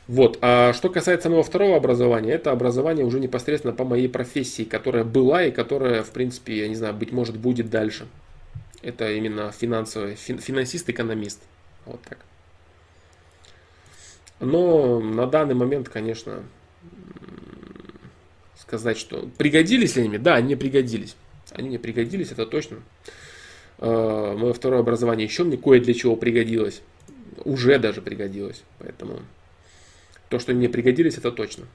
Вот. 0.09 0.39
А 0.41 0.73
что 0.73 0.89
касается 0.89 1.29
моего 1.29 1.43
второго 1.43 1.77
образования, 1.77 2.33
это 2.33 2.53
образование 2.53 3.05
уже 3.05 3.19
непосредственно 3.19 3.75
по 3.75 3.85
моей 3.85 4.09
профессии, 4.09 4.63
которая 4.63 5.05
была 5.05 5.45
и 5.45 5.51
которая, 5.51 6.03
в 6.03 6.11
принципе, 6.11 6.59
я 6.59 6.69
не 6.69 6.77
знаю, 6.77 6.95
быть 6.95 7.13
может, 7.13 7.37
будет 7.37 7.71
дальше. 7.71 8.07
Это 8.83 9.11
именно 9.11 9.51
финансовый, 9.51 10.15
финансист-экономист. 10.15 11.41
Вот 11.87 12.01
так. 12.03 12.19
Но 14.39 15.01
на 15.01 15.27
данный 15.27 15.55
момент, 15.55 15.89
конечно, 15.89 16.45
сказать, 18.67 18.99
что 18.99 19.29
пригодились 19.39 19.97
ли 19.97 20.03
они? 20.03 20.19
Да, 20.19 20.35
они 20.35 20.57
пригодились. 20.57 21.17
Они 21.53 21.69
мне 21.69 21.79
пригодились, 21.79 22.33
это 22.33 22.47
точно. 22.47 22.79
А, 23.79 24.37
мое 24.37 24.53
второе 24.53 24.81
образование 24.81 25.27
еще 25.27 25.45
мне 25.45 25.57
кое 25.57 25.81
для 25.81 25.95
чего 25.95 26.17
пригодилось. 26.17 26.83
Уже 27.45 27.79
даже 27.79 28.03
пригодилось. 28.03 28.63
Поэтому 28.79 29.21
то, 30.29 30.39
что 30.39 30.53
мне 30.53 30.69
пригодились, 30.69 31.19
это 31.19 31.31
точно. 31.31 31.67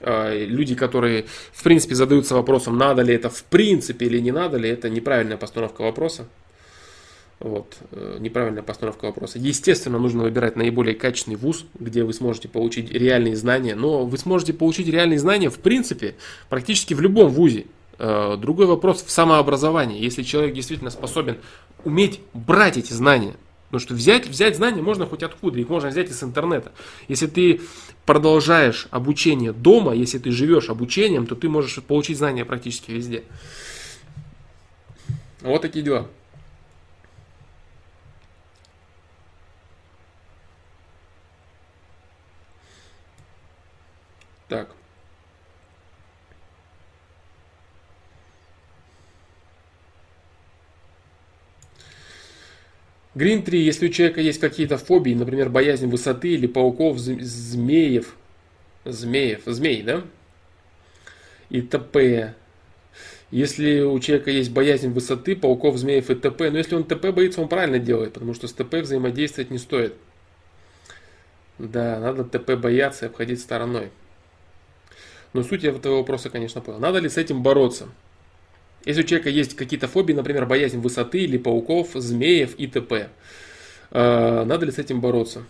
А, 0.00 0.32
люди, 0.34 0.74
которые, 0.74 1.26
в 1.52 1.62
принципе, 1.62 1.94
задаются 1.94 2.34
вопросом, 2.34 2.78
надо 2.78 3.02
ли 3.02 3.14
это 3.14 3.28
в 3.28 3.44
принципе 3.44 4.06
или 4.06 4.18
не 4.18 4.32
надо 4.32 4.56
ли, 4.56 4.68
это 4.68 4.88
неправильная 4.88 5.36
постановка 5.36 5.82
вопроса. 5.82 6.26
Вот, 7.40 7.76
э, 7.92 8.16
неправильная 8.18 8.64
постановка 8.64 9.04
вопроса. 9.04 9.38
Естественно, 9.38 9.98
нужно 9.98 10.24
выбирать 10.24 10.56
наиболее 10.56 10.96
качественный 10.96 11.36
вуз, 11.36 11.66
где 11.78 12.02
вы 12.02 12.12
сможете 12.12 12.48
получить 12.48 12.90
реальные 12.90 13.36
знания. 13.36 13.76
Но 13.76 14.04
вы 14.04 14.18
сможете 14.18 14.52
получить 14.52 14.88
реальные 14.88 15.20
знания, 15.20 15.48
в 15.48 15.58
принципе, 15.58 16.16
практически 16.48 16.94
в 16.94 17.00
любом 17.00 17.30
вузе. 17.30 17.66
Э, 17.98 18.36
другой 18.36 18.66
вопрос 18.66 19.04
в 19.04 19.10
самообразовании. 19.10 20.02
Если 20.02 20.24
человек 20.24 20.52
действительно 20.52 20.90
способен 20.90 21.38
уметь 21.84 22.20
брать 22.34 22.76
эти 22.76 22.92
знания, 22.92 23.34
Потому 23.68 23.80
что 23.80 23.94
взять, 23.94 24.26
взять 24.26 24.56
знания 24.56 24.80
можно 24.80 25.04
хоть 25.04 25.22
откуда, 25.22 25.60
их 25.60 25.68
можно 25.68 25.90
взять 25.90 26.08
из 26.08 26.22
интернета. 26.22 26.72
Если 27.06 27.26
ты 27.26 27.60
продолжаешь 28.06 28.88
обучение 28.90 29.52
дома, 29.52 29.92
если 29.92 30.18
ты 30.18 30.30
живешь 30.30 30.70
обучением, 30.70 31.26
то 31.26 31.34
ты 31.34 31.50
можешь 31.50 31.82
получить 31.82 32.16
знания 32.16 32.46
практически 32.46 32.92
везде. 32.92 33.24
Вот 35.42 35.60
такие 35.60 35.84
дела. 35.84 36.08
Так. 44.48 44.68
Green 53.14 53.42
3, 53.42 53.60
если 53.60 53.88
у 53.88 53.90
человека 53.90 54.20
есть 54.20 54.38
какие-то 54.38 54.78
фобии, 54.78 55.12
например, 55.12 55.48
боязнь 55.48 55.88
высоты 55.88 56.28
или 56.28 56.46
пауков, 56.46 56.98
змеев, 56.98 58.14
змеев, 58.84 59.42
змей, 59.44 59.82
да? 59.82 60.04
И 61.50 61.60
т.п. 61.60 62.34
Если 63.30 63.80
у 63.80 63.98
человека 63.98 64.30
есть 64.30 64.52
боязнь 64.52 64.90
высоты, 64.90 65.34
пауков, 65.34 65.78
змеев 65.78 66.10
и 66.10 66.14
т.п., 66.14 66.50
но 66.50 66.58
если 66.58 66.76
он 66.76 66.84
т.п. 66.84 67.10
боится, 67.10 67.40
он 67.40 67.48
правильно 67.48 67.80
делает, 67.80 68.12
потому 68.12 68.34
что 68.34 68.46
с 68.46 68.52
т.п. 68.52 68.82
взаимодействовать 68.82 69.50
не 69.50 69.58
стоит. 69.58 69.94
Да, 71.58 71.98
надо 71.98 72.22
т.п. 72.22 72.56
бояться 72.56 73.06
и 73.06 73.08
обходить 73.08 73.40
стороной. 73.40 73.90
Но 75.32 75.42
суть 75.42 75.64
этого 75.64 75.98
вопроса, 75.98 76.30
конечно, 76.30 76.60
понял. 76.60 76.78
Надо 76.78 76.98
ли 76.98 77.08
с 77.08 77.16
этим 77.16 77.42
бороться? 77.42 77.88
Если 78.84 79.02
у 79.02 79.04
человека 79.04 79.30
есть 79.30 79.54
какие-то 79.54 79.88
фобии, 79.88 80.14
например, 80.14 80.46
боязнь 80.46 80.78
высоты 80.78 81.20
или 81.20 81.36
пауков, 81.36 81.90
змеев 81.94 82.54
и 82.56 82.66
т.п., 82.66 83.08
э, 83.90 84.44
надо 84.44 84.66
ли 84.66 84.72
с 84.72 84.78
этим 84.78 85.00
бороться? 85.00 85.44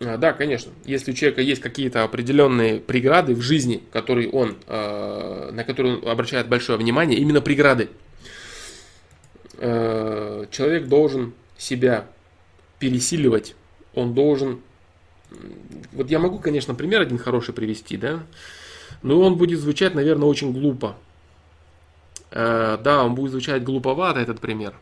А, 0.00 0.16
да, 0.16 0.32
конечно. 0.32 0.72
Если 0.84 1.12
у 1.12 1.14
человека 1.14 1.40
есть 1.40 1.62
какие-то 1.62 2.02
определенные 2.02 2.80
преграды 2.80 3.34
в 3.34 3.40
жизни, 3.40 3.82
которые 3.92 4.28
он, 4.30 4.56
э, 4.66 5.50
на 5.52 5.64
которые 5.64 5.98
он 5.98 6.08
обращает 6.08 6.48
большое 6.48 6.78
внимание, 6.78 7.18
именно 7.18 7.40
преграды, 7.40 7.88
э, 9.58 10.46
человек 10.50 10.86
должен 10.86 11.32
себя 11.56 12.06
пересиливать, 12.78 13.54
он 13.94 14.12
должен... 14.14 14.60
Вот 15.92 16.10
я 16.10 16.18
могу, 16.18 16.38
конечно, 16.38 16.74
пример 16.74 17.00
один 17.00 17.18
хороший 17.18 17.54
привести, 17.54 17.96
да, 17.96 18.22
но 19.02 19.20
он 19.20 19.36
будет 19.36 19.60
звучать, 19.60 19.94
наверное, 19.94 20.28
очень 20.28 20.52
глупо. 20.52 20.96
Э, 22.30 22.78
да, 22.82 23.04
он 23.04 23.14
будет 23.14 23.32
звучать 23.32 23.62
глуповато, 23.62 24.20
этот 24.20 24.40
пример. 24.40 24.74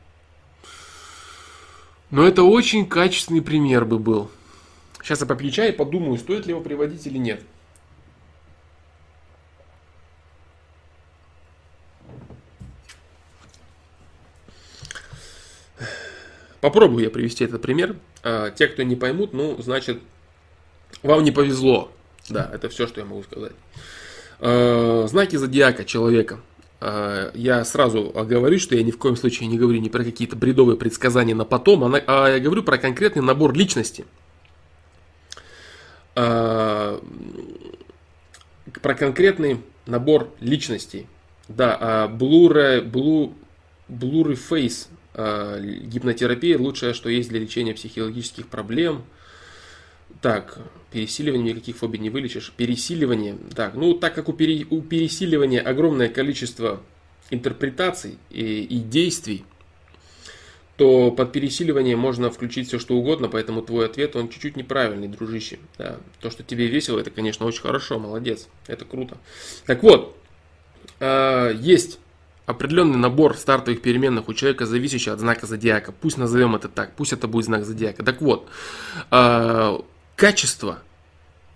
Но 2.10 2.26
это 2.26 2.42
очень 2.42 2.86
качественный 2.86 3.42
пример 3.42 3.84
бы 3.84 3.98
был. 3.98 4.30
Сейчас 5.02 5.20
я 5.20 5.26
попью 5.26 5.50
чай 5.50 5.70
и 5.70 5.72
подумаю, 5.72 6.18
стоит 6.18 6.46
ли 6.46 6.52
его 6.52 6.60
приводить 6.60 7.06
или 7.06 7.18
нет. 7.18 7.42
Попробую 16.60 17.04
я 17.04 17.10
привести 17.10 17.44
этот 17.44 17.60
пример. 17.60 17.96
Э, 18.22 18.50
те, 18.56 18.68
кто 18.68 18.82
не 18.82 18.96
поймут, 18.96 19.34
ну, 19.34 19.60
значит, 19.60 20.00
вам 21.02 21.22
не 21.22 21.30
повезло. 21.30 21.92
Да, 22.30 22.50
это 22.54 22.70
все, 22.70 22.86
что 22.86 23.00
я 23.00 23.06
могу 23.06 23.22
сказать. 23.22 23.52
Э, 24.40 25.06
знаки 25.09 25.36
зодиака 25.36 25.85
человека– 25.85 26.40
а, 26.86 27.31
я 27.35 27.65
сразу 27.65 28.12
говорю, 28.15 28.59
что 28.59 28.77
я 28.77 28.82
ни 28.82 28.90
в 28.90 28.98
коем 28.98 29.16
случае 29.16 29.48
не 29.48 29.56
говорю 29.56 29.81
ни 29.81 29.89
про 29.89 30.05
какие-то 30.05 30.36
бредовые 30.36 30.77
предсказания 30.77 31.35
на 31.35 31.47
потом, 31.47 31.82
а 31.85 32.28
я 32.28 32.39
говорю 32.40 32.62
про 32.62 32.77
конкретный 32.77 33.23
набор 33.23 33.55
личности. 33.55 34.05
А, 36.15 37.02
про 38.82 38.94
конкретный 38.94 39.62
набор 39.86 40.28
личностей. 40.40 41.06
Да, 41.48 42.06
блуры, 42.09 42.82
блу, 42.82 43.35
блуры 43.89 44.35
фейс, 44.35 44.89
гипнотерапия 45.15 46.59
лучшее, 46.59 46.93
что 46.93 47.09
есть 47.09 47.31
для 47.31 47.40
лечения 47.40 47.73
психологических 47.73 48.47
проблем. 48.48 49.05
Так, 50.20 50.59
Пересиливание 50.94 51.52
никаких 51.52 51.76
фобий 51.76 51.98
не 51.98 52.08
вылечишь. 52.08 52.52
Пересиливание. 52.56 53.36
Так, 53.56 53.74
ну 53.74 53.94
так 53.94 54.14
как 54.14 54.28
у, 54.28 54.32
пере, 54.32 54.64
у 54.70 54.80
пересиливания 54.80 55.60
огромное 55.60 56.08
количество 56.08 56.80
интерпретаций 57.30 58.16
и, 58.30 58.62
и 58.62 58.78
действий, 58.78 59.44
то 60.76 61.10
под 61.10 61.32
пересиливание 61.32 61.96
можно 61.96 62.30
включить 62.30 62.68
все 62.68 62.78
что 62.78 62.94
угодно, 62.94 63.28
поэтому 63.28 63.60
твой 63.60 63.86
ответ, 63.86 64.14
он 64.14 64.28
чуть-чуть 64.28 64.56
неправильный, 64.56 65.08
дружище. 65.08 65.58
Да. 65.78 65.96
То, 66.20 66.30
что 66.30 66.44
тебе 66.44 66.68
весело, 66.68 67.00
это, 67.00 67.10
конечно, 67.10 67.44
очень 67.44 67.62
хорошо, 67.62 67.98
молодец, 67.98 68.46
это 68.68 68.84
круто. 68.84 69.18
Так 69.66 69.82
вот, 69.82 70.16
э, 71.00 71.56
есть 71.58 71.98
определенный 72.46 72.98
набор 72.98 73.36
стартовых 73.36 73.82
переменных 73.82 74.28
у 74.28 74.34
человека, 74.34 74.64
зависящий 74.64 75.10
от 75.10 75.18
знака 75.18 75.46
зодиака. 75.46 75.90
Пусть 75.90 76.18
назовем 76.18 76.54
это 76.54 76.68
так, 76.68 76.94
пусть 76.94 77.12
это 77.12 77.26
будет 77.26 77.46
знак 77.46 77.64
зодиака. 77.64 78.04
Так 78.04 78.22
вот, 78.22 78.48
э, 79.10 79.78
качества, 80.16 80.80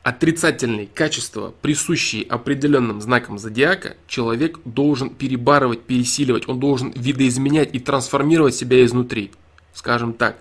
отрицательные 0.02 0.86
качества, 0.86 1.52
присущие 1.60 2.24
определенным 2.24 3.01
знакам 3.01 3.39
зодиака, 3.39 3.97
человек 4.06 4.59
должен 4.64 5.10
перебарывать, 5.10 5.82
пересиливать, 5.82 6.48
он 6.48 6.59
должен 6.59 6.93
видоизменять 6.93 7.74
и 7.74 7.78
трансформировать 7.78 8.55
себя 8.55 8.85
изнутри, 8.85 9.32
скажем 9.74 10.12
так. 10.12 10.39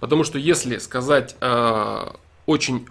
Потому 0.00 0.24
что 0.24 0.38
если 0.38 0.78
сказать 0.78 1.36
э, 1.40 2.06
очень, 2.46 2.86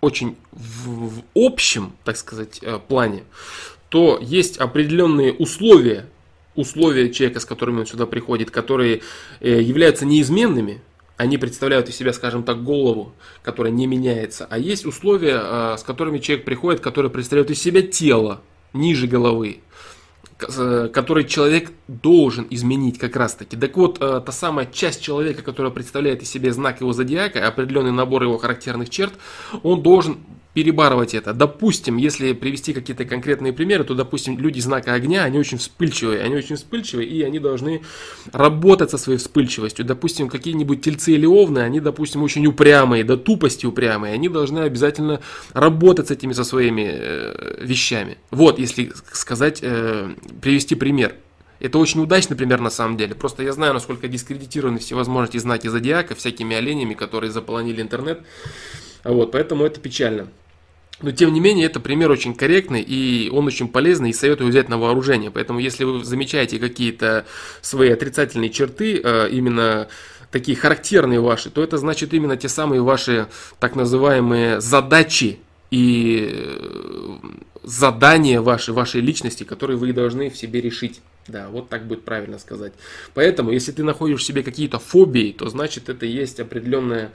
очень 0.00 0.36
в, 0.52 1.20
в 1.20 1.22
общем, 1.34 1.92
так 2.04 2.16
сказать, 2.16 2.58
э, 2.62 2.78
плане, 2.78 3.24
то 3.88 4.18
есть 4.20 4.56
определенные 4.56 5.32
условия, 5.32 6.06
условия 6.56 7.12
человека, 7.12 7.40
с 7.40 7.44
которыми 7.44 7.80
он 7.80 7.86
сюда 7.86 8.06
приходит, 8.06 8.50
которые 8.50 9.02
э, 9.40 9.60
являются 9.60 10.04
неизменными, 10.04 10.80
они 11.16 11.38
представляют 11.38 11.88
из 11.88 11.96
себя, 11.96 12.12
скажем 12.12 12.42
так, 12.42 12.62
голову, 12.62 13.14
которая 13.42 13.72
не 13.72 13.86
меняется, 13.86 14.46
а 14.50 14.58
есть 14.58 14.84
условия, 14.84 15.38
а, 15.40 15.76
с 15.76 15.82
которыми 15.82 16.18
человек 16.18 16.44
приходит, 16.44 16.80
которые 16.80 17.10
представляют 17.10 17.50
из 17.50 17.62
себя 17.62 17.82
тело 17.82 18.40
ниже 18.72 19.06
головы, 19.06 19.60
который 20.36 21.24
человек 21.24 21.70
должен 21.86 22.46
изменить 22.50 22.98
как 22.98 23.14
раз 23.16 23.34
таки. 23.34 23.56
Так 23.56 23.76
вот, 23.76 23.98
э, 24.00 24.20
та 24.24 24.32
самая 24.32 24.66
часть 24.66 25.00
человека, 25.00 25.42
которая 25.42 25.72
представляет 25.72 26.22
из 26.22 26.30
себя 26.30 26.52
знак 26.52 26.80
его 26.80 26.92
зодиака, 26.92 27.46
определенный 27.46 27.92
набор 27.92 28.24
его 28.24 28.36
характерных 28.36 28.90
черт, 28.90 29.14
он 29.62 29.82
должен 29.82 30.18
перебарывать 30.54 31.14
это. 31.14 31.34
Допустим, 31.34 31.96
если 31.96 32.32
привести 32.32 32.72
какие-то 32.72 33.04
конкретные 33.04 33.52
примеры, 33.52 33.82
то, 33.82 33.94
допустим, 33.94 34.38
люди 34.38 34.60
знака 34.60 34.94
огня, 34.94 35.24
они 35.24 35.38
очень 35.38 35.58
вспыльчивые, 35.58 36.22
они 36.22 36.36
очень 36.36 36.54
вспыльчивые, 36.54 37.08
и 37.08 37.22
они 37.22 37.40
должны 37.40 37.82
работать 38.32 38.90
со 38.90 38.96
своей 38.96 39.18
вспыльчивостью. 39.18 39.84
Допустим, 39.84 40.28
какие-нибудь 40.28 40.80
тельцы 40.80 41.12
или 41.12 41.26
овны, 41.26 41.58
они, 41.58 41.80
допустим, 41.80 42.22
очень 42.22 42.46
упрямые, 42.46 43.02
до 43.02 43.16
тупости 43.16 43.66
упрямые, 43.66 44.14
они 44.14 44.28
должны 44.28 44.60
обязательно 44.60 45.20
работать 45.52 46.08
с 46.08 46.10
этими, 46.12 46.32
со 46.32 46.44
своими 46.44 46.88
э, 46.88 47.58
вещами. 47.60 48.16
Вот, 48.30 48.60
если 48.60 48.92
сказать, 49.12 49.58
э, 49.60 50.14
привести 50.40 50.76
пример. 50.76 51.16
Это 51.58 51.78
очень 51.78 52.00
удачный 52.00 52.36
пример 52.36 52.60
на 52.60 52.70
самом 52.70 52.96
деле. 52.96 53.16
Просто 53.16 53.42
я 53.42 53.52
знаю, 53.52 53.74
насколько 53.74 54.06
дискредитированы 54.06 54.78
всевозможные 54.78 55.40
знаки 55.40 55.66
зодиака 55.66 56.14
всякими 56.14 56.54
оленями, 56.54 56.94
которые 56.94 57.32
заполонили 57.32 57.80
интернет. 57.80 58.20
Вот, 59.02 59.32
поэтому 59.32 59.64
это 59.64 59.80
печально. 59.80 60.28
Но 61.02 61.10
тем 61.10 61.32
не 61.32 61.40
менее, 61.40 61.66
это 61.66 61.80
пример 61.80 62.10
очень 62.10 62.34
корректный 62.34 62.80
и 62.80 63.28
он 63.30 63.46
очень 63.46 63.68
полезный 63.68 64.10
и 64.10 64.12
советую 64.12 64.50
взять 64.50 64.68
на 64.68 64.78
вооружение. 64.78 65.30
Поэтому, 65.30 65.58
если 65.58 65.84
вы 65.84 66.04
замечаете 66.04 66.58
какие-то 66.58 67.26
свои 67.60 67.90
отрицательные 67.90 68.50
черты, 68.50 69.00
э, 69.02 69.28
именно 69.30 69.88
такие 70.30 70.56
характерные 70.56 71.20
ваши, 71.20 71.50
то 71.50 71.62
это 71.62 71.78
значит 71.78 72.14
именно 72.14 72.36
те 72.36 72.48
самые 72.48 72.82
ваши 72.82 73.28
так 73.58 73.74
называемые 73.76 74.60
задачи 74.60 75.38
и 75.70 76.30
э, 76.32 77.18
задания 77.64 78.40
ваши, 78.40 78.72
вашей 78.72 79.00
личности, 79.00 79.44
которые 79.44 79.76
вы 79.76 79.92
должны 79.92 80.30
в 80.30 80.36
себе 80.36 80.60
решить. 80.60 81.00
Да, 81.26 81.48
вот 81.48 81.68
так 81.68 81.86
будет 81.86 82.04
правильно 82.04 82.38
сказать. 82.38 82.72
Поэтому, 83.14 83.50
если 83.50 83.72
ты 83.72 83.82
находишь 83.82 84.20
в 84.20 84.24
себе 84.24 84.42
какие-то 84.42 84.78
фобии, 84.78 85.32
то 85.32 85.48
значит 85.48 85.88
это 85.88 86.04
есть 86.04 86.38
определенная 86.38 87.12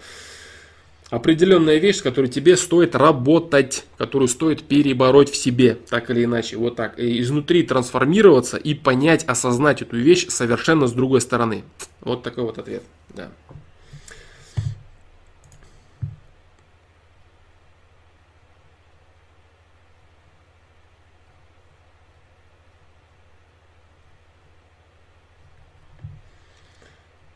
определенная 1.09 1.77
вещь, 1.77 1.97
с 1.97 2.01
которой 2.01 2.27
тебе 2.27 2.55
стоит 2.55 2.95
работать, 2.95 3.85
которую 3.97 4.27
стоит 4.27 4.63
перебороть 4.63 5.29
в 5.29 5.35
себе, 5.35 5.75
так 5.89 6.09
или 6.09 6.25
иначе, 6.25 6.57
вот 6.57 6.75
так, 6.75 6.99
и 6.99 7.19
изнутри 7.21 7.63
трансформироваться 7.63 8.57
и 8.57 8.73
понять, 8.73 9.23
осознать 9.25 9.81
эту 9.81 9.97
вещь 9.97 10.27
совершенно 10.29 10.87
с 10.87 10.93
другой 10.93 11.21
стороны. 11.21 11.63
Вот 12.01 12.23
такой 12.23 12.43
вот 12.43 12.57
ответ, 12.57 12.83
да. 13.09 13.29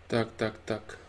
Так, 0.08 0.30
так, 0.38 0.54
так. 0.68 1.03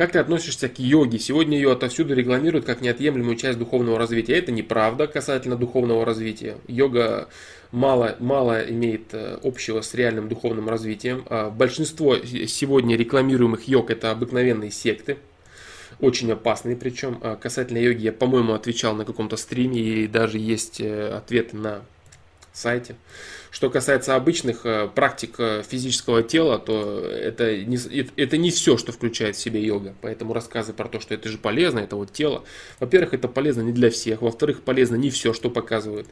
Как 0.00 0.12
ты 0.12 0.18
относишься 0.18 0.70
к 0.70 0.78
йоге? 0.78 1.18
Сегодня 1.18 1.58
ее 1.58 1.72
отовсюду 1.72 2.14
рекламируют 2.14 2.64
как 2.64 2.80
неотъемлемую 2.80 3.36
часть 3.36 3.58
духовного 3.58 3.98
развития. 3.98 4.38
Это 4.38 4.50
неправда 4.50 5.06
касательно 5.06 5.56
духовного 5.56 6.06
развития. 6.06 6.56
Йога 6.68 7.28
мало, 7.70 8.16
мало 8.18 8.62
имеет 8.62 9.12
э, 9.12 9.38
общего 9.42 9.82
с 9.82 9.92
реальным 9.92 10.30
духовным 10.30 10.70
развитием. 10.70 11.26
А 11.28 11.50
большинство 11.50 12.16
сегодня 12.16 12.96
рекламируемых 12.96 13.68
йог 13.68 13.90
это 13.90 14.10
обыкновенные 14.10 14.70
секты. 14.70 15.18
очень 15.98 16.32
опасные 16.32 16.76
причем. 16.76 17.18
А 17.20 17.36
касательно 17.36 17.76
йоги 17.76 18.04
я, 18.04 18.12
по-моему, 18.14 18.54
отвечал 18.54 18.94
на 18.94 19.04
каком-то 19.04 19.36
стриме 19.36 19.82
и 19.82 20.06
даже 20.06 20.38
есть 20.38 20.80
э, 20.80 21.10
ответы 21.10 21.58
на 21.58 21.82
сайте. 22.54 22.96
Что 23.50 23.68
касается 23.68 24.14
обычных 24.14 24.64
э, 24.64 24.88
практик 24.94 25.34
э, 25.38 25.62
физического 25.68 26.22
тела, 26.22 26.58
то 26.58 27.00
это 27.00 27.56
не, 27.56 27.76
это 28.16 28.36
не 28.36 28.50
все, 28.50 28.76
что 28.76 28.92
включает 28.92 29.34
в 29.34 29.40
себя 29.40 29.58
йога. 29.58 29.94
Поэтому 30.02 30.32
рассказы 30.32 30.72
про 30.72 30.88
то, 30.88 31.00
что 31.00 31.14
это 31.14 31.28
же 31.28 31.36
полезно, 31.36 31.80
это 31.80 31.96
вот 31.96 32.12
тело. 32.12 32.44
Во-первых, 32.78 33.14
это 33.14 33.26
полезно 33.26 33.62
не 33.62 33.72
для 33.72 33.90
всех. 33.90 34.22
Во-вторых, 34.22 34.62
полезно 34.62 34.94
не 34.94 35.10
все, 35.10 35.32
что 35.32 35.50
показывают. 35.50 36.06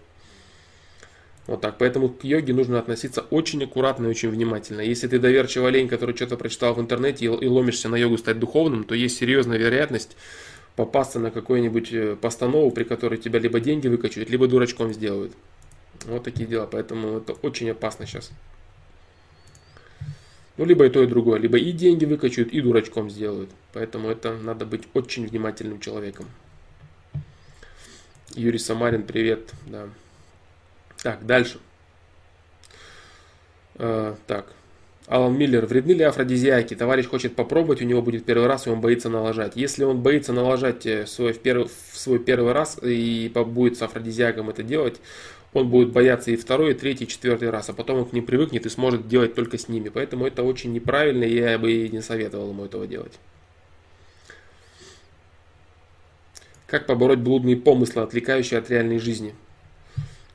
Вот 1.46 1.60
так. 1.60 1.78
Поэтому 1.78 2.08
к 2.08 2.24
йоге 2.24 2.52
нужно 2.52 2.78
относиться 2.80 3.22
очень 3.22 3.62
аккуратно 3.62 4.06
и 4.06 4.10
очень 4.10 4.30
внимательно. 4.30 4.80
Если 4.80 5.06
ты 5.06 5.20
доверчивый 5.20 5.68
олень, 5.68 5.88
который 5.88 6.16
что-то 6.16 6.36
прочитал 6.36 6.74
в 6.74 6.80
интернете 6.80 7.24
и, 7.24 7.28
и 7.28 7.46
ломишься 7.46 7.88
на 7.88 7.96
йогу 7.96 8.18
стать 8.18 8.40
духовным, 8.40 8.82
то 8.82 8.96
есть 8.96 9.16
серьезная 9.16 9.58
вероятность 9.58 10.16
попасться 10.74 11.20
на 11.20 11.30
какую-нибудь 11.30 11.92
э, 11.92 12.16
постанову, 12.20 12.70
при 12.72 12.84
которой 12.84 13.16
тебя 13.16 13.38
либо 13.38 13.60
деньги 13.60 13.86
выкачают, 13.88 14.28
либо 14.28 14.48
дурачком 14.48 14.92
сделают. 14.92 15.32
Вот 16.08 16.24
такие 16.24 16.48
дела. 16.48 16.66
Поэтому 16.66 17.18
это 17.18 17.34
очень 17.34 17.70
опасно 17.70 18.06
сейчас. 18.06 18.30
Ну, 20.56 20.64
либо 20.64 20.86
и 20.86 20.90
то, 20.90 21.02
и 21.02 21.06
другое. 21.06 21.38
Либо 21.38 21.56
и 21.58 21.70
деньги 21.70 22.04
выкачают, 22.04 22.50
и 22.50 22.60
дурачком 22.60 23.10
сделают. 23.10 23.50
Поэтому 23.72 24.08
это 24.08 24.36
надо 24.36 24.66
быть 24.66 24.88
очень 24.94 25.26
внимательным 25.26 25.78
человеком. 25.78 26.26
Юрий 28.34 28.58
Самарин, 28.58 29.04
привет. 29.04 29.52
Да. 29.66 29.88
Так, 31.02 31.24
дальше. 31.24 31.58
Э, 33.76 34.16
так. 34.26 34.52
Алан 35.06 35.38
Миллер. 35.38 35.64
Вредны 35.64 35.92
ли 35.92 36.02
афродизиаки? 36.02 36.74
Товарищ 36.74 37.06
хочет 37.06 37.34
попробовать, 37.34 37.80
у 37.80 37.84
него 37.84 38.02
будет 38.02 38.24
первый 38.26 38.46
раз, 38.46 38.66
и 38.66 38.70
он 38.70 38.80
боится 38.80 39.08
налажать. 39.08 39.52
Если 39.54 39.84
он 39.84 40.02
боится 40.02 40.32
налажать 40.32 40.84
э, 40.86 41.06
свой, 41.06 41.32
в, 41.32 41.38
первый, 41.38 41.68
в 41.68 41.96
свой 41.96 42.18
первый 42.18 42.52
раз 42.52 42.78
и 42.82 43.32
будет 43.34 43.78
с 43.78 43.82
афродизиаком 43.82 44.50
это 44.50 44.62
делать, 44.62 45.00
он 45.54 45.68
будет 45.68 45.92
бояться 45.92 46.30
и 46.30 46.36
второй, 46.36 46.72
и 46.72 46.74
третий, 46.74 47.04
и 47.04 47.08
четвертый 47.08 47.50
раз, 47.50 47.70
а 47.70 47.72
потом 47.72 47.98
он 47.98 48.04
к 48.04 48.12
ним 48.12 48.26
привыкнет 48.26 48.66
и 48.66 48.68
сможет 48.68 49.08
делать 49.08 49.34
только 49.34 49.56
с 49.56 49.68
ними. 49.68 49.88
Поэтому 49.88 50.26
это 50.26 50.42
очень 50.42 50.72
неправильно, 50.72 51.24
и 51.24 51.36
я 51.36 51.58
бы 51.58 51.72
и 51.72 51.88
не 51.88 52.02
советовал 52.02 52.50
ему 52.50 52.64
этого 52.64 52.86
делать. 52.86 53.18
Как 56.66 56.86
побороть 56.86 57.20
блудные 57.20 57.56
помыслы, 57.56 58.02
отвлекающие 58.02 58.58
от 58.58 58.68
реальной 58.68 58.98
жизни? 58.98 59.34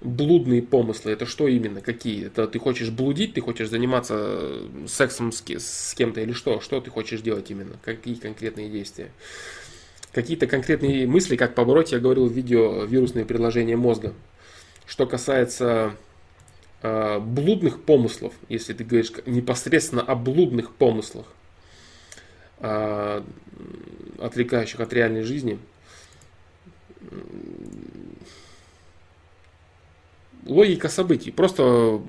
Блудные 0.02 0.64
помыслы, 0.64 1.12
это 1.12 1.28
что 1.28 1.48
именно? 1.48 1.80
Какие? 1.80 2.26
Это 2.26 2.48
ты 2.48 2.58
хочешь 2.58 2.90
блудить, 2.90 3.36
ты 3.36 3.42
хочешь 3.42 3.70
заниматься 3.70 4.64
сексом 4.88 5.32
с, 5.32 5.44
с 5.48 5.94
кем-то 5.94 6.22
или 6.22 6.34
что? 6.34 6.60
Что 6.60 6.82
ты 6.82 6.90
хочешь 6.90 7.22
делать 7.22 7.52
именно? 7.52 7.78
Какие 7.86 8.16
конкретные 8.16 8.70
действия? 8.70 9.12
Какие-то 10.12 10.48
конкретные 10.48 11.08
мысли, 11.08 11.36
как 11.36 11.54
побороть, 11.54 11.92
я 11.92 12.00
говорил 12.00 12.28
в 12.28 12.34
видео 12.34 12.84
вирусные 12.84 13.26
предложения 13.26 13.78
мозга. 13.78 14.14
Что 14.86 15.06
касается 15.06 15.96
э, 16.82 17.20
блудных 17.20 17.82
помыслов, 17.84 18.34
если 18.50 18.74
ты 18.74 18.84
говоришь 18.84 19.12
непосредственно 19.26 20.02
о 20.02 20.16
блудных 20.16 20.72
помыслах, 20.72 21.28
э, 22.60 23.24
отвлекающих 24.20 24.80
от 24.80 24.94
реальной 24.94 25.24
жизни, 25.24 25.60
логика 30.46 30.90
событий. 30.90 31.32
Просто 31.32 32.02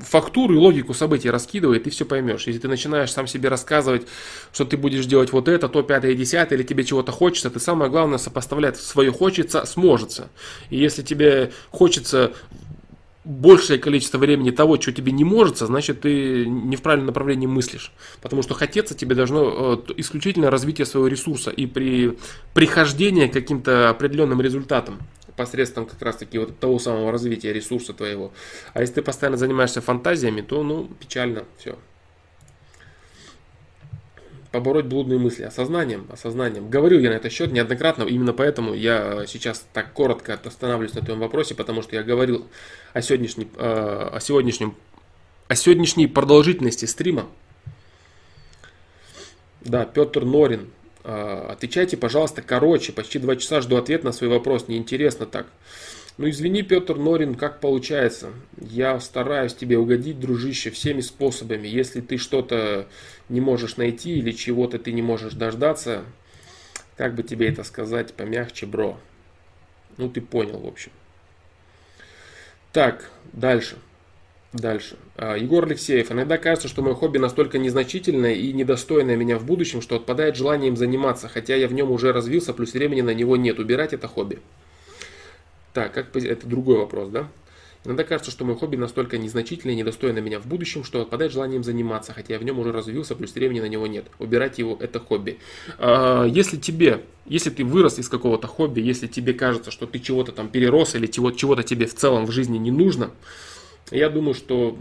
фактуру 0.00 0.54
и 0.54 0.58
логику 0.58 0.94
событий 0.94 1.30
раскидывает, 1.30 1.86
и 1.86 1.90
все 1.90 2.04
поймешь. 2.04 2.46
Если 2.46 2.60
ты 2.60 2.68
начинаешь 2.68 3.12
сам 3.12 3.26
себе 3.26 3.48
рассказывать, 3.48 4.06
что 4.52 4.64
ты 4.64 4.76
будешь 4.76 5.06
делать 5.06 5.32
вот 5.32 5.48
это, 5.48 5.68
то, 5.68 5.82
пятое, 5.82 6.14
десятое, 6.14 6.58
или 6.58 6.66
тебе 6.66 6.84
чего-то 6.84 7.12
хочется, 7.12 7.50
ты 7.50 7.60
самое 7.60 7.90
главное 7.90 8.18
сопоставлять 8.18 8.76
свое 8.76 9.12
хочется 9.12 9.64
с 9.64 9.76
можется. 9.76 10.30
И 10.70 10.76
если 10.76 11.02
тебе 11.02 11.52
хочется 11.70 12.32
большее 13.24 13.78
количество 13.78 14.16
времени 14.16 14.50
того, 14.50 14.78
чего 14.78 14.94
тебе 14.94 15.12
не 15.12 15.24
может, 15.24 15.58
значит 15.58 16.00
ты 16.00 16.46
не 16.46 16.76
в 16.76 16.82
правильном 16.82 17.08
направлении 17.08 17.46
мыслишь. 17.46 17.92
Потому 18.22 18.42
что 18.42 18.54
хотеться 18.54 18.94
тебе 18.94 19.14
должно 19.14 19.82
э, 19.86 19.92
исключительно 19.98 20.50
развитие 20.50 20.86
своего 20.86 21.08
ресурса 21.08 21.50
и 21.50 21.66
при 21.66 22.16
прихождении 22.54 23.26
к 23.26 23.34
каким-то 23.34 23.90
определенным 23.90 24.40
результатам 24.40 24.98
посредством 25.38 25.86
как 25.86 26.02
раз 26.02 26.16
таки 26.16 26.36
вот 26.36 26.58
того 26.58 26.78
самого 26.78 27.12
развития 27.12 27.52
ресурса 27.52 27.94
твоего. 27.94 28.32
А 28.74 28.80
если 28.80 28.94
ты 28.94 29.02
постоянно 29.02 29.38
занимаешься 29.38 29.80
фантазиями, 29.80 30.42
то 30.42 30.62
ну 30.62 30.88
печально 31.00 31.44
все. 31.56 31.78
Побороть 34.50 34.86
блудные 34.86 35.18
мысли 35.18 35.44
осознанием, 35.44 36.06
осознанием. 36.10 36.68
Говорил 36.68 36.98
я 36.98 37.10
на 37.10 37.14
этот 37.14 37.32
счет 37.32 37.52
неоднократно, 37.52 38.02
именно 38.02 38.32
поэтому 38.32 38.74
я 38.74 39.26
сейчас 39.26 39.64
так 39.72 39.92
коротко 39.92 40.34
останавливаюсь 40.34 40.94
на 40.94 41.00
этом 41.00 41.20
вопросе, 41.20 41.54
потому 41.54 41.82
что 41.82 41.94
я 41.94 42.02
говорил 42.02 42.46
о 42.92 43.00
сегодняшнем, 43.00 43.48
э, 43.56 44.10
о 44.12 44.18
сегодняшнем, 44.20 44.74
о 45.46 45.54
сегодняшней 45.54 46.08
продолжительности 46.08 46.86
стрима. 46.86 47.28
Да, 49.60 49.84
Петр 49.84 50.24
Норин 50.24 50.70
отвечайте, 51.08 51.96
пожалуйста, 51.96 52.42
короче. 52.42 52.92
Почти 52.92 53.18
два 53.18 53.36
часа 53.36 53.60
жду 53.60 53.76
ответ 53.76 54.04
на 54.04 54.12
свой 54.12 54.30
вопрос. 54.30 54.68
Неинтересно 54.68 55.26
так. 55.26 55.46
Ну 56.18 56.28
извини, 56.28 56.62
Петр 56.62 56.96
Норин, 56.96 57.36
как 57.36 57.60
получается? 57.60 58.30
Я 58.60 58.98
стараюсь 58.98 59.54
тебе 59.54 59.78
угодить, 59.78 60.18
дружище, 60.18 60.70
всеми 60.70 61.00
способами. 61.00 61.68
Если 61.68 62.00
ты 62.00 62.18
что-то 62.18 62.88
не 63.28 63.40
можешь 63.40 63.76
найти 63.76 64.18
или 64.18 64.32
чего-то 64.32 64.78
ты 64.78 64.92
не 64.92 65.00
можешь 65.00 65.34
дождаться, 65.34 66.04
как 66.96 67.14
бы 67.14 67.22
тебе 67.22 67.48
это 67.48 67.62
сказать 67.62 68.14
помягче, 68.14 68.66
бро? 68.66 68.98
Ну 69.96 70.08
ты 70.10 70.20
понял, 70.20 70.58
в 70.58 70.66
общем. 70.66 70.90
Так, 72.72 73.10
дальше. 73.32 73.76
Дальше. 74.52 74.96
А, 75.16 75.36
Егор 75.36 75.64
Алексеев. 75.64 76.10
Иногда 76.10 76.38
кажется, 76.38 76.68
что 76.68 76.82
мое 76.82 76.94
хобби 76.94 77.18
настолько 77.18 77.58
незначительное 77.58 78.32
и 78.32 78.52
недостойное 78.52 79.16
меня 79.16 79.38
в 79.38 79.44
будущем, 79.44 79.82
что 79.82 79.96
отпадает 79.96 80.36
желание 80.36 80.68
им 80.68 80.76
заниматься, 80.76 81.28
хотя 81.28 81.54
я 81.54 81.68
в 81.68 81.72
нем 81.74 81.90
уже 81.90 82.12
развился, 82.12 82.54
плюс 82.54 82.72
времени 82.72 83.02
на 83.02 83.12
него 83.12 83.36
нет. 83.36 83.58
Убирать 83.58 83.92
это 83.92 84.08
хобби. 84.08 84.38
Так, 85.74 85.92
как 85.92 86.16
это 86.16 86.46
другой 86.46 86.78
вопрос, 86.78 87.10
да? 87.10 87.28
Иногда 87.84 88.04
кажется, 88.04 88.30
что 88.30 88.44
мое 88.44 88.56
хобби 88.56 88.76
настолько 88.76 89.18
незначительное 89.18 89.74
и 89.74 89.76
недостойное 89.76 90.20
меня 90.20 90.40
в 90.40 90.46
будущем, 90.46 90.82
что 90.82 91.00
отпадает 91.02 91.30
желание 91.30 91.56
им 91.56 91.64
заниматься, 91.64 92.12
хотя 92.12 92.34
я 92.34 92.40
в 92.40 92.42
нем 92.42 92.58
уже 92.58 92.72
развился, 92.72 93.14
плюс 93.14 93.34
времени 93.34 93.60
на 93.60 93.68
него 93.68 93.86
нет. 93.86 94.06
Убирать 94.18 94.58
его 94.58 94.76
это 94.80 94.98
хобби. 94.98 95.38
А, 95.78 96.24
если 96.24 96.56
тебе, 96.56 97.02
если 97.26 97.50
ты 97.50 97.64
вырос 97.64 97.98
из 97.98 98.08
какого-то 98.08 98.46
хобби, 98.46 98.80
если 98.80 99.06
тебе 99.06 99.34
кажется, 99.34 99.70
что 99.70 99.86
ты 99.86 100.00
чего-то 100.00 100.32
там 100.32 100.48
перерос 100.48 100.94
или 100.94 101.06
чего-то 101.06 101.62
тебе 101.62 101.86
в 101.86 101.94
целом 101.94 102.26
в 102.26 102.30
жизни 102.32 102.58
не 102.58 102.70
нужно, 102.70 103.10
я 103.90 104.08
думаю, 104.10 104.34
что 104.34 104.76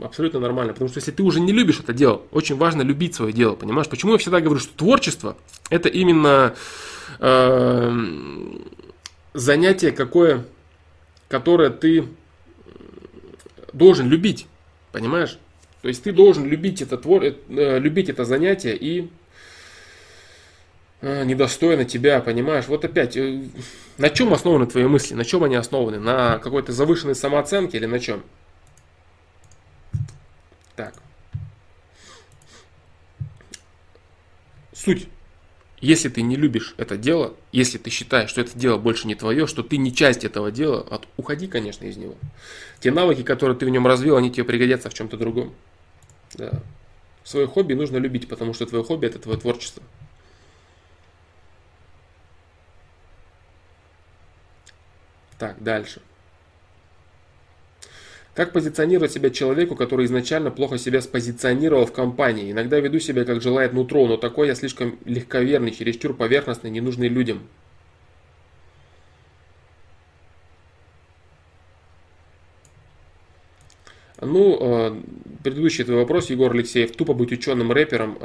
абсолютно 0.00 0.40
нормально. 0.40 0.72
Потому 0.72 0.88
что 0.88 0.98
если 0.98 1.12
ты 1.12 1.22
уже 1.22 1.40
не 1.40 1.52
любишь 1.52 1.80
это 1.80 1.92
дело, 1.92 2.22
очень 2.30 2.56
важно 2.56 2.82
любить 2.82 3.14
свое 3.14 3.32
дело, 3.32 3.54
понимаешь? 3.54 3.88
Почему 3.88 4.12
я 4.12 4.18
всегда 4.18 4.40
говорю, 4.40 4.60
что 4.60 4.76
творчество 4.76 5.36
это 5.70 5.88
именно 5.88 6.54
э, 7.18 7.92
занятие 9.34 9.92
какое, 9.92 10.44
которое 11.28 11.70
ты 11.70 12.06
должен 13.72 14.08
любить, 14.08 14.46
понимаешь? 14.92 15.38
То 15.82 15.88
есть 15.88 16.02
ты 16.04 16.12
должен 16.12 16.46
любить 16.46 16.80
это, 16.80 16.96
твор, 16.96 17.24
э, 17.24 17.78
любить 17.78 18.08
это 18.08 18.24
занятие 18.24 18.76
и 18.76 19.10
э, 21.00 21.24
недостойно 21.24 21.84
тебя, 21.84 22.20
понимаешь? 22.20 22.68
Вот 22.68 22.84
опять, 22.84 23.16
э, 23.16 23.42
на 23.98 24.10
чем 24.10 24.32
основаны 24.32 24.66
твои 24.66 24.84
мысли? 24.84 25.14
На 25.14 25.24
чем 25.24 25.42
они 25.42 25.56
основаны? 25.56 25.98
На 25.98 26.38
какой-то 26.38 26.72
завышенной 26.72 27.16
самооценке 27.16 27.78
или 27.78 27.86
на 27.86 27.98
чем? 27.98 28.22
Так. 30.76 30.94
Суть. 34.82 35.06
Если 35.80 36.08
ты 36.08 36.22
не 36.22 36.34
любишь 36.34 36.74
это 36.76 36.96
дело, 36.96 37.34
если 37.52 37.78
ты 37.78 37.90
считаешь, 37.90 38.30
что 38.30 38.40
это 38.40 38.58
дело 38.58 38.78
больше 38.78 39.06
не 39.06 39.14
твое, 39.14 39.46
что 39.46 39.62
ты 39.62 39.76
не 39.76 39.94
часть 39.94 40.24
этого 40.24 40.50
дела, 40.50 40.80
от, 40.80 41.06
уходи, 41.16 41.46
конечно, 41.46 41.84
из 41.84 41.96
него. 41.96 42.16
Те 42.80 42.90
навыки, 42.90 43.22
которые 43.22 43.56
ты 43.56 43.64
в 43.64 43.68
нем 43.68 43.86
развил, 43.86 44.16
они 44.16 44.32
тебе 44.32 44.44
пригодятся 44.44 44.90
в 44.90 44.94
чем-то 44.94 45.16
другом. 45.16 45.54
Да. 46.34 46.62
Свое 47.22 47.46
хобби 47.46 47.74
нужно 47.74 47.98
любить, 47.98 48.28
потому 48.28 48.54
что 48.54 48.66
твое 48.66 48.82
хобби 48.82 49.06
это 49.06 49.20
твое 49.20 49.38
творчество. 49.38 49.82
Так, 55.38 55.62
дальше. 55.62 56.00
Как 58.34 58.54
позиционировать 58.54 59.12
себя 59.12 59.28
человеку, 59.28 59.76
который 59.76 60.06
изначально 60.06 60.50
плохо 60.50 60.78
себя 60.78 61.02
спозиционировал 61.02 61.84
в 61.84 61.92
компании? 61.92 62.50
Иногда 62.50 62.80
веду 62.80 62.98
себя, 62.98 63.26
как 63.26 63.42
желает 63.42 63.74
нутро, 63.74 64.06
но 64.06 64.16
такой 64.16 64.48
я 64.48 64.54
слишком 64.54 64.98
легковерный, 65.04 65.70
чересчур 65.70 66.14
поверхностный, 66.14 66.70
ненужный 66.70 67.08
людям. 67.08 67.46
Ну, 74.18 74.56
э, 74.60 75.02
предыдущий 75.42 75.84
твой 75.84 75.98
вопрос, 75.98 76.30
Егор 76.30 76.52
Алексеев, 76.52 76.92
тупо 76.92 77.12
быть 77.12 77.32
ученым 77.32 77.70
рэпером. 77.70 78.16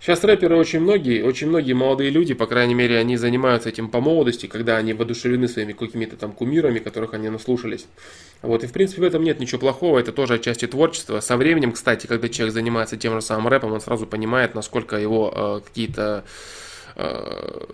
Сейчас 0.00 0.22
рэперы 0.22 0.56
очень 0.56 0.80
многие, 0.80 1.24
очень 1.24 1.48
многие 1.48 1.72
молодые 1.72 2.10
люди, 2.10 2.32
по 2.32 2.46
крайней 2.46 2.74
мере, 2.74 2.98
они 2.98 3.16
занимаются 3.16 3.68
этим 3.68 3.88
по 3.88 4.00
молодости, 4.00 4.46
когда 4.46 4.76
они 4.76 4.92
воодушевлены 4.92 5.48
своими 5.48 5.72
какими-то 5.72 6.16
там 6.16 6.32
кумирами, 6.32 6.78
которых 6.78 7.14
они 7.14 7.28
наслушались. 7.28 7.86
Вот, 8.40 8.62
и 8.62 8.68
в 8.68 8.72
принципе 8.72 9.02
в 9.02 9.04
этом 9.04 9.24
нет 9.24 9.40
ничего 9.40 9.58
плохого, 9.58 9.98
это 9.98 10.12
тоже 10.12 10.34
отчасти 10.34 10.66
творчества. 10.66 11.18
Со 11.18 11.36
временем, 11.36 11.72
кстати, 11.72 12.06
когда 12.06 12.28
человек 12.28 12.54
занимается 12.54 12.96
тем 12.96 13.14
же 13.14 13.20
самым 13.20 13.48
рэпом, 13.48 13.72
он 13.72 13.80
сразу 13.80 14.06
понимает, 14.06 14.54
насколько 14.54 14.96
его 14.96 15.32
э, 15.34 15.60
какие-то 15.66 16.24
э, 16.94 17.64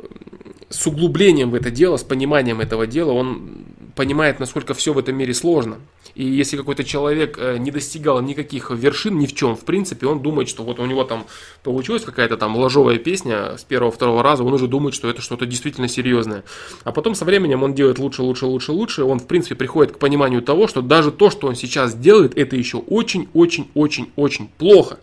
с 0.75 0.87
углублением 0.87 1.51
в 1.51 1.55
это 1.55 1.71
дело, 1.71 1.97
с 1.97 2.03
пониманием 2.03 2.61
этого 2.61 2.87
дела, 2.87 3.13
он 3.13 3.65
понимает, 3.95 4.41
насколько 4.41 4.75
все 4.75 4.93
в 4.93 4.99
этом 4.99 5.17
мире 5.17 5.33
сложно. 5.35 5.77
И 6.15 6.25
если 6.25 6.57
какой-то 6.57 6.85
человек 6.85 7.39
э, 7.39 7.59
не 7.59 7.71
достигал 7.71 8.21
никаких 8.21 8.71
вершин 8.71 9.19
ни 9.19 9.27
в 9.27 9.35
чем, 9.35 9.57
в 9.57 9.65
принципе, 9.65 10.07
он 10.07 10.21
думает, 10.21 10.49
что 10.49 10.63
вот 10.65 10.81
у 10.81 10.87
него 10.87 11.05
там 11.05 11.27
получилась 11.63 12.05
какая-то 12.05 12.37
там 12.37 12.57
ложовая 12.57 12.99
песня 12.99 13.57
с 13.57 13.65
первого-второго 13.65 14.23
раза, 14.23 14.45
он 14.45 14.53
уже 14.53 14.67
думает, 14.67 14.95
что 14.95 15.09
это 15.09 15.23
что-то 15.23 15.47
действительно 15.47 15.89
серьезное. 15.89 16.45
А 16.83 16.93
потом 16.93 17.15
со 17.15 17.25
временем 17.25 17.63
он 17.63 17.75
делает 17.75 17.99
лучше, 17.99 18.23
лучше, 18.23 18.47
лучше, 18.47 18.73
лучше, 18.73 19.05
он 19.05 19.21
в 19.21 19.27
принципе 19.27 19.55
приходит 19.55 19.93
к 19.93 19.99
пониманию 19.99 20.43
того, 20.43 20.67
что 20.67 20.83
даже 20.83 21.11
то, 21.13 21.31
что 21.31 21.47
он 21.47 21.55
сейчас 21.55 21.95
делает, 21.95 22.37
это 22.37 22.57
еще 22.57 22.79
очень-очень-очень-очень 22.79 24.49
плохо. 24.59 24.99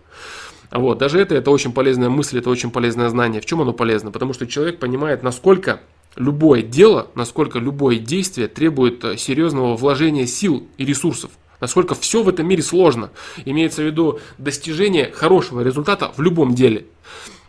Вот, 0.71 0.97
даже 0.97 1.19
это, 1.19 1.35
это 1.35 1.51
очень 1.51 1.73
полезная 1.73 2.09
мысль, 2.09 2.39
это 2.39 2.49
очень 2.49 2.71
полезное 2.71 3.09
знание. 3.09 3.41
В 3.41 3.45
чем 3.45 3.61
оно 3.61 3.73
полезно? 3.73 4.11
Потому 4.11 4.33
что 4.33 4.47
человек 4.47 4.79
понимает, 4.79 5.21
насколько 5.21 5.81
любое 6.15 6.61
дело, 6.61 7.07
насколько 7.13 7.59
любое 7.59 7.97
действие 7.97 8.47
требует 8.47 9.03
э, 9.03 9.17
серьезного 9.17 9.75
вложения 9.75 10.25
сил 10.25 10.67
и 10.77 10.85
ресурсов. 10.85 11.31
Насколько 11.59 11.93
все 11.93 12.23
в 12.23 12.29
этом 12.29 12.47
мире 12.47 12.63
сложно. 12.63 13.11
Имеется 13.45 13.83
в 13.83 13.85
виду 13.85 14.19
достижение 14.37 15.11
хорошего 15.11 15.61
результата 15.61 16.11
в 16.15 16.21
любом 16.21 16.55
деле. 16.55 16.85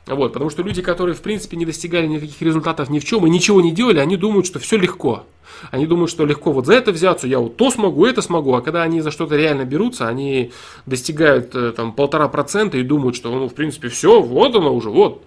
Вот, 0.07 0.33
потому 0.33 0.51
что 0.51 0.62
люди, 0.62 0.83
которые 0.83 1.15
в 1.15 1.23
принципе 1.23 1.57
не 1.57 1.65
достигали 1.65 2.07
никаких 2.07 2.43
результатов 2.43 2.91
ни 2.91 2.99
в 2.99 3.05
чем 3.05 3.24
и 3.27 3.31
ничего 3.31 3.61
не 3.61 3.70
делали, 3.70 4.01
они 4.01 4.16
думают, 4.16 4.47
что 4.47 4.59
все 4.59 4.77
легко. 4.77 5.24
Они 5.70 5.87
думают, 5.87 6.11
что 6.11 6.27
легко 6.27 6.51
вот 6.51 6.66
за 6.66 6.74
это 6.74 6.91
взяться, 6.91 7.29
я 7.29 7.39
вот 7.39 7.57
то 7.57 7.70
смогу, 7.70 8.05
это 8.05 8.20
смогу. 8.20 8.55
А 8.55 8.62
когда 8.62 8.83
они 8.83 9.01
за 9.01 9.12
что-то 9.12 9.37
реально 9.37 9.65
берутся, 9.65 10.09
они 10.09 10.51
достигают 10.87 11.55
э, 11.55 11.73
там 11.73 11.93
полтора 11.93 12.27
процента 12.29 12.79
и 12.79 12.83
думают, 12.83 13.15
что 13.15 13.31
ну 13.31 13.49
в 13.49 13.55
принципе 13.55 13.89
все, 13.89 14.20
вот 14.20 14.57
оно 14.57 14.74
уже, 14.74 14.91
вот. 14.91 15.23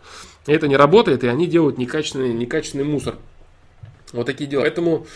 Это 0.45 0.67
не 0.67 0.75
работает, 0.75 1.23
и 1.23 1.27
они 1.27 1.47
делают 1.47 1.77
некачественный, 1.77 2.33
некачественный 2.33 2.83
мусор. 2.83 3.15
Вот 4.11 4.25
такие 4.25 4.47
дела. 4.49 4.61
Поэтому, 4.61 5.07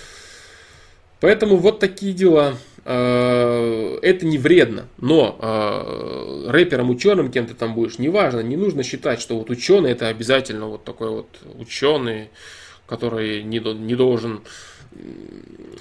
поэтому 1.19 1.57
вот 1.57 1.79
такие 1.79 2.13
дела. 2.13 2.55
Э, 2.85 3.99
это 4.01 4.25
не 4.25 4.37
вредно, 4.37 4.87
но 4.97 5.37
э, 5.39 6.49
рэпером, 6.49 6.89
ученым 6.89 7.31
кем 7.31 7.45
ты 7.45 7.53
там 7.53 7.75
будешь, 7.75 7.99
неважно, 7.99 8.39
не 8.39 8.55
нужно 8.55 8.83
считать, 8.83 9.21
что 9.21 9.37
вот 9.37 9.49
ученый 9.49 9.91
это 9.91 10.07
обязательно 10.07 10.67
вот 10.67 10.85
такой 10.85 11.09
вот 11.09 11.27
ученый, 11.57 12.29
который 12.87 13.43
не, 13.43 13.59
не 13.59 13.95
должен 13.95 14.41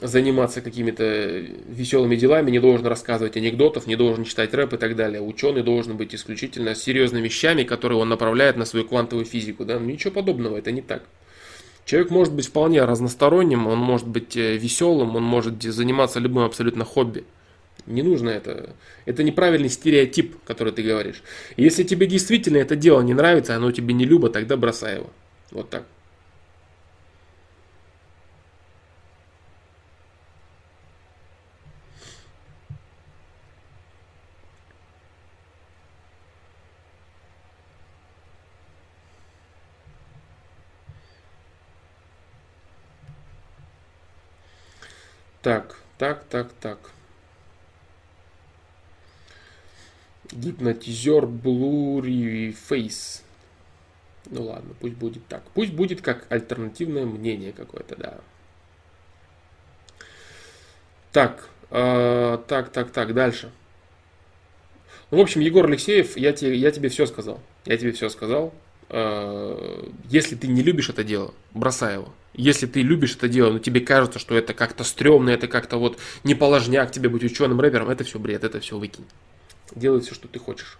заниматься 0.02 0.60
какими-то 0.60 1.44
веселыми 1.68 2.14
делами, 2.16 2.50
не 2.50 2.60
должен 2.60 2.86
рассказывать 2.86 3.36
анекдотов, 3.36 3.86
не 3.86 3.96
должен 3.96 4.24
читать 4.24 4.54
рэп 4.54 4.74
и 4.74 4.76
так 4.76 4.96
далее. 4.96 5.20
Ученый 5.20 5.62
должен 5.62 5.96
быть 5.96 6.14
исключительно 6.14 6.74
серьезными 6.74 7.24
вещами, 7.24 7.62
которые 7.64 7.98
он 7.98 8.08
направляет 8.08 8.56
на 8.56 8.64
свою 8.64 8.86
квантовую 8.86 9.24
физику. 9.24 9.64
Да? 9.64 9.78
ничего 9.78 10.12
подобного, 10.12 10.58
это 10.58 10.70
не 10.72 10.82
так. 10.82 11.02
Человек 11.88 12.10
может 12.10 12.34
быть 12.34 12.48
вполне 12.48 12.84
разносторонним, 12.84 13.66
он 13.66 13.78
может 13.78 14.06
быть 14.06 14.36
э, 14.36 14.58
веселым, 14.58 15.16
он 15.16 15.22
может 15.22 15.62
заниматься 15.62 16.20
любым 16.20 16.44
абсолютно 16.44 16.84
хобби. 16.84 17.24
Не 17.86 18.02
нужно 18.02 18.28
это. 18.28 18.74
Это 19.06 19.22
неправильный 19.22 19.70
стереотип, 19.70 20.36
который 20.44 20.74
ты 20.74 20.82
говоришь. 20.82 21.22
Если 21.56 21.84
тебе 21.84 22.06
действительно 22.06 22.58
это 22.58 22.76
дело 22.76 23.00
не 23.00 23.14
нравится, 23.14 23.56
оно 23.56 23.72
тебе 23.72 23.94
не 23.94 24.04
любо, 24.04 24.28
тогда 24.28 24.58
бросай 24.58 24.96
его. 24.96 25.08
Вот 25.50 25.70
так. 25.70 25.84
Так, 45.48 45.76
так, 45.96 46.24
так, 46.24 46.52
так. 46.60 46.78
Гипнотизер 50.30 51.24
Blurry 51.24 52.54
Face. 52.54 53.22
Ну 54.26 54.42
ладно, 54.42 54.74
пусть 54.78 54.96
будет 54.96 55.26
так. 55.26 55.42
Пусть 55.54 55.72
будет 55.72 56.02
как 56.02 56.30
альтернативное 56.30 57.06
мнение 57.06 57.54
какое-то, 57.54 57.96
да. 57.96 58.18
Так, 61.12 61.48
э, 61.70 62.38
так, 62.46 62.68
так, 62.70 62.90
так, 62.90 63.14
дальше. 63.14 63.50
Ну, 65.10 65.16
в 65.16 65.20
общем, 65.22 65.40
Егор 65.40 65.64
Алексеев, 65.64 66.18
я 66.18 66.34
тебе, 66.34 66.56
я 66.56 66.70
тебе 66.72 66.90
все 66.90 67.06
сказал. 67.06 67.40
Я 67.64 67.78
тебе 67.78 67.92
все 67.92 68.10
сказал. 68.10 68.52
Э, 68.90 69.88
если 70.08 70.34
ты 70.34 70.46
не 70.46 70.62
любишь 70.62 70.88
это 70.88 71.04
дело, 71.04 71.34
бросай 71.52 71.94
его. 71.94 72.08
Если 72.34 72.66
ты 72.66 72.82
любишь 72.82 73.16
это 73.16 73.28
дело, 73.28 73.52
но 73.52 73.58
тебе 73.58 73.80
кажется, 73.80 74.18
что 74.18 74.36
это 74.36 74.54
как-то 74.54 74.84
стрёмно, 74.84 75.30
это 75.30 75.48
как-то 75.48 75.76
вот 75.76 75.98
не 76.24 76.34
положняк 76.34 76.92
тебе 76.92 77.08
быть 77.08 77.24
ученым 77.24 77.60
рэпером, 77.60 77.90
это 77.90 78.04
все 78.04 78.18
бред, 78.18 78.44
это 78.44 78.60
все 78.60 78.78
выкинь. 78.78 79.04
Делай 79.74 80.00
все, 80.00 80.14
что 80.14 80.28
ты 80.28 80.38
хочешь. 80.38 80.78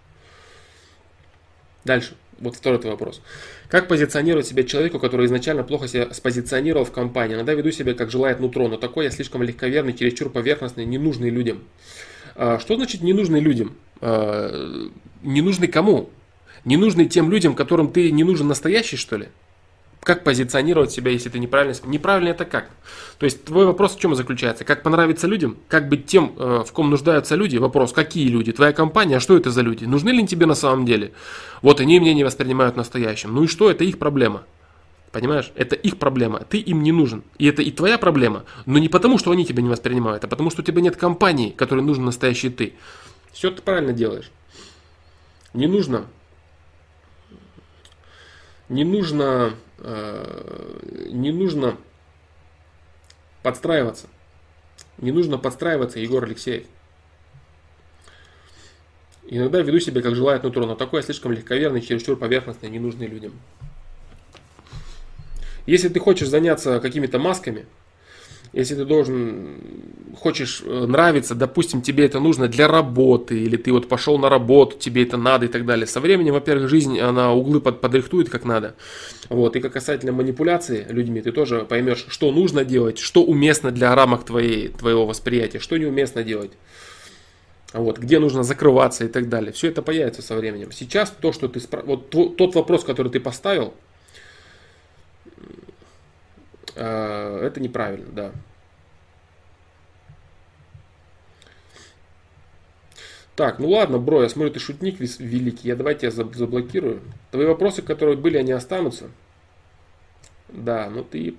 Дальше. 1.83 2.15
Вот 2.39 2.55
второй 2.55 2.79
твой 2.79 2.93
вопрос. 2.93 3.21
Как 3.67 3.89
позиционировать 3.89 4.47
себя 4.47 4.63
человеку, 4.63 4.97
который 4.97 5.25
изначально 5.25 5.63
плохо 5.63 5.87
себя 5.89 6.13
спозиционировал 6.13 6.85
в 6.85 6.91
компании? 6.91 7.35
Иногда 7.35 7.53
веду 7.53 7.71
себя, 7.71 7.93
как 7.93 8.09
желает 8.11 8.39
нутро, 8.39 8.69
но 8.69 8.77
такой 8.77 9.05
я 9.05 9.11
слишком 9.11 9.43
легковерный, 9.43 9.93
чересчур 9.93 10.29
поверхностный, 10.29 10.85
ненужный 10.85 11.29
людям. 11.29 11.63
А, 12.35 12.57
что 12.59 12.77
значит 12.77 13.01
ненужный 13.01 13.41
людям? 13.41 13.75
А, 13.99 14.89
ненужный 15.21 15.67
кому? 15.67 16.09
Ненужный 16.65 17.07
тем 17.07 17.31
людям, 17.31 17.55
которым 17.55 17.91
ты 17.91 18.11
не 18.11 18.23
нужен 18.23 18.47
настоящий, 18.47 18.97
что 18.97 19.17
ли? 19.17 19.29
Как 20.01 20.23
позиционировать 20.23 20.91
себя, 20.91 21.11
если 21.11 21.29
ты 21.29 21.39
неправильно... 21.39 21.75
Неправильно 21.85 22.29
это 22.29 22.45
как? 22.45 22.69
То 23.17 23.25
есть 23.25 23.43
твой 23.43 23.65
вопрос 23.65 23.95
в 23.95 23.99
чем 23.99 24.15
заключается? 24.15 24.63
Как 24.63 24.81
понравиться 24.81 25.27
людям? 25.27 25.57
Как 25.67 25.89
быть 25.89 26.05
тем, 26.05 26.33
э, 26.37 26.63
в 26.65 26.71
ком 26.71 26.89
нуждаются 26.89 27.35
люди? 27.35 27.57
Вопрос, 27.57 27.91
какие 27.91 28.27
люди? 28.29 28.53
Твоя 28.53 28.71
компания, 28.71 29.17
а 29.17 29.19
что 29.19 29.35
это 29.35 29.51
за 29.51 29.61
люди? 29.61 29.83
Нужны 29.83 30.09
ли 30.11 30.25
тебе 30.25 30.45
на 30.45 30.55
самом 30.55 30.85
деле? 30.85 31.11
Вот 31.61 31.81
они 31.81 31.99
меня 31.99 32.13
не 32.13 32.23
воспринимают 32.23 32.77
настоящим. 32.77 33.35
Ну 33.35 33.43
и 33.43 33.47
что? 33.47 33.69
Это 33.69 33.83
их 33.83 33.99
проблема. 33.99 34.43
Понимаешь? 35.11 35.51
Это 35.55 35.75
их 35.75 35.97
проблема. 35.97 36.39
Ты 36.49 36.59
им 36.59 36.81
не 36.81 36.93
нужен. 36.93 37.23
И 37.37 37.45
это 37.45 37.61
и 37.61 37.71
твоя 37.71 37.97
проблема. 37.97 38.45
Но 38.65 38.77
не 38.79 38.87
потому, 38.87 39.17
что 39.17 39.31
они 39.31 39.45
тебя 39.45 39.61
не 39.61 39.69
воспринимают, 39.69 40.23
а 40.23 40.27
потому, 40.27 40.49
что 40.49 40.61
у 40.61 40.65
тебя 40.65 40.81
нет 40.81 40.95
компании, 40.95 41.49
которой 41.49 41.81
нужен 41.81 42.05
настоящий 42.05 42.49
ты. 42.49 42.73
Все 43.33 43.51
ты 43.51 43.61
правильно 43.61 43.91
делаешь. 43.91 44.31
Не 45.53 45.67
нужно 45.67 46.05
не 48.69 48.83
нужно, 48.83 49.55
э, 49.79 51.07
не 51.11 51.31
нужно 51.31 51.77
подстраиваться. 53.43 54.07
Не 54.97 55.11
нужно 55.11 55.37
подстраиваться, 55.37 55.99
Егор 55.99 56.23
Алексеев. 56.23 56.65
Иногда 59.27 59.61
веду 59.61 59.79
себя, 59.79 60.01
как 60.01 60.15
желает 60.15 60.43
нутро, 60.43 60.65
но 60.65 60.75
такое 60.75 61.01
слишком 61.01 61.31
легковерный, 61.31 61.81
чересчур 61.81 62.17
поверхностный, 62.17 62.69
ненужный 62.69 63.07
людям. 63.07 63.33
Если 65.65 65.89
ты 65.89 65.99
хочешь 65.99 66.27
заняться 66.27 66.79
какими-то 66.79 67.19
масками, 67.19 67.67
если 68.51 68.75
ты 68.75 68.85
должен, 68.85 69.61
хочешь 70.17 70.63
э, 70.65 70.85
нравиться, 70.85 71.35
допустим, 71.35 71.81
тебе 71.81 72.05
это 72.05 72.19
нужно 72.19 72.47
для 72.47 72.67
работы, 72.67 73.39
или 73.39 73.57
ты 73.57 73.71
вот 73.71 73.87
пошел 73.87 74.17
на 74.17 74.27
работу, 74.27 74.77
тебе 74.77 75.03
это 75.03 75.17
надо 75.17 75.45
и 75.45 75.49
так 75.49 75.65
далее. 75.65 75.85
Со 75.85 75.99
временем, 75.99 76.33
во-первых, 76.33 76.67
жизнь, 76.67 76.99
она 76.99 77.31
углы 77.31 77.61
под, 77.61 77.79
подрихтует 77.79 78.29
как 78.29 78.45
надо. 78.45 78.75
Вот, 79.29 79.55
и 79.55 79.59
как 79.59 79.73
касательно 79.73 80.13
манипуляции 80.13 80.85
людьми, 80.89 81.21
ты 81.21 81.31
тоже 81.31 81.65
поймешь, 81.69 82.05
что 82.09 82.31
нужно 82.31 82.65
делать, 82.65 82.97
что 82.97 83.23
уместно 83.23 83.69
для 83.71 83.93
рамок 83.93 84.23
твоей, 84.23 84.69
твоего 84.69 85.05
восприятия, 85.05 85.59
что 85.59 85.77
неуместно 85.77 86.23
делать. 86.23 86.51
Вот, 87.71 87.99
где 87.99 88.17
нужно 88.17 88.41
закрываться 88.41 89.05
и 89.05 89.07
так 89.07 89.29
далее. 89.29 89.51
Все 89.51 89.67
это 89.67 89.83
появится 89.83 90.23
со 90.23 90.35
временем. 90.35 90.71
Сейчас 90.71 91.13
то, 91.21 91.31
что 91.31 91.47
ты 91.47 91.59
спро... 91.59 91.83
вот 91.83 92.09
тот 92.09 92.55
вопрос, 92.55 92.83
который 92.83 93.11
ты 93.11 93.19
поставил, 93.19 93.75
это 96.83 97.59
неправильно, 97.59 98.11
да. 98.11 98.31
Так, 103.35 103.57
ну 103.57 103.69
ладно, 103.69 103.99
бро, 103.99 104.23
я 104.23 104.29
смотрю, 104.29 104.51
ты 104.51 104.59
шутник 104.59 104.99
великий, 104.99 105.69
я 105.69 105.77
давайте 105.77 106.07
я 106.07 106.11
заблокирую. 106.11 107.01
Твои 107.31 107.45
вопросы, 107.45 107.81
которые 107.81 108.17
были, 108.17 108.37
они 108.37 108.51
останутся. 108.51 109.09
Да, 110.49 110.89
ну 110.89 111.03
ты, 111.03 111.37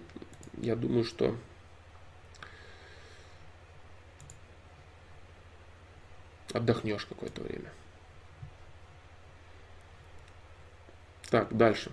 я 0.57 0.77
думаю, 0.77 1.05
что... 1.05 1.37
Отдохнешь 6.53 7.05
какое-то 7.05 7.43
время. 7.43 7.71
Так, 11.31 11.55
дальше. 11.57 11.93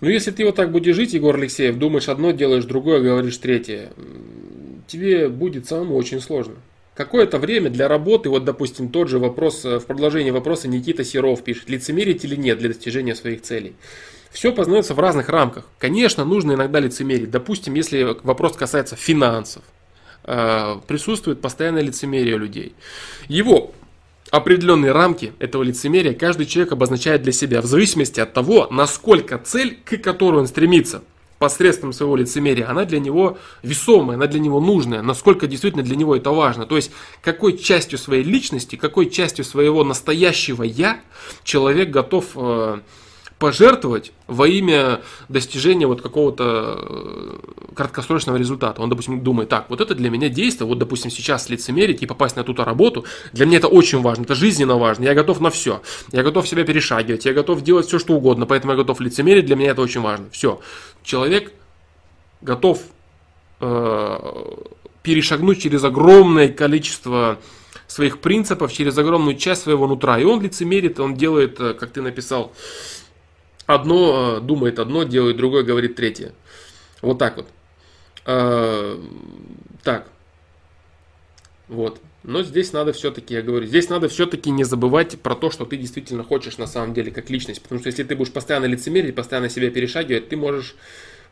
Ну, 0.00 0.08
если 0.08 0.30
ты 0.30 0.44
вот 0.44 0.54
так 0.54 0.72
будешь 0.72 0.96
жить, 0.96 1.12
Егор 1.12 1.34
Алексеев, 1.34 1.76
думаешь 1.76 2.08
одно, 2.08 2.30
делаешь 2.30 2.64
другое, 2.64 3.00
говоришь 3.00 3.36
третье, 3.36 3.92
тебе 4.86 5.28
будет 5.28 5.68
самому 5.68 5.96
очень 5.96 6.20
сложно. 6.20 6.54
Какое-то 6.94 7.38
время 7.38 7.70
для 7.70 7.86
работы, 7.88 8.28
вот, 8.28 8.44
допустим, 8.44 8.88
тот 8.88 9.08
же 9.08 9.18
вопрос, 9.18 9.64
э, 9.64 9.78
в 9.78 9.86
продолжении 9.86 10.30
вопроса 10.30 10.68
Никита 10.68 11.04
Серов 11.04 11.42
пишет, 11.42 11.70
лицемерить 11.70 12.24
или 12.24 12.36
нет 12.36 12.58
для 12.58 12.68
достижения 12.68 13.14
своих 13.14 13.42
целей. 13.42 13.74
Все 14.30 14.52
познается 14.52 14.94
в 14.94 15.00
разных 15.00 15.28
рамках. 15.28 15.66
Конечно, 15.78 16.24
нужно 16.24 16.52
иногда 16.52 16.78
лицемерить. 16.78 17.30
Допустим, 17.30 17.74
если 17.74 18.16
вопрос 18.22 18.56
касается 18.56 18.96
финансов, 18.96 19.62
э, 20.24 20.76
присутствует 20.86 21.40
постоянное 21.40 21.82
лицемерие 21.82 22.36
людей. 22.36 22.74
Его 23.28 23.72
определенные 24.30 24.92
рамки 24.92 25.32
этого 25.38 25.62
лицемерия 25.62 26.14
каждый 26.14 26.46
человек 26.46 26.72
обозначает 26.72 27.22
для 27.22 27.32
себя 27.32 27.60
в 27.60 27.66
зависимости 27.66 28.20
от 28.20 28.32
того, 28.32 28.68
насколько 28.70 29.38
цель, 29.38 29.78
к 29.84 29.98
которой 29.98 30.40
он 30.40 30.46
стремится, 30.46 31.02
посредством 31.40 31.94
своего 31.94 32.16
лицемерия, 32.16 32.68
она 32.68 32.84
для 32.84 33.00
него 33.00 33.38
весомая, 33.62 34.18
она 34.18 34.26
для 34.26 34.40
него 34.40 34.60
нужная, 34.60 35.00
насколько 35.00 35.46
действительно 35.46 35.82
для 35.82 35.96
него 35.96 36.14
это 36.14 36.30
важно. 36.32 36.66
То 36.66 36.76
есть, 36.76 36.92
какой 37.22 37.56
частью 37.56 37.98
своей 37.98 38.22
личности, 38.22 38.76
какой 38.76 39.08
частью 39.08 39.46
своего 39.46 39.82
настоящего 39.82 40.62
«я» 40.62 41.00
человек 41.42 41.88
готов 41.88 42.26
э, 42.34 42.80
пожертвовать 43.40 44.12
во 44.26 44.46
имя 44.46 45.00
достижения 45.30 45.86
вот 45.86 46.02
какого-то 46.02 46.76
э, 46.78 47.38
краткосрочного 47.74 48.36
результата. 48.36 48.82
Он, 48.82 48.90
допустим, 48.90 49.22
думает, 49.22 49.48
так, 49.48 49.70
вот 49.70 49.80
это 49.80 49.94
для 49.94 50.10
меня 50.10 50.28
действие, 50.28 50.68
вот, 50.68 50.76
допустим, 50.76 51.10
сейчас 51.10 51.48
лицемерить 51.48 52.02
и 52.02 52.06
попасть 52.06 52.36
на 52.36 52.44
ту 52.44 52.54
работу, 52.54 53.06
для 53.32 53.46
меня 53.46 53.56
это 53.56 53.68
очень 53.68 54.02
важно, 54.02 54.24
это 54.24 54.34
жизненно 54.34 54.76
важно, 54.76 55.04
я 55.04 55.14
готов 55.14 55.40
на 55.40 55.48
все, 55.48 55.80
я 56.12 56.22
готов 56.22 56.46
себя 56.46 56.64
перешагивать, 56.64 57.24
я 57.24 57.32
готов 57.32 57.62
делать 57.62 57.86
все, 57.86 57.98
что 57.98 58.12
угодно, 58.12 58.44
поэтому 58.44 58.74
я 58.74 58.76
готов 58.76 59.00
лицемерить, 59.00 59.46
для 59.46 59.56
меня 59.56 59.70
это 59.70 59.80
очень 59.80 60.02
важно. 60.02 60.26
Все, 60.32 60.60
человек 61.02 61.54
готов 62.42 62.82
э, 63.60 64.18
перешагнуть 65.02 65.62
через 65.62 65.82
огромное 65.82 66.48
количество 66.48 67.38
своих 67.86 68.18
принципов, 68.20 68.70
через 68.70 68.98
огромную 68.98 69.38
часть 69.38 69.62
своего 69.62 69.86
нутра, 69.86 70.18
и 70.18 70.24
он 70.24 70.42
лицемерит, 70.42 71.00
он 71.00 71.14
делает, 71.14 71.58
э, 71.58 71.72
как 71.72 71.90
ты 71.90 72.02
написал, 72.02 72.52
одно 73.74 74.38
э, 74.38 74.40
думает 74.40 74.78
одно, 74.78 75.04
делает 75.04 75.36
другое, 75.36 75.62
говорит 75.62 75.96
третье. 75.96 76.32
Вот 77.02 77.18
так 77.18 77.36
вот. 77.36 77.46
А, 78.26 79.00
так. 79.82 80.08
Вот. 81.68 82.00
Но 82.22 82.42
здесь 82.42 82.72
надо 82.72 82.92
все-таки, 82.92 83.32
я 83.32 83.42
говорю, 83.42 83.66
здесь 83.66 83.88
надо 83.88 84.08
все-таки 84.08 84.50
не 84.50 84.64
забывать 84.64 85.18
про 85.20 85.34
то, 85.34 85.50
что 85.50 85.64
ты 85.64 85.76
действительно 85.78 86.22
хочешь 86.22 86.58
на 86.58 86.66
самом 86.66 86.92
деле 86.92 87.10
как 87.10 87.30
личность. 87.30 87.62
Потому 87.62 87.80
что 87.80 87.88
если 87.88 88.02
ты 88.02 88.14
будешь 88.14 88.32
постоянно 88.32 88.66
лицемерить, 88.66 89.14
постоянно 89.14 89.48
себя 89.48 89.70
перешагивать, 89.70 90.28
ты 90.28 90.36
можешь 90.36 90.76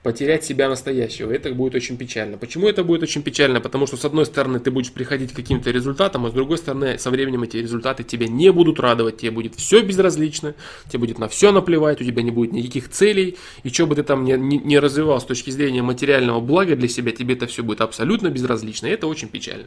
потерять 0.02 0.44
себя 0.44 0.68
настоящего. 0.68 1.32
Это 1.32 1.52
будет 1.52 1.74
очень 1.74 1.96
печально. 1.96 2.38
Почему 2.38 2.68
это 2.68 2.84
будет 2.84 3.02
очень 3.02 3.22
печально? 3.22 3.60
Потому 3.60 3.86
что 3.86 3.96
с 3.96 4.04
одной 4.04 4.26
стороны 4.26 4.60
ты 4.60 4.70
будешь 4.70 4.92
приходить 4.92 5.32
к 5.32 5.36
каким-то 5.36 5.70
результатам, 5.70 6.26
а 6.26 6.30
с 6.30 6.32
другой 6.32 6.58
стороны 6.58 6.98
со 6.98 7.10
временем 7.10 7.42
эти 7.42 7.56
результаты 7.56 8.04
тебя 8.04 8.28
не 8.28 8.52
будут 8.52 8.78
радовать, 8.78 9.18
тебе 9.18 9.32
будет 9.32 9.56
все 9.56 9.82
безразлично, 9.82 10.54
тебе 10.88 11.00
будет 11.00 11.18
на 11.18 11.28
все 11.28 11.50
наплевать, 11.50 12.00
у 12.00 12.04
тебя 12.04 12.22
не 12.22 12.30
будет 12.30 12.52
никаких 12.52 12.88
целей, 12.90 13.36
и 13.64 13.70
что 13.70 13.86
бы 13.86 13.96
ты 13.96 14.04
там 14.04 14.24
не, 14.24 14.36
не 14.36 14.78
развивал 14.78 15.20
с 15.20 15.24
точки 15.24 15.50
зрения 15.50 15.82
материального 15.82 16.40
блага 16.40 16.76
для 16.76 16.88
себя, 16.88 17.10
тебе 17.10 17.34
это 17.34 17.46
все 17.46 17.62
будет 17.62 17.80
абсолютно 17.80 18.28
безразлично, 18.30 18.86
и 18.86 18.90
это 18.90 19.08
очень 19.08 19.28
печально. 19.28 19.66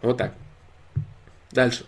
Вот 0.00 0.18
так. 0.18 0.34
Дальше. 1.50 1.84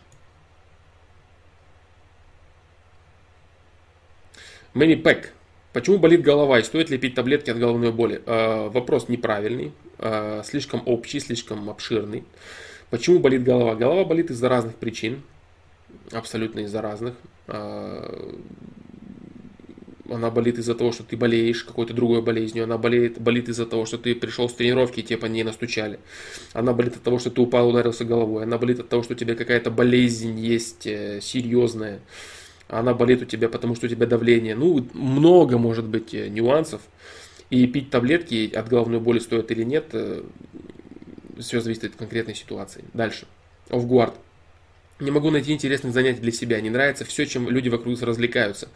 Мэнни 4.75 4.97
Пэк. 4.97 5.36
Почему 5.77 5.99
болит 5.99 6.23
голова 6.23 6.59
и 6.59 6.63
стоит 6.63 6.89
ли 6.89 6.97
пить 6.97 7.15
таблетки 7.15 7.51
от 7.51 7.59
головной 7.59 7.93
боли? 7.93 8.23
Э, 8.25 8.71
вопрос 8.71 9.11
неправильный, 9.11 9.73
э, 9.99 10.41
слишком 10.43 10.83
общий, 10.87 11.21
слишком 11.21 11.69
обширный. 11.69 12.25
Почему 12.89 13.19
болит 13.19 13.45
голова? 13.45 13.75
Голова 13.75 14.07
болит 14.07 14.31
из-за 14.31 14.49
разных 14.49 14.77
причин, 14.77 15.21
абсолютно 16.13 16.61
из-за 16.61 16.81
разных. 16.81 17.15
Э, 17.49 18.33
она 20.09 20.31
болит 20.31 20.57
из-за 20.59 20.75
того, 20.75 20.93
что 20.93 21.05
ты 21.05 21.15
болеешь 21.15 21.63
какой-то 21.63 21.93
другой 21.93 22.23
болезнью. 22.23 22.65
Она 22.65 22.79
болеет, 22.79 23.21
болит 23.21 23.51
из-за 23.51 23.67
того, 23.67 23.85
что 23.85 23.99
ты 23.99 24.15
пришел 24.15 24.49
с 24.49 24.55
тренировки 24.55 25.01
и 25.01 25.03
тебе 25.03 25.19
по 25.19 25.27
ней 25.27 25.45
настучали. 25.45 25.99
Она 26.55 26.73
болит 26.73 26.97
от 26.97 27.03
того, 27.03 27.19
что 27.19 27.31
ты 27.31 27.43
упал, 27.43 27.69
ударился 27.69 28.07
головой. 28.07 28.45
Она 28.45 28.57
болит 28.57 28.81
от 28.81 28.89
того, 28.89 29.03
что 29.03 29.13
у 29.13 29.17
тебя 29.17 29.35
какая-то 29.35 29.71
болезнь 29.71 30.39
есть 30.39 30.87
э, 30.87 31.21
серьезная 31.21 32.01
она 32.69 32.95
болит 32.95 33.23
у 33.23 33.25
тебя, 33.25 33.49
потому 33.49 33.75
что 33.75 33.87
у 33.87 33.89
тебя 33.89 34.07
давление. 34.07 34.55
Ну, 34.55 34.87
много 34.93 35.59
может 35.59 35.87
быть 35.87 36.15
э, 36.15 36.29
нюансов. 36.29 36.83
И 37.49 37.67
пить 37.67 37.91
таблетки 37.91 38.51
от 38.53 38.69
головной 38.69 38.99
боли 38.99 39.21
стоит 39.21 39.51
или 39.53 39.63
нет, 39.63 39.87
э, 39.93 40.25
все 41.39 41.61
зависит 41.61 41.85
от 41.85 41.97
конкретной 41.97 42.35
ситуации. 42.35 42.85
Дальше. 42.93 43.27
Офгуард. 43.71 44.15
Не 44.99 45.11
могу 45.11 45.31
найти 45.31 45.53
интересных 45.53 45.93
занятий 45.93 46.21
для 46.21 46.33
себя. 46.33 46.61
Не 46.61 46.71
нравится 46.71 47.05
все, 47.05 47.27
чем 47.27 47.49
люди 47.49 47.69
вокруг 47.69 48.01
развлекаются. 48.01 48.69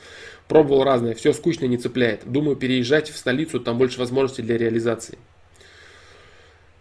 Пробовал 0.49 0.85
разное, 0.85 1.15
все 1.15 1.33
скучно 1.33 1.65
не 1.65 1.79
цепляет. 1.79 2.31
Думаю 2.31 2.57
переезжать 2.57 3.11
в 3.11 3.17
столицу, 3.17 3.59
там 3.59 3.79
больше 3.79 3.99
возможностей 3.99 4.43
для 4.43 4.59
реализации. 4.59 5.19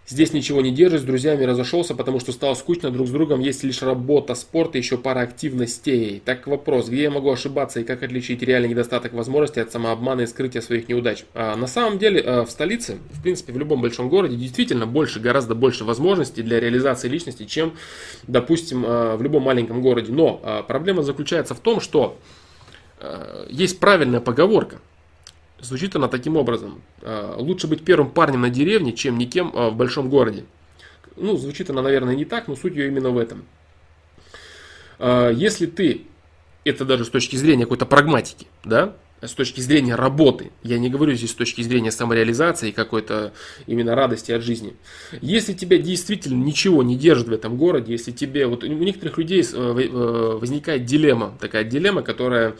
Здесь 0.10 0.34
ничего 0.34 0.62
не 0.62 0.72
держит, 0.72 1.02
с 1.02 1.04
друзьями 1.04 1.44
разошелся, 1.44 1.94
потому 1.94 2.20
что 2.20 2.32
стало 2.32 2.56
скучно, 2.56 2.90
друг 2.90 3.08
с 3.08 3.12
другом 3.12 3.42
есть 3.42 3.64
лишь 3.64 3.84
работа, 3.84 4.34
спорт 4.34 4.76
и 4.76 4.80
еще 4.80 4.98
пара 4.98 5.20
активностей. 5.20 6.20
Так 6.26 6.48
вопрос, 6.48 6.90
где 6.90 7.04
я 7.04 7.12
могу 7.12 7.32
ошибаться 7.32 7.80
и 7.80 7.84
как 7.84 8.02
отличить 8.02 8.42
реальный 8.42 8.70
недостаток 8.70 9.14
возможностей 9.14 9.60
от 9.60 9.72
самообмана 9.72 10.22
и 10.22 10.26
скрытия 10.26 10.62
своих 10.62 10.90
неудач? 10.90 11.26
А, 11.36 11.56
на 11.56 11.68
самом 11.68 12.00
деле 12.00 12.22
а, 12.22 12.44
в 12.44 12.50
столице, 12.50 12.98
в 13.12 13.22
принципе 13.22 13.54
в 13.54 13.60
любом 13.60 13.82
большом 13.82 14.10
городе 14.10 14.36
действительно 14.36 14.88
больше, 14.88 15.20
гораздо 15.20 15.54
больше 15.54 15.84
возможностей 15.84 16.42
для 16.42 16.60
реализации 16.60 17.08
личности, 17.08 17.46
чем, 17.46 17.74
допустим, 18.26 18.86
а, 18.88 19.16
в 19.16 19.22
любом 19.22 19.44
маленьком 19.44 19.84
городе. 19.84 20.12
Но 20.12 20.42
а, 20.44 20.64
проблема 20.64 21.04
заключается 21.04 21.54
в 21.54 21.60
том, 21.60 21.80
что 21.80 22.18
а, 22.98 23.46
есть 23.48 23.80
правильная 23.80 24.22
поговорка– 24.22 24.80
Звучит 25.62 25.96
она 25.96 26.08
таким 26.08 26.38
образом. 26.38 26.82
«А, 27.02 27.36
лучше 27.38 27.68
быть 27.68 27.84
первым 27.84 28.12
парнем 28.12 28.42
на 28.42 28.50
деревне, 28.50 28.94
чем 28.94 29.18
никем 29.18 29.52
а, 29.54 29.70
в 29.70 29.76
большом 29.76 30.10
городе. 30.10 30.46
Ну, 31.16 31.36
звучит 31.38 31.70
она, 31.70 31.82
наверное, 31.82 32.16
не 32.16 32.26
так, 32.26 32.48
но 32.48 32.56
суть 32.56 32.76
ее 32.76 32.88
именно 32.88 33.10
в 33.10 33.18
этом. 33.18 33.46
А, 35.00 35.30
если 35.30 35.66
ты, 35.66 36.04
это 36.64 36.86
даже 36.86 37.06
с 37.06 37.10
точки 37.10 37.36
зрения 37.36 37.64
какой-то 37.64 37.86
прагматики, 37.86 38.48
да, 38.64 38.96
с 39.22 39.34
точки 39.34 39.60
зрения 39.60 39.96
работы, 39.96 40.52
я 40.64 40.80
не 40.80 40.90
говорю 40.90 41.14
здесь 41.14 41.32
с 41.32 41.36
точки 41.36 41.62
зрения 41.62 41.92
самореализации 41.92 42.72
какой-то 42.72 43.34
именно 43.68 43.96
радости 43.96 44.32
от 44.32 44.44
жизни. 44.44 44.76
Если 45.22 45.54
тебя 45.54 45.78
действительно 45.78 46.42
ничего 46.42 46.84
не 46.84 46.96
держит 46.96 47.28
в 47.28 47.34
этом 47.34 47.58
городе, 47.58 47.92
если 47.92 48.12
тебе, 48.12 48.48
вот 48.48 48.64
у 48.64 48.68
некоторых 48.68 49.18
людей 49.18 49.42
э, 49.42 49.46
э, 49.54 50.38
возникает 50.40 50.86
дилемма, 50.86 51.38
такая 51.42 51.66
дилемма, 51.66 52.02
которая 52.02 52.56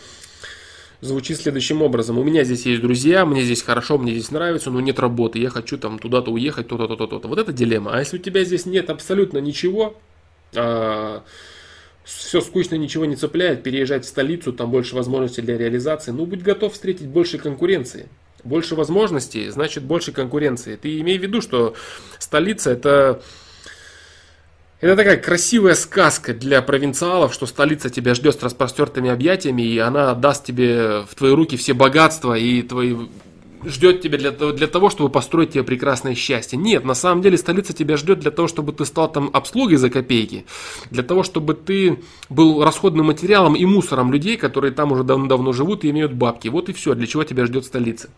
звучит 1.02 1.40
следующим 1.40 1.82
образом. 1.82 2.18
У 2.18 2.24
меня 2.24 2.44
здесь 2.44 2.66
есть 2.66 2.82
друзья, 2.82 3.26
мне 3.26 3.42
здесь 3.42 3.62
хорошо, 3.62 3.98
мне 3.98 4.14
здесь 4.14 4.32
нравится, 4.32 4.70
но 4.70 4.82
нет 4.82 5.00
работы, 5.00 5.40
я 5.40 5.50
хочу 5.50 5.78
там 5.78 6.00
туда-то 6.00 6.32
уехать, 6.32 6.68
то-то, 6.68 6.88
то-то, 6.88 7.08
то-то. 7.08 7.28
Вот 7.28 7.40
это 7.40 7.54
дилемма. 7.54 7.94
А 7.94 8.00
если 8.00 8.18
у 8.18 8.22
тебя 8.22 8.44
здесь 8.44 8.66
нет 8.66 8.90
абсолютно 8.90 9.38
ничего, 9.38 9.98
а, 10.56 11.24
все 12.04 12.42
скучно, 12.42 12.76
ничего 12.76 13.06
не 13.06 13.16
цепляет, 13.16 13.64
переезжать 13.64 14.06
в 14.06 14.08
столицу, 14.08 14.52
там 14.52 14.72
больше 14.72 14.96
возможностей 14.96 15.42
для 15.42 15.58
реализации, 15.58 16.12
ну 16.12 16.26
будь 16.26 16.42
готов 16.42 16.74
встретить 16.74 17.08
больше 17.08 17.38
конкуренции. 17.38 18.08
Больше 18.44 18.76
возможностей, 18.76 19.50
значит 19.50 19.84
больше 19.84 20.14
конкуренции. 20.14 20.78
Ты 20.78 21.00
имей 21.02 21.18
в 21.18 21.22
виду, 21.22 21.42
что 21.42 21.76
столица 22.20 22.72
это 22.72 23.22
это 24.82 24.96
такая 24.96 25.18
красивая 25.18 25.76
сказка 25.76 26.34
для 26.34 26.62
провинциалов, 26.62 27.34
что 27.34 27.46
столица 27.46 27.90
тебя 27.90 28.16
ждет 28.16 28.40
с 28.40 28.44
распростертыми 28.44 29.10
объятиями, 29.10 29.62
и 29.62 29.78
она 29.78 30.14
даст 30.14 30.46
тебе 30.46 31.02
в 31.02 31.16
твои 31.16 31.32
руки 31.32 31.58
все 31.58 31.74
богатства 31.74 32.38
и 32.38 32.62
твои 32.62 32.96
ждет 33.66 34.02
тебя 34.02 34.18
для, 34.18 34.32
для 34.32 34.68
того, 34.68 34.90
чтобы 34.90 35.10
построить 35.10 35.52
тебе 35.52 35.64
прекрасное 35.64 36.16
счастье. 36.16 36.58
Нет, 36.58 36.86
на 36.86 36.94
самом 36.94 37.22
деле 37.22 37.38
столица 37.38 37.74
тебя 37.74 37.98
ждет 37.98 38.20
для 38.20 38.32
того, 38.32 38.48
чтобы 38.48 38.72
ты 38.72 38.86
стал 38.86 39.12
там 39.12 39.30
обслугой 39.34 39.78
за 39.78 39.90
копейки, 39.90 40.46
для 40.92 41.04
того, 41.04 41.24
чтобы 41.24 41.56
ты 41.56 42.00
был 42.30 42.64
расходным 42.64 43.08
материалом 43.08 43.56
и 43.56 43.66
мусором 43.66 44.14
людей, 44.14 44.38
которые 44.38 44.72
там 44.72 44.92
уже 44.92 45.04
давно-давно 45.04 45.52
живут 45.52 45.84
и 45.84 45.90
имеют 45.90 46.14
бабки. 46.14 46.48
Вот 46.48 46.70
и 46.70 46.74
все, 46.74 46.96
для 46.96 47.08
чего 47.08 47.24
тебя 47.24 47.46
ждет 47.46 47.66
столица. 47.66 48.10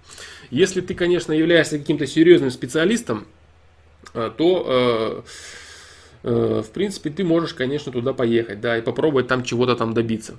Если 0.52 0.82
ты, 0.82 0.94
конечно, 0.94 1.34
являешься 1.34 1.80
каким-то 1.80 2.06
серьезным 2.06 2.52
специалистом, 2.52 3.26
э, 4.14 4.30
то... 4.38 4.66
Э, 4.68 5.22
в 6.24 6.70
принципе, 6.74 7.10
ты 7.10 7.24
можешь, 7.24 7.54
конечно, 7.54 7.92
туда 7.92 8.14
поехать, 8.14 8.62
да, 8.62 8.78
и 8.78 8.82
попробовать 8.82 9.28
там 9.28 9.44
чего-то 9.44 9.76
там 9.76 9.94
добиться. 9.94 10.38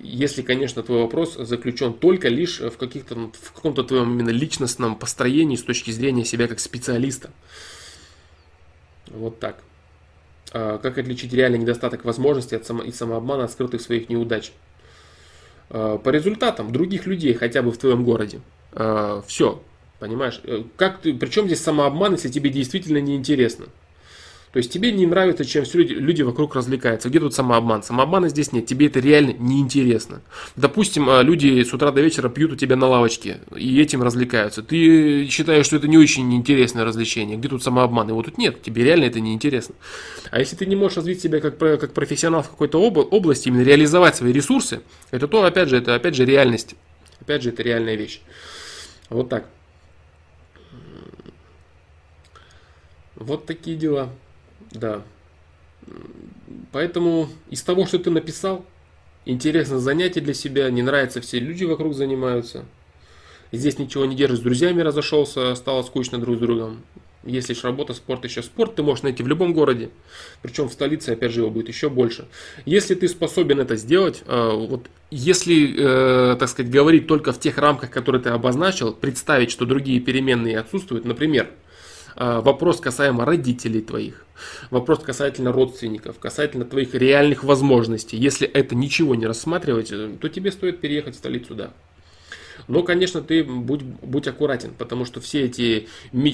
Если, 0.00 0.42
конечно, 0.42 0.82
твой 0.82 1.02
вопрос 1.02 1.36
заключен 1.36 1.94
только 1.94 2.28
лишь 2.28 2.60
в, 2.60 2.76
каких-то, 2.76 3.30
в 3.32 3.52
каком-то 3.52 3.84
твоем 3.84 4.12
именно 4.12 4.30
личностном 4.30 4.96
построении 4.96 5.56
с 5.56 5.62
точки 5.62 5.90
зрения 5.90 6.24
себя 6.24 6.48
как 6.48 6.58
специалиста. 6.58 7.30
Вот 9.06 9.38
так. 9.38 9.62
А, 10.52 10.78
как 10.78 10.98
отличить 10.98 11.32
реальный 11.32 11.58
недостаток 11.58 12.04
возможностей 12.04 12.56
от 12.56 12.66
само, 12.66 12.82
и 12.82 12.90
самообмана 12.90 13.44
от 13.44 13.52
скрытых 13.52 13.80
своих 13.80 14.08
неудач? 14.08 14.52
А, 15.70 15.98
по 15.98 16.08
результатам 16.08 16.72
других 16.72 17.06
людей 17.06 17.34
хотя 17.34 17.62
бы 17.62 17.70
в 17.70 17.78
твоем 17.78 18.04
городе. 18.04 18.40
А, 18.72 19.22
Все, 19.26 19.62
понимаешь? 20.00 20.40
Э, 20.44 20.64
как 20.76 21.00
ты, 21.00 21.14
причем 21.14 21.46
здесь 21.46 21.62
самообман, 21.62 22.12
если 22.12 22.28
тебе 22.28 22.50
действительно 22.50 22.98
неинтересно? 22.98 23.66
То 24.54 24.58
есть 24.58 24.70
тебе 24.70 24.92
не 24.92 25.04
нравится, 25.04 25.44
чем 25.44 25.64
все 25.64 25.78
люди, 25.78 25.94
люди 25.94 26.22
вокруг 26.22 26.54
развлекаются. 26.54 27.08
Где 27.08 27.18
тут 27.18 27.34
самообман? 27.34 27.82
Самообмана 27.82 28.28
здесь 28.28 28.52
нет, 28.52 28.66
тебе 28.66 28.86
это 28.86 29.00
реально 29.00 29.32
неинтересно. 29.36 30.22
Допустим, 30.54 31.10
а, 31.10 31.22
люди 31.22 31.64
с 31.64 31.74
утра 31.74 31.90
до 31.90 32.00
вечера 32.00 32.28
пьют 32.28 32.52
у 32.52 32.54
тебя 32.54 32.76
на 32.76 32.86
лавочке 32.86 33.40
и 33.56 33.82
этим 33.82 34.04
развлекаются. 34.04 34.62
Ты 34.62 35.26
считаешь, 35.26 35.66
что 35.66 35.74
это 35.74 35.88
не 35.88 35.98
очень 35.98 36.32
интересное 36.32 36.84
развлечение. 36.84 37.36
Где 37.36 37.48
тут 37.48 37.64
самообман? 37.64 38.06
Его 38.06 38.22
тут 38.22 38.38
нет, 38.38 38.62
тебе 38.62 38.84
реально 38.84 39.06
это 39.06 39.18
неинтересно. 39.18 39.74
А 40.30 40.38
если 40.38 40.54
ты 40.54 40.66
не 40.66 40.76
можешь 40.76 40.98
развить 40.98 41.20
себя 41.20 41.40
как, 41.40 41.58
как 41.58 41.92
профессионал 41.92 42.44
в 42.44 42.50
какой-то 42.50 42.80
области, 42.80 43.48
именно 43.48 43.62
реализовать 43.62 44.14
свои 44.14 44.32
ресурсы, 44.32 44.82
это 45.10 45.26
то, 45.26 45.42
опять 45.42 45.68
же, 45.68 45.78
это 45.78 45.96
опять 45.96 46.14
же 46.14 46.24
реальность. 46.24 46.76
Опять 47.20 47.42
же, 47.42 47.48
это 47.48 47.64
реальная 47.64 47.96
вещь. 47.96 48.20
Вот 49.10 49.28
так. 49.28 49.46
Вот 53.16 53.46
такие 53.46 53.76
дела. 53.76 54.10
Да. 54.74 55.02
Поэтому 56.72 57.28
из 57.50 57.62
того, 57.62 57.86
что 57.86 57.98
ты 57.98 58.10
написал, 58.10 58.64
интересно 59.24 59.78
занятие 59.78 60.20
для 60.20 60.34
себя, 60.34 60.70
не 60.70 60.82
нравится, 60.82 61.20
все 61.20 61.38
люди 61.38 61.64
вокруг 61.64 61.94
занимаются. 61.94 62.64
Здесь 63.52 63.78
ничего 63.78 64.04
не 64.04 64.16
держишь, 64.16 64.38
с 64.38 64.42
друзьями 64.42 64.82
разошелся, 64.82 65.54
стало 65.54 65.82
скучно 65.82 66.18
друг 66.18 66.36
с 66.36 66.40
другом. 66.40 66.82
Если 67.22 67.54
ж 67.54 67.64
работа, 67.64 67.94
спорт, 67.94 68.24
еще 68.24 68.42
спорт 68.42 68.74
ты 68.74 68.82
можешь 68.82 69.02
найти 69.02 69.22
в 69.22 69.28
любом 69.28 69.54
городе. 69.54 69.90
Причем 70.42 70.68
в 70.68 70.72
столице, 70.72 71.10
опять 71.10 71.32
же, 71.32 71.40
его 71.40 71.50
будет 71.50 71.68
еще 71.68 71.88
больше. 71.88 72.26
Если 72.66 72.94
ты 72.94 73.08
способен 73.08 73.60
это 73.60 73.76
сделать, 73.76 74.22
э, 74.26 74.50
вот 74.52 74.88
если, 75.10 75.74
э, 75.74 76.36
так 76.36 76.48
сказать, 76.50 76.70
говорить 76.70 77.06
только 77.06 77.32
в 77.32 77.40
тех 77.40 77.56
рамках, 77.56 77.90
которые 77.90 78.20
ты 78.20 78.28
обозначил, 78.28 78.92
представить, 78.92 79.50
что 79.50 79.64
другие 79.64 80.00
переменные 80.00 80.58
отсутствуют, 80.58 81.06
например, 81.06 81.48
вопрос 82.16 82.80
касаемо 82.80 83.24
родителей 83.24 83.80
твоих, 83.80 84.24
Вопрос 84.70 85.00
касательно 85.00 85.52
родственников, 85.52 86.18
касательно 86.18 86.64
твоих 86.64 86.94
реальных 86.94 87.44
возможностей. 87.44 88.16
Если 88.16 88.46
это 88.46 88.74
ничего 88.74 89.14
не 89.14 89.26
рассматривать, 89.26 89.92
э, 89.92 90.16
то 90.20 90.28
тебе 90.28 90.50
стоит 90.50 90.80
переехать 90.80 91.14
в 91.14 91.18
столицу, 91.18 91.54
да. 91.54 91.70
Но, 92.66 92.82
конечно, 92.82 93.20
ты 93.20 93.44
будь, 93.44 93.82
будь 93.82 94.26
аккуратен, 94.26 94.72
потому 94.78 95.04
что 95.04 95.20
все 95.20 95.42
эти 95.42 95.86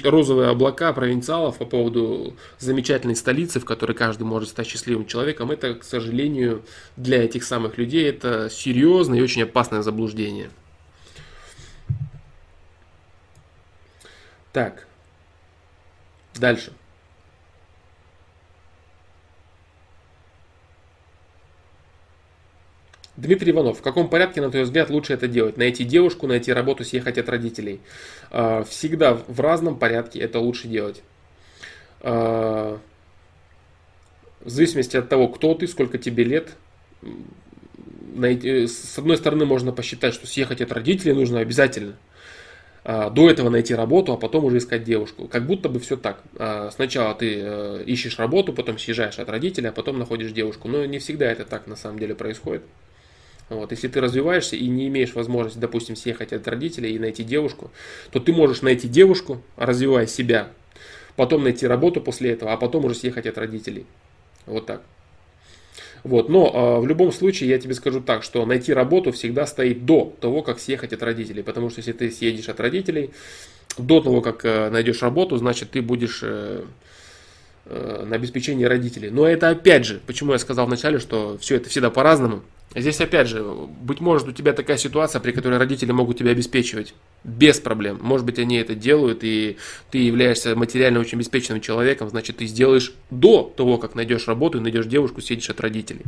розовые 0.05 0.51
облака 0.51 0.93
провинциалов 0.93 1.59
по 1.59 1.65
поводу 1.65 2.37
замечательной 2.59 3.17
столицы, 3.17 3.59
в 3.59 3.65
которой 3.65 3.95
каждый 3.95 4.25
может 4.25 4.51
стать 4.51 4.69
счастливым 4.69 5.07
человеком, 5.07 5.51
это, 5.51 5.75
к 5.75 5.83
сожалению, 5.83 6.63
для 6.97 7.25
этих 7.25 7.43
самых 7.43 7.79
людей 7.79 8.09
это 8.09 8.49
серьезное 8.49 9.19
и 9.19 9.23
очень 9.23 9.43
опасное 9.43 9.83
заблуждение. 9.83 10.51
Так, 14.53 14.87
дальше. 16.35 16.73
Дмитрий 23.17 23.53
Иванов, 23.53 23.79
в 23.79 23.83
каком 23.83 24.09
порядке, 24.09 24.41
на 24.41 24.51
твой 24.51 24.63
взгляд, 24.63 24.89
лучше 24.89 25.13
это 25.13 25.29
делать? 25.29 25.59
Найти 25.59 25.85
девушку, 25.85 26.27
найти 26.27 26.53
работу, 26.53 26.85
съехать 26.85 27.19
от 27.19 27.29
родителей? 27.29 27.81
А, 28.31 28.65
всегда 28.65 29.15
в 29.15 29.41
разном 29.41 29.79
порядке 29.79 30.21
это 30.21 30.39
лучше 30.39 30.69
делать. 30.69 31.03
А, 32.01 32.79
в 34.41 34.49
зависимости 34.49 34.97
от 34.97 35.09
того, 35.09 35.29
кто 35.29 35.55
ты, 35.55 35.67
сколько 35.67 35.99
тебе 35.99 36.25
лет, 36.25 36.57
с 38.17 38.99
одной 38.99 39.17
стороны 39.19 39.45
можно 39.45 39.73
посчитать, 39.73 40.15
что 40.15 40.27
съехать 40.27 40.63
от 40.63 40.73
родителей 40.73 41.13
нужно 41.13 41.41
обязательно. 41.41 41.97
А, 42.83 43.11
до 43.11 43.29
этого 43.29 43.51
найти 43.51 43.75
работу, 43.75 44.13
а 44.13 44.17
потом 44.17 44.45
уже 44.45 44.59
искать 44.59 44.85
девушку. 44.85 45.29
Как 45.29 45.47
будто 45.47 45.69
бы 45.69 45.81
все 45.81 45.97
так. 45.97 46.23
Сначала 46.73 47.15
ты 47.15 47.41
э, 47.43 47.83
ищешь 47.87 48.19
работу, 48.19 48.53
потом 48.53 48.79
съезжаешь 48.79 49.19
от 49.19 49.29
родителей, 49.29 49.69
а 49.69 49.73
потом 49.73 49.99
находишь 49.99 50.33
девушку. 50.33 50.69
Но 50.69 50.85
не 50.87 50.99
всегда 50.99 51.31
это 51.31 51.45
так 51.45 51.67
на 51.67 51.77
самом 51.77 51.99
деле 51.99 52.15
происходит. 52.15 52.63
Вот, 53.51 53.73
если 53.73 53.89
ты 53.89 54.01
развиваешься 54.01 54.55
и 54.55 54.69
не 54.69 54.87
имеешь 54.87 55.15
возможности, 55.15 55.59
допустим, 55.59 55.97
съехать 55.97 56.33
от 56.33 56.47
родителей 56.47 56.95
и 56.95 56.99
найти 57.01 57.25
девушку, 57.25 57.73
то 58.13 58.21
ты 58.21 58.33
можешь 58.33 58.63
найти 58.63 58.87
девушку, 58.87 59.43
развивая 59.57 60.07
себя, 60.07 60.51
потом 61.17 61.43
найти 61.43 61.67
работу 61.67 62.01
после 62.01 62.31
этого, 62.31 62.53
а 62.53 62.57
потом 62.57 62.85
уже 62.85 62.95
съехать 62.95 63.27
от 63.27 63.37
родителей. 63.37 63.87
Вот 64.47 64.67
так. 64.67 64.83
Вот, 66.03 66.29
но 66.29 66.79
э, 66.79 66.81
в 66.81 66.87
любом 66.87 67.13
случае 67.13 67.51
я 67.51 67.59
тебе 67.59 67.75
скажу 67.75 68.01
так, 68.01 68.23
что 68.23 68.45
найти 68.47 68.73
работу 68.73 69.13
всегда 69.13 69.47
стоит 69.47 69.85
до 69.85 70.15
того, 70.21 70.43
как 70.43 70.59
съехать 70.59 70.93
от 70.93 71.03
родителей. 71.03 71.43
Потому 71.43 71.71
что 71.71 71.81
если 71.81 71.93
ты 71.93 72.11
съедешь 72.11 72.49
от 72.49 72.59
родителей, 72.61 73.11
до 73.79 74.01
того, 74.01 74.21
как 74.21 74.45
э, 74.45 74.71
найдешь 74.71 75.03
работу, 75.03 75.37
значит 75.37 75.71
ты 75.71 75.83
будешь 75.83 76.21
э, 76.23 76.65
э, 77.67 78.05
на 78.07 78.17
обеспечении 78.17 78.65
родителей. 78.65 79.11
Но 79.11 79.27
это 79.27 79.51
опять 79.51 79.85
же, 79.85 80.01
почему 80.07 80.33
я 80.33 80.39
сказал 80.39 80.67
вначале, 80.67 80.99
что 80.99 81.39
все 81.39 81.57
это 81.57 81.69
всегда 81.69 81.91
по-разному. 81.91 82.43
Здесь 82.75 83.01
опять 83.01 83.27
же, 83.27 83.43
быть 83.43 84.01
может 84.01 84.29
у 84.29 84.33
тебя 84.33 84.53
такая 84.53 84.77
ситуация, 84.77 85.21
при 85.21 85.33
которой 85.33 85.59
родители 85.59 85.91
могут 85.91 86.19
тебя 86.19 86.31
обеспечивать 86.31 86.95
без 87.25 87.59
проблем. 87.59 87.99
Может 88.01 88.25
быть 88.25 88.39
они 88.39 88.59
это 88.59 88.77
делают, 88.77 89.25
и 89.25 89.57
ты 89.91 89.99
являешься 89.99 90.55
материально 90.55 91.01
очень 91.01 91.19
обеспеченным 91.19 91.61
человеком, 91.61 92.09
значит 92.09 92.37
ты 92.37 92.47
сделаешь 92.47 92.95
до 93.11 93.53
того, 93.57 93.77
как 93.79 93.97
найдешь 93.97 94.29
работу 94.29 94.59
и 94.59 94.61
найдешь 94.61 94.87
девушку, 94.87 95.21
сидишь 95.21 95.51
от 95.51 95.61
родителей. 95.61 96.05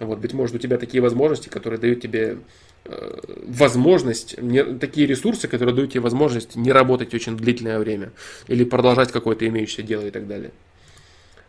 Вот, 0.00 0.18
быть 0.18 0.32
может 0.32 0.56
у 0.56 0.58
тебя 0.58 0.78
такие 0.78 1.02
возможности, 1.02 1.50
которые 1.50 1.78
дают 1.78 2.00
тебе 2.00 2.38
э, 2.86 3.20
возможность, 3.46 4.40
не, 4.40 4.62
такие 4.62 5.06
ресурсы, 5.06 5.46
которые 5.46 5.74
дают 5.74 5.90
тебе 5.92 6.00
возможность 6.00 6.56
не 6.56 6.72
работать 6.72 7.12
очень 7.14 7.36
длительное 7.36 7.78
время 7.78 8.12
или 8.48 8.64
продолжать 8.64 9.12
какое-то 9.12 9.46
имеющееся 9.46 9.82
дело 9.82 10.06
и 10.06 10.10
так 10.10 10.26
далее. 10.26 10.52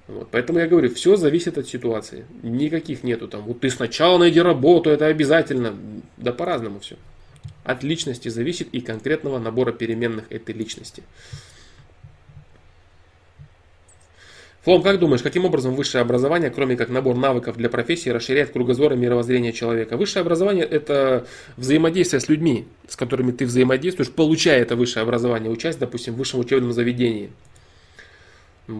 Вот, 0.07 0.29
поэтому 0.31 0.59
я 0.59 0.67
говорю, 0.67 0.93
все 0.93 1.17
зависит 1.17 1.57
от 1.57 1.67
ситуации. 1.67 2.25
Никаких 2.41 3.03
нету 3.03 3.27
там. 3.27 3.41
Вот 3.43 3.59
ты 3.59 3.69
сначала 3.69 4.17
найди 4.17 4.41
работу, 4.41 4.89
это 4.89 5.07
обязательно. 5.07 5.75
Да 6.15 6.31
по-разному 6.31 6.79
все. 6.79 6.95
От 7.65 7.84
личности 7.84 8.29
зависит 8.29 8.69
и 8.71 8.79
конкретного 8.79 9.38
набора 9.38 9.73
переменных 9.73 10.31
этой 10.31 10.55
личности. 10.55 11.03
Флом, 14.63 14.81
как 14.81 14.99
думаешь, 14.99 15.21
каким 15.21 15.45
образом 15.45 15.75
высшее 15.75 16.01
образование, 16.01 16.51
кроме 16.51 16.75
как 16.77 16.89
набор 16.89 17.15
навыков 17.15 17.57
для 17.57 17.69
профессии, 17.69 18.09
расширяет 18.09 18.51
кругозор 18.51 18.93
и 18.93 18.97
мировоззрение 18.97 19.53
человека? 19.53 19.97
Высшее 19.97 20.21
образование– 20.21 20.65
это 20.65 21.25
взаимодействие 21.55 22.19
с 22.19 22.27
людьми, 22.27 22.65
с 22.88 22.95
которыми 22.97 23.31
ты 23.31 23.45
взаимодействуешь, 23.45 24.11
получая 24.11 24.61
это 24.61 24.75
высшее 24.75 25.03
образование, 25.03 25.49
участь, 25.49 25.79
допустим, 25.79 26.15
в 26.15 26.17
высшем 26.17 26.39
учебном 26.39 26.71
заведении– 26.71 27.31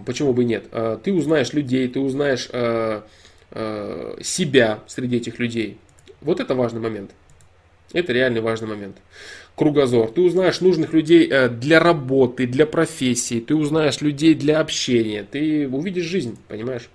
Почему 0.06 0.34
бы 0.34 0.44
нет? 0.44 0.66
А, 0.72 0.98
ты 0.98 1.14
узнаешь 1.14 1.54
людей, 1.54 1.88
ты 1.88 2.00
узнаешь 2.00 2.50
а, 2.52 3.08
а, 3.52 4.18
себя 4.22 4.84
среди 4.88 5.18
этих 5.18 5.40
людей. 5.40 5.78
Вот 6.22 6.40
это 6.40 6.56
важный 6.56 6.82
момент. 6.82 7.12
Это 7.94 8.12
реальный 8.12 8.42
важный 8.42 8.68
момент. 8.68 8.98
Кругозор. 9.56 10.12
Ты 10.12 10.22
узнаешь 10.22 10.60
нужных 10.60 10.94
людей 10.94 11.28
э, 11.28 11.48
для 11.48 11.80
работы, 11.80 12.46
для 12.46 12.66
профессии. 12.66 13.40
Ты 13.40 13.56
узнаешь 13.56 14.02
людей 14.02 14.36
для 14.36 14.60
общения. 14.60 15.24
Ты 15.24 15.70
увидишь 15.70 16.06
жизнь, 16.06 16.38
понимаешь? 16.50 16.90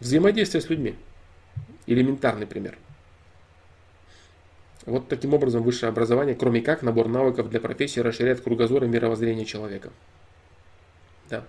Взаимодействие 0.00 0.62
с 0.62 0.70
людьми. 0.70 0.94
Элементарный 1.86 2.46
пример. 2.46 2.78
Вот 4.86 5.08
таким 5.08 5.34
образом 5.34 5.62
высшее 5.62 5.90
образование, 5.90 6.34
кроме 6.34 6.62
как 6.62 6.82
набор 6.82 7.08
навыков 7.08 7.50
для 7.50 7.60
профессии, 7.60 8.00
расширяет 8.00 8.40
кругозор 8.40 8.84
и 8.84 8.88
мировоззрение 8.88 9.44
человека. 9.44 9.90
Да. 11.30 11.44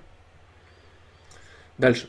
Дальше. 1.77 2.07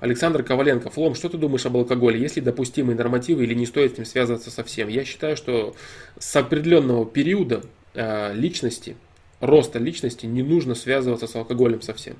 Александр 0.00 0.42
Коваленко. 0.42 0.90
Флом, 0.90 1.14
что 1.14 1.28
ты 1.28 1.38
думаешь 1.38 1.64
об 1.64 1.76
алкоголе? 1.76 2.20
Есть 2.20 2.36
ли 2.36 2.42
допустимые 2.42 2.96
нормативы 2.96 3.44
или 3.44 3.54
не 3.54 3.66
стоит 3.66 3.94
с 3.94 3.98
ним 3.98 4.04
связываться 4.04 4.50
совсем? 4.50 4.88
Я 4.88 5.04
считаю, 5.04 5.36
что 5.36 5.74
с 6.18 6.34
определенного 6.36 7.06
периода 7.06 7.62
э, 7.94 8.34
личности, 8.34 8.96
роста 9.40 9.78
личности 9.78 10.26
не 10.26 10.42
нужно 10.42 10.74
связываться 10.74 11.26
с 11.28 11.36
алкоголем 11.36 11.82
совсем. 11.82 12.16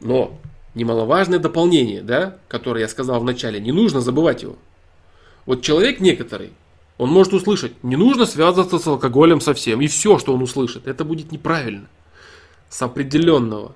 Но 0.00 0.38
немаловажное 0.74 1.38
дополнение, 1.38 2.00
да, 2.00 2.38
которое 2.48 2.80
я 2.80 2.88
сказал 2.88 3.20
в 3.20 3.24
начале, 3.24 3.60
не 3.60 3.70
нужно 3.70 4.00
забывать 4.00 4.42
его. 4.42 4.56
Вот 5.44 5.62
человек 5.62 6.00
некоторый, 6.00 6.52
Он 7.00 7.08
может 7.08 7.32
услышать, 7.32 7.82
не 7.82 7.96
нужно 7.96 8.26
связываться 8.26 8.78
с 8.78 8.86
алкоголем 8.86 9.40
совсем. 9.40 9.80
И 9.80 9.86
все, 9.86 10.18
что 10.18 10.34
он 10.34 10.42
услышит, 10.42 10.86
это 10.86 11.02
будет 11.02 11.32
неправильно. 11.32 11.88
С 12.68 12.82
определенного 12.82 13.72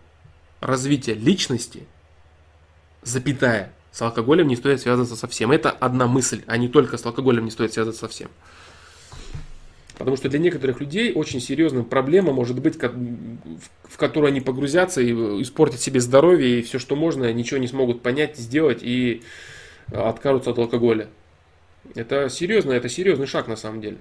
развития 0.60 1.14
личности, 1.14 1.86
запятая, 3.02 3.72
с 3.92 4.02
алкоголем 4.02 4.46
не 4.46 4.56
стоит 4.56 4.82
связываться 4.82 5.16
совсем. 5.16 5.52
Это 5.52 5.70
одна 5.70 6.06
мысль, 6.06 6.42
а 6.46 6.58
не 6.58 6.68
только 6.68 6.98
с 6.98 7.06
алкоголем 7.06 7.46
не 7.46 7.50
стоит 7.50 7.72
связываться 7.72 8.02
совсем. 8.02 8.28
Потому 9.96 10.18
что 10.18 10.28
для 10.28 10.38
некоторых 10.38 10.82
людей 10.82 11.10
очень 11.14 11.40
серьезным 11.40 11.86
проблема 11.86 12.34
может 12.34 12.60
быть, 12.60 12.76
в 12.76 13.96
которую 13.96 14.28
они 14.28 14.42
погрузятся 14.42 15.00
и 15.00 15.12
испортят 15.40 15.80
себе 15.80 16.00
здоровье 16.00 16.58
и 16.58 16.62
все, 16.62 16.78
что 16.78 16.94
можно, 16.94 17.32
ничего 17.32 17.56
не 17.56 17.68
смогут 17.68 18.02
понять, 18.02 18.36
сделать 18.36 18.80
и 18.82 19.22
откажутся 19.90 20.50
от 20.50 20.58
алкоголя. 20.58 21.08
Это 21.94 22.28
серьезно, 22.28 22.72
это 22.72 22.88
серьезный 22.88 23.26
шаг 23.26 23.48
на 23.48 23.56
самом 23.56 23.80
деле. 23.80 23.98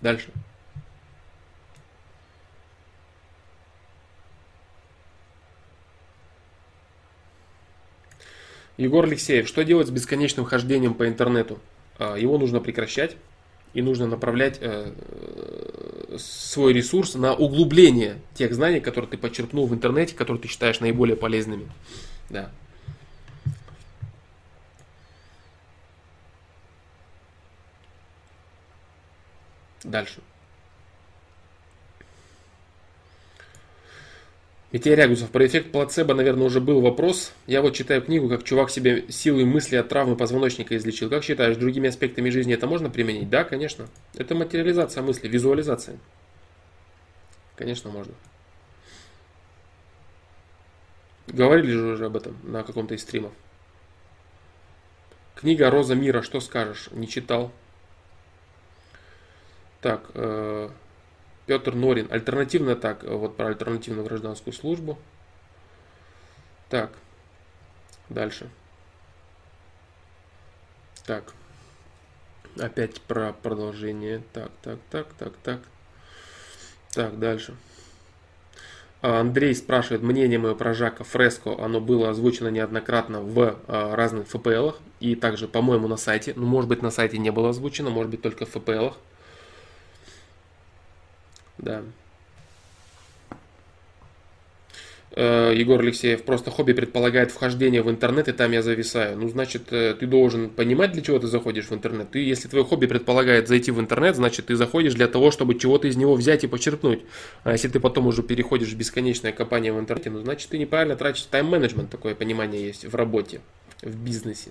Дальше. 0.00 0.30
Егор 8.76 9.04
Алексеев, 9.04 9.48
что 9.48 9.64
делать 9.64 9.88
с 9.88 9.90
бесконечным 9.90 10.44
хождением 10.44 10.94
по 10.94 11.08
интернету? 11.08 11.58
А, 11.98 12.16
его 12.16 12.38
нужно 12.38 12.60
прекращать 12.60 13.16
и 13.72 13.82
нужно 13.82 14.06
направлять 14.06 14.58
э, 14.60 14.92
свой 16.18 16.72
ресурс 16.72 17.14
на 17.14 17.34
углубление 17.34 18.18
тех 18.34 18.54
знаний, 18.54 18.80
которые 18.80 19.10
ты 19.10 19.18
подчеркнул 19.18 19.66
в 19.66 19.74
интернете, 19.74 20.14
которые 20.14 20.42
ты 20.42 20.48
считаешь 20.48 20.80
наиболее 20.80 21.16
полезными. 21.16 21.68
Да. 22.30 22.50
Дальше. 29.84 30.20
Митей 34.76 34.94
Рягусов, 34.94 35.30
про 35.30 35.46
эффект 35.46 35.72
плацебо, 35.72 36.12
наверное, 36.12 36.44
уже 36.44 36.60
был 36.60 36.82
вопрос. 36.82 37.32
Я 37.46 37.62
вот 37.62 37.74
читаю 37.74 38.02
книгу, 38.02 38.28
как 38.28 38.44
чувак 38.44 38.68
себе 38.68 39.10
силой 39.10 39.46
мысли 39.46 39.74
от 39.76 39.88
травмы 39.88 40.16
позвоночника 40.16 40.76
излечил. 40.76 41.08
Как 41.08 41.24
считаешь, 41.24 41.56
другими 41.56 41.88
аспектами 41.88 42.28
жизни 42.28 42.52
это 42.52 42.66
можно 42.66 42.90
применить? 42.90 43.30
Да, 43.30 43.44
конечно. 43.44 43.88
Это 44.16 44.34
материализация 44.34 45.02
мысли, 45.02 45.28
визуализация. 45.28 45.98
Конечно, 47.56 47.90
можно. 47.90 48.12
Говорили 51.26 51.72
же 51.72 51.86
уже 51.94 52.04
об 52.04 52.16
этом 52.18 52.36
на 52.42 52.62
каком-то 52.62 52.92
из 52.92 53.00
стримов. 53.00 53.32
Книга 55.36 55.70
«Роза 55.70 55.94
мира», 55.94 56.20
что 56.20 56.38
скажешь? 56.40 56.90
Не 56.90 57.08
читал. 57.08 57.50
Так, 59.80 60.02
э, 60.12 60.68
Петр 61.46 61.74
Норин. 61.74 62.08
Альтернативно 62.10 62.76
так, 62.76 63.04
вот 63.04 63.36
про 63.36 63.46
альтернативную 63.48 64.04
гражданскую 64.04 64.52
службу. 64.52 64.98
Так, 66.68 66.90
дальше. 68.08 68.50
Так, 71.06 71.32
опять 72.58 73.00
про 73.02 73.32
продолжение. 73.32 74.22
Так, 74.32 74.50
так, 74.62 74.78
так, 74.90 75.06
так, 75.14 75.32
так. 75.42 75.60
Так, 76.92 77.18
дальше. 77.18 77.54
А, 79.02 79.20
Андрей 79.20 79.54
спрашивает 79.54 80.02
мнение 80.02 80.38
мое 80.38 80.54
про 80.54 80.74
Жака 80.74 81.04
Фреско. 81.04 81.54
Оно 81.62 81.80
было 81.80 82.10
озвучено 82.10 82.48
неоднократно 82.48 83.20
в 83.20 83.58
а, 83.68 83.94
разных 83.94 84.26
ФПЛах 84.26 84.78
и 84.98 85.14
также, 85.14 85.46
по-моему, 85.46 85.86
на 85.86 85.96
сайте. 85.96 86.32
Ну, 86.34 86.46
может 86.46 86.68
быть, 86.68 86.82
на 86.82 86.90
сайте 86.90 87.18
не 87.18 87.30
было 87.30 87.50
озвучено, 87.50 87.90
может 87.90 88.10
быть, 88.10 88.22
только 88.22 88.46
в 88.46 88.50
ФПЛах. 88.50 88.94
Да. 91.58 91.82
Э, 95.18 95.50
Егор 95.56 95.80
Алексеев, 95.80 96.24
просто 96.24 96.50
хобби 96.50 96.74
предполагает 96.74 97.30
вхождение 97.30 97.82
в 97.82 97.90
интернет, 97.90 98.28
и 98.28 98.32
там 98.32 98.52
я 98.52 98.60
зависаю. 98.60 99.16
Ну, 99.16 99.30
значит, 99.30 99.72
э, 99.72 99.94
ты 99.98 100.06
должен 100.06 100.50
понимать, 100.50 100.92
для 100.92 101.00
чего 101.00 101.18
ты 101.18 101.26
заходишь 101.26 101.68
в 101.68 101.72
интернет. 101.74 102.10
Ты, 102.10 102.18
если 102.18 102.48
твое 102.48 102.66
хобби 102.66 102.86
предполагает 102.86 103.48
зайти 103.48 103.70
в 103.70 103.80
интернет, 103.80 104.14
значит, 104.16 104.46
ты 104.46 104.56
заходишь 104.56 104.92
для 104.92 105.08
того, 105.08 105.30
чтобы 105.30 105.54
чего-то 105.58 105.88
из 105.88 105.96
него 105.96 106.14
взять 106.14 106.44
и 106.44 106.46
почерпнуть. 106.46 107.00
А 107.44 107.52
если 107.52 107.68
ты 107.68 107.80
потом 107.80 108.06
уже 108.06 108.22
переходишь 108.22 108.68
в 108.68 108.76
бесконечное 108.76 109.32
копание 109.32 109.72
в 109.72 109.80
интернете, 109.80 110.10
ну, 110.10 110.20
значит, 110.20 110.50
ты 110.50 110.58
неправильно 110.58 110.96
тратишь 110.96 111.22
тайм-менеджмент, 111.22 111.88
такое 111.88 112.14
понимание 112.14 112.62
есть 112.62 112.84
в 112.84 112.94
работе, 112.94 113.40
в 113.80 113.96
бизнесе. 113.96 114.50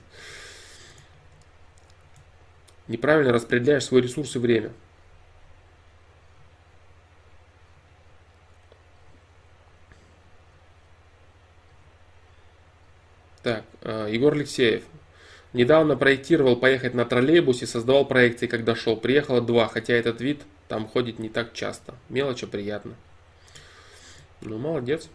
Неправильно 2.88 3.34
распределяешь 3.34 3.86
свой 3.86 4.02
ресурс 4.02 4.36
и 4.36 4.40
время. 4.40 4.72
Так, 13.46 13.64
э, 13.84 14.08
Егор 14.10 14.34
Алексеев. 14.34 14.86
Недавно 15.54 15.96
проектировал 15.96 16.56
поехать 16.56 16.96
на 16.96 17.06
троллейбусе, 17.06 17.68
создавал 17.68 18.04
проекции, 18.08 18.48
когда 18.48 18.76
шел. 18.76 18.98
Приехало 18.98 19.40
два, 19.40 19.68
хотя 19.68 19.94
этот 19.94 20.20
вид 20.20 20.42
там 20.68 20.88
ходит 20.88 21.20
не 21.20 21.30
так 21.30 21.54
часто. 21.54 21.94
Мелочь, 22.10 22.42
а 22.42 22.48
приятно. 22.48 22.96
Ну, 24.42 24.58
молодец. 24.58 25.10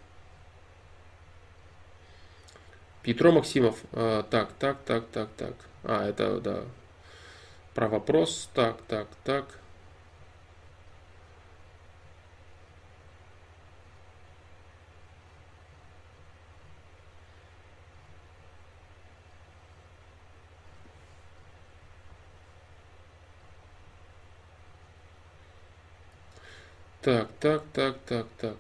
Петро 3.03 3.33
Максимов. 3.33 3.77
А, 3.91 4.23
так, 4.23 4.53
так, 4.61 4.77
так, 4.87 5.07
так, 5.09 5.31
так. 5.37 5.55
А, 5.83 6.09
это, 6.09 6.41
да. 6.41 6.65
Про 7.75 7.89
вопрос. 7.89 8.49
Так, 8.55 8.81
так, 8.87 9.09
так. 9.25 9.59
Так, 27.03 27.29
так, 27.41 27.63
так, 27.73 27.99
так, 28.07 28.27
так. 28.39 28.57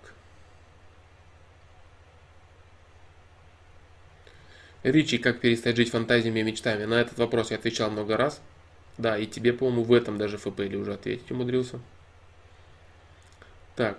Ричи, 4.82 5.18
как 5.18 5.40
перестать 5.40 5.76
жить 5.76 5.90
фантазиями 5.90 6.40
и 6.40 6.42
мечтами? 6.42 6.84
На 6.84 6.94
этот 6.94 7.18
вопрос 7.18 7.50
я 7.50 7.58
отвечал 7.58 7.90
много 7.90 8.16
раз. 8.16 8.40
Да, 8.96 9.18
и 9.18 9.26
тебе, 9.26 9.52
по-моему, 9.52 9.82
в 9.82 9.92
этом 9.92 10.16
даже 10.16 10.38
ФП 10.38 10.60
или 10.60 10.76
уже 10.76 10.94
ответить 10.94 11.30
умудрился. 11.30 11.80
Так. 13.76 13.98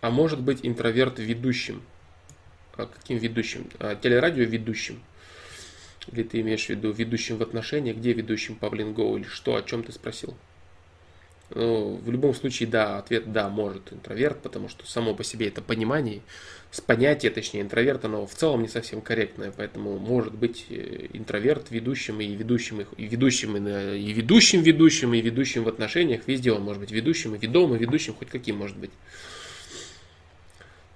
А 0.00 0.10
может 0.10 0.40
быть 0.40 0.60
интроверт 0.64 1.20
ведущим? 1.20 1.82
А 2.76 2.86
каким 2.86 3.18
ведущим? 3.18 3.70
А, 3.78 3.94
телерадио 3.94 4.44
ведущим. 4.44 5.00
Или 6.10 6.22
ты 6.22 6.40
имеешь 6.40 6.66
в 6.66 6.68
виду 6.70 6.90
ведущим 6.90 7.36
в 7.36 7.42
отношениях? 7.42 7.96
Где 7.96 8.12
ведущим 8.12 8.56
Павлин 8.56 8.92
Гоу? 8.92 9.16
Или 9.18 9.24
что? 9.24 9.56
О 9.56 9.62
чем 9.62 9.84
ты 9.84 9.92
спросил? 9.92 10.34
Ну, 11.54 12.00
в 12.02 12.10
любом 12.10 12.34
случае, 12.34 12.68
да, 12.68 12.98
ответ 12.98 13.30
да, 13.30 13.48
может 13.50 13.92
интроверт, 13.92 14.40
потому 14.40 14.68
что 14.68 14.86
само 14.86 15.14
по 15.14 15.22
себе 15.22 15.48
это 15.48 15.60
понимание, 15.60 16.22
с 16.70 16.80
понятия, 16.80 17.28
точнее, 17.28 17.60
интроверт, 17.60 18.06
оно 18.06 18.26
в 18.26 18.34
целом 18.34 18.62
не 18.62 18.68
совсем 18.68 19.02
корректное, 19.02 19.52
поэтому 19.54 19.98
может 19.98 20.34
быть 20.34 20.64
э, 20.70 21.08
интроверт 21.12 21.70
ведущим 21.70 22.22
и 22.22 22.34
ведущим, 22.34 22.80
и 22.80 23.04
ведущим, 23.06 23.56
и, 23.56 23.98
и 23.98 24.12
ведущим 24.12 24.62
ведущим, 24.62 25.12
и 25.12 25.20
ведущим 25.20 25.64
в 25.64 25.68
отношениях, 25.68 26.22
везде 26.26 26.52
он 26.52 26.62
может 26.62 26.80
быть 26.80 26.90
ведущим, 26.90 27.34
и 27.34 27.38
ведомым, 27.38 27.76
и 27.76 27.80
ведущим, 27.80 28.14
хоть 28.14 28.30
каким 28.30 28.56
может 28.56 28.78
быть. 28.78 28.90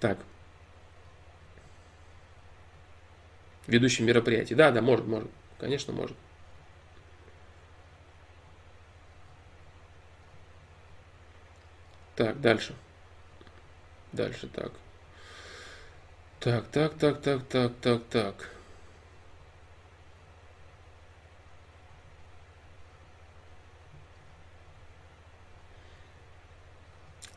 Так. 0.01 0.19
Ведущим 3.67 4.07
мероприятий. 4.07 4.55
Да, 4.55 4.71
да, 4.71 4.81
может, 4.81 5.07
может. 5.07 5.31
Конечно, 5.59 5.93
может. 5.93 6.17
Так, 12.15 12.41
дальше. 12.41 12.75
Дальше, 14.13 14.49
так. 14.49 14.73
Так, 16.41 16.67
так, 16.69 16.95
так, 16.95 17.21
так, 17.21 17.43
так, 17.49 17.73
так, 17.81 18.03
так. 18.11 18.56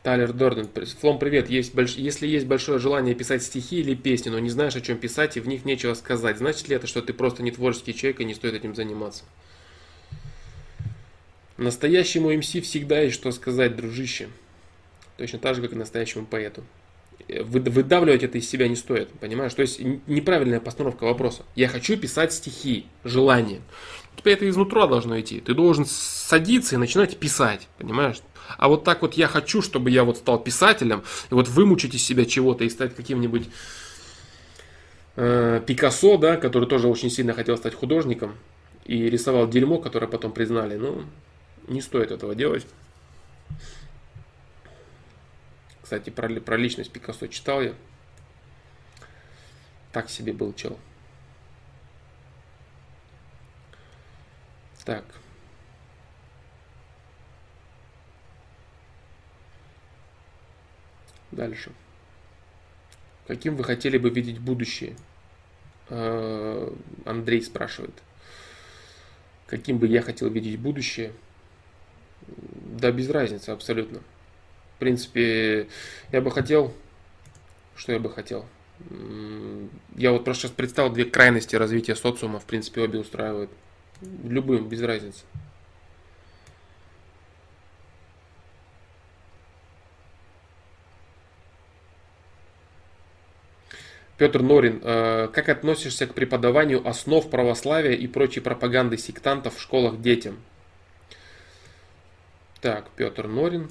Талер 0.02 0.32
Дорден, 0.32 0.66
Флом, 1.00 1.18
привет. 1.18 1.50
Есть 1.50 1.74
больш... 1.74 1.94
Если 1.96 2.26
есть 2.26 2.46
большое 2.46 2.78
желание 2.78 3.14
писать 3.14 3.42
стихи 3.42 3.80
или 3.80 3.94
песни, 3.94 4.30
но 4.30 4.38
не 4.38 4.48
знаешь, 4.48 4.74
о 4.74 4.80
чем 4.80 4.96
писать, 4.96 5.36
и 5.36 5.40
в 5.40 5.48
них 5.48 5.66
нечего 5.66 5.92
сказать, 5.92 6.38
значит 6.38 6.68
ли 6.68 6.76
это, 6.76 6.86
что 6.86 7.02
ты 7.02 7.12
просто 7.12 7.42
не 7.42 7.50
творческий 7.50 7.94
человек 7.94 8.20
и 8.20 8.24
не 8.24 8.32
стоит 8.32 8.54
этим 8.54 8.74
заниматься? 8.74 9.24
Настоящему 11.58 12.34
МС 12.34 12.46
всегда 12.46 13.00
есть 13.00 13.14
что 13.14 13.30
сказать, 13.30 13.76
дружище. 13.76 14.30
Точно 15.18 15.38
так 15.38 15.54
же, 15.54 15.60
как 15.60 15.72
и 15.72 15.76
настоящему 15.76 16.24
поэту. 16.24 16.64
выдавливать 17.28 18.22
это 18.22 18.38
из 18.38 18.48
себя 18.48 18.68
не 18.68 18.76
стоит, 18.76 19.10
понимаешь? 19.20 19.52
То 19.52 19.60
есть 19.60 19.80
неправильная 20.06 20.60
постановка 20.60 21.04
вопроса. 21.04 21.44
Я 21.54 21.68
хочу 21.68 21.98
писать 21.98 22.32
стихи, 22.32 22.86
желание. 23.04 23.60
У 24.20 24.22
тебя 24.22 24.34
это 24.34 24.46
изнутра 24.50 24.86
должно 24.86 25.18
идти. 25.18 25.40
Ты 25.40 25.54
должен 25.54 25.86
садиться 25.86 26.74
и 26.74 26.78
начинать 26.78 27.16
писать, 27.16 27.68
понимаешь? 27.78 28.20
А 28.58 28.68
вот 28.68 28.84
так 28.84 29.00
вот 29.00 29.14
я 29.14 29.28
хочу, 29.28 29.62
чтобы 29.62 29.90
я 29.90 30.04
вот 30.04 30.18
стал 30.18 30.38
писателем, 30.38 31.04
и 31.30 31.34
вот 31.34 31.48
вымучить 31.48 31.94
из 31.94 32.04
себя 32.04 32.26
чего-то 32.26 32.64
и 32.64 32.68
стать 32.68 32.94
каким-нибудь 32.94 33.48
э, 35.16 35.62
Пикассо, 35.66 36.18
да, 36.18 36.36
который 36.36 36.68
тоже 36.68 36.86
очень 36.88 37.08
сильно 37.08 37.32
хотел 37.32 37.56
стать 37.56 37.74
художником 37.74 38.34
и 38.84 39.08
рисовал 39.08 39.48
дерьмо, 39.48 39.78
которое 39.78 40.06
потом 40.06 40.32
признали. 40.32 40.76
Ну, 40.76 41.04
не 41.66 41.80
стоит 41.80 42.10
этого 42.10 42.34
делать. 42.34 42.66
Кстати, 45.82 46.10
про, 46.10 46.28
про 46.28 46.58
личность 46.58 46.92
Пикассо 46.92 47.26
читал 47.28 47.62
я. 47.62 47.72
Так 49.92 50.10
себе 50.10 50.34
был 50.34 50.52
чел. 50.52 50.78
Так. 54.84 55.04
Дальше. 61.30 61.72
Каким 63.26 63.56
вы 63.56 63.64
хотели 63.64 63.98
бы 63.98 64.10
видеть 64.10 64.40
будущее? 64.40 64.96
Э, 65.88 66.72
Андрей 67.04 67.42
спрашивает. 67.42 67.94
Каким 69.46 69.78
бы 69.78 69.86
я 69.86 70.02
хотел 70.02 70.28
видеть 70.30 70.58
будущее? 70.58 71.12
Да 72.26 72.90
без 72.90 73.08
разницы 73.10 73.50
абсолютно. 73.50 74.00
В 74.76 74.78
принципе, 74.78 75.68
я 76.12 76.20
бы 76.20 76.30
хотел... 76.30 76.74
Что 77.76 77.92
я 77.92 77.98
бы 77.98 78.10
хотел? 78.10 78.46
Я 79.96 80.12
вот 80.12 80.24
просто 80.24 80.42
сейчас 80.42 80.52
представил 80.52 80.90
две 80.90 81.04
крайности 81.04 81.56
развития 81.56 81.96
социума. 81.96 82.40
В 82.40 82.44
принципе, 82.44 82.82
обе 82.82 82.98
устраивают. 82.98 83.50
Любым, 84.00 84.68
без 84.68 84.82
разницы. 84.82 85.24
Петр 94.20 94.42
Норин, 94.42 94.80
э, 94.82 95.28
как 95.32 95.48
относишься 95.48 96.06
к 96.06 96.12
преподаванию 96.12 96.86
основ 96.86 97.28
православия 97.30 97.94
и 97.94 98.06
прочей 98.06 98.40
пропаганды 98.40 98.98
сектантов 98.98 99.56
в 99.56 99.60
школах 99.62 100.02
детям? 100.02 100.38
Так, 102.60 102.90
Петр 102.96 103.26
Норин. 103.26 103.70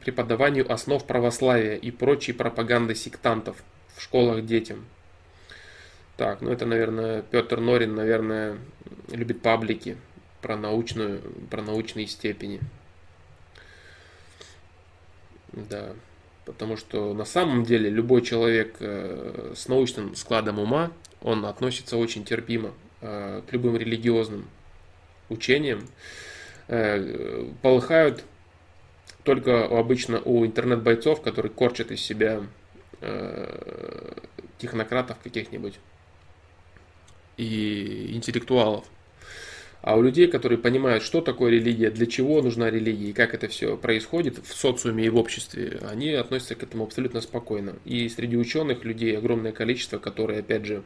Преподаванию 0.00 0.72
основ 0.72 1.04
православия 1.04 1.74
и 1.74 1.90
прочей 1.90 2.32
пропаганды 2.32 2.94
сектантов 2.94 3.56
в 3.96 4.00
школах 4.00 4.44
детям. 4.46 4.84
Так, 6.16 6.42
ну 6.42 6.50
это, 6.50 6.64
наверное, 6.64 7.22
Петр 7.22 7.58
Норин, 7.58 7.94
наверное, 7.94 8.58
любит 9.10 9.42
паблики 9.42 9.96
про 10.40 10.56
научную, 10.56 11.20
про 11.50 11.60
научные 11.62 12.06
степени. 12.06 12.60
Да. 15.52 15.92
Потому 16.44 16.76
что 16.76 17.14
на 17.14 17.24
самом 17.24 17.64
деле 17.64 17.88
любой 17.88 18.22
человек 18.22 18.76
э, 18.78 19.54
с 19.56 19.66
научным 19.66 20.14
складом 20.14 20.58
ума, 20.58 20.92
он 21.22 21.46
относится 21.46 21.96
очень 21.96 22.24
терпимо 22.24 22.72
э, 23.00 23.40
к 23.48 23.52
любым 23.52 23.76
религиозным 23.76 24.46
учениям. 25.30 25.88
Э, 26.68 27.50
полыхают 27.62 28.22
только 29.22 29.64
обычно 29.64 30.20
у 30.20 30.44
интернет-бойцов, 30.44 31.22
которые 31.22 31.50
корчат 31.50 31.90
из 31.90 32.00
себя 32.00 32.42
технократов 34.58 35.18
каких-нибудь 35.22 35.78
и 37.36 38.14
интеллектуалов. 38.14 38.84
А 39.82 39.96
у 39.96 40.02
людей, 40.02 40.28
которые 40.28 40.56
понимают, 40.56 41.04
что 41.04 41.20
такое 41.20 41.50
религия, 41.50 41.90
для 41.90 42.06
чего 42.06 42.40
нужна 42.40 42.70
религия 42.70 43.10
и 43.10 43.12
как 43.12 43.34
это 43.34 43.48
все 43.48 43.76
происходит 43.76 44.38
в 44.38 44.54
социуме 44.54 45.04
и 45.04 45.10
в 45.10 45.16
обществе, 45.16 45.78
они 45.82 46.10
относятся 46.12 46.54
к 46.54 46.62
этому 46.62 46.84
абсолютно 46.84 47.20
спокойно. 47.20 47.76
И 47.84 48.08
среди 48.08 48.38
ученых 48.38 48.84
людей 48.84 49.14
огромное 49.16 49.52
количество, 49.52 49.98
которые, 49.98 50.40
опять 50.40 50.64
же, 50.64 50.82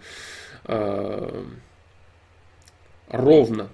э, 0.65 1.45
ровно 3.09 3.69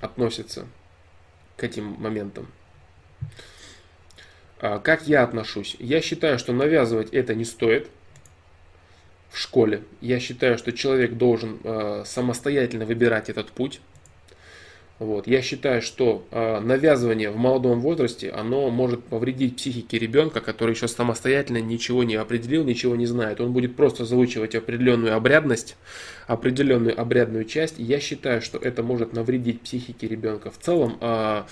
относятся 0.00 0.68
к 1.56 1.64
этим 1.64 1.96
моментам. 1.98 2.46
А 4.60 4.78
как 4.78 5.08
я 5.08 5.24
отношусь? 5.24 5.76
Я 5.80 6.00
считаю, 6.02 6.38
что 6.38 6.52
навязывать 6.52 7.10
это 7.10 7.34
не 7.34 7.44
стоит 7.44 7.90
в 9.36 9.38
школе. 9.38 9.82
Я 10.00 10.18
считаю, 10.18 10.56
что 10.56 10.72
человек 10.72 11.12
должен 11.12 11.58
э, 11.62 12.04
самостоятельно 12.06 12.86
выбирать 12.86 13.28
этот 13.28 13.48
путь. 13.52 13.80
Вот. 14.98 15.26
Я 15.26 15.42
считаю, 15.42 15.82
что 15.82 16.26
э, 16.30 16.60
навязывание 16.60 17.28
в 17.28 17.36
молодом 17.36 17.82
возрасте, 17.82 18.30
оно 18.30 18.70
может 18.70 19.04
повредить 19.04 19.56
психике 19.56 19.98
ребенка, 19.98 20.40
который 20.40 20.74
еще 20.74 20.88
самостоятельно 20.88 21.60
ничего 21.60 22.02
не 22.02 22.14
определил, 22.14 22.64
ничего 22.64 22.96
не 22.96 23.04
знает. 23.04 23.42
Он 23.42 23.52
будет 23.52 23.76
просто 23.76 24.06
заучивать 24.06 24.54
определенную 24.54 25.14
обрядность, 25.14 25.76
определенную 26.26 26.98
обрядную 26.98 27.44
часть. 27.44 27.74
Я 27.76 28.00
считаю, 28.00 28.40
что 28.40 28.56
это 28.56 28.82
может 28.82 29.12
навредить 29.12 29.60
психике 29.60 30.08
ребенка. 30.08 30.50
В 30.50 30.56
целом, 30.56 30.96
э, 31.02 31.42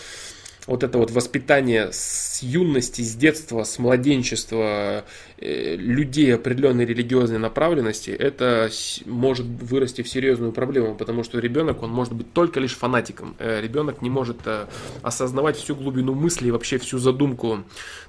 вот 0.67 0.83
это 0.83 0.99
вот 0.99 1.11
воспитание 1.11 1.91
с 1.93 2.43
юности, 2.43 3.03
с 3.03 3.15
детства, 3.15 3.65
с 3.65 3.79
младенчества 3.79 5.05
э, 5.39 5.77
людей 5.77 6.35
определенной 6.35 6.87
религиозной 6.87 7.39
направленности, 7.39 8.11
это 8.11 8.71
может 9.05 9.47
вырасти 9.47 10.03
в 10.03 10.09
серьезную 10.09 10.53
проблему, 10.53 10.95
потому 10.95 11.23
что 11.23 11.39
ребенок, 11.39 11.83
он 11.83 11.91
может 11.91 12.15
быть 12.15 12.33
только 12.33 12.61
лишь 12.61 12.77
фанатиком. 12.77 13.37
Э, 13.39 13.61
ребенок 13.61 14.01
не 14.01 14.09
может 14.09 14.39
э, 14.47 14.67
осознавать 15.03 15.57
всю 15.57 15.77
глубину 15.77 16.15
мысли 16.15 16.49
и 16.49 16.51
вообще 16.51 16.79
всю 16.79 16.99
задумку 16.99 17.65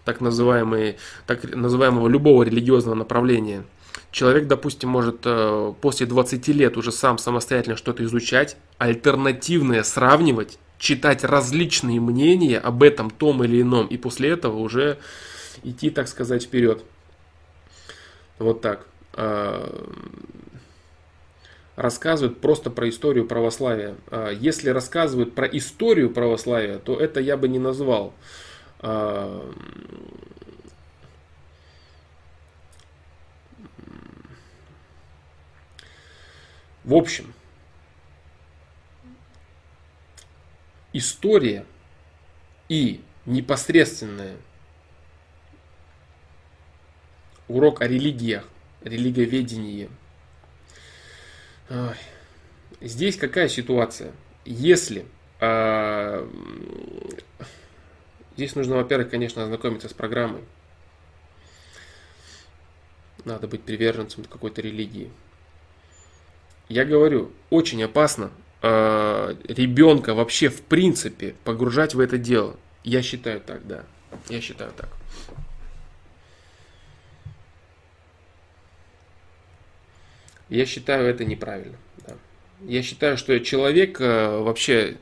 так, 0.06 0.22
называемой, 0.22 0.95
так 1.27 1.44
называемого 1.44 2.07
любого 2.07 2.44
религиозного 2.44 2.95
направления. 2.95 3.65
Человек, 4.11 4.48
допустим, 4.48 4.90
может 4.90 5.26
после 5.82 6.06
20 6.06 6.48
лет 6.49 6.77
уже 6.77 6.94
сам 6.94 7.18
самостоятельно 7.18 7.76
что-то 7.76 8.03
изучать, 8.06 8.56
альтернативное 8.77 9.84
сравнивать, 9.84 10.57
читать 10.77 11.23
различные 11.23 11.99
мнения 11.99 12.60
об 12.60 12.84
этом 12.84 13.10
том 13.10 13.43
или 13.43 13.61
ином, 13.61 13.88
и 13.88 13.97
после 13.97 14.30
этого 14.30 14.57
уже 14.57 14.97
идти, 15.64 15.89
так 15.89 16.07
сказать, 16.07 16.43
вперед. 16.43 16.84
Вот 18.39 18.61
так. 18.61 18.85
А, 19.14 19.88
рассказывают 21.76 22.41
просто 22.41 22.69
про 22.69 22.89
историю 22.89 23.26
православия. 23.26 23.95
А, 24.10 24.31
если 24.31 24.69
рассказывают 24.69 25.35
про 25.35 25.47
историю 25.47 26.10
православия, 26.10 26.80
то 26.80 26.99
это 26.99 27.19
я 27.19 27.38
бы 27.38 27.47
не 27.47 27.60
назвал. 27.60 28.14
А, 28.80 29.52
в 36.84 36.93
общем, 36.93 37.34
история 40.95 41.65
и 42.69 43.01
непосредственная 43.26 44.38
урок 47.49 47.81
о 47.81 47.88
религиях, 47.88 48.47
религиоведении. 48.81 49.89
Здесь 52.80 53.17
какая 53.17 53.49
ситуация? 53.49 54.13
Если 54.45 55.05
э, 55.41 56.30
здесь 58.38 58.55
нужно, 58.55 58.77
во-первых, 58.77 59.09
конечно, 59.09 59.43
ознакомиться 59.43 59.89
с 59.89 59.93
программой. 59.93 60.45
Надо 63.26 63.49
быть 63.49 63.63
приверженцем 63.63 64.23
какой-то 64.23 64.61
религии. 64.61 65.11
Я 66.69 66.85
говорю, 66.85 67.34
очень 67.49 67.84
опасно 67.84 68.31
э, 68.66 69.36
ребенка 69.48 70.14
вообще 70.14 70.50
в 70.50 70.62
принципе 70.62 71.36
погружать 71.44 71.94
в 71.94 72.00
это 72.00 72.18
дело. 72.18 72.58
Я 72.84 73.02
считаю 73.02 73.40
так, 73.40 73.66
да. 73.68 73.84
Я 74.30 74.42
считаю 74.42 74.72
так. 74.76 74.90
Я 80.50 80.66
считаю 80.66 81.08
это 81.08 81.26
неправильно. 81.26 81.78
Да. 82.08 82.16
Я 82.62 82.84
считаю, 82.84 83.18
что 83.18 83.40
человек 83.40 84.00
э, 84.00 84.40
вообще 84.40 84.98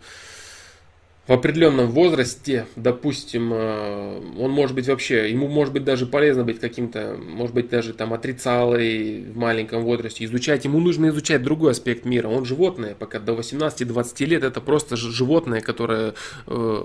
в 1.25 1.31
определенном 1.31 1.89
возрасте, 1.89 2.67
допустим, 2.75 3.53
э, 3.53 4.21
он 4.37 4.51
может 4.51 4.75
быть 4.75 4.87
вообще, 4.87 5.31
ему 5.31 5.47
может 5.47 5.73
быть 5.73 5.85
даже 5.85 6.05
полезно 6.05 6.43
быть 6.43 6.59
каким-то, 6.59 7.17
может 7.17 7.55
быть 7.55 7.69
даже 7.69 7.93
там 7.93 8.13
отрицалой 8.13 9.23
в 9.23 9.37
маленьком 9.37 9.83
возрасте, 9.83 10.25
изучать, 10.25 10.65
ему 10.65 10.81
нужно 10.81 11.07
изучать 11.07 11.41
другой 11.41 11.71
аспект 11.71 12.03
мира, 12.03 12.27
он 12.27 12.43
животное, 12.43 12.93
пока 12.93 13.19
до 13.19 13.33
18-20 13.35 14.25
лет 14.25 14.43
это 14.43 14.59
просто 14.59 14.97
животное, 14.97 15.61
которое 15.61 16.13
э, 16.45 16.83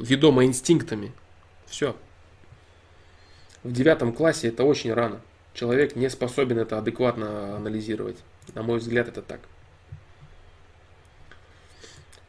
ведомо 0.00 0.44
инстинктами, 0.44 1.12
все. 1.66 1.96
в 3.64 3.72
девятом 3.72 4.12
классе 4.12 4.48
это 4.48 4.62
очень 4.62 4.92
рано. 4.92 5.20
Человек 5.54 5.96
не 5.96 6.08
способен 6.08 6.58
это 6.58 6.78
адекватно 6.78 7.56
анализировать. 7.56 8.18
На 8.54 8.62
мой 8.62 8.78
взгляд, 8.78 9.08
это 9.08 9.22
так. 9.22 9.40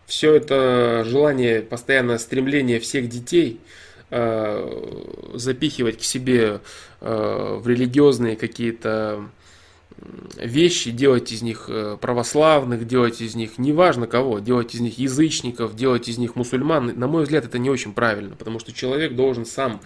Все 0.07 0.33
это 0.35 1.03
желание, 1.05 1.61
постоянное 1.61 2.17
стремление 2.17 2.79
всех 2.79 3.09
детей 3.09 3.59
э, 4.09 5.31
запихивать 5.33 5.99
к 5.99 6.03
себе 6.03 6.61
э, 7.01 7.59
в 7.61 7.67
религиозные 7.67 8.37
какие-то 8.37 9.25
вещи, 10.37 10.91
делать 10.91 11.33
из 11.33 11.41
них 11.41 11.65
э, 11.67 11.97
православных, 11.99 12.87
делать 12.87 13.19
из 13.19 13.35
них 13.35 13.57
неважно 13.57 14.07
кого, 14.07 14.39
делать 14.39 14.75
из 14.75 14.79
них 14.79 14.97
язычников, 14.97 15.75
делать 15.75 16.07
из 16.07 16.17
них 16.17 16.37
мусульман, 16.37 16.97
на 16.97 17.07
мой 17.07 17.23
взгляд, 17.23 17.43
это 17.43 17.59
не 17.59 17.69
очень 17.69 17.91
правильно, 17.91 18.37
потому 18.37 18.59
что 18.59 18.71
человек 18.71 19.13
должен 19.13 19.45
сам 19.45 19.81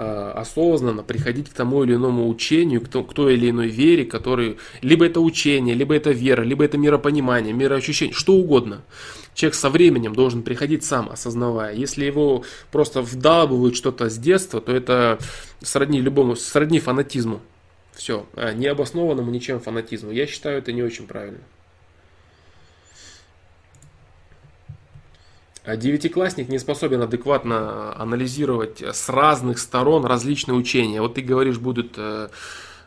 осознанно 0.00 1.02
приходить 1.02 1.50
к 1.50 1.52
тому 1.52 1.84
или 1.84 1.94
иному 1.94 2.28
учению, 2.28 2.80
к, 2.80 2.88
к 2.88 3.14
той 3.14 3.34
или 3.34 3.50
иной 3.50 3.68
вере, 3.68 4.04
который 4.04 4.58
либо 4.82 5.06
это 5.06 5.20
учение, 5.20 5.74
либо 5.74 5.94
это 5.94 6.10
вера, 6.10 6.42
либо 6.42 6.64
это 6.64 6.78
миропонимание, 6.78 7.52
мироощущение, 7.52 8.14
что 8.14 8.34
угодно. 8.34 8.82
Человек 9.34 9.54
со 9.54 9.70
временем 9.70 10.14
должен 10.14 10.42
приходить 10.42 10.84
сам, 10.84 11.08
осознавая. 11.10 11.74
Если 11.74 12.04
его 12.04 12.44
просто 12.72 13.02
вдалбывают 13.02 13.76
что-то 13.76 14.08
с 14.08 14.18
детства, 14.18 14.60
то 14.60 14.72
это 14.72 15.18
сродни 15.62 16.00
любому, 16.00 16.36
сродни 16.36 16.80
фанатизму. 16.80 17.40
Все, 17.92 18.26
а, 18.34 18.52
необоснованному 18.52 19.30
ничем 19.30 19.60
фанатизму. 19.60 20.10
Я 20.10 20.26
считаю 20.26 20.58
это 20.58 20.72
не 20.72 20.82
очень 20.82 21.06
правильно. 21.06 21.40
Девятиклассник 25.76 26.48
не 26.48 26.58
способен 26.58 27.02
адекватно 27.02 27.94
анализировать 27.96 28.82
с 28.82 29.08
разных 29.08 29.58
сторон 29.58 30.04
различные 30.04 30.54
учения. 30.54 31.00
Вот 31.00 31.14
ты 31.14 31.22
говоришь, 31.22 31.58
будут 31.58 31.94
э, 31.96 32.28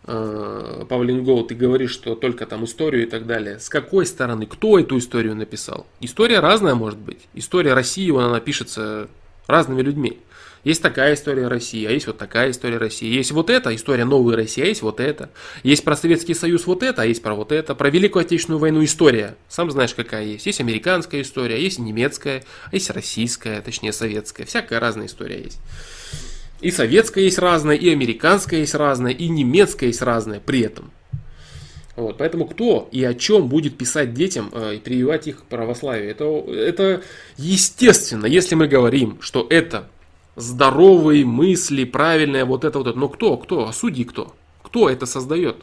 э, 0.05 0.85
Павлин 0.87 1.23
Гол, 1.23 1.45
ты 1.45 1.55
говоришь, 1.55 1.91
что 1.91 2.15
только 2.15 2.45
там 2.45 2.65
историю 2.65 3.03
и 3.03 3.09
так 3.09 3.25
далее. 3.25 3.59
С 3.59 3.69
какой 3.69 4.05
стороны? 4.05 4.45
Кто 4.45 4.79
эту 4.79 4.97
историю 4.97 5.35
написал? 5.35 5.85
История 5.99 6.39
разная 6.39 6.75
может 6.75 6.99
быть. 6.99 7.19
История 7.33 7.73
России, 7.73 8.09
она 8.11 8.29
напишется 8.29 9.07
разными 9.47 9.81
людьми. 9.81 10.19
Есть 10.63 10.81
такая 10.81 11.15
история 11.15 11.47
России, 11.47 11.85
а 11.85 11.91
есть 11.91 12.07
вот 12.07 12.17
такая 12.17 12.51
история 12.51 12.77
России. 12.77 13.13
Есть 13.13 13.31
вот 13.31 13.49
эта 13.49 13.75
история 13.75 14.05
новой 14.05 14.35
России, 14.35 14.63
а 14.63 14.67
есть 14.67 14.81
вот 14.81 15.01
это. 15.01 15.29
Есть 15.63 15.83
про 15.83 15.95
Советский 15.97 16.33
Союз 16.33 16.65
вот 16.65 16.83
это, 16.83 17.01
а 17.01 17.05
есть 17.05 17.21
про 17.21 17.35
вот 17.35 17.51
это. 17.51 17.75
Про 17.75 17.89
Великую 17.89 18.21
Отечественную 18.21 18.59
войну 18.59 18.83
история. 18.83 19.35
Сам 19.49 19.69
знаешь, 19.71 19.93
какая 19.93 20.23
есть. 20.23 20.45
Есть 20.45 20.61
американская 20.61 21.21
история, 21.21 21.61
есть 21.61 21.79
немецкая, 21.79 22.43
а 22.71 22.75
есть 22.75 22.89
российская, 22.91 23.61
точнее 23.61 23.91
советская. 23.91 24.45
Всякая 24.45 24.79
разная 24.79 25.07
история 25.07 25.41
есть. 25.41 25.59
И 26.61 26.71
советская 26.71 27.25
есть 27.25 27.39
разная, 27.39 27.75
и 27.75 27.89
американская 27.89 28.61
есть 28.61 28.73
разная, 28.73 29.11
и 29.11 29.27
немецкая 29.27 29.87
есть 29.87 30.01
разная 30.01 30.39
при 30.39 30.61
этом. 30.61 30.91
Вот, 31.97 32.17
поэтому 32.17 32.45
кто 32.45 32.87
и 32.91 33.03
о 33.03 33.13
чем 33.13 33.49
будет 33.49 33.77
писать 33.77 34.13
детям 34.13 34.49
э, 34.53 34.75
и 34.75 34.79
прививать 34.79 35.27
их 35.27 35.41
к 35.41 35.43
православию? 35.43 36.09
Это, 36.09 36.23
это 36.51 37.03
естественно, 37.37 38.25
если 38.25 38.55
мы 38.55 38.67
говорим, 38.67 39.21
что 39.21 39.45
это 39.47 39.89
здоровые 40.35 41.25
мысли, 41.25 41.83
правильные, 41.83 42.45
вот 42.45 42.63
это 42.63 42.77
вот 42.79 42.87
это. 42.87 42.97
Но 42.97 43.09
кто, 43.09 43.37
кто, 43.37 43.67
а 43.67 43.73
судьи 43.73 44.03
кто? 44.03 44.35
Кто 44.63 44.89
это 44.89 45.05
создает? 45.05 45.57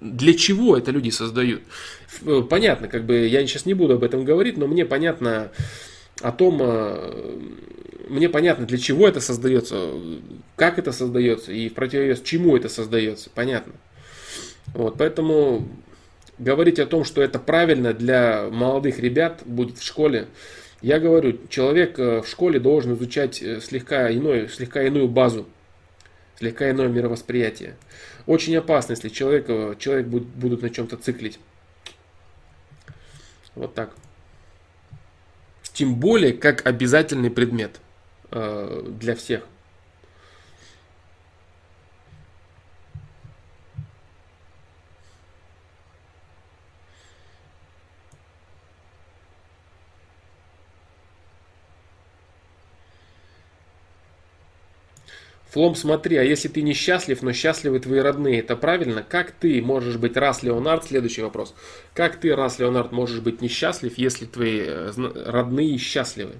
Для 0.00 0.34
чего 0.34 0.76
это 0.76 0.90
люди 0.90 1.10
создают? 1.10 1.62
Э, 2.22 2.42
понятно, 2.48 2.88
как 2.88 3.04
бы 3.04 3.26
я 3.26 3.46
сейчас 3.46 3.66
не 3.66 3.74
буду 3.74 3.94
об 3.94 4.04
этом 4.04 4.24
говорить, 4.24 4.56
но 4.56 4.66
мне 4.66 4.84
понятно 4.84 5.50
о 6.20 6.32
том, 6.32 6.58
э, 6.60 7.38
мне 8.08 8.28
понятно, 8.28 8.66
для 8.66 8.78
чего 8.78 9.08
это 9.08 9.20
создается, 9.20 9.90
как 10.56 10.78
это 10.78 10.92
создается 10.92 11.52
и 11.52 11.68
в 11.68 11.74
противовес 11.74 12.20
чему 12.20 12.56
это 12.56 12.68
создается, 12.68 13.30
понятно. 13.34 13.72
Вот, 14.74 14.96
поэтому 14.98 15.66
говорить 16.38 16.78
о 16.78 16.86
том, 16.86 17.04
что 17.04 17.22
это 17.22 17.38
правильно 17.38 17.92
для 17.92 18.48
молодых 18.50 18.98
ребят 18.98 19.42
будет 19.44 19.78
в 19.78 19.84
школе, 19.84 20.26
я 20.82 20.98
говорю, 20.98 21.38
человек 21.48 21.98
э, 21.98 22.22
в 22.22 22.28
школе 22.28 22.58
должен 22.58 22.94
изучать 22.94 23.42
э, 23.42 23.60
слегка, 23.60 24.10
иной, 24.10 24.48
слегка 24.48 24.82
иную 24.82 25.08
базу, 25.08 25.46
слегка 26.38 26.70
иное 26.70 26.88
мировосприятие. 26.88 27.76
Очень 28.26 28.56
опасно, 28.56 28.92
если 28.92 29.10
человек, 29.10 29.44
э, 29.48 29.74
человек 29.78 30.06
будет, 30.06 30.28
будут 30.28 30.62
на 30.62 30.70
чем-то 30.70 30.96
циклить. 30.96 31.38
Вот 33.54 33.74
так. 33.74 33.94
Тем 35.74 35.96
более, 35.96 36.32
как 36.32 36.66
обязательный 36.66 37.30
предмет 37.30 37.80
для 38.30 39.16
всех. 39.16 39.44
Флом, 55.50 55.74
смотри, 55.74 56.16
а 56.16 56.22
если 56.22 56.46
ты 56.46 56.62
несчастлив, 56.62 57.22
но 57.22 57.32
счастливы 57.32 57.80
твои 57.80 57.98
родные, 57.98 58.38
это 58.38 58.54
правильно? 58.54 59.02
Как 59.02 59.32
ты 59.32 59.60
можешь 59.60 59.96
быть, 59.96 60.16
раз 60.16 60.44
Леонард, 60.44 60.84
следующий 60.84 61.22
вопрос. 61.22 61.54
Как 61.92 62.20
ты, 62.20 62.36
раз 62.36 62.60
Леонард, 62.60 62.92
можешь 62.92 63.20
быть 63.20 63.42
несчастлив, 63.42 63.98
если 63.98 64.26
твои 64.26 64.60
э, 64.60 64.92
родные 65.26 65.76
счастливы? 65.76 66.34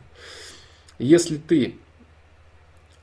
Если 1.01 1.39
ты 1.39 1.75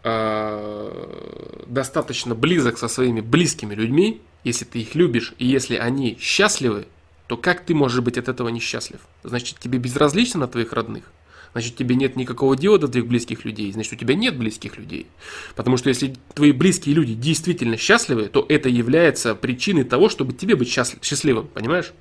э, 0.03 1.63
достаточно 1.67 2.35
близок 2.35 2.77
со 2.77 2.87
своими 2.87 3.19
близкими 3.19 3.75
людьми, 3.75 4.21
если 4.45 4.63
ты 4.63 4.79
их 4.79 4.95
любишь, 4.95 5.33
и 5.39 5.45
если 5.45 5.75
они 5.75 6.17
счастливы, 6.21 6.87
то 7.27 7.35
как 7.35 7.65
ты 7.65 7.75
можешь 7.75 7.99
быть 7.99 8.17
от 8.17 8.29
этого 8.29 8.47
несчастлив? 8.47 9.01
Значит, 9.23 9.59
тебе 9.59 9.77
безразлично 9.77 10.39
на 10.39 10.47
твоих 10.47 10.71
родных? 10.71 11.11
Значит 11.57 11.75
тебе 11.75 11.95
нет 11.95 12.15
никакого 12.15 12.55
дела 12.55 12.77
до 12.77 12.87
твоих 12.87 13.07
близких 13.07 13.43
людей, 13.43 13.71
значит 13.71 13.93
у 13.93 13.95
тебя 13.95 14.13
нет 14.13 14.37
близких 14.37 14.77
людей. 14.77 15.07
Потому 15.55 15.77
что 15.77 15.89
если 15.89 16.15
твои 16.35 16.51
близкие 16.51 16.93
люди 16.93 17.15
действительно 17.15 17.77
счастливы, 17.77 18.27
то 18.27 18.45
это 18.47 18.69
является 18.69 19.33
причиной 19.33 19.83
того, 19.83 20.09
чтобы 20.09 20.33
тебе 20.33 20.55
быть 20.55 20.69
счастливым, 20.69 21.47
понимаешь? 21.47 21.93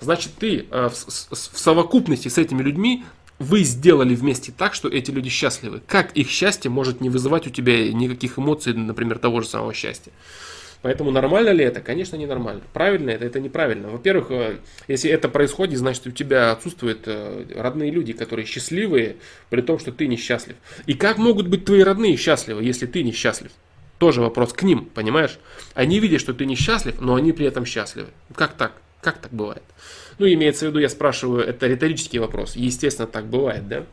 Значит, 0.00 0.32
ты 0.38 0.66
э, 0.70 0.88
в, 0.90 0.94
в 0.94 1.58
совокупности 1.58 2.28
с 2.28 2.36
этими 2.36 2.62
людьми 2.62 3.04
вы 3.38 3.62
сделали 3.64 4.14
вместе 4.14 4.52
так, 4.52 4.74
что 4.74 4.88
эти 4.88 5.10
люди 5.10 5.30
счастливы. 5.30 5.80
Как 5.86 6.12
их 6.12 6.28
счастье 6.28 6.70
может 6.70 7.00
не 7.00 7.08
вызывать 7.08 7.46
у 7.46 7.50
тебя 7.50 7.90
никаких 7.90 8.38
эмоций, 8.38 8.74
например, 8.74 9.18
того 9.18 9.40
же 9.40 9.48
самого 9.48 9.72
счастья? 9.72 10.12
Поэтому 10.82 11.10
нормально 11.10 11.50
ли 11.50 11.64
это? 11.64 11.80
Конечно, 11.80 12.16
не 12.16 12.26
нормально. 12.26 12.62
Правильно 12.72 13.10
это? 13.10 13.24
Это 13.24 13.40
неправильно. 13.40 13.88
Во-первых, 13.88 14.30
э, 14.30 14.56
если 14.88 15.10
это 15.10 15.28
происходит, 15.28 15.78
значит 15.78 16.06
у 16.06 16.10
тебя 16.10 16.52
отсутствуют 16.52 17.02
э, 17.06 17.44
родные 17.56 17.90
люди, 17.90 18.12
которые 18.12 18.46
счастливые, 18.46 19.16
при 19.50 19.62
том, 19.62 19.78
что 19.78 19.92
ты 19.92 20.06
несчастлив. 20.06 20.56
И 20.86 20.94
как 20.94 21.18
могут 21.18 21.48
быть 21.48 21.64
твои 21.64 21.82
родные 21.82 22.16
счастливы, 22.16 22.62
если 22.62 22.86
ты 22.86 23.02
несчастлив? 23.02 23.50
Тоже 23.98 24.20
вопрос 24.20 24.52
к 24.52 24.62
ним, 24.62 24.84
понимаешь? 24.84 25.38
Они 25.74 26.00
видят, 26.00 26.20
что 26.20 26.34
ты 26.34 26.44
несчастлив, 26.44 27.00
но 27.00 27.14
они 27.14 27.32
при 27.32 27.46
этом 27.46 27.64
счастливы. 27.64 28.08
Как 28.34 28.52
так? 28.52 28.72
Как 29.00 29.18
так 29.18 29.32
бывает? 29.32 29.62
Ну, 30.18 30.26
имеется 30.26 30.66
в 30.66 30.68
виду, 30.68 30.78
я 30.78 30.88
спрашиваю, 30.88 31.44
это 31.44 31.66
риторический 31.66 32.18
вопрос. 32.18 32.56
Естественно, 32.56 33.06
так 33.06 33.26
бывает, 33.26 33.68
да? 33.68 33.86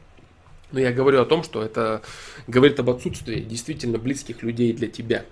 Но 0.72 0.80
я 0.80 0.92
говорю 0.92 1.22
о 1.22 1.26
том, 1.26 1.44
что 1.44 1.62
это 1.62 2.02
говорит 2.48 2.80
об 2.80 2.90
отсутствии 2.90 3.42
действительно 3.42 4.00
близких 4.00 4.42
людей 4.42 4.74
для 4.74 4.88
тебя. 4.88 5.24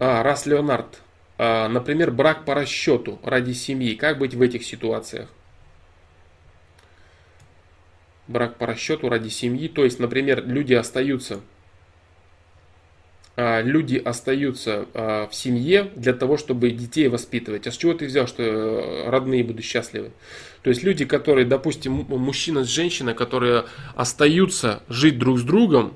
А, 0.00 0.22
раз 0.22 0.46
Леонард, 0.46 1.02
а, 1.36 1.68
например, 1.68 2.10
брак 2.10 2.46
по 2.46 2.54
расчету 2.54 3.20
ради 3.22 3.52
семьи. 3.52 3.94
Как 3.94 4.18
быть 4.18 4.34
в 4.34 4.40
этих 4.40 4.64
ситуациях? 4.64 5.28
Брак 8.26 8.56
по 8.56 8.66
расчету 8.66 9.10
ради 9.10 9.28
семьи. 9.28 9.68
То 9.68 9.84
есть, 9.84 9.98
например, 9.98 10.46
люди 10.46 10.72
остаются 10.72 11.40
а, 13.36 13.60
люди 13.60 13.96
остаются 13.96 14.86
а, 14.94 15.28
в 15.28 15.34
семье 15.34 15.90
для 15.96 16.14
того, 16.14 16.38
чтобы 16.38 16.70
детей 16.70 17.08
воспитывать. 17.08 17.66
А 17.66 17.70
с 17.70 17.76
чего 17.76 17.92
ты 17.92 18.06
взял, 18.06 18.26
что 18.26 18.42
э, 18.42 19.10
родные 19.10 19.44
будут 19.44 19.64
счастливы? 19.64 20.12
То 20.62 20.70
есть 20.70 20.82
люди, 20.82 21.04
которые, 21.04 21.46
допустим, 21.46 22.06
мужчина 22.08 22.64
с 22.64 22.68
женщиной, 22.68 23.14
которые 23.14 23.64
остаются 23.94 24.82
жить 24.88 25.18
друг 25.18 25.38
с 25.38 25.42
другом, 25.42 25.94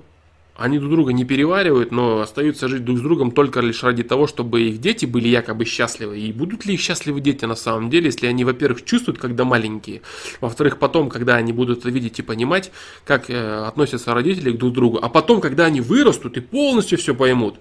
они 0.56 0.78
друг 0.78 0.92
друга 0.92 1.12
не 1.12 1.24
переваривают, 1.24 1.90
но 1.90 2.20
остаются 2.20 2.68
жить 2.68 2.84
друг 2.84 2.98
с 2.98 3.00
другом 3.00 3.32
только 3.32 3.60
лишь 3.60 3.82
ради 3.82 4.04
того, 4.04 4.28
чтобы 4.28 4.62
их 4.62 4.80
дети 4.80 5.04
были 5.04 5.26
якобы 5.26 5.64
счастливы. 5.64 6.20
И 6.20 6.32
будут 6.32 6.64
ли 6.64 6.74
их 6.74 6.80
счастливы 6.80 7.20
дети 7.20 7.44
на 7.44 7.56
самом 7.56 7.90
деле, 7.90 8.06
если 8.06 8.28
они, 8.28 8.44
во-первых, 8.44 8.84
чувствуют, 8.84 9.18
когда 9.18 9.44
маленькие, 9.44 10.02
во-вторых, 10.40 10.78
потом, 10.78 11.08
когда 11.08 11.34
они 11.34 11.52
будут 11.52 11.80
это 11.80 11.90
видеть 11.90 12.20
и 12.20 12.22
понимать, 12.22 12.70
как 13.04 13.30
э, 13.30 13.64
относятся 13.66 14.14
родители 14.14 14.52
друг 14.52 14.72
к 14.72 14.74
другу, 14.74 15.00
а 15.02 15.08
потом, 15.08 15.40
когда 15.40 15.64
они 15.64 15.80
вырастут 15.80 16.36
и 16.36 16.40
полностью 16.40 16.98
все 16.98 17.16
поймут, 17.16 17.56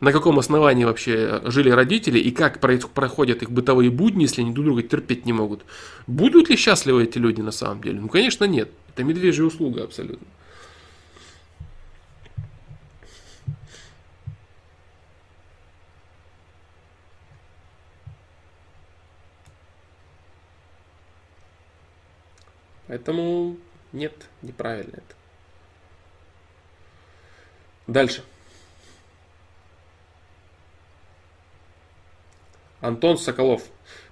на 0.00 0.12
каком 0.12 0.38
основании 0.38 0.84
вообще 0.84 1.40
жили 1.44 1.70
родители 1.70 2.18
и 2.18 2.30
как 2.32 2.60
проходят 2.60 3.42
их 3.42 3.50
бытовые 3.50 3.90
будни, 3.90 4.22
если 4.22 4.42
они 4.42 4.52
друг 4.52 4.66
друга 4.66 4.82
терпеть 4.82 5.24
не 5.24 5.32
могут. 5.32 5.62
Будут 6.06 6.50
ли 6.50 6.56
счастливы 6.56 7.04
эти 7.04 7.16
люди 7.16 7.40
на 7.40 7.50
самом 7.50 7.82
деле? 7.82 8.00
Ну, 8.00 8.08
конечно, 8.08 8.44
нет. 8.44 8.70
Это 8.92 9.04
медвежья 9.04 9.44
услуга 9.44 9.84
абсолютно. 9.84 10.26
Поэтому 22.90 23.56
нет, 23.92 24.12
неправильно 24.42 24.94
это. 24.94 25.14
Дальше. 27.86 28.24
Антон 32.80 33.16
Соколов. 33.16 33.62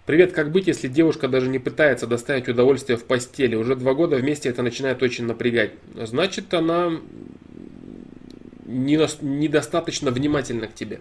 Привет, 0.07 0.33
как 0.33 0.53
быть, 0.53 0.69
если 0.69 0.87
девушка 0.87 1.27
даже 1.27 1.49
не 1.49 1.59
пытается 1.59 2.07
доставить 2.07 2.47
удовольствие 2.47 2.97
в 2.97 3.05
постели? 3.05 3.57
Уже 3.57 3.75
два 3.75 3.95
года 3.95 4.15
вместе 4.15 4.49
это 4.49 4.63
начинает 4.63 5.03
очень 5.03 5.25
напрягать. 5.25 5.73
Значит, 5.95 6.55
она 6.55 7.01
недостаточно 8.65 10.13
внимательна 10.13 10.69
к 10.69 10.75
тебе 10.75 11.01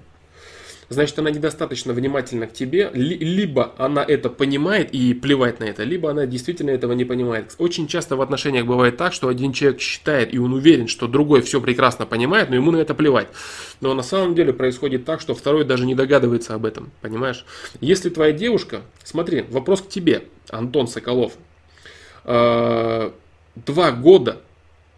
значит 0.89 1.18
она 1.19 1.30
недостаточно 1.30 1.93
внимательна 1.93 2.47
к 2.47 2.53
тебе, 2.53 2.89
либо 2.93 3.73
она 3.77 4.03
это 4.07 4.30
понимает 4.30 4.93
и 4.93 5.14
плевать 5.14 5.59
на 5.59 5.65
это, 5.65 5.84
либо 5.84 6.09
она 6.09 6.26
действительно 6.26 6.69
этого 6.69 6.93
не 6.93 7.05
понимает. 7.05 7.55
Очень 7.57 7.88
часто 7.88 8.15
в 8.15 8.22
отношениях 8.22 8.65
бывает 8.65 8.97
так, 8.97 9.14
что 9.14 9.27
один 9.27 9.53
человек 9.53 9.81
считает 9.81 10.34
и 10.34 10.39
он 10.39 10.53
уверен, 10.53 10.88
что 10.88 11.07
другой 11.07 11.41
все 11.41 11.61
прекрасно 11.61 12.05
понимает, 12.05 12.49
но 12.49 12.55
ему 12.55 12.72
на 12.72 12.77
это 12.77 12.93
плевать. 12.93 13.27
Но 13.81 13.93
на 13.93 14.03
самом 14.03 14.35
деле 14.35 14.53
происходит 14.53 15.05
так, 15.05 15.22
что 15.22 15.35
второй 15.35 15.65
даже 15.65 15.85
не 15.85 15.95
догадывается 15.95 16.53
об 16.53 16.65
этом, 16.65 16.91
понимаешь? 17.01 17.45
Если 17.81 18.09
твоя 18.09 18.31
девушка, 18.31 18.81
смотри, 19.03 19.45
вопрос 19.49 19.81
к 19.81 19.89
тебе, 19.89 20.23
Антон 20.49 20.88
Соколов, 20.88 21.34
э, 22.26 23.11
два 23.55 23.91
года 23.91 24.41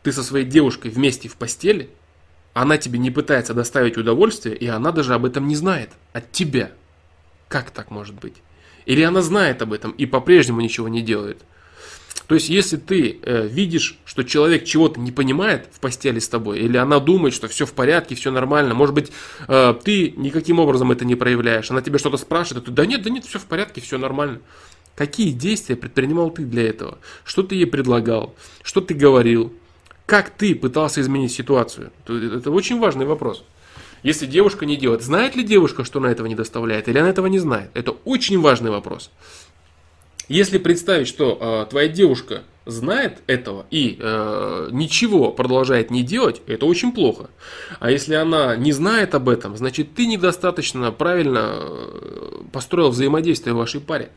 ты 0.04 0.12
со 0.12 0.24
своей 0.24 0.46
девушкой 0.46 0.92
вместе 0.92 1.28
в 1.28 1.36
постели, 1.36 1.90
она 2.54 2.78
тебе 2.78 3.00
не 3.00 3.12
пытается 3.12 3.54
доставить 3.54 3.98
удовольствие, 3.98 4.56
и 4.56 4.68
она 4.68 4.92
даже 4.92 5.14
об 5.14 5.26
этом 5.26 5.48
не 5.48 5.56
знает. 5.56 5.92
От 6.14 6.32
тебя. 6.32 6.72
Как 7.48 7.72
так 7.72 7.92
может 7.92 8.16
быть? 8.16 8.36
Или 8.86 9.02
она 9.04 9.22
знает 9.22 9.62
об 9.62 9.74
этом 9.74 9.92
и 9.92 10.06
по-прежнему 10.06 10.62
ничего 10.62 10.88
не 10.88 11.02
делает. 11.02 11.42
То 12.28 12.36
есть, 12.36 12.50
если 12.50 12.78
ты 12.78 13.20
э, 13.24 13.48
видишь, 13.48 13.98
что 14.06 14.24
человек 14.24 14.64
чего-то 14.64 15.00
не 15.00 15.12
понимает 15.12 15.68
в 15.72 15.80
постели 15.80 16.20
с 16.20 16.28
тобой, 16.30 16.60
или 16.60 16.78
она 16.78 17.00
думает, 17.00 17.34
что 17.34 17.48
все 17.48 17.66
в 17.66 17.74
порядке, 17.74 18.14
все 18.14 18.30
нормально, 18.30 18.76
может 18.76 18.94
быть, 18.94 19.12
э, 19.48 19.74
ты 19.84 20.12
никаким 20.16 20.60
образом 20.60 20.92
это 20.92 21.06
не 21.06 21.16
проявляешь, 21.16 21.72
она 21.72 21.82
тебе 21.82 21.98
что-то 21.98 22.18
спрашивает, 22.18 22.64
а 22.64 22.66
ты, 22.68 22.72
да 22.72 22.86
нет, 22.86 23.02
да 23.02 23.10
нет, 23.10 23.26
все 23.26 23.40
в 23.40 23.46
порядке, 23.46 23.82
все 23.82 23.98
нормально. 23.98 24.42
Какие 24.96 25.32
действия 25.32 25.76
предпринимал 25.76 26.30
ты 26.30 26.44
для 26.44 26.68
этого? 26.70 27.00
Что 27.24 27.42
ты 27.42 27.56
ей 27.56 27.66
предлагал? 27.66 28.36
Что 28.62 28.82
ты 28.82 28.94
говорил? 28.94 29.52
Как 30.10 30.32
ты 30.32 30.56
пытался 30.56 31.02
изменить 31.02 31.32
ситуацию? 31.32 31.92
Это 32.08 32.50
очень 32.50 32.80
важный 32.80 33.06
вопрос. 33.06 33.44
Если 34.02 34.26
девушка 34.26 34.66
не 34.66 34.76
делает, 34.76 35.04
знает 35.04 35.36
ли 35.36 35.44
девушка, 35.44 35.84
что 35.84 36.00
она 36.00 36.10
этого 36.10 36.26
не 36.26 36.34
доставляет, 36.34 36.88
или 36.88 36.98
она 36.98 37.12
этого 37.12 37.28
не 37.28 37.38
знает? 37.38 37.70
Это 37.76 37.92
очень 38.06 38.42
важный 38.42 38.72
вопрос. 38.72 39.12
Если 40.28 40.58
представить, 40.58 41.08
что 41.08 41.38
э, 41.40 41.70
твоя 41.70 41.88
девушка 41.90 42.42
знает 42.66 43.20
этого 43.28 43.68
и 43.70 43.98
э, 44.00 44.70
ничего 44.72 45.32
продолжает 45.32 45.92
не 45.92 46.02
делать, 46.02 46.42
это 46.48 46.66
очень 46.66 46.92
плохо. 46.92 47.30
А 47.80 47.92
если 47.92 48.16
она 48.16 48.56
не 48.56 48.72
знает 48.72 49.14
об 49.14 49.30
этом, 49.30 49.58
значит 49.58 49.94
ты 49.94 50.08
недостаточно 50.08 50.92
правильно 50.92 51.52
э, 51.54 52.42
построил 52.52 52.90
взаимодействие 52.90 53.54
в 53.54 53.58
вашей 53.58 53.80
паре. 53.80 54.10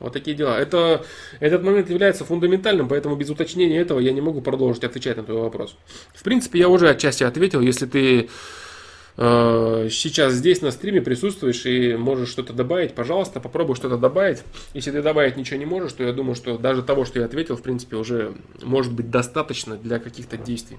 Вот 0.00 0.14
такие 0.14 0.34
дела. 0.34 0.58
Это, 0.58 1.04
этот 1.40 1.62
момент 1.62 1.90
является 1.90 2.24
фундаментальным, 2.24 2.88
поэтому 2.88 3.16
без 3.16 3.28
уточнения 3.28 3.78
этого 3.78 4.00
я 4.00 4.12
не 4.12 4.22
могу 4.22 4.40
продолжить 4.40 4.82
отвечать 4.82 5.18
на 5.18 5.22
твой 5.22 5.42
вопрос. 5.42 5.76
В 6.14 6.22
принципе, 6.22 6.58
я 6.58 6.70
уже 6.70 6.88
отчасти 6.88 7.22
ответил. 7.22 7.60
Если 7.60 7.84
ты 7.84 8.30
э, 9.18 9.88
сейчас 9.90 10.32
здесь 10.32 10.62
на 10.62 10.70
стриме 10.70 11.02
присутствуешь 11.02 11.66
и 11.66 11.96
можешь 11.96 12.30
что-то 12.30 12.54
добавить, 12.54 12.94
пожалуйста, 12.94 13.40
попробуй 13.40 13.76
что-то 13.76 13.98
добавить. 13.98 14.38
Если 14.72 14.90
ты 14.90 15.02
добавить 15.02 15.36
ничего 15.36 15.58
не 15.58 15.66
можешь, 15.66 15.92
то 15.92 16.02
я 16.02 16.14
думаю, 16.14 16.34
что 16.34 16.56
даже 16.56 16.82
того, 16.82 17.04
что 17.04 17.18
я 17.18 17.26
ответил, 17.26 17.56
в 17.56 17.62
принципе, 17.62 17.96
уже 17.96 18.32
может 18.62 18.94
быть 18.94 19.10
достаточно 19.10 19.76
для 19.76 19.98
каких-то 19.98 20.38
действий. 20.38 20.78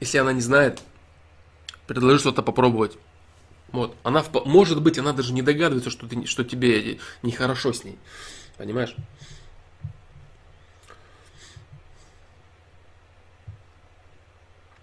Если 0.00 0.16
она 0.16 0.32
не 0.32 0.40
знает, 0.40 0.80
предложи 1.86 2.20
что-то 2.20 2.40
попробовать. 2.40 2.96
Вот. 3.72 3.94
Она, 4.02 4.24
может 4.44 4.82
быть, 4.82 4.98
она 4.98 5.12
даже 5.12 5.32
не 5.32 5.42
догадывается, 5.42 5.90
что, 5.90 6.06
ты, 6.06 6.26
что 6.26 6.44
тебе 6.44 6.98
нехорошо 7.22 7.72
с 7.72 7.84
ней. 7.84 7.98
Понимаешь? 8.56 8.94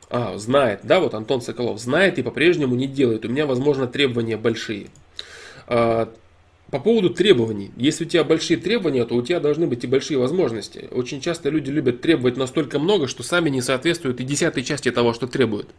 А, 0.10 0.38
знает, 0.38 0.82
да, 0.84 1.02
вот 1.02 1.14
Антон 1.14 1.42
Соколов 1.42 1.80
знает 1.80 2.18
и 2.18 2.24
по-прежнему 2.24 2.76
не 2.76 2.88
делает. 2.88 3.26
У 3.26 3.30
меня, 3.30 3.46
возможно, 3.46 3.88
требования 3.88 4.38
большие. 4.38 4.88
А, 5.68 6.14
по 6.72 6.80
поводу 6.80 7.10
требований. 7.10 7.72
Если 7.76 8.06
у 8.06 8.08
тебя 8.08 8.24
большие 8.24 8.58
требования, 8.58 9.06
то 9.06 9.16
у 9.16 9.22
тебя 9.22 9.40
должны 9.40 9.68
быть 9.68 9.84
и 9.84 9.88
большие 9.88 10.18
возможности. 10.18 10.88
Очень 10.92 11.20
часто 11.22 11.50
люди 11.50 11.70
любят 11.70 12.02
требовать 12.02 12.38
настолько 12.38 12.80
много, 12.80 13.08
что 13.08 13.24
сами 13.24 13.50
не 13.50 13.62
соответствуют 13.62 14.22
и 14.22 14.24
десятой 14.24 14.64
части 14.64 14.92
того, 14.92 15.14
что 15.14 15.28
требуют. 15.28 15.70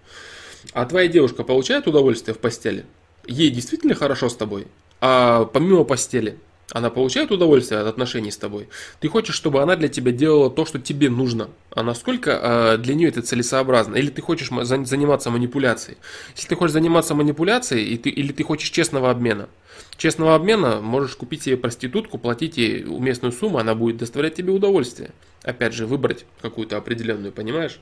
А 0.72 0.84
твоя 0.86 1.08
девушка 1.08 1.44
получает 1.44 1.86
удовольствие 1.86 2.34
в 2.34 2.38
постели? 2.38 2.84
Ей 3.28 3.50
действительно 3.50 3.94
хорошо 3.94 4.30
с 4.30 4.34
тобой? 4.36 4.66
А 5.02 5.44
помимо 5.44 5.84
постели, 5.84 6.38
она 6.72 6.88
получает 6.88 7.30
удовольствие 7.30 7.80
от 7.80 7.86
отношений 7.86 8.30
с 8.30 8.38
тобой. 8.38 8.68
Ты 9.00 9.08
хочешь, 9.08 9.34
чтобы 9.34 9.62
она 9.62 9.76
для 9.76 9.88
тебя 9.88 10.12
делала 10.12 10.50
то, 10.50 10.64
что 10.64 10.78
тебе 10.78 11.10
нужно. 11.10 11.50
А 11.70 11.82
насколько 11.82 12.30
э, 12.30 12.78
для 12.78 12.94
нее 12.94 13.10
это 13.10 13.20
целесообразно? 13.20 13.96
Или 13.96 14.08
ты 14.08 14.22
хочешь 14.22 14.48
заниматься 14.48 15.30
манипуляцией? 15.30 15.98
Если 16.34 16.48
ты 16.48 16.56
хочешь 16.56 16.72
заниматься 16.72 17.14
манипуляцией, 17.14 17.84
и 17.84 17.98
ты, 17.98 18.08
или 18.08 18.32
ты 18.32 18.42
хочешь 18.44 18.70
честного 18.70 19.10
обмена. 19.10 19.50
Честного 19.98 20.34
обмена 20.34 20.80
можешь 20.80 21.14
купить 21.14 21.42
себе 21.42 21.58
проститутку, 21.58 22.16
платить 22.16 22.56
ей 22.56 22.84
уместную 22.84 23.32
сумму, 23.32 23.58
она 23.58 23.74
будет 23.74 23.98
доставлять 23.98 24.36
тебе 24.36 24.52
удовольствие. 24.52 25.10
Опять 25.42 25.74
же, 25.74 25.86
выбрать 25.86 26.24
какую-то 26.40 26.78
определенную, 26.78 27.32
понимаешь? 27.32 27.78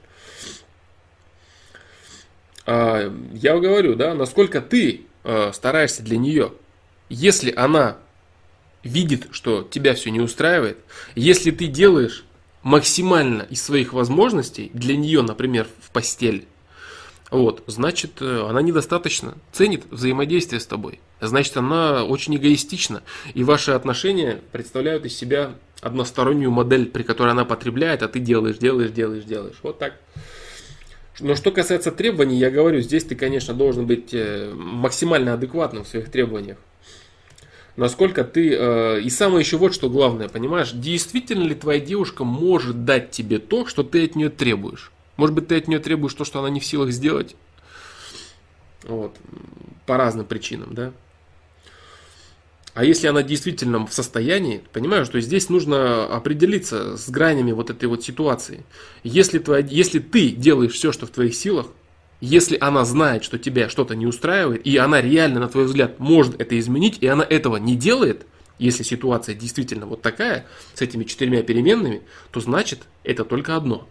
А, 2.66 3.12
я 3.32 3.59
говорю, 3.59 3.94
да, 3.94 4.14
насколько 4.14 4.60
ты 4.60 5.06
э, 5.27 5.53
стараешься 5.53 6.03
для 6.03 6.16
нее. 6.16 6.53
Если 7.09 7.53
она 7.53 7.98
видит, 8.82 9.28
что 9.32 9.62
тебя 9.62 9.94
все 9.94 10.11
не 10.11 10.20
устраивает, 10.20 10.78
если 11.15 11.51
ты 11.51 11.66
делаешь 11.66 12.24
максимально 12.62 13.43
из 13.43 13.62
своих 13.62 13.93
возможностей 13.93 14.70
для 14.73 14.97
нее, 14.97 15.23
например, 15.23 15.66
в 15.82 15.90
постель, 15.90 16.47
вот, 17.31 17.65
значит, 17.66 18.12
э, 18.20 18.47
она 18.48 18.62
недостаточно 18.62 19.35
ценит 19.53 19.85
взаимодействие 19.90 20.61
с 20.61 20.66
тобой. 20.66 21.01
Значит, 21.20 21.57
она 21.57 22.05
очень 22.05 22.36
эгоистична. 22.36 23.03
И 23.35 23.43
ваши 23.43 23.73
отношения 23.73 24.43
представляют 24.53 25.05
из 25.07 25.16
себя 25.16 25.55
одностороннюю 25.81 26.53
модель, 26.53 26.86
при 26.86 27.03
которой 27.03 27.31
она 27.31 27.44
потребляет, 27.44 28.03
а 28.03 28.09
ты 28.09 28.20
делаешь, 28.20 28.59
делаешь, 28.59 28.93
делаешь, 28.93 29.24
делаешь. 29.24 29.57
Вот 29.62 29.78
так. 29.78 29.94
Но 31.20 31.34
что 31.34 31.51
касается 31.51 31.93
требований, 31.93 32.36
я 32.36 32.51
говорю, 32.51 32.80
здесь 32.80 33.05
ты, 33.05 33.14
конечно, 33.14 33.55
должен 33.55 33.86
быть 33.86 34.12
э, 34.12 34.52
максимально 34.55 35.34
адекватным 35.34 35.84
в 35.84 35.88
своих 35.88 36.10
требованиях. 36.10 36.59
Насколько 37.76 38.24
ты... 38.24 38.55
Э, 38.55 39.01
и 39.01 39.09
самое 39.09 39.40
еще 39.40 39.56
вот 39.56 39.74
что 39.74 39.88
главное, 39.88 40.28
понимаешь, 40.28 40.72
действительно 40.72 41.44
ли 41.44 41.55
твоя 41.55 41.80
девушка 41.80 42.24
может 42.24 42.84
дать 42.84 43.10
тебе 43.10 43.38
то, 43.38 43.66
что 43.66 43.82
ты 43.82 44.05
от 44.05 44.14
нее 44.14 44.28
требуешь? 44.28 44.93
Может 45.16 45.34
быть, 45.34 45.48
ты 45.48 45.56
от 45.56 45.68
нее 45.68 45.78
требуешь 45.78 46.14
то, 46.14 46.24
что 46.24 46.40
она 46.40 46.51
не 46.51 46.60
в 46.60 46.66
силах 46.66 46.90
сделать? 46.90 47.34
Вот. 48.82 49.16
По 49.86 49.97
разным 49.97 50.26
причинам, 50.26 50.74
да? 50.74 50.93
А 52.77 52.85
если 52.85 53.07
она 53.07 53.23
действительно 53.23 53.86
в 53.86 53.93
состоянии, 53.94 54.62
понимаешь, 54.70 55.07
что 55.07 55.19
здесь 55.19 55.48
нужно 55.48 56.05
определиться 56.05 56.98
с 56.98 57.09
гранями 57.09 57.53
вот 57.53 57.70
этой 57.70 57.86
вот 57.86 58.05
ситуации. 58.05 58.66
Если, 59.03 59.39
твоя, 59.39 59.66
если 59.66 59.98
ты 59.98 60.28
делаешь 60.28 60.74
все, 60.74 60.93
что 60.93 61.07
в 61.07 61.11
твоих 61.11 61.35
силах, 61.35 61.69
если 62.20 62.59
она 62.61 62.85
знает, 62.85 63.24
что 63.24 63.39
тебя 63.39 63.70
что-то 63.70 63.97
не 63.97 64.05
устраивает, 64.05 64.66
и 64.66 64.77
она 64.77 65.01
реально, 65.01 65.40
на 65.40 65.48
твой 65.48 65.65
взгляд, 65.65 65.98
может 65.98 66.39
это 66.39 66.59
изменить, 66.59 66.98
и 67.01 67.07
она 67.07 67.24
этого 67.24 67.57
не 67.57 67.77
делает, 67.77 68.27
Если 68.59 68.82
ситуация 68.82 69.35
действительно 69.35 69.86
вот 69.86 70.03
такая, 70.03 70.44
с 70.74 70.82
этими 70.82 71.05
четырьмя 71.05 71.43
переменными, 71.43 72.03
то 72.31 72.40
значит 72.40 72.81
это 73.05 73.24
только 73.24 73.57
одно. 73.57 73.89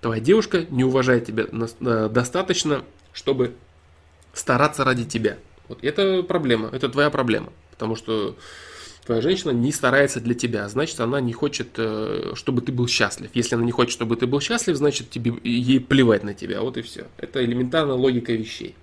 Твоя 0.00 0.20
девушка 0.20 0.64
не 0.70 0.84
уважает 0.84 1.26
тебя 1.26 1.46
э, 1.50 2.08
достаточно, 2.08 2.84
чтобы 3.12 3.54
стараться 4.32 4.84
ради 4.84 5.04
тебя. 5.04 5.38
Вот 5.68 5.82
это 5.82 6.22
проблема, 6.22 6.68
это 6.72 6.88
твоя 6.88 7.10
проблема. 7.10 7.52
Потому 7.82 7.96
что 7.96 8.36
твоя 9.04 9.20
женщина 9.20 9.50
не 9.50 9.72
старается 9.72 10.20
для 10.20 10.34
тебя, 10.34 10.68
значит, 10.68 11.00
она 11.00 11.20
не 11.20 11.32
хочет, 11.32 11.70
э, 11.78 12.34
чтобы 12.36 12.62
ты 12.62 12.70
был 12.70 12.86
счастлив. 12.86 13.28
Если 13.34 13.56
она 13.56 13.64
не 13.64 13.72
хочет, 13.72 13.92
чтобы 13.92 14.14
ты 14.14 14.28
был 14.28 14.40
счастлив, 14.40 14.76
значит, 14.76 15.10
тебе, 15.10 15.34
ей 15.42 15.80
плевать 15.80 16.22
на 16.22 16.32
тебя. 16.32 16.60
Вот 16.60 16.76
и 16.76 16.82
все. 16.82 17.08
Это 17.16 17.44
элементарная 17.44 17.96
логика 17.96 18.32
вещей. 18.34 18.76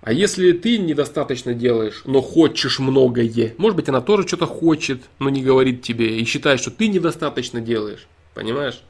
А 0.00 0.14
если 0.14 0.52
ты 0.52 0.78
недостаточно 0.78 1.52
делаешь, 1.52 2.00
но 2.06 2.22
хочешь 2.22 2.78
многое, 2.78 3.52
может 3.58 3.76
быть, 3.76 3.90
она 3.90 4.00
тоже 4.00 4.26
что-то 4.26 4.46
хочет, 4.46 5.02
но 5.18 5.28
не 5.28 5.42
говорит 5.42 5.82
тебе 5.82 6.20
и 6.20 6.24
считает, 6.24 6.58
что 6.58 6.70
ты 6.70 6.88
недостаточно 6.88 7.60
делаешь. 7.60 8.06
Понимаешь? 8.32 8.80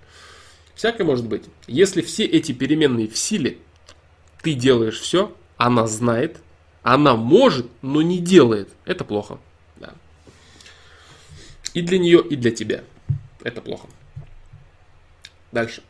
Всякое 0.76 1.02
может 1.02 1.26
быть. 1.26 1.46
Если 1.66 2.00
все 2.00 2.26
эти 2.26 2.52
переменные 2.52 3.08
в 3.08 3.18
силе, 3.18 3.58
ты 4.40 4.54
делаешь 4.54 5.00
все, 5.00 5.34
она 5.56 5.88
знает, 5.88 6.36
она 6.82 7.14
может, 7.14 7.66
но 7.82 8.02
не 8.02 8.18
делает. 8.18 8.70
Это 8.84 9.04
плохо. 9.04 9.38
Да. 9.76 9.94
И 11.74 11.82
для 11.82 11.98
нее, 11.98 12.22
и 12.26 12.36
для 12.36 12.50
тебя. 12.50 12.84
Это 13.42 13.60
плохо. 13.60 13.86
Дальше. 15.52 15.82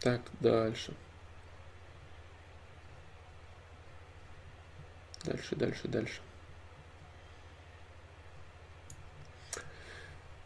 Так, 0.00 0.20
дальше. 0.40 0.92
Дальше, 5.24 5.56
дальше, 5.56 5.88
дальше. 5.88 6.20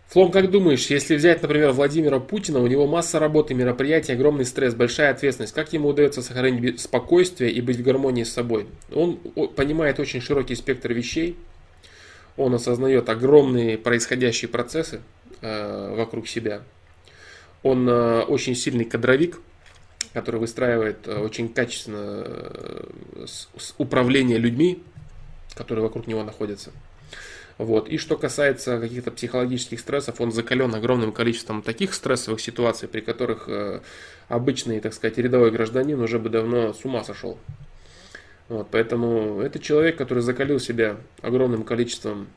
Флом, 0.08 0.30
как 0.30 0.50
думаешь, 0.50 0.86
если 0.86 1.16
взять, 1.16 1.42
например, 1.42 1.72
Владимира 1.72 2.20
Путина, 2.20 2.60
у 2.60 2.66
него 2.66 2.86
масса 2.86 3.18
работы, 3.18 3.54
мероприятий, 3.54 4.12
огромный 4.12 4.44
стресс, 4.44 4.74
большая 4.74 5.10
ответственность. 5.10 5.52
Как 5.52 5.72
ему 5.72 5.88
удается 5.88 6.22
сохранить 6.22 6.80
спокойствие 6.80 7.50
и 7.50 7.60
быть 7.60 7.76
в 7.76 7.82
гармонии 7.82 8.22
с 8.22 8.32
собой? 8.32 8.66
Он 8.94 9.16
понимает 9.56 9.98
очень 9.98 10.20
широкий 10.20 10.54
спектр 10.54 10.92
вещей, 10.92 11.36
он 12.36 12.54
осознает 12.54 13.08
огромные 13.08 13.78
происходящие 13.78 14.48
процессы 14.48 15.00
э, 15.40 15.94
вокруг 15.96 16.28
себя. 16.28 16.62
Он 17.62 17.88
э, 17.88 18.22
очень 18.22 18.54
сильный 18.54 18.84
кадровик, 18.84 19.40
который 20.16 20.40
выстраивает 20.40 21.06
э, 21.06 21.18
очень 21.18 21.50
качественно 21.50 22.22
э, 22.24 23.26
управление 23.76 24.38
людьми, 24.38 24.82
которые 25.54 25.82
вокруг 25.82 26.06
него 26.06 26.24
находятся. 26.24 26.70
Вот. 27.58 27.86
И 27.90 27.98
что 27.98 28.16
касается 28.16 28.80
каких-то 28.80 29.10
психологических 29.10 29.78
стрессов, 29.78 30.18
он 30.22 30.32
закален 30.32 30.74
огромным 30.74 31.12
количеством 31.12 31.60
таких 31.60 31.92
стрессовых 31.92 32.40
ситуаций, 32.40 32.88
при 32.88 33.02
которых 33.02 33.46
э, 33.50 33.82
обычный, 34.28 34.80
так 34.80 34.94
сказать, 34.94 35.18
рядовой 35.18 35.50
гражданин 35.50 36.00
уже 36.00 36.18
бы 36.18 36.30
давно 36.30 36.72
с 36.72 36.82
ума 36.86 37.04
сошел. 37.04 37.36
Вот, 38.48 38.68
поэтому 38.70 39.42
это 39.42 39.58
человек, 39.58 39.98
который 39.98 40.22
закалил 40.22 40.58
себя 40.58 40.96
огромным 41.20 41.62
количеством 41.62 42.28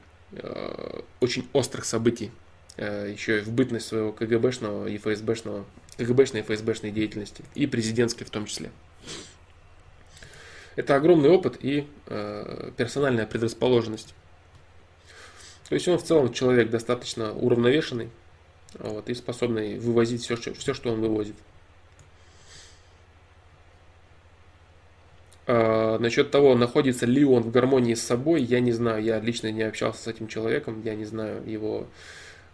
очень 1.21 1.47
острых 1.53 1.85
событий, 1.85 2.31
еще 2.77 3.39
и 3.39 3.41
в 3.41 3.51
бытность 3.51 3.87
своего 3.87 4.11
КГБшного 4.11 4.87
и 4.87 4.97
ФСБшного 4.97 5.65
КГБшной 6.05 6.41
и 6.41 6.43
ФСБшной 6.43 6.91
деятельности, 6.91 7.43
и 7.55 7.67
президентской 7.67 8.25
в 8.25 8.29
том 8.29 8.45
числе. 8.45 8.71
Это 10.75 10.95
огромный 10.95 11.29
опыт 11.29 11.57
и 11.59 11.87
э, 12.07 12.71
персональная 12.77 13.25
предрасположенность. 13.25 14.13
То 15.67 15.75
есть 15.75 15.87
он 15.87 15.97
в 15.97 16.03
целом 16.03 16.33
человек 16.33 16.69
достаточно 16.69 17.33
уравновешенный 17.33 18.09
вот, 18.77 19.09
и 19.09 19.13
способный 19.13 19.77
вывозить 19.77 20.23
все, 20.23 20.35
все, 20.35 20.73
что 20.73 20.91
он 20.91 21.01
вывозит. 21.01 21.35
А, 25.51 25.97
насчет 25.97 26.29
того, 26.29 26.55
находится 26.55 27.07
ли 27.07 27.25
он 27.25 27.41
в 27.41 27.51
гармонии 27.51 27.95
с 27.95 28.03
собой, 28.03 28.43
я 28.43 28.59
не 28.59 28.71
знаю. 28.71 29.03
Я 29.03 29.19
лично 29.19 29.51
не 29.51 29.63
общался 29.63 30.03
с 30.03 30.07
этим 30.07 30.27
человеком, 30.27 30.81
я 30.83 30.93
не 30.93 31.05
знаю 31.05 31.43
его 31.49 31.87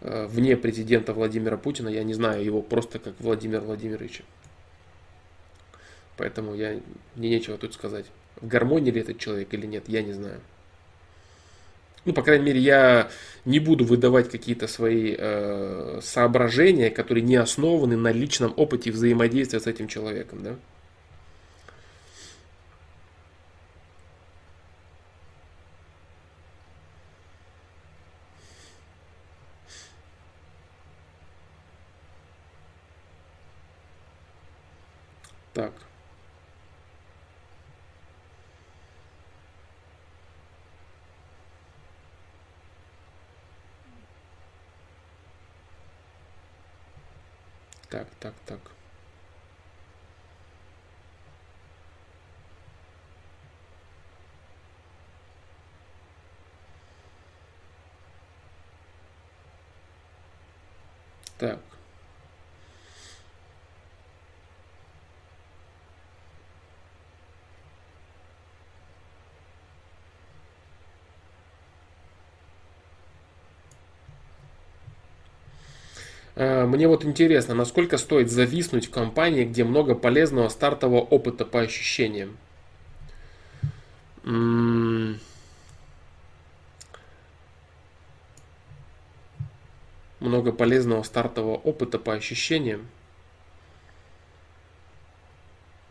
вне 0.05 0.55
президента 0.57 1.13
Владимира 1.13 1.57
Путина, 1.57 1.89
я 1.89 2.03
не 2.03 2.13
знаю 2.13 2.43
его 2.43 2.61
просто 2.61 2.99
как 2.99 3.13
Владимир 3.19 3.61
Владимировича. 3.61 4.23
Поэтому 6.17 6.55
я, 6.55 6.79
мне 7.15 7.29
нечего 7.29 7.57
тут 7.57 7.73
сказать. 7.73 8.05
В 8.39 8.47
гармонии 8.47 8.91
ли 8.91 9.01
этот 9.01 9.17
человек 9.19 9.53
или 9.53 9.65
нет, 9.65 9.85
я 9.87 10.01
не 10.01 10.13
знаю. 10.13 10.39
Ну, 12.05 12.13
по 12.13 12.21
крайней 12.21 12.45
мере, 12.45 12.59
я 12.59 13.09
не 13.45 13.59
буду 13.59 13.83
выдавать 13.83 14.29
какие-то 14.29 14.67
свои 14.67 15.15
э, 15.17 15.99
соображения, 16.03 16.91
которые 16.91 17.23
не 17.23 17.35
основаны 17.35 17.97
на 17.97 18.11
личном 18.11 18.53
опыте 18.57 18.91
взаимодействия 18.91 19.59
с 19.59 19.65
этим 19.65 19.87
человеком, 19.87 20.43
да. 20.43 20.55
Так. 35.53 35.71
Так, 47.89 48.07
так, 48.19 48.33
так. 48.45 48.59
Так. 61.37 61.59
Э, 61.59 61.75
мне 76.35 76.87
вот 76.87 77.05
интересно, 77.05 77.55
насколько 77.55 77.97
стоит 77.97 78.29
зависнуть 78.29 78.87
в 78.87 78.91
компании, 78.91 79.45
где 79.45 79.63
много 79.63 79.95
полезного 79.95 80.49
стартового 80.49 80.99
опыта 80.99 81.45
по 81.45 81.61
ощущениям? 81.61 82.37
Много 90.19 90.51
полезного 90.51 91.03
стартового 91.03 91.55
опыта 91.55 91.99
по 91.99 92.13
ощущениям. 92.13 92.87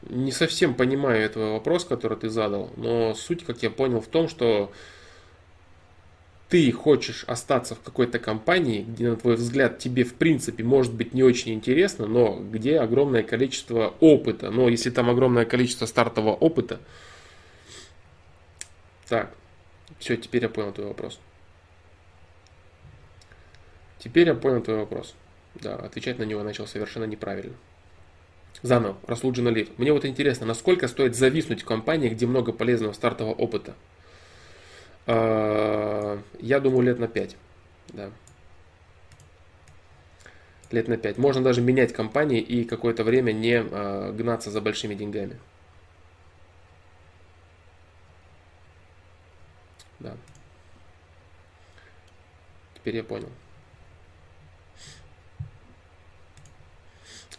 Не 0.03 0.33
совсем 0.33 0.75
понимаю 0.75 1.23
этого 1.23 1.55
вопрос, 1.55 1.87
который 1.87 2.19
ты 2.19 2.29
задал, 2.29 2.71
но 2.77 3.15
суть, 3.15 3.45
как 3.45 3.63
я 3.63 3.71
понял, 3.71 4.03
в 4.03 4.09
том, 4.09 4.29
что 4.29 4.71
ты 6.55 6.71
хочешь 6.71 7.25
остаться 7.25 7.75
в 7.75 7.81
какой-то 7.81 8.21
компании, 8.21 8.83
где, 8.83 9.11
на 9.11 9.17
твой 9.17 9.35
взгляд, 9.35 9.81
тебе 9.81 10.05
в 10.05 10.15
принципе 10.15 10.63
может 10.63 10.95
быть 10.95 11.13
не 11.13 11.25
очень 11.25 11.53
интересно, 11.53 12.07
но 12.07 12.39
где 12.39 12.79
огромное 12.79 13.25
количество 13.25 13.93
опыта. 13.99 14.53
Но 14.53 14.69
если 14.69 14.91
там 14.91 15.11
огромное 15.11 15.47
количество 15.47 15.87
стартового 15.87 16.33
опыта, 16.37 16.79
так, 19.09 19.35
все, 19.99 20.17
теперь 20.17 20.45
я 20.45 20.49
понял 20.49 20.71
твой 20.71 20.87
вопрос. 20.87 21.19
Теперь 23.99 24.29
я 24.29 24.37
понял 24.37 24.63
твой 24.63 24.77
вопрос. 24.77 25.17
Да, 25.57 25.75
отвечать 25.75 26.21
на 26.21 26.23
него 26.23 26.45
начал 26.45 26.69
совершенно 26.69 27.07
неправильно. 27.07 27.55
Заново, 28.63 28.97
Расулджин 29.09 29.49
Алиев. 29.49 29.71
Мне 29.77 29.93
вот 29.93 30.05
интересно, 30.05 30.47
насколько 30.47 30.87
стоит 30.87 31.17
зависнуть 31.17 31.63
в 31.63 31.65
компании, 31.65 32.11
где 32.11 32.27
много 32.27 32.53
полезного 32.53 32.93
стартового 32.93 33.35
опыта? 33.35 33.75
А, 35.07 36.19
я 36.39 36.61
думаю, 36.61 36.83
лет 36.83 36.99
на 36.99 37.09
5. 37.09 37.37
Да. 37.89 38.11
Лет 40.71 40.89
на 40.89 40.97
5. 40.97 41.19
Можно 41.19 41.43
даже 41.43 41.61
менять 41.61 41.93
компании 41.93 42.41
и 42.41 42.65
какое-то 42.65 43.05
время 43.05 43.33
не 43.33 43.61
а, 43.61 44.13
гнаться 44.13 44.51
за 44.51 44.61
большими 44.61 44.95
деньгами. 44.95 45.39
Да. 50.01 50.17
теперь 52.75 52.97
я 52.97 53.05
понял. 53.05 53.31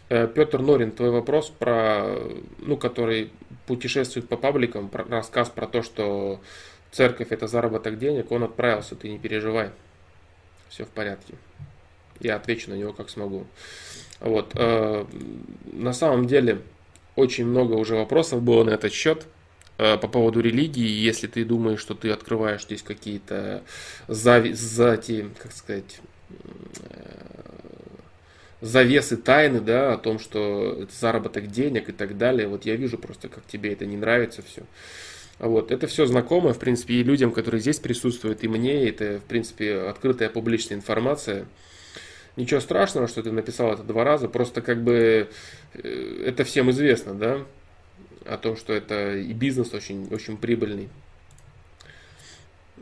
Э, 0.08 0.28
Петр 0.28 0.60
Норин, 0.60 0.92
твой 0.92 1.10
вопрос 1.10 1.50
про, 1.50 2.16
ну, 2.58 2.76
который 2.76 3.32
путешествует 3.66 4.28
по 4.28 4.36
пабликам, 4.36 4.88
про, 4.88 5.04
рассказ 5.04 5.50
про 5.50 5.66
то, 5.66 5.82
что 5.82 6.40
церковь 6.96 7.28
это 7.30 7.46
заработок 7.46 7.98
денег, 7.98 8.32
он 8.32 8.44
отправился, 8.44 8.96
ты 8.96 9.08
не 9.08 9.18
переживай. 9.18 9.70
Все 10.68 10.84
в 10.84 10.88
порядке. 10.88 11.34
Я 12.20 12.36
отвечу 12.36 12.70
на 12.70 12.74
него 12.74 12.92
как 12.92 13.10
смогу. 13.10 13.46
Вот. 14.20 14.52
Э, 14.54 15.04
на 15.72 15.92
самом 15.92 16.26
деле, 16.26 16.62
очень 17.14 17.44
много 17.46 17.74
уже 17.74 17.94
вопросов 17.94 18.42
было 18.42 18.64
на 18.64 18.70
этот 18.70 18.92
счет 18.92 19.26
э, 19.78 19.98
по 19.98 20.08
поводу 20.08 20.40
религии. 20.40 20.88
Если 20.88 21.26
ты 21.26 21.44
думаешь, 21.44 21.80
что 21.80 21.94
ты 21.94 22.10
открываешь 22.10 22.64
здесь 22.64 22.82
какие-то 22.82 23.62
зави, 24.08 25.30
как 25.38 25.52
сказать, 25.52 26.00
завесы 28.62 29.18
тайны, 29.18 29.60
да, 29.60 29.92
о 29.92 29.98
том, 29.98 30.18
что 30.18 30.78
это 30.82 30.92
заработок 30.92 31.48
денег 31.48 31.90
и 31.90 31.92
так 31.92 32.16
далее. 32.16 32.48
Вот 32.48 32.64
я 32.64 32.76
вижу 32.76 32.96
просто, 32.96 33.28
как 33.28 33.44
тебе 33.46 33.72
это 33.74 33.84
не 33.84 33.98
нравится 33.98 34.42
все. 34.42 34.62
Вот, 35.38 35.70
это 35.70 35.86
все 35.86 36.06
знакомо, 36.06 36.54
в 36.54 36.58
принципе, 36.58 36.94
и 36.94 37.02
людям, 37.02 37.30
которые 37.30 37.60
здесь 37.60 37.78
присутствуют, 37.78 38.42
и 38.42 38.48
мне, 38.48 38.88
это, 38.88 39.20
в 39.20 39.24
принципе, 39.24 39.80
открытая 39.80 40.30
публичная 40.30 40.78
информация. 40.78 41.46
Ничего 42.36 42.60
страшного, 42.60 43.06
что 43.06 43.22
ты 43.22 43.30
написал 43.30 43.72
это 43.72 43.82
два 43.82 44.04
раза, 44.04 44.28
просто 44.28 44.62
как 44.62 44.82
бы 44.82 45.28
э, 45.74 46.22
это 46.26 46.44
всем 46.44 46.70
известно, 46.70 47.14
да, 47.14 47.40
о 48.24 48.38
том, 48.38 48.56
что 48.56 48.72
это 48.72 49.16
и 49.16 49.32
бизнес 49.32 49.74
очень, 49.74 50.08
очень 50.10 50.36
прибыльный. 50.36 50.88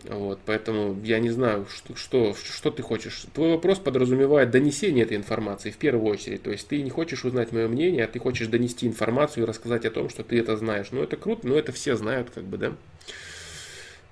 Вот, 0.08 0.38
поэтому 0.44 1.00
я 1.02 1.18
не 1.18 1.30
знаю, 1.30 1.66
что, 1.66 1.96
что, 1.96 2.34
что 2.34 2.70
ты 2.70 2.82
хочешь. 2.82 3.24
Твой 3.32 3.52
вопрос 3.52 3.78
подразумевает 3.78 4.50
донесение 4.50 5.04
этой 5.04 5.16
информации 5.16 5.70
в 5.70 5.78
первую 5.78 6.12
очередь. 6.12 6.42
То 6.42 6.50
есть 6.50 6.68
ты 6.68 6.82
не 6.82 6.90
хочешь 6.90 7.24
узнать 7.24 7.52
мое 7.52 7.68
мнение, 7.68 8.04
а 8.04 8.08
ты 8.08 8.18
хочешь 8.18 8.48
донести 8.48 8.86
информацию 8.86 9.44
и 9.44 9.46
рассказать 9.46 9.86
о 9.86 9.90
том, 9.90 10.10
что 10.10 10.22
ты 10.22 10.38
это 10.38 10.58
знаешь. 10.58 10.88
Ну 10.90 11.02
это 11.02 11.16
круто, 11.16 11.48
но 11.48 11.56
это 11.56 11.72
все 11.72 11.96
знают, 11.96 12.28
как 12.30 12.44
бы, 12.44 12.58
да. 12.58 12.76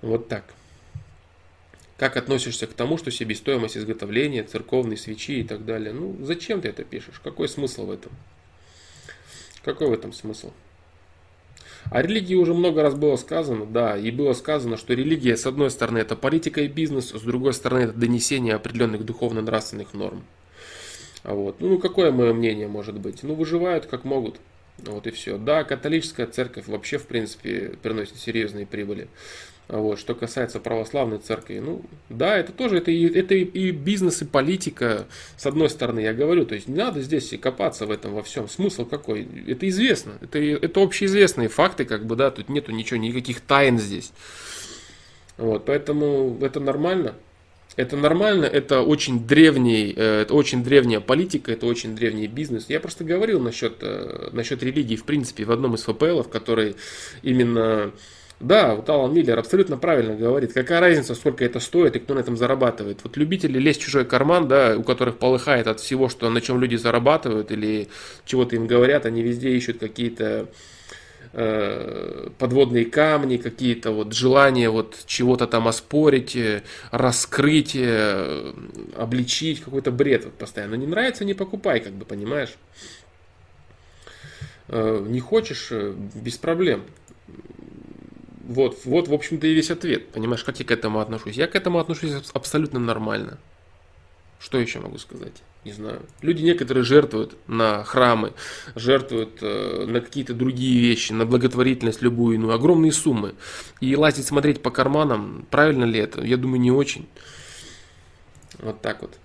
Вот 0.01 0.29
так. 0.29 0.45
Как 1.99 2.17
относишься 2.17 2.67
к 2.67 2.73
тому, 2.73 2.97
что 2.97 3.11
себестоимость 3.11 3.77
изготовления, 3.77 4.45
церковные 4.45 4.97
свечи 4.97 5.41
и 5.41 5.45
так 5.45 5.67
далее? 5.67 5.93
Ну, 5.93 6.17
зачем 6.25 6.63
ты 6.63 6.69
это 6.69 6.85
пишешь? 6.85 7.21
Какой 7.23 7.51
смысл 7.51 7.85
в 7.87 7.91
этом? 7.91 8.13
Какой 9.63 9.89
в 9.89 9.93
этом 9.93 10.15
смысл? 10.15 10.53
О 11.91 12.01
религии 12.01 12.35
уже 12.35 12.55
много 12.55 12.83
раз 12.83 12.95
было 12.95 13.17
сказано, 13.17 13.67
да, 13.67 13.99
и 13.99 14.11
было 14.11 14.33
сказано, 14.33 14.77
что 14.77 14.95
религия, 14.95 15.37
с 15.37 15.47
одной 15.47 15.71
стороны, 15.71 15.99
это 15.99 16.17
политика 16.17 16.63
и 16.63 16.69
бизнес, 16.69 17.11
с 17.11 17.23
другой 17.23 17.53
стороны, 17.53 17.81
это 17.85 17.93
донесение 17.93 18.55
определенных 18.55 19.05
духовно-нравственных 19.05 19.93
норм. 19.93 20.23
А 21.23 21.35
вот. 21.35 21.61
Ну, 21.61 21.79
какое 21.79 22.11
мое 22.11 22.33
мнение 22.33 22.69
может 22.69 22.99
быть? 22.99 23.23
Ну, 23.23 23.35
выживают 23.35 23.87
как 23.87 24.05
могут. 24.05 24.37
Вот 24.79 25.07
и 25.07 25.11
все. 25.11 25.39
Да, 25.39 25.65
католическая 25.65 26.27
церковь 26.27 26.67
вообще, 26.67 26.99
в 26.99 27.07
принципе, 27.07 27.75
приносит 27.83 28.17
серьезные 28.17 28.67
прибыли. 28.67 29.09
Вот. 29.69 29.99
Что 29.99 30.15
касается 30.15 30.61
православной 30.61 31.19
церкви, 31.19 31.59
ну 31.59 31.83
да, 32.09 32.37
это 32.37 32.53
тоже 32.53 32.79
это 32.79 32.91
и, 32.91 33.07
это 33.07 33.35
и 33.35 33.71
бизнес, 33.71 34.21
и 34.21 34.25
политика, 34.25 35.07
с 35.37 35.47
одной 35.47 35.71
стороны, 35.71 36.01
я 36.01 36.13
говорю, 36.13 36.45
то 36.45 36.55
есть 36.55 36.69
не 36.69 36.77
надо 36.77 37.01
здесь 37.01 37.33
копаться 37.41 37.87
в 37.87 37.91
этом 37.91 38.13
во 38.13 38.23
всем. 38.23 38.49
Смысл 38.49 38.85
какой? 38.85 39.27
Это 39.47 39.69
известно, 39.69 40.19
это, 40.21 40.39
это 40.39 40.83
общеизвестные 40.83 41.49
факты, 41.49 41.85
как 41.85 42.05
бы, 42.05 42.17
да, 42.17 42.31
тут 42.31 42.49
нету 42.49 42.73
ничего, 42.73 42.99
никаких 42.99 43.41
тайн 43.41 43.79
здесь. 43.79 44.13
Вот, 45.39 45.65
поэтому 45.65 46.39
это 46.43 46.61
нормально. 46.61 47.15
Это 47.75 47.97
нормально, 47.97 48.45
это 48.45 48.83
очень 48.83 49.27
древний, 49.27 49.95
э, 49.97 50.23
это 50.23 50.35
очень 50.35 50.63
древняя 50.63 51.01
политика, 51.01 51.53
это 51.53 51.65
очень 51.65 51.97
древний 51.97 52.27
бизнес. 52.27 52.67
Я 52.69 52.81
просто 52.81 53.03
говорил 53.03 53.41
насчет, 53.41 53.79
э, 53.81 54.29
насчет 54.33 54.63
религии, 54.63 54.97
в 54.97 55.05
принципе, 55.05 55.45
в 55.45 55.51
одном 55.51 55.75
из 55.75 55.85
ФПЛов, 55.85 56.29
который 56.29 56.77
именно 57.23 57.93
да, 58.43 58.75
вот 58.75 58.89
Алан 58.91 59.15
Миллер 59.15 59.39
абсолютно 59.39 59.77
правильно 59.77 60.17
говорит. 60.17 60.53
Какая 60.53 60.81
разница, 60.81 61.15
сколько 61.15 61.45
это 61.45 61.61
стоит 61.61 61.95
и 61.95 62.01
кто 62.01 62.15
на 62.15 62.19
этом 62.19 62.37
зарабатывает. 62.37 62.99
Вот 63.05 63.17
любители 63.17 63.59
лезть 63.59 63.81
в 63.81 63.85
чужой 63.85 64.05
карман, 64.05 64.49
да, 64.49 64.77
у 64.77 64.83
которых 64.83 65.19
полыхает 65.19 65.69
от 65.69 65.79
всего, 65.79 66.09
что, 66.09 66.29
на 66.29 66.41
чем 66.41 66.61
люди 66.61 66.75
зарабатывают 66.75 67.53
или 67.53 67.89
чего-то 68.25 68.57
им 68.57 68.67
говорят, 68.67 69.07
они 69.07 69.23
везде 69.23 69.51
ищут 69.51 69.79
какие-то 69.79 70.49
э, 71.33 72.31
подводные 72.39 72.85
камни, 72.85 73.37
какие-то 73.37 73.93
вот 73.93 74.13
желания 74.13 74.71
вот 74.71 74.97
чего-то 75.07 75.47
там 75.47 75.69
оспорить, 75.69 76.35
э, 76.35 76.63
раскрыть, 76.91 77.77
э, 77.77 78.53
обличить, 78.97 79.61
какой-то 79.61 79.93
бред 79.93 80.25
вот 80.25 80.35
постоянно. 80.35 80.75
Не 80.75 80.89
нравится, 80.89 81.25
не 81.25 81.35
покупай, 81.35 81.79
как 81.79 81.93
бы, 81.93 82.05
понимаешь? 82.05 82.55
Не 84.69 85.21
хочешь, 85.21 85.71
без 85.71 86.39
проблем. 86.39 86.85
Вот, 88.45 88.81
вот, 88.85 89.09
в 89.09 89.15
общем-то, 89.15 89.47
и 89.47 89.55
весь 89.55 89.71
ответ. 89.71 90.09
Понимаешь, 90.09 90.43
как 90.43 90.59
я 90.59 90.65
к 90.65 90.71
этому 90.71 91.01
отношусь? 91.01 91.37
Я 91.37 91.47
к 91.47 91.55
этому 91.55 91.79
отношусь 91.79 92.13
абсолютно 92.33 92.81
нормально. 92.81 93.39
Что 94.41 94.59
еще 94.59 94.81
могу 94.81 94.99
сказать? 94.99 95.35
Не 95.65 95.71
знаю. 95.71 96.03
Люди 96.21 96.43
некоторые 96.43 96.83
жертвуют 96.83 97.37
на 97.47 97.85
храмы, 97.85 98.33
жертвуют 98.75 99.39
э, 99.41 99.85
на 99.87 100.01
какие-то 100.01 100.35
другие 100.35 100.81
вещи, 100.81 101.13
на 101.13 101.25
благотворительность 101.25 102.03
любую, 102.03 102.41
ну, 102.41 102.51
огромные 102.51 102.91
суммы. 102.91 103.35
И 103.81 103.95
лазить 103.95 104.27
смотреть 104.27 104.61
по 104.61 104.73
карманам, 104.73 105.47
правильно 105.49 105.85
ли 105.85 106.01
это? 106.01 106.23
Я 106.23 106.37
думаю, 106.37 106.61
не 106.61 106.73
очень. 106.73 107.07
Вот 108.59 108.81
так 108.81 109.03
вот. 109.03 109.17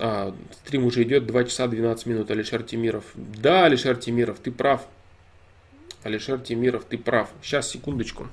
А, 0.00 0.34
стрим 0.64 0.86
уже 0.86 1.04
идет 1.04 1.26
2 1.26 1.44
часа 1.44 1.68
12 1.68 2.06
минут. 2.06 2.30
Алишер 2.32 2.64
Тимиров. 2.64 3.04
Да, 3.14 3.66
Алишер 3.66 3.96
Тимиров, 3.96 4.40
ты 4.40 4.50
прав. 4.50 4.88
Алишер 6.06 6.38
Тимиров, 6.38 6.84
ты 6.84 6.98
прав. 6.98 7.30
Сейчас, 7.42 7.68
секундочку. 7.68 8.28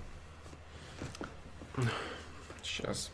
Сейчас. 2.61 3.09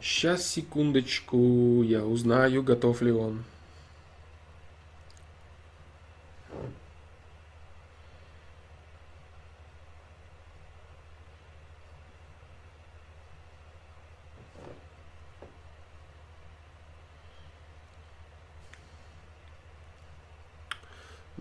Сейчас, 0.00 0.46
секундочку, 0.46 1.82
я 1.82 2.04
узнаю, 2.04 2.62
готов 2.62 3.02
ли 3.02 3.10
он. 3.10 3.44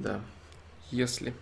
Да, 0.01 0.19
если... 1.01 1.33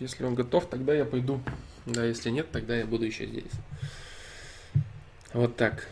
Если 0.00 0.24
он 0.24 0.34
готов, 0.34 0.66
тогда 0.66 0.94
я 0.94 1.04
пойду. 1.04 1.40
Да, 1.86 2.04
если 2.04 2.30
нет, 2.30 2.50
тогда 2.50 2.76
я 2.76 2.86
буду 2.86 3.04
еще 3.04 3.26
здесь. 3.26 3.52
Вот 5.32 5.56
так. 5.56 5.88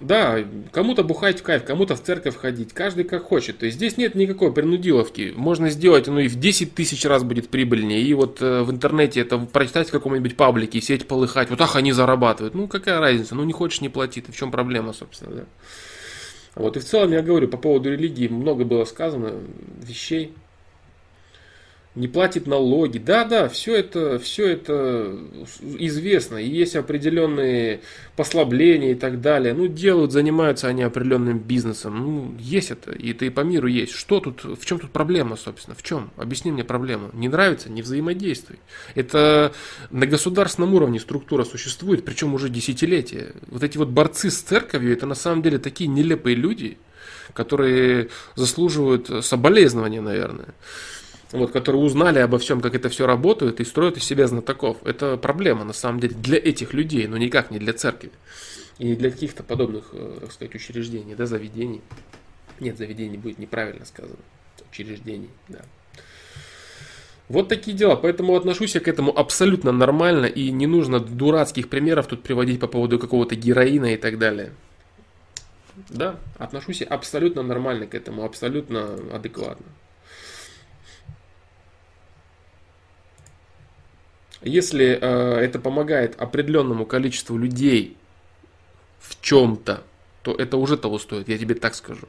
Да, 0.00 0.38
кому-то 0.72 1.04
бухать 1.04 1.40
в 1.40 1.42
кайф, 1.42 1.64
кому-то 1.64 1.94
в 1.94 2.02
церковь 2.02 2.36
ходить, 2.36 2.72
каждый 2.72 3.04
как 3.04 3.24
хочет. 3.24 3.58
То 3.58 3.66
есть 3.66 3.76
здесь 3.76 3.98
нет 3.98 4.14
никакой 4.14 4.52
принудиловки. 4.52 5.34
Можно 5.36 5.68
сделать, 5.68 6.06
ну 6.06 6.18
и 6.18 6.28
в 6.28 6.36
10 6.36 6.74
тысяч 6.74 7.04
раз 7.04 7.22
будет 7.22 7.50
прибыльнее. 7.50 8.00
И 8.00 8.14
вот 8.14 8.40
э, 8.40 8.62
в 8.62 8.70
интернете 8.70 9.20
это 9.20 9.38
прочитать 9.38 9.88
в 9.88 9.92
каком-нибудь 9.92 10.36
паблике 10.36 10.80
сеть 10.80 11.06
полыхать. 11.06 11.50
Вот 11.50 11.60
ах, 11.60 11.76
они 11.76 11.92
зарабатывают. 11.92 12.54
Ну 12.54 12.66
какая 12.66 12.98
разница, 12.98 13.34
ну 13.34 13.44
не 13.44 13.52
хочешь, 13.52 13.82
не 13.82 13.90
плати. 13.90 14.22
Ты 14.22 14.32
в 14.32 14.36
чем 14.36 14.50
проблема, 14.50 14.94
собственно, 14.94 15.36
да? 15.36 15.44
Вот 16.54 16.76
и 16.76 16.80
в 16.80 16.84
целом 16.84 17.12
я 17.12 17.22
говорю, 17.22 17.48
по 17.48 17.56
поводу 17.56 17.90
религии 17.90 18.28
много 18.28 18.64
было 18.64 18.84
сказано 18.84 19.34
вещей, 19.82 20.34
не 21.96 22.06
платит 22.06 22.46
налоги. 22.46 22.98
Да, 22.98 23.24
да, 23.24 23.48
все 23.48 23.74
это, 23.74 24.20
все 24.20 24.46
это 24.46 25.18
известно. 25.60 26.36
И 26.36 26.48
есть 26.48 26.76
определенные 26.76 27.80
послабления 28.14 28.92
и 28.92 28.94
так 28.94 29.20
далее. 29.20 29.54
Ну, 29.54 29.66
делают, 29.66 30.12
занимаются 30.12 30.68
они 30.68 30.82
определенным 30.82 31.40
бизнесом. 31.40 31.98
Ну, 31.98 32.34
есть 32.38 32.70
это, 32.70 32.92
и 32.92 33.10
это 33.10 33.24
и 33.24 33.30
по 33.30 33.40
миру 33.40 33.66
есть. 33.66 33.92
Что 33.92 34.20
тут, 34.20 34.44
в 34.44 34.64
чем 34.64 34.78
тут 34.78 34.92
проблема, 34.92 35.36
собственно? 35.36 35.74
В 35.74 35.82
чем? 35.82 36.10
Объясни 36.16 36.52
мне 36.52 36.62
проблему. 36.62 37.10
Не 37.12 37.28
нравится? 37.28 37.68
Не 37.70 37.82
взаимодействуй. 37.82 38.60
Это 38.94 39.52
на 39.90 40.06
государственном 40.06 40.74
уровне 40.74 41.00
структура 41.00 41.42
существует, 41.42 42.04
причем 42.04 42.34
уже 42.34 42.48
десятилетия. 42.50 43.32
Вот 43.48 43.64
эти 43.64 43.78
вот 43.78 43.88
борцы 43.88 44.30
с 44.30 44.38
церковью, 44.38 44.92
это 44.92 45.06
на 45.06 45.16
самом 45.16 45.42
деле 45.42 45.58
такие 45.58 45.88
нелепые 45.88 46.36
люди, 46.36 46.78
которые 47.34 48.10
заслуживают 48.36 49.24
соболезнования, 49.24 50.00
наверное 50.00 50.54
вот, 51.32 51.52
которые 51.52 51.82
узнали 51.82 52.18
обо 52.18 52.38
всем, 52.38 52.60
как 52.60 52.74
это 52.74 52.88
все 52.88 53.06
работает, 53.06 53.60
и 53.60 53.64
строят 53.64 53.96
из 53.96 54.04
себя 54.04 54.26
знатоков. 54.26 54.78
Это 54.84 55.16
проблема, 55.16 55.64
на 55.64 55.72
самом 55.72 56.00
деле, 56.00 56.14
для 56.14 56.38
этих 56.38 56.72
людей, 56.72 57.06
но 57.06 57.16
никак 57.16 57.50
не 57.50 57.58
для 57.58 57.72
церкви. 57.72 58.10
И 58.78 58.96
для 58.96 59.10
каких-то 59.10 59.42
подобных, 59.42 59.90
э, 59.92 60.18
так 60.20 60.32
сказать, 60.32 60.54
учреждений, 60.54 61.14
да, 61.14 61.26
заведений. 61.26 61.82
Нет, 62.58 62.78
заведений 62.78 63.18
будет 63.18 63.38
неправильно 63.38 63.84
сказано. 63.84 64.18
Учреждений, 64.70 65.30
да. 65.48 65.60
Вот 67.28 67.48
такие 67.48 67.76
дела. 67.76 67.94
Поэтому 67.94 68.34
отношусь 68.34 68.74
я 68.74 68.80
к 68.80 68.88
этому 68.88 69.16
абсолютно 69.16 69.70
нормально. 69.70 70.26
И 70.26 70.50
не 70.50 70.66
нужно 70.66 70.98
дурацких 70.98 71.68
примеров 71.68 72.08
тут 72.08 72.22
приводить 72.22 72.58
по 72.58 72.66
поводу 72.66 72.98
какого-то 72.98 73.36
героина 73.36 73.94
и 73.94 73.96
так 73.96 74.18
далее. 74.18 74.52
Да, 75.88 76.16
отношусь 76.38 76.80
я 76.80 76.88
абсолютно 76.88 77.42
нормально 77.42 77.86
к 77.86 77.94
этому, 77.94 78.24
абсолютно 78.24 78.98
адекватно. 79.12 79.66
Если 84.42 84.98
э, 85.00 85.36
это 85.38 85.58
помогает 85.58 86.20
определенному 86.20 86.86
количеству 86.86 87.36
людей 87.36 87.96
в 89.00 89.20
чем-то, 89.20 89.82
то 90.22 90.34
это 90.34 90.56
уже 90.56 90.76
того 90.76 90.98
стоит, 90.98 91.28
я 91.28 91.38
тебе 91.38 91.54
так 91.54 91.74
скажу. 91.74 92.08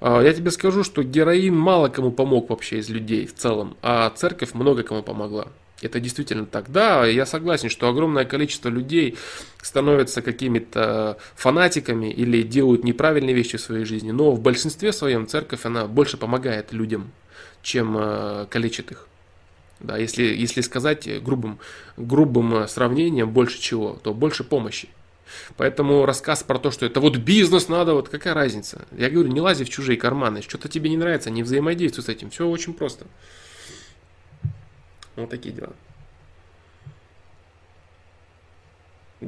Э, 0.00 0.20
я 0.24 0.32
тебе 0.32 0.50
скажу, 0.50 0.84
что 0.84 1.02
героин 1.02 1.56
мало 1.56 1.88
кому 1.88 2.12
помог 2.12 2.50
вообще 2.50 2.78
из 2.78 2.88
людей 2.88 3.26
в 3.26 3.34
целом, 3.34 3.76
а 3.82 4.10
церковь 4.10 4.54
много 4.54 4.82
кому 4.82 5.02
помогла. 5.02 5.48
Это 5.82 6.00
действительно 6.00 6.46
так. 6.46 6.70
Да, 6.70 7.04
я 7.04 7.26
согласен, 7.26 7.68
что 7.68 7.88
огромное 7.88 8.24
количество 8.24 8.68
людей 8.68 9.18
становятся 9.60 10.22
какими-то 10.22 11.18
фанатиками 11.34 12.10
или 12.10 12.42
делают 12.42 12.84
неправильные 12.84 13.34
вещи 13.34 13.58
в 13.58 13.60
своей 13.60 13.84
жизни, 13.84 14.12
но 14.12 14.30
в 14.30 14.40
большинстве 14.40 14.92
своем 14.92 15.26
церковь, 15.26 15.64
она 15.64 15.86
больше 15.86 16.16
помогает 16.16 16.72
людям, 16.72 17.10
чем 17.62 17.96
э, 17.98 18.46
калечит 18.48 18.92
их. 18.92 19.08
Да, 19.84 19.98
если, 19.98 20.22
если 20.22 20.62
сказать 20.62 21.06
грубым, 21.22 21.58
грубым 21.98 22.66
сравнением 22.68 23.30
больше 23.30 23.60
чего, 23.60 24.00
то 24.02 24.14
больше 24.14 24.42
помощи. 24.42 24.88
Поэтому 25.58 26.06
рассказ 26.06 26.42
про 26.42 26.58
то, 26.58 26.70
что 26.70 26.86
это 26.86 27.00
вот 27.00 27.18
бизнес 27.18 27.68
надо, 27.68 27.92
вот 27.92 28.08
какая 28.08 28.32
разница? 28.32 28.86
Я 28.96 29.10
говорю, 29.10 29.30
не 29.30 29.42
лази 29.42 29.64
в 29.64 29.68
чужие 29.68 29.98
карманы, 29.98 30.40
что-то 30.40 30.68
тебе 30.68 30.88
не 30.88 30.96
нравится, 30.96 31.28
не 31.28 31.42
взаимодействуй 31.42 32.02
с 32.02 32.08
этим. 32.08 32.30
Все 32.30 32.48
очень 32.48 32.72
просто. 32.72 33.04
Вот 35.16 35.28
такие 35.28 35.54
дела. 35.54 35.74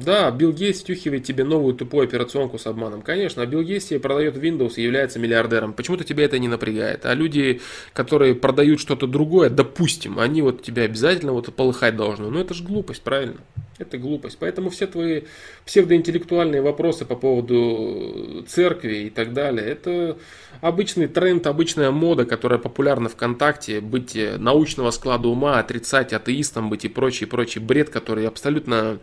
Да, 0.03 0.31
Билл 0.31 0.53
Гейтс 0.53 0.81
втюхивает 0.81 1.23
тебе 1.23 1.43
новую 1.43 1.73
тупую 1.73 2.05
операционку 2.05 2.57
с 2.57 2.67
обманом. 2.67 3.01
Конечно, 3.01 3.41
а 3.41 3.45
Билл 3.45 3.63
Гейтс 3.63 3.85
тебе 3.85 3.99
продает 3.99 4.37
Windows 4.37 4.73
и 4.77 4.83
является 4.83 5.19
миллиардером. 5.19 5.73
Почему-то 5.73 6.03
тебя 6.03 6.25
это 6.25 6.39
не 6.39 6.47
напрягает. 6.47 7.05
А 7.05 7.13
люди, 7.13 7.61
которые 7.93 8.35
продают 8.35 8.79
что-то 8.79 9.07
другое, 9.07 9.49
допустим, 9.49 10.19
они 10.19 10.41
вот 10.41 10.61
тебя 10.61 10.83
обязательно 10.83 11.33
вот 11.33 11.53
полыхать 11.53 11.95
должны. 11.95 12.29
Ну 12.29 12.39
это 12.39 12.53
же 12.53 12.63
глупость, 12.63 13.01
правильно? 13.01 13.37
Это 13.79 13.97
глупость. 13.97 14.37
Поэтому 14.39 14.69
все 14.69 14.87
твои 14.87 15.21
псевдоинтеллектуальные 15.65 16.61
вопросы 16.61 17.05
по 17.05 17.15
поводу 17.15 18.43
церкви 18.47 19.05
и 19.05 19.09
так 19.09 19.33
далее, 19.33 19.67
это 19.67 20.17
обычный 20.61 21.07
тренд, 21.07 21.45
обычная 21.45 21.91
мода, 21.91 22.25
которая 22.25 22.57
популярна 22.57 23.09
ВКонтакте, 23.09 23.79
быть 23.79 24.17
научного 24.37 24.89
склада 24.91 25.27
ума, 25.27 25.59
отрицать 25.59 26.13
атеистом 26.13 26.69
быть 26.69 26.85
и 26.85 26.89
прочий, 26.89 27.25
прочий 27.25 27.59
бред, 27.59 27.89
который 27.89 28.27
абсолютно 28.27 28.97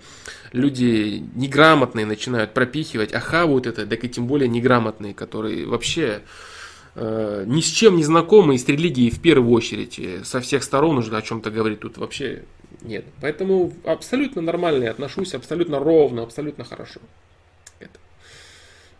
люди 0.55 1.25
неграмотные 1.35 2.07
начинают 2.07 2.55
пропихивать, 2.55 3.13
а 3.13 3.21
хавают 3.21 3.67
это, 3.67 3.87
так 3.87 4.05
и 4.05 4.09
тем 4.09 4.27
более 4.27 4.49
неграмотные, 4.49 5.13
которые 5.13 5.67
вообще 5.67 6.23
э, 6.95 7.45
ни 7.47 7.61
с 7.61 7.67
чем 7.67 7.97
не 7.97 8.05
знакомы, 8.05 8.55
и 8.55 8.59
с 8.59 8.67
религией 8.69 9.11
в 9.11 9.21
первую 9.21 9.53
очередь, 9.53 10.01
со 10.27 10.41
всех 10.41 10.63
сторон 10.63 10.99
уже 10.99 11.15
о 11.17 11.23
чем-то 11.23 11.51
говорить 11.51 11.81
тут 11.81 11.99
вообще 11.99 12.45
нет. 12.83 13.05
Поэтому 13.21 13.73
абсолютно 13.85 14.43
нормально 14.43 14.85
я 14.85 14.91
отношусь, 14.93 15.35
абсолютно 15.35 15.81
ровно, 15.81 16.23
абсолютно 16.23 16.65
хорошо. 16.65 17.01
Это. 17.81 17.99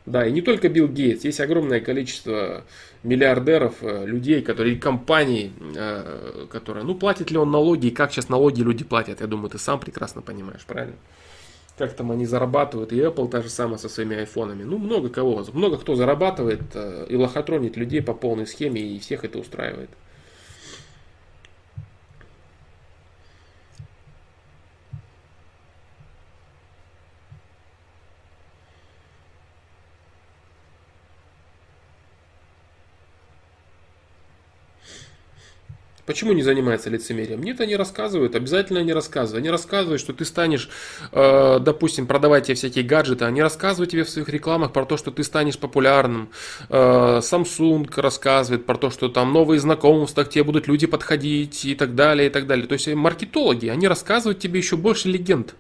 Да, 0.07 0.27
и 0.27 0.33
не 0.33 0.43
только 0.43 0.69
Билл 0.69 0.89
Гейтс, 0.89 1.25
есть 1.25 1.41
огромное 1.41 1.81
количество 1.81 2.65
миллиардеров, 3.05 3.77
э, 3.83 4.07
людей, 4.07 4.43
которые, 4.43 4.77
компаний, 4.77 5.53
э, 5.77 6.47
которые, 6.51 6.85
ну, 6.85 6.97
платит 6.97 7.31
ли 7.31 7.39
он 7.39 7.53
налоги, 7.53 7.87
и 7.87 7.91
как 7.91 8.13
сейчас 8.13 8.29
налоги 8.29 8.61
люди 8.61 8.83
платят, 8.83 9.21
я 9.21 9.29
думаю, 9.29 9.51
ты 9.51 9.59
сам 9.59 9.79
прекрасно 9.79 10.21
понимаешь, 10.21 10.65
правильно? 10.67 10.97
Как 11.77 11.93
там 11.95 12.13
они 12.13 12.25
зарабатывают, 12.25 12.93
и 12.93 13.01
Apple 13.01 13.29
та 13.29 13.43
же 13.43 13.49
самая 13.49 13.79
со 13.79 13.89
своими 13.89 14.17
айфонами. 14.17 14.63
Ну, 14.63 14.79
много 14.79 15.09
кого, 15.09 15.45
много 15.53 15.77
кто 15.77 15.97
зарабатывает 15.97 16.63
э, 16.75 17.07
и 17.09 17.17
лохотронит 17.17 17.77
людей 17.77 18.01
по 18.01 18.15
полной 18.15 18.47
схеме, 18.47 18.81
и 18.81 19.01
всех 19.01 19.25
это 19.25 19.39
устраивает. 19.39 19.91
Почему 36.07 36.33
не 36.33 36.43
занимается 36.43 36.91
лицемерием? 36.91 37.43
Нет, 37.43 37.61
они 37.63 37.77
рассказывают, 37.77 38.35
обязательно 38.35 38.81
они 38.81 38.93
рассказывают. 38.93 39.43
Они 39.43 39.51
рассказывают, 39.51 40.01
что 40.01 40.13
ты 40.13 40.27
станешь, 40.27 40.69
э, 41.13 41.59
допустим, 41.61 42.07
продавать 42.07 42.47
тебе 42.47 42.57
всякие 42.57 42.85
гаджеты. 42.85 43.25
Они 43.25 43.41
рассказывают 43.41 43.91
тебе 43.91 44.05
в 44.05 44.11
своих 44.11 44.29
рекламах 44.29 44.73
про 44.73 44.85
то, 44.85 44.99
что 44.99 45.11
ты 45.11 45.25
станешь 45.25 45.59
популярным. 45.59 46.29
Э, 46.69 47.21
Samsung 47.23 47.89
рассказывает 48.01 48.67
про 48.67 48.77
то, 48.77 48.91
что 48.91 49.09
там 49.09 49.33
новые 49.33 49.61
знакомства, 49.61 50.25
к 50.25 50.29
тебе 50.29 50.45
будут 50.45 50.69
люди 50.69 50.87
подходить 50.87 51.65
и 51.65 51.75
так 51.75 51.95
далее, 51.95 52.27
и 52.29 52.31
так 52.31 52.47
далее. 52.47 52.67
То 52.67 52.75
есть 52.75 52.87
маркетологи, 52.89 53.69
они 53.69 53.89
рассказывают 53.89 54.39
тебе 54.41 54.59
еще 54.59 54.77
больше 54.77 55.09
легенд. 55.09 55.55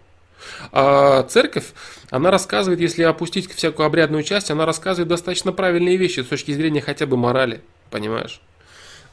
А 0.73 1.23
церковь, 1.23 1.73
она 2.10 2.31
рассказывает, 2.31 2.81
если 2.81 3.02
опустить 3.02 3.50
всякую 3.50 3.86
обрядную 3.86 4.23
часть, 4.23 4.50
она 4.50 4.66
рассказывает 4.66 5.08
достаточно 5.08 5.52
правильные 5.52 5.97
вещи 5.97 6.20
с 6.20 6.26
точки 6.26 6.52
зрения 6.52 6.82
хотя 6.82 7.06
бы 7.06 7.16
морали, 7.16 7.62
понимаешь? 7.90 8.42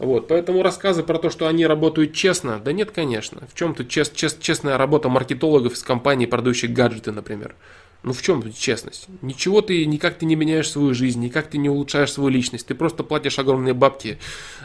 Вот, 0.01 0.27
поэтому 0.27 0.63
рассказы 0.63 1.03
про 1.03 1.19
то, 1.19 1.29
что 1.29 1.47
они 1.47 1.63
работают 1.63 2.13
честно, 2.13 2.59
да 2.59 2.71
нет, 2.71 2.89
конечно. 2.89 3.47
В 3.47 3.53
чем 3.53 3.75
тут 3.75 3.87
чест, 3.87 4.15
чест, 4.15 4.41
честная 4.41 4.75
работа 4.79 5.09
маркетологов 5.09 5.73
из 5.73 5.83
компаний, 5.83 6.25
продающих 6.25 6.73
гаджеты, 6.73 7.11
например? 7.11 7.53
Ну 8.01 8.11
в 8.11 8.21
чем 8.23 8.41
тут 8.41 8.57
честность? 8.57 9.05
Ничего 9.21 9.61
ты, 9.61 9.85
никак 9.85 10.15
ты 10.15 10.25
не 10.25 10.35
меняешь 10.35 10.71
свою 10.71 10.95
жизнь, 10.95 11.21
никак 11.21 11.51
ты 11.51 11.59
не 11.59 11.69
улучшаешь 11.69 12.11
свою 12.11 12.29
личность. 12.29 12.65
Ты 12.65 12.73
просто 12.73 13.03
платишь 13.03 13.37
огромные 13.37 13.75
бабки 13.75 14.17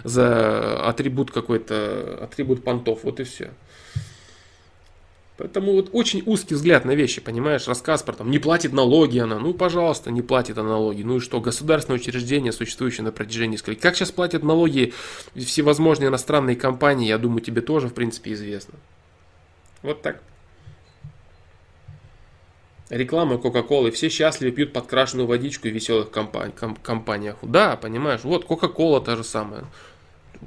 за 0.05 0.81
атрибут 0.89 1.31
какой-то, 1.31 2.19
атрибут 2.23 2.65
понтов, 2.65 3.01
вот 3.03 3.21
и 3.21 3.25
все. 3.25 3.51
Поэтому 5.37 5.73
вот 5.73 5.91
очень 5.93 6.23
узкий 6.25 6.55
взгляд 6.55 6.87
на 6.87 6.95
вещи, 6.95 7.21
понимаешь, 7.21 7.69
рассказ 7.69 8.03
про 8.03 8.15
там 8.15 8.31
не 8.31 8.39
платит 8.39 8.73
налоги 8.73 9.19
она, 9.19 9.39
ну 9.39 9.53
пожалуйста, 9.53 10.11
не 10.11 10.23
платит 10.23 10.57
она 10.57 10.71
налоги, 10.71 11.03
ну 11.03 11.17
и 11.17 11.21
что, 11.21 11.43
государственное 11.43 11.99
учреждение, 11.99 12.53
существующее 12.53 13.05
на 13.05 13.13
протяжении 13.13 13.53
нескольких, 13.53 13.83
как 13.83 13.97
сейчас 13.97 14.11
платят 14.11 14.43
налоги 14.43 14.95
всевозможные 15.35 16.09
иностранные 16.09 16.57
компании, 16.57 17.09
я 17.09 17.19
думаю, 17.19 17.43
тебе 17.43 17.61
тоже 17.61 17.89
в 17.89 17.95
принципе 17.95 18.33
известно. 18.33 18.75
Вот 19.83 20.01
так. 20.01 20.23
Реклама 22.89 23.37
Кока-Колы. 23.37 23.91
Все 23.91 24.09
счастливы 24.09 24.53
пьют 24.53 24.73
подкрашенную 24.73 25.27
водичку 25.27 25.69
в 25.69 25.73
веселых 25.73 26.11
компани- 26.11 26.53
ком- 26.53 26.77
компаниях. 26.77 27.37
Да, 27.43 27.77
понимаешь, 27.77 28.21
вот 28.23 28.45
Кока-Кола 28.45 29.01
та 29.01 29.17
же 29.17 29.25
самая. 29.25 29.65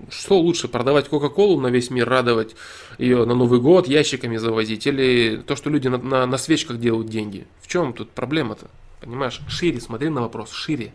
Что 0.09 0.39
лучше, 0.39 0.67
продавать 0.67 1.09
Кока-Колу 1.09 1.59
на 1.59 1.67
весь 1.67 1.89
мир, 1.89 2.07
радовать 2.07 2.55
ее 2.97 3.25
на 3.25 3.35
Новый 3.35 3.59
год, 3.59 3.87
ящиками 3.87 4.37
завозить, 4.37 4.87
или 4.87 5.37
то, 5.37 5.55
что 5.55 5.69
люди 5.69 5.87
на, 5.87 5.97
на, 5.97 6.25
на 6.25 6.37
свечках 6.37 6.79
делают 6.79 7.09
деньги? 7.09 7.47
В 7.61 7.67
чем 7.67 7.93
тут 7.93 8.11
проблема-то? 8.11 8.69
Понимаешь, 9.01 9.41
шире, 9.47 9.79
смотри 9.79 10.09
на 10.09 10.21
вопрос, 10.21 10.51
шире. 10.51 10.93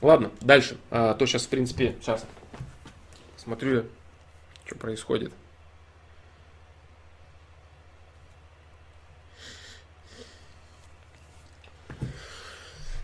Ладно, 0.00 0.30
дальше. 0.40 0.78
А, 0.90 1.14
то 1.14 1.26
сейчас, 1.26 1.46
в 1.46 1.48
принципе, 1.48 1.96
сейчас 2.00 2.24
смотрю, 3.36 3.84
что 4.66 4.76
происходит. 4.76 5.32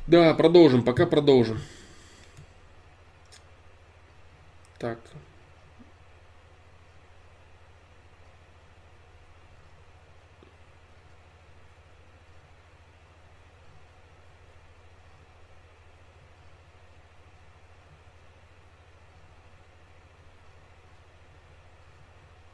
Да, 0.07 0.35
продолжим, 0.35 0.83
пока 0.83 1.07
продолжим. 1.07 1.59
Так. 4.85 4.99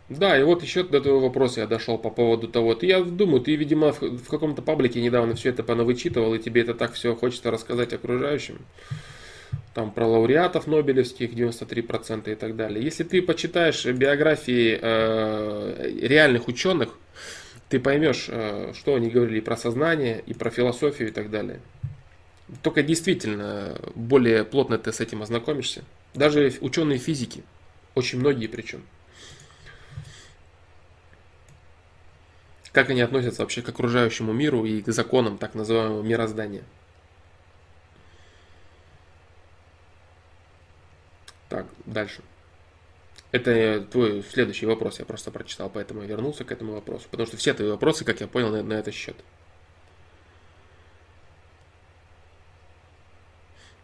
Да, 0.08 0.38
и 0.38 0.44
вот 0.44 0.62
еще 0.62 0.84
до 0.84 0.98
этого 0.98 1.18
вопроса 1.18 1.60
я 1.62 1.66
дошел 1.66 1.98
по 1.98 2.10
поводу 2.10 2.46
того. 2.46 2.76
Ты, 2.76 2.86
я 2.86 3.02
думаю, 3.02 3.40
ты, 3.40 3.56
видимо, 3.56 3.92
в, 3.92 4.02
в 4.02 4.28
каком-то 4.28 4.62
паблике 4.62 5.02
недавно 5.02 5.34
все 5.34 5.48
это 5.48 5.64
понавычитывал, 5.64 6.34
и 6.34 6.38
тебе 6.38 6.62
это 6.62 6.74
так 6.74 6.92
все 6.92 7.16
хочется 7.16 7.50
рассказать 7.50 7.92
окружающим 7.92 8.58
там 9.74 9.92
про 9.92 10.06
лауреатов 10.06 10.66
Нобелевских 10.66 11.32
93% 11.32 12.32
и 12.32 12.34
так 12.34 12.56
далее. 12.56 12.82
Если 12.82 13.04
ты 13.04 13.22
почитаешь 13.22 13.84
биографии 13.84 14.78
э, 14.80 15.92
реальных 16.02 16.48
ученых, 16.48 16.98
ты 17.68 17.78
поймешь, 17.78 18.26
э, 18.28 18.72
что 18.74 18.96
они 18.96 19.10
говорили 19.10 19.40
про 19.40 19.56
сознание, 19.56 20.22
и 20.26 20.34
про 20.34 20.50
философию 20.50 21.08
и 21.08 21.12
так 21.12 21.30
далее. 21.30 21.60
Только 22.62 22.82
действительно 22.82 23.78
более 23.94 24.44
плотно 24.44 24.76
ты 24.76 24.92
с 24.92 25.00
этим 25.00 25.22
ознакомишься. 25.22 25.84
Даже 26.14 26.52
ученые 26.60 26.98
физики, 26.98 27.44
очень 27.94 28.18
многие 28.18 28.48
причем. 28.48 28.82
Как 32.72 32.90
они 32.90 33.00
относятся 33.00 33.42
вообще 33.42 33.62
к 33.62 33.68
окружающему 33.68 34.32
миру 34.32 34.64
и 34.64 34.82
к 34.82 34.88
законам 34.92 35.38
так 35.38 35.54
называемого 35.54 36.02
мироздания. 36.02 36.62
Так, 41.50 41.66
дальше. 41.84 42.22
Это 43.32 43.80
твой 43.82 44.22
следующий 44.22 44.66
вопрос, 44.66 45.00
я 45.00 45.04
просто 45.04 45.30
прочитал, 45.30 45.68
поэтому 45.68 46.02
я 46.02 46.06
вернулся 46.06 46.44
к 46.44 46.52
этому 46.52 46.72
вопросу. 46.72 47.06
Потому 47.10 47.26
что 47.26 47.36
все 47.36 47.52
твои 47.52 47.68
вопросы, 47.68 48.04
как 48.04 48.20
я 48.20 48.28
понял, 48.28 48.50
на, 48.50 48.62
на 48.62 48.74
этот 48.74 48.94
счет. 48.94 49.16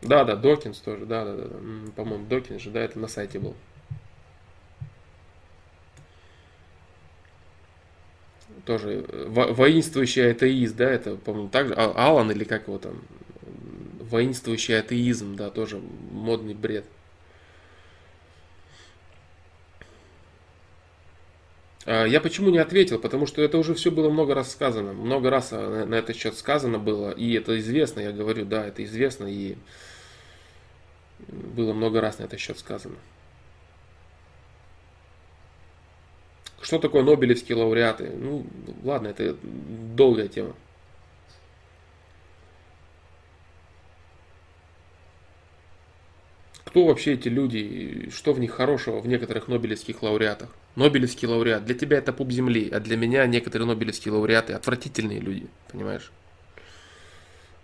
Да, 0.00 0.24
да, 0.24 0.36
Докинс 0.36 0.78
тоже, 0.78 1.06
да, 1.06 1.24
да, 1.24 1.34
да. 1.34 1.56
По-моему, 1.96 2.26
Докинс 2.26 2.62
же, 2.62 2.70
да, 2.70 2.80
это 2.80 2.98
на 3.00 3.08
сайте 3.08 3.40
был. 3.40 3.56
Тоже 8.64 9.04
э, 9.08 9.26
во 9.28 9.52
воинствующий 9.52 10.30
атеист, 10.30 10.76
да, 10.76 10.88
это, 10.88 11.16
по-моему, 11.16 11.48
так 11.48 11.68
же, 11.68 11.74
а, 11.74 11.92
Алан 11.96 12.30
или 12.30 12.44
как 12.44 12.68
его 12.68 12.78
там, 12.78 13.02
воинствующий 14.00 14.78
атеизм, 14.78 15.34
да, 15.34 15.50
тоже 15.50 15.80
модный 16.10 16.54
бред. 16.54 16.84
Я 21.86 22.20
почему 22.20 22.50
не 22.50 22.58
ответил? 22.58 22.98
Потому 22.98 23.26
что 23.26 23.42
это 23.42 23.58
уже 23.58 23.74
все 23.74 23.90
было 23.90 24.10
много 24.10 24.34
раз 24.34 24.50
сказано. 24.50 24.92
Много 24.92 25.30
раз 25.30 25.50
а, 25.52 25.86
на 25.86 25.94
этот 25.94 26.16
счет 26.16 26.36
сказано 26.36 26.78
было. 26.78 27.12
И 27.12 27.32
это 27.34 27.58
известно, 27.60 28.00
я 28.00 28.12
говорю, 28.12 28.44
да, 28.44 28.66
это 28.66 28.84
известно. 28.84 29.26
И 29.26 29.56
было 31.28 31.72
много 31.72 32.00
раз 32.00 32.18
на 32.18 32.24
этот 32.24 32.40
счет 32.40 32.58
сказано. 32.58 32.96
Что 36.60 36.80
такое 36.80 37.04
Нобелевские 37.04 37.56
лауреаты? 37.56 38.10
Ну, 38.10 38.44
ладно, 38.82 39.06
это 39.08 39.36
долгая 39.42 40.26
тема. 40.26 40.56
Кто 46.76 46.84
вообще 46.84 47.14
эти 47.14 47.28
люди? 47.28 48.10
Что 48.12 48.34
в 48.34 48.38
них 48.38 48.50
хорошего 48.50 49.00
в 49.00 49.06
некоторых 49.06 49.48
Нобелевских 49.48 50.02
лауреатах? 50.02 50.50
Нобелевский 50.74 51.26
лауреат. 51.26 51.64
Для 51.64 51.74
тебя 51.74 51.96
это 51.96 52.12
пуп 52.12 52.30
земли, 52.30 52.68
а 52.70 52.80
для 52.80 52.98
меня 52.98 53.26
некоторые 53.26 53.66
Нобелевские 53.66 54.12
лауреаты 54.12 54.52
отвратительные 54.52 55.18
люди, 55.18 55.46
понимаешь? 55.72 56.12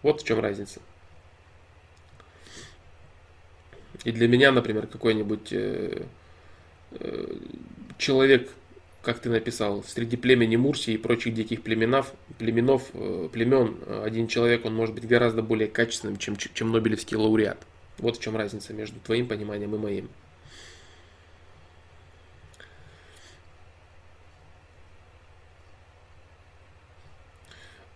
Вот 0.02 0.22
в 0.22 0.24
чем 0.24 0.40
разница. 0.40 0.80
И 4.04 4.12
для 4.12 4.28
меня, 4.28 4.50
например, 4.50 4.86
какой-нибудь 4.86 5.52
э, 5.52 6.06
э, 6.92 7.36
человек, 7.98 8.48
как 9.02 9.18
ты 9.18 9.28
написал, 9.28 9.84
среди 9.84 10.16
племени 10.16 10.56
Мурсии 10.56 10.94
и 10.94 10.96
прочих 10.96 11.34
диких 11.34 11.60
племенов, 11.60 12.14
племенов, 12.38 12.88
э, 12.94 13.28
племен, 13.30 13.76
один 14.06 14.26
человек, 14.26 14.64
он 14.64 14.74
может 14.74 14.94
быть 14.94 15.06
гораздо 15.06 15.42
более 15.42 15.68
качественным, 15.68 16.16
чем, 16.16 16.34
чем 16.38 16.72
Нобелевский 16.72 17.18
лауреат. 17.18 17.58
Вот 17.98 18.16
в 18.16 18.20
чем 18.20 18.36
разница 18.36 18.72
между 18.72 18.98
твоим 19.00 19.28
пониманием 19.28 19.74
и 19.74 19.78
моим. 19.78 20.10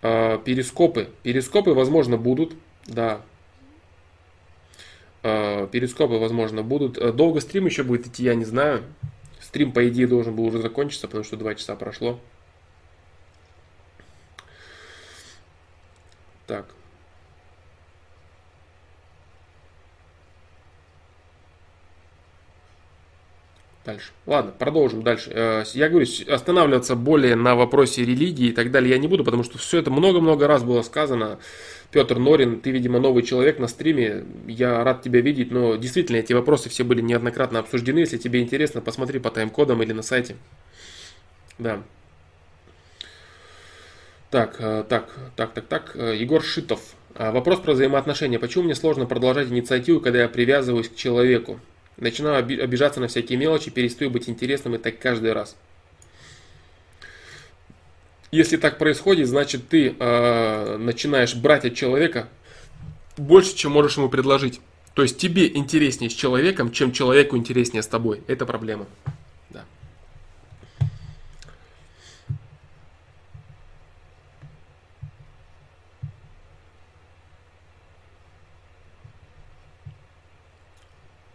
А, 0.02 0.38
перископы. 0.38 1.08
Перископы, 1.24 1.70
возможно, 1.70 2.16
будут, 2.16 2.54
да. 2.86 3.22
А, 5.24 5.66
перископы, 5.66 6.14
возможно, 6.14 6.62
будут. 6.62 6.96
Э, 6.98 7.12
долго 7.12 7.40
стрим 7.40 7.66
еще 7.66 7.82
будет 7.82 8.06
идти, 8.06 8.22
я 8.22 8.36
не 8.36 8.44
знаю. 8.44 8.84
Стрим, 9.40 9.72
по 9.72 9.88
идее, 9.88 10.06
должен 10.06 10.36
был 10.36 10.44
уже 10.44 10.60
закончиться, 10.60 11.08
потому 11.08 11.24
что 11.24 11.36
два 11.36 11.56
часа 11.56 11.74
прошло. 11.74 12.20
Так. 16.46 16.75
Дальше. 23.86 24.10
Ладно, 24.26 24.50
продолжим 24.50 25.04
дальше. 25.04 25.30
Э, 25.32 25.64
я 25.74 25.88
говорю, 25.88 26.08
останавливаться 26.28 26.96
более 26.96 27.36
на 27.36 27.54
вопросе 27.54 28.04
религии 28.04 28.48
и 28.48 28.52
так 28.52 28.72
далее 28.72 28.90
я 28.90 28.98
не 28.98 29.06
буду, 29.06 29.22
потому 29.22 29.44
что 29.44 29.58
все 29.58 29.78
это 29.78 29.92
много-много 29.92 30.48
раз 30.48 30.64
было 30.64 30.82
сказано. 30.82 31.38
Петр 31.92 32.18
Норин, 32.18 32.60
ты, 32.60 32.72
видимо, 32.72 32.98
новый 32.98 33.22
человек 33.22 33.60
на 33.60 33.68
стриме. 33.68 34.24
Я 34.48 34.82
рад 34.82 35.02
тебя 35.02 35.20
видеть, 35.20 35.52
но 35.52 35.76
действительно 35.76 36.16
эти 36.16 36.32
вопросы 36.32 36.68
все 36.68 36.82
были 36.82 37.00
неоднократно 37.00 37.60
обсуждены. 37.60 38.00
Если 38.00 38.16
тебе 38.16 38.42
интересно, 38.42 38.80
посмотри 38.80 39.20
по 39.20 39.30
тайм-кодам 39.30 39.80
или 39.84 39.92
на 39.92 40.02
сайте. 40.02 40.34
Да. 41.60 41.80
Так, 44.32 44.56
э, 44.58 44.84
так, 44.88 45.16
так, 45.36 45.52
так, 45.52 45.66
так. 45.66 45.92
Э, 45.94 46.16
Егор 46.16 46.42
Шитов. 46.42 46.80
Вопрос 47.14 47.60
про 47.60 47.72
взаимоотношения. 47.72 48.40
Почему 48.40 48.64
мне 48.64 48.74
сложно 48.74 49.06
продолжать 49.06 49.48
инициативу, 49.48 50.00
когда 50.00 50.22
я 50.22 50.28
привязываюсь 50.28 50.88
к 50.88 50.96
человеку? 50.96 51.60
Начинаю 51.96 52.38
обижаться 52.62 53.00
на 53.00 53.08
всякие 53.08 53.38
мелочи, 53.38 53.70
перестаю 53.70 54.10
быть 54.10 54.28
интересным 54.28 54.74
и 54.74 54.78
так 54.78 54.98
каждый 54.98 55.32
раз. 55.32 55.56
Если 58.30 58.56
так 58.58 58.76
происходит, 58.76 59.28
значит 59.28 59.68
ты 59.68 59.96
э, 59.98 60.76
начинаешь 60.76 61.34
брать 61.34 61.64
от 61.64 61.74
человека 61.74 62.28
больше, 63.16 63.54
чем 63.54 63.72
можешь 63.72 63.96
ему 63.96 64.10
предложить. 64.10 64.60
То 64.94 65.02
есть 65.02 65.18
тебе 65.18 65.46
интереснее 65.46 66.10
с 66.10 66.14
человеком, 66.14 66.70
чем 66.70 66.92
человеку 66.92 67.36
интереснее 67.36 67.82
с 67.82 67.86
тобой. 67.86 68.22
Это 68.26 68.44
проблема. 68.44 68.86
Да. 69.50 69.64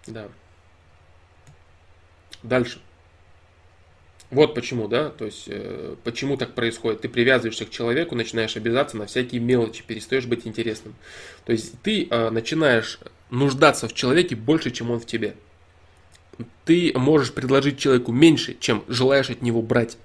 Да. 0.07 0.27
Дальше. 2.43 2.79
Вот 4.31 4.55
почему, 4.55 4.87
да, 4.87 5.09
то 5.09 5.25
есть 5.25 5.43
э, 5.47 5.95
почему 6.05 6.37
так 6.37 6.53
происходит. 6.55 7.01
Ты 7.01 7.09
привязываешься 7.09 7.65
к 7.65 7.69
человеку, 7.69 8.15
начинаешь 8.15 8.55
обязаться 8.55 8.95
на 8.95 9.05
всякие 9.05 9.41
мелочи, 9.41 9.83
перестаешь 9.85 10.25
быть 10.25 10.47
интересным. 10.47 10.95
То 11.43 11.51
есть 11.51 11.73
ты 11.81 12.07
э, 12.09 12.29
начинаешь 12.29 12.99
нуждаться 13.29 13.89
в 13.89 13.93
человеке 13.93 14.37
больше, 14.37 14.71
чем 14.71 14.89
он 14.89 15.01
в 15.01 15.05
тебе. 15.05 15.35
Ты 16.63 16.93
можешь 16.95 17.33
предложить 17.33 17.77
человеку 17.77 18.13
меньше, 18.13 18.55
чем 18.57 18.85
желаешь 18.87 19.29
от 19.29 19.41
него 19.41 19.61
брать. 19.61 19.97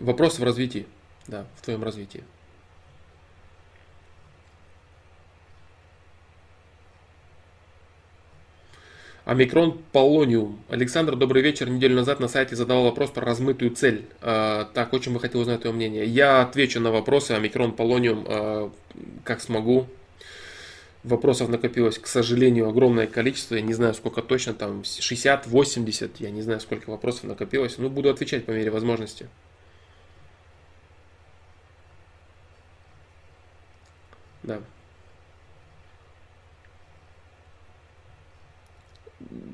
Вопрос 0.00 0.40
в 0.40 0.42
развитии, 0.42 0.86
да, 1.28 1.46
в 1.56 1.64
твоем 1.64 1.84
развитии. 1.84 2.24
Омикрон 9.24 9.80
Полониум. 9.92 10.58
Александр, 10.68 11.14
добрый 11.14 11.42
вечер. 11.42 11.70
Неделю 11.70 11.94
назад 11.94 12.18
на 12.18 12.26
сайте 12.26 12.56
задавал 12.56 12.84
вопрос 12.84 13.10
про 13.10 13.24
размытую 13.24 13.70
цель. 13.70 14.04
А, 14.20 14.68
так, 14.74 14.92
очень 14.92 15.12
бы 15.12 15.20
хотел 15.20 15.40
узнать 15.40 15.60
твое 15.60 15.74
мнение. 15.74 16.04
Я 16.04 16.42
отвечу 16.42 16.80
на 16.80 16.90
вопросы 16.90 17.30
Омикрон 17.30 17.72
Полониум 17.72 18.24
а, 18.26 18.72
как 19.22 19.40
смогу. 19.40 19.86
Вопросов 21.04 21.48
накопилось, 21.48 21.98
к 21.98 22.08
сожалению, 22.08 22.68
огромное 22.68 23.06
количество. 23.06 23.54
Я 23.54 23.60
не 23.60 23.74
знаю, 23.74 23.94
сколько 23.94 24.22
точно, 24.22 24.54
там 24.54 24.82
60, 24.82 25.46
80, 25.46 26.20
я 26.20 26.30
не 26.30 26.42
знаю, 26.42 26.60
сколько 26.60 26.90
вопросов 26.90 27.24
накопилось. 27.24 27.78
Но 27.78 27.88
буду 27.88 28.10
отвечать 28.10 28.44
по 28.44 28.50
мере 28.50 28.72
возможности. 28.72 29.28
Да. 34.42 34.60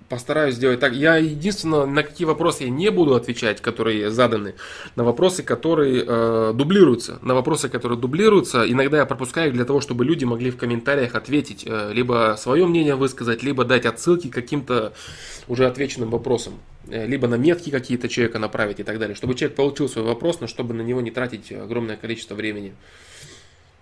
Постараюсь 0.09 0.55
сделать 0.55 0.81
так. 0.81 0.95
Я 0.95 1.17
единственное, 1.17 1.87
на 1.87 2.03
какие 2.03 2.27
вопросы 2.27 2.65
я 2.65 2.71
не 2.71 2.91
буду 2.91 3.15
отвечать, 3.15 3.61
которые 3.61 4.11
заданы, 4.11 4.55
на 4.97 5.05
вопросы, 5.05 5.43
которые 5.43 6.05
э, 6.07 6.53
дублируются. 6.55 7.19
На 7.23 7.35
вопросы, 7.35 7.69
которые 7.69 7.99
дублируются, 7.99 8.71
иногда 8.71 8.99
я 8.99 9.07
пропускаю 9.07 9.49
их 9.49 9.55
для 9.55 9.65
того, 9.65 9.81
чтобы 9.81 10.05
люди 10.05 10.25
могли 10.25 10.51
в 10.51 10.57
комментариях 10.57 11.15
ответить, 11.15 11.65
э, 11.67 11.93
либо 11.93 12.37
свое 12.39 12.67
мнение 12.67 12.95
высказать, 12.95 13.43
либо 13.43 13.65
дать 13.65 13.87
отсылки 13.87 14.29
к 14.29 14.35
каким-то 14.35 14.93
уже 15.47 15.67
отвеченным 15.67 16.11
вопросам, 16.11 16.55
э, 16.89 17.07
либо 17.07 17.29
на 17.29 17.37
метки 17.37 17.71
какие-то 17.71 18.09
человека 18.09 18.39
направить 18.39 18.81
и 18.81 18.85
так 18.85 18.99
далее, 18.99 19.15
чтобы 19.15 19.35
человек 19.35 19.57
получил 19.57 19.89
свой 19.89 20.05
вопрос, 20.05 20.41
но 20.41 20.47
чтобы 20.47 20.75
на 20.75 20.83
него 20.83 21.01
не 21.01 21.11
тратить 21.11 21.53
огромное 21.53 21.97
количество 21.97 22.35
времени 22.35 22.75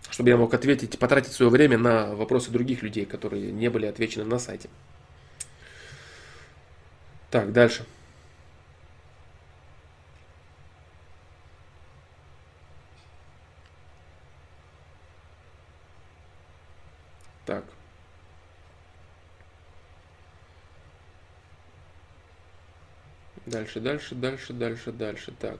чтобы 0.08 0.30
я 0.30 0.36
мог 0.36 0.54
ответить, 0.54 0.98
потратить 0.98 1.32
свое 1.32 1.50
время 1.50 1.76
на 1.76 2.14
вопросы 2.14 2.50
других 2.50 2.82
людей, 2.82 3.04
которые 3.04 3.52
не 3.52 3.68
были 3.68 3.84
отвечены 3.84 4.24
на 4.24 4.38
сайте. 4.38 4.70
Так, 7.30 7.52
дальше. 7.52 7.84
Так. 17.44 17.64
Дальше, 23.46 23.80
дальше, 23.80 24.14
дальше, 24.14 24.52
дальше, 24.52 24.92
дальше. 24.92 25.32
Так. 25.38 25.58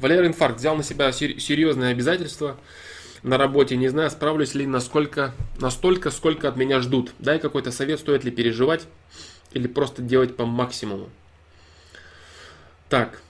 Валера 0.00 0.26
инфаркт 0.26 0.58
взял 0.58 0.76
на 0.76 0.82
себя 0.82 1.12
серьезные 1.12 1.90
обязательства 1.92 2.56
на 3.22 3.36
работе, 3.36 3.76
не 3.76 3.88
знаю, 3.88 4.10
справлюсь 4.10 4.54
ли 4.54 4.66
насколько, 4.66 5.34
настолько, 5.58 6.10
сколько 6.10 6.48
от 6.48 6.56
меня 6.56 6.80
ждут. 6.80 7.12
Дай 7.18 7.38
какой-то 7.38 7.70
совет, 7.70 8.00
стоит 8.00 8.24
ли 8.24 8.30
переживать 8.30 8.86
или 9.52 9.66
просто 9.66 10.00
делать 10.00 10.36
по 10.36 10.46
максимуму. 10.46 11.10
Так, 12.88 13.20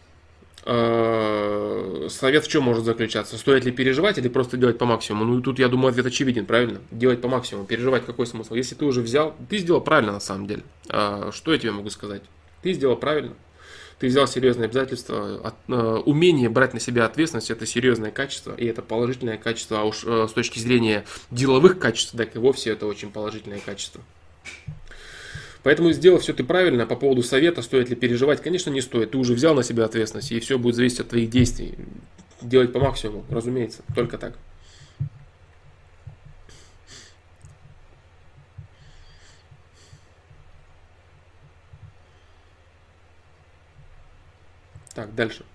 э, 0.65 2.07
совет 2.09 2.45
в 2.45 2.49
чем 2.49 2.63
может 2.63 2.85
заключаться? 2.85 3.37
Стоит 3.37 3.65
ли 3.65 3.73
переживать 3.73 4.19
или 4.19 4.29
просто 4.29 4.57
делать 4.57 4.79
по 4.79 4.87
максимуму? 4.87 5.25
Ну, 5.25 5.41
тут, 5.43 5.59
я 5.59 5.67
думаю, 5.67 5.91
ответ 5.91 6.07
очевиден, 6.07 6.47
правильно? 6.47 6.81
Делать 6.93 7.21
по 7.21 7.27
максимуму. 7.27 7.67
Переживать 7.67 8.07
какой 8.07 8.29
смысл? 8.29 8.55
Если 8.55 8.77
ты 8.77 8.85
уже 8.85 9.01
взял, 9.01 9.35
ты 9.49 9.59
сделал 9.59 9.81
правильно 9.81 10.13
на 10.13 10.21
самом 10.21 10.47
деле. 10.47 10.63
А 10.89 11.33
что 11.33 11.53
я 11.53 11.59
тебе 11.59 11.73
могу 11.73 11.91
сказать? 11.91 12.23
Ты 12.63 12.75
сделал 12.75 12.95
правильно 12.97 13.35
ты 14.01 14.07
взял 14.07 14.27
серьезные 14.27 14.65
обязательства. 14.65 15.41
От, 15.45 15.55
э, 15.69 16.03
умение 16.07 16.49
брать 16.49 16.73
на 16.73 16.81
себя 16.81 17.05
ответственность– 17.05 17.51
это 17.53 17.67
серьезное 17.67 18.11
качество, 18.11 18.55
и 18.55 18.65
это 18.65 18.81
положительное 18.81 19.37
качество. 19.37 19.81
А 19.81 19.85
уж 19.85 20.05
э, 20.07 20.27
с 20.27 20.33
точки 20.33 20.59
зрения 20.59 21.05
деловых 21.31 21.79
качеств, 21.79 22.17
так 22.17 22.35
и 22.35 22.39
вовсе 22.39 22.71
это 22.71 22.87
очень 22.87 23.11
положительное 23.11 23.61
качество. 23.61 24.01
Поэтому 25.63 25.93
сделал 25.93 26.19
все 26.19 26.33
ты 26.33 26.43
правильно. 26.43 26.87
По 26.87 26.97
поводу 26.97 27.23
совета, 27.23 27.61
стоит 27.61 27.91
ли 27.91 27.95
переживать, 27.95 28.41
конечно, 28.41 28.71
не 28.71 28.81
стоит. 28.81 29.11
Ты 29.11 29.19
уже 29.19 29.35
взял 29.35 29.55
на 29.55 29.63
себя 29.63 29.85
ответственность, 29.85 30.33
и 30.33 30.41
все 30.41 30.59
будет 30.59 30.77
зависеть 30.77 31.01
от 31.01 31.09
твоих 31.11 31.29
действий. 31.29 31.75
Делать 32.41 32.73
по 32.73 32.81
максимуму, 32.81 33.27
разумеется, 33.29 33.83
только 33.95 34.17
так. 34.17 34.39
Так, 45.01 45.15
дальше. 45.15 45.47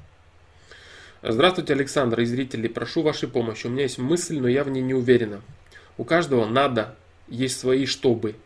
Здравствуйте, 1.21 1.73
Александр 1.73 2.21
и 2.21 2.25
зрители. 2.25 2.67
Прошу 2.67 3.03
вашей 3.03 3.29
помощи. 3.29 3.67
У 3.67 3.69
меня 3.69 3.83
есть 3.83 3.99
мысль, 3.99 4.39
но 4.39 4.47
я 4.47 4.63
в 4.63 4.71
ней 4.71 4.81
не 4.81 4.95
уверена. 4.95 5.41
У 5.99 6.03
каждого 6.03 6.47
надо 6.47 6.95
есть 7.27 7.59
свои 7.59 7.85
чтобы. 7.85 8.37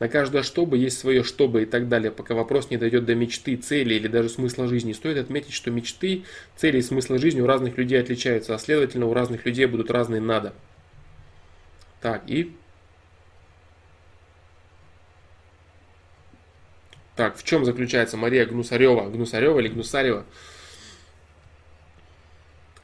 На 0.00 0.08
каждое 0.08 0.42
чтобы 0.42 0.76
есть 0.76 0.98
свое 0.98 1.22
чтобы 1.22 1.62
и 1.62 1.64
так 1.64 1.88
далее, 1.88 2.10
пока 2.10 2.34
вопрос 2.34 2.70
не 2.70 2.76
дойдет 2.76 3.04
до 3.04 3.14
мечты, 3.14 3.54
цели 3.54 3.94
или 3.94 4.08
даже 4.08 4.30
смысла 4.30 4.66
жизни. 4.66 4.92
Стоит 4.94 5.18
отметить, 5.18 5.52
что 5.52 5.70
мечты, 5.70 6.24
цели 6.56 6.78
и 6.78 6.82
смысла 6.82 7.18
жизни 7.18 7.40
у 7.40 7.46
разных 7.46 7.78
людей 7.78 8.00
отличаются, 8.00 8.56
а 8.56 8.58
следовательно 8.58 9.06
у 9.06 9.14
разных 9.14 9.46
людей 9.46 9.66
будут 9.66 9.92
разные 9.92 10.20
надо. 10.20 10.54
Так, 12.00 12.24
и 12.26 12.52
Так, 17.18 17.36
в 17.36 17.42
чем 17.42 17.64
заключается 17.64 18.16
Мария 18.16 18.46
Гнусарева? 18.46 19.10
Гнусарева 19.10 19.58
или 19.58 19.66
Гнусарева? 19.66 20.24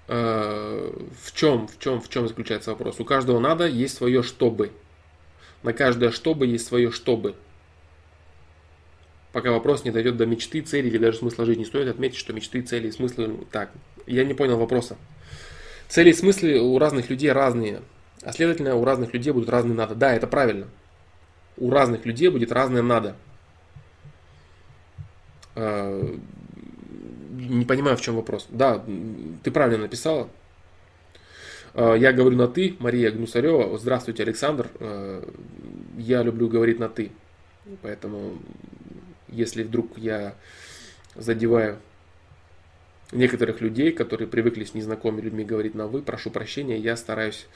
Э, 0.09 0.93
в 1.23 1.33
чем, 1.33 1.69
в 1.69 1.79
чем, 1.79 2.01
в 2.01 2.09
чем 2.09 2.27
заключается 2.27 2.73
вопрос? 2.73 2.99
У 2.99 3.05
каждого 3.05 3.39
надо 3.39 3.69
есть 3.69 3.97
свое 3.97 4.25
чтобы. 4.25 4.73
На 5.63 5.73
каждое 5.73 6.11
чтобы 6.11 6.49
есть 6.49 6.67
свое 6.67 6.91
чтобы. 6.91 7.37
Пока 9.31 9.53
вопрос 9.53 9.85
не 9.85 9.93
дойдет 9.93 10.17
до 10.17 10.27
мечты, 10.27 10.63
цели 10.63 10.89
или 10.89 10.99
даже 10.99 11.19
смысла 11.19 11.45
жизни. 11.45 11.63
Стоит 11.63 11.87
отметить, 11.87 12.19
что 12.19 12.33
мечты, 12.33 12.61
цели 12.63 12.89
и 12.89 12.91
смыслы... 12.91 13.47
Так, 13.53 13.71
я 14.05 14.25
не 14.25 14.35
понял 14.35 14.59
вопроса. 14.59 14.97
Цели 15.87 16.11
и 16.11 16.13
смыслы 16.13 16.59
у 16.59 16.77
разных 16.81 17.09
людей 17.09 17.31
разные. 17.31 17.83
А 18.23 18.33
следовательно, 18.33 18.75
у 18.75 18.85
разных 18.85 19.15
людей 19.15 19.33
будут 19.33 19.49
разные 19.49 19.77
надо. 19.77 19.95
Да, 19.95 20.13
это 20.13 20.27
правильно. 20.27 20.67
У 21.57 21.71
разных 21.71 22.05
людей 22.05 22.31
будет 22.31 22.51
разное 22.51 22.83
надо. 22.83 23.15
А, 25.57 26.19
не 27.31 27.65
понимаю, 27.65 27.97
в 27.97 28.01
чем 28.01 28.17
вопрос. 28.17 28.47
Да, 28.51 28.85
ты 29.43 29.51
правильно 29.51 29.85
написала. 29.85 30.29
А, 31.75 31.95
я 31.95 32.13
говорю 32.13 32.37
на 32.37 32.49
ты, 32.49 32.77
Мария 32.79 33.11
Гнусарева. 33.11 33.77
Здравствуйте, 33.79 34.23
Александр. 34.23 34.69
А, 34.81 35.29
я 35.97 36.23
люблю 36.23 36.49
говорить 36.49 36.79
на 36.79 36.89
ты. 36.89 37.13
Поэтому, 37.83 38.39
если 39.29 39.63
вдруг 39.63 39.97
я 39.97 40.35
задеваю 41.15 41.79
некоторых 43.13 43.61
людей, 43.61 43.93
которые 43.93 44.29
привыкли 44.29 44.65
с 44.65 44.75
незнакомыми 44.75 45.23
людьми 45.23 45.45
говорить 45.45 45.75
на 45.75 45.87
вы, 45.87 46.03
прошу 46.03 46.31
прощения, 46.31 46.79
я 46.79 46.97
стараюсь. 46.97 47.47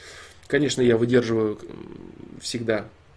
Конечно, 0.47 0.81
я 0.81 0.97
выдерживаю 0.97 1.59
всегда 2.41 2.86
Э, 2.86 3.07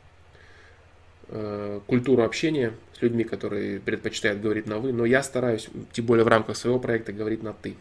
культуру 1.88 2.24
общения 2.24 2.74
с 2.94 3.02
людьми, 3.02 3.24
которые 3.24 3.80
предпочитают 3.80 4.42
говорить 4.42 4.68
на 4.68 4.80
вы, 4.80 4.92
но 4.92 5.06
я 5.06 5.24
стараюсь, 5.24 5.70
тем 5.94 6.06
более 6.06 6.26
в 6.26 6.28
рамках 6.28 6.58
своего 6.58 6.80
проекта, 6.80 7.14
говорить 7.14 7.42
на 7.44 7.54
ты. 7.54 7.78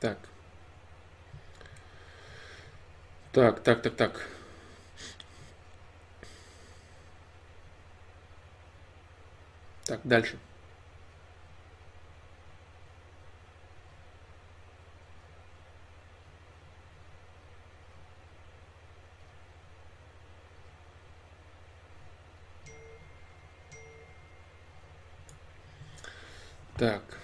Так. 0.00 0.18
Так, 3.32 3.60
так, 3.60 3.82
так, 3.82 3.94
так. 3.94 4.28
Так, 9.98 10.06
дальше. 10.06 10.38
Так. 26.76 27.17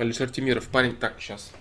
Алишер 0.00 0.30
Тимиров, 0.30 0.66
парень, 0.68 0.96
так, 0.96 1.16
сейчас. 1.20 1.52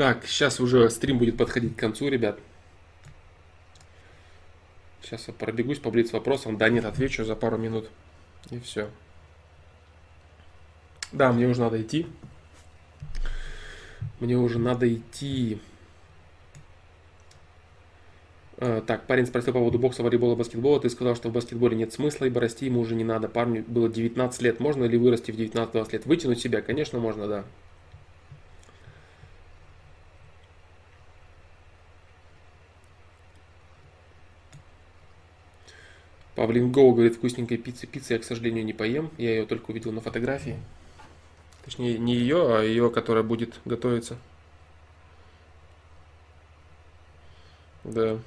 Так, 0.00 0.24
сейчас 0.24 0.60
уже 0.60 0.88
стрим 0.88 1.18
будет 1.18 1.36
подходить 1.36 1.76
к 1.76 1.78
концу, 1.78 2.08
ребят. 2.08 2.38
Сейчас 5.02 5.28
я 5.28 5.34
пробегусь 5.34 5.78
по 5.78 5.90
блиц 5.90 6.10
вопросам. 6.14 6.56
Да, 6.56 6.70
нет, 6.70 6.86
отвечу 6.86 7.22
за 7.22 7.36
пару 7.36 7.58
минут. 7.58 7.90
И 8.48 8.58
все. 8.60 8.88
Да, 11.12 11.30
мне 11.34 11.46
уже 11.46 11.60
надо 11.60 11.82
идти. 11.82 12.06
Мне 14.20 14.38
уже 14.38 14.58
надо 14.58 14.90
идти. 14.90 15.60
А, 18.56 18.80
так, 18.80 19.06
парень 19.06 19.26
спросил 19.26 19.52
по 19.52 19.58
поводу 19.58 19.78
бокса, 19.78 20.02
волейбола, 20.02 20.34
баскетбола. 20.34 20.80
Ты 20.80 20.88
сказал, 20.88 21.14
что 21.14 21.28
в 21.28 21.32
баскетболе 21.32 21.76
нет 21.76 21.92
смысла, 21.92 22.24
ибо 22.24 22.40
расти 22.40 22.64
ему 22.64 22.80
уже 22.80 22.94
не 22.94 23.04
надо. 23.04 23.28
Парню 23.28 23.66
было 23.68 23.90
19 23.90 24.40
лет. 24.40 24.60
Можно 24.60 24.84
ли 24.84 24.96
вырасти 24.96 25.30
в 25.30 25.36
19-20 25.36 25.92
лет? 25.92 26.06
Вытянуть 26.06 26.40
себя? 26.40 26.62
Конечно, 26.62 26.98
можно, 26.98 27.28
да. 27.28 27.44
Павлин 36.40 36.72
Гоу 36.72 36.94
говорит, 36.94 37.16
вкусненькая 37.16 37.58
пицца. 37.58 37.86
Пицца 37.86 38.14
я, 38.14 38.18
к 38.18 38.24
сожалению, 38.24 38.64
не 38.64 38.72
поем. 38.72 39.10
Я 39.18 39.28
ее 39.28 39.44
только 39.44 39.72
увидел 39.72 39.92
на 39.92 40.00
фотографии. 40.00 40.58
Точнее, 41.66 41.98
не 41.98 42.14
ее, 42.14 42.56
а 42.56 42.62
ее, 42.62 42.88
которая 42.90 43.22
будет 43.22 43.60
готовиться. 43.66 44.16
Да. 47.84 48.18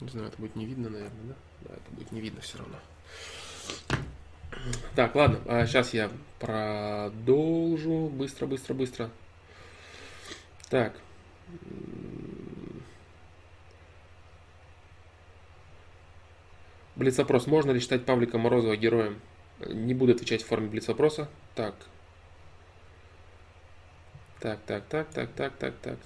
Не 0.00 0.08
знаю, 0.08 0.28
это 0.28 0.38
будет 0.38 0.56
не 0.56 0.64
видно, 0.64 0.88
наверное, 0.88 1.24
да? 1.24 1.34
Да, 1.68 1.74
это 1.74 1.90
будет 1.90 2.10
не 2.10 2.22
видно 2.22 2.40
все 2.40 2.56
равно. 2.56 2.78
Так, 4.94 5.14
ладно, 5.14 5.38
а 5.44 5.66
сейчас 5.66 5.92
я 5.92 6.10
продолжу. 6.40 8.08
Быстро, 8.08 8.46
быстро, 8.46 8.72
быстро. 8.72 9.10
Так. 10.70 10.94
Блиц-опрос. 16.96 17.46
Можно 17.46 17.72
ли 17.72 17.80
считать 17.80 18.04
Павлика 18.04 18.38
Морозова 18.38 18.76
героем? 18.76 19.20
Не 19.66 19.94
буду 19.94 20.12
отвечать 20.12 20.42
в 20.42 20.46
форме 20.46 20.68
блиц-опроса. 20.68 21.28
Так. 21.54 21.74
Так, 24.40 24.58
так, 24.66 24.84
так, 24.84 25.08
так, 25.08 25.30
так, 25.32 25.52
так, 25.56 25.74
так. 25.82 25.98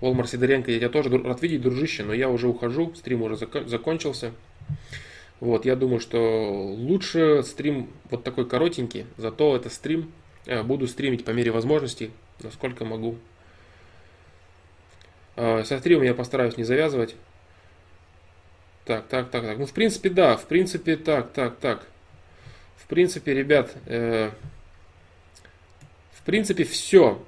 Волмар 0.00 0.26
Сидоренко, 0.26 0.70
я 0.72 0.78
тебя 0.78 0.88
тоже 0.88 1.16
рад 1.16 1.42
видеть, 1.42 1.62
дружище, 1.62 2.02
но 2.02 2.12
я 2.12 2.28
уже 2.28 2.48
ухожу, 2.48 2.92
стрим 2.96 3.22
уже 3.22 3.36
закончился. 3.36 4.32
Вот, 5.38 5.64
я 5.64 5.76
думаю, 5.76 6.00
что 6.00 6.72
лучше 6.72 7.42
стрим 7.44 7.90
вот 8.10 8.24
такой 8.24 8.48
коротенький, 8.48 9.06
зато 9.16 9.54
это 9.54 9.70
стрим, 9.70 10.10
э, 10.46 10.62
буду 10.62 10.88
стримить 10.88 11.24
по 11.24 11.30
мере 11.30 11.52
возможностей, 11.52 12.10
насколько 12.42 12.84
могу. 12.84 13.16
Э, 15.36 15.62
со 15.64 15.78
стримом 15.78 16.04
я 16.04 16.14
постараюсь 16.14 16.56
не 16.56 16.64
завязывать. 16.64 17.14
Так, 18.84 19.06
так, 19.06 19.30
так, 19.30 19.42
так. 19.42 19.58
Ну, 19.58 19.66
в 19.66 19.72
принципе, 19.72 20.10
да, 20.10 20.36
в 20.36 20.46
принципе, 20.46 20.96
так, 20.96 21.32
так, 21.32 21.56
так. 21.56 21.86
В 22.76 22.86
принципе, 22.86 23.32
ребят, 23.34 23.74
э, 23.86 24.30
в 26.12 26.22
принципе, 26.24 26.64
все. 26.64 27.22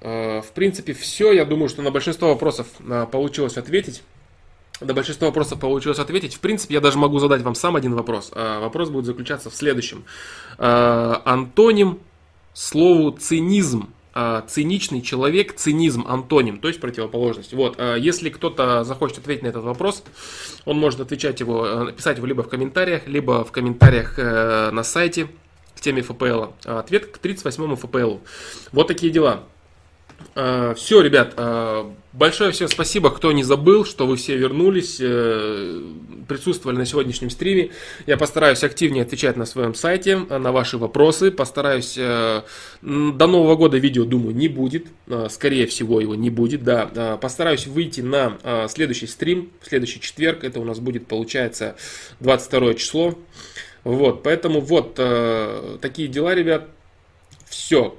Э, 0.00 0.40
в 0.40 0.52
принципе, 0.52 0.92
все. 0.92 1.32
Я 1.32 1.44
думаю, 1.44 1.68
что 1.68 1.82
на 1.82 1.90
большинство 1.90 2.28
вопросов 2.28 2.66
э, 2.80 3.06
получилось 3.10 3.56
ответить. 3.56 4.02
На 4.80 4.94
большинство 4.94 5.26
вопросов 5.26 5.60
получилось 5.60 5.98
ответить. 5.98 6.34
В 6.34 6.40
принципе, 6.40 6.74
я 6.74 6.80
даже 6.80 6.98
могу 6.98 7.18
задать 7.18 7.42
вам 7.42 7.54
сам 7.54 7.76
один 7.76 7.94
вопрос. 7.94 8.30
А 8.34 8.60
вопрос 8.60 8.88
будет 8.88 9.04
заключаться 9.04 9.50
в 9.50 9.54
следующем. 9.54 10.04
Э, 10.58 11.16
антоним 11.24 12.00
слову 12.52 13.10
цинизм. 13.12 13.92
Циничный 14.48 15.02
человек, 15.02 15.54
цинизм, 15.54 16.04
антоним, 16.06 16.58
то 16.58 16.68
есть 16.68 16.80
противоположность. 16.80 17.52
Вот, 17.52 17.80
если 17.98 18.28
кто-то 18.30 18.82
захочет 18.84 19.18
ответить 19.18 19.42
на 19.42 19.48
этот 19.48 19.64
вопрос, 19.64 20.02
он 20.64 20.78
может 20.78 21.00
отвечать 21.00 21.40
его, 21.40 21.84
написать 21.84 22.16
его 22.16 22.26
либо 22.26 22.42
в 22.42 22.48
комментариях, 22.48 23.06
либо 23.06 23.44
в 23.44 23.52
комментариях 23.52 24.18
на 24.18 24.82
сайте 24.82 25.28
к 25.76 25.80
теме 25.80 26.02
ФПЛ. 26.02 26.46
Ответ 26.64 27.06
к 27.06 27.24
38-му 27.24 27.76
ФПЛ. 27.76 28.16
Вот 28.72 28.88
такие 28.88 29.12
дела. 29.12 29.44
А, 30.34 30.74
все, 30.74 31.00
ребят, 31.00 31.34
а, 31.36 31.92
большое 32.12 32.52
всем 32.52 32.68
спасибо, 32.68 33.10
кто 33.10 33.32
не 33.32 33.42
забыл, 33.42 33.84
что 33.84 34.06
вы 34.06 34.16
все 34.16 34.36
вернулись, 34.36 34.98
э, 35.00 35.82
присутствовали 36.28 36.76
на 36.76 36.86
сегодняшнем 36.86 37.30
стриме. 37.30 37.70
Я 38.06 38.16
постараюсь 38.16 38.62
активнее 38.62 39.02
отвечать 39.02 39.36
на 39.36 39.44
своем 39.44 39.74
сайте 39.74 40.16
на 40.16 40.52
ваши 40.52 40.78
вопросы. 40.78 41.30
Постараюсь 41.30 41.96
э, 41.98 42.42
до 42.82 43.26
Нового 43.26 43.56
года 43.56 43.76
видео, 43.78 44.04
думаю, 44.04 44.34
не 44.34 44.48
будет. 44.48 44.86
Скорее 45.28 45.66
всего, 45.66 46.00
его 46.00 46.14
не 46.14 46.30
будет, 46.30 46.62
да. 46.62 47.18
Постараюсь 47.20 47.66
выйти 47.66 48.00
на 48.00 48.68
следующий 48.68 49.08
стрим, 49.08 49.50
в 49.60 49.68
следующий 49.68 50.00
четверг. 50.00 50.44
Это 50.44 50.60
у 50.60 50.64
нас 50.64 50.78
будет, 50.78 51.06
получается, 51.06 51.76
22 52.20 52.74
число. 52.74 53.18
Вот, 53.82 54.22
поэтому 54.22 54.60
вот 54.60 54.94
э, 54.98 55.78
такие 55.80 56.08
дела, 56.08 56.34
ребят. 56.34 56.68
Все 57.48 57.96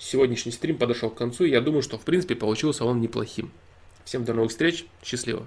сегодняшний 0.00 0.52
стрим 0.52 0.78
подошел 0.78 1.10
к 1.10 1.14
концу. 1.14 1.44
И 1.44 1.50
я 1.50 1.60
думаю, 1.60 1.82
что 1.82 1.98
в 1.98 2.02
принципе 2.02 2.34
получился 2.34 2.84
он 2.84 3.00
неплохим. 3.00 3.52
Всем 4.04 4.24
до 4.24 4.34
новых 4.34 4.50
встреч. 4.50 4.86
Счастливо. 5.04 5.46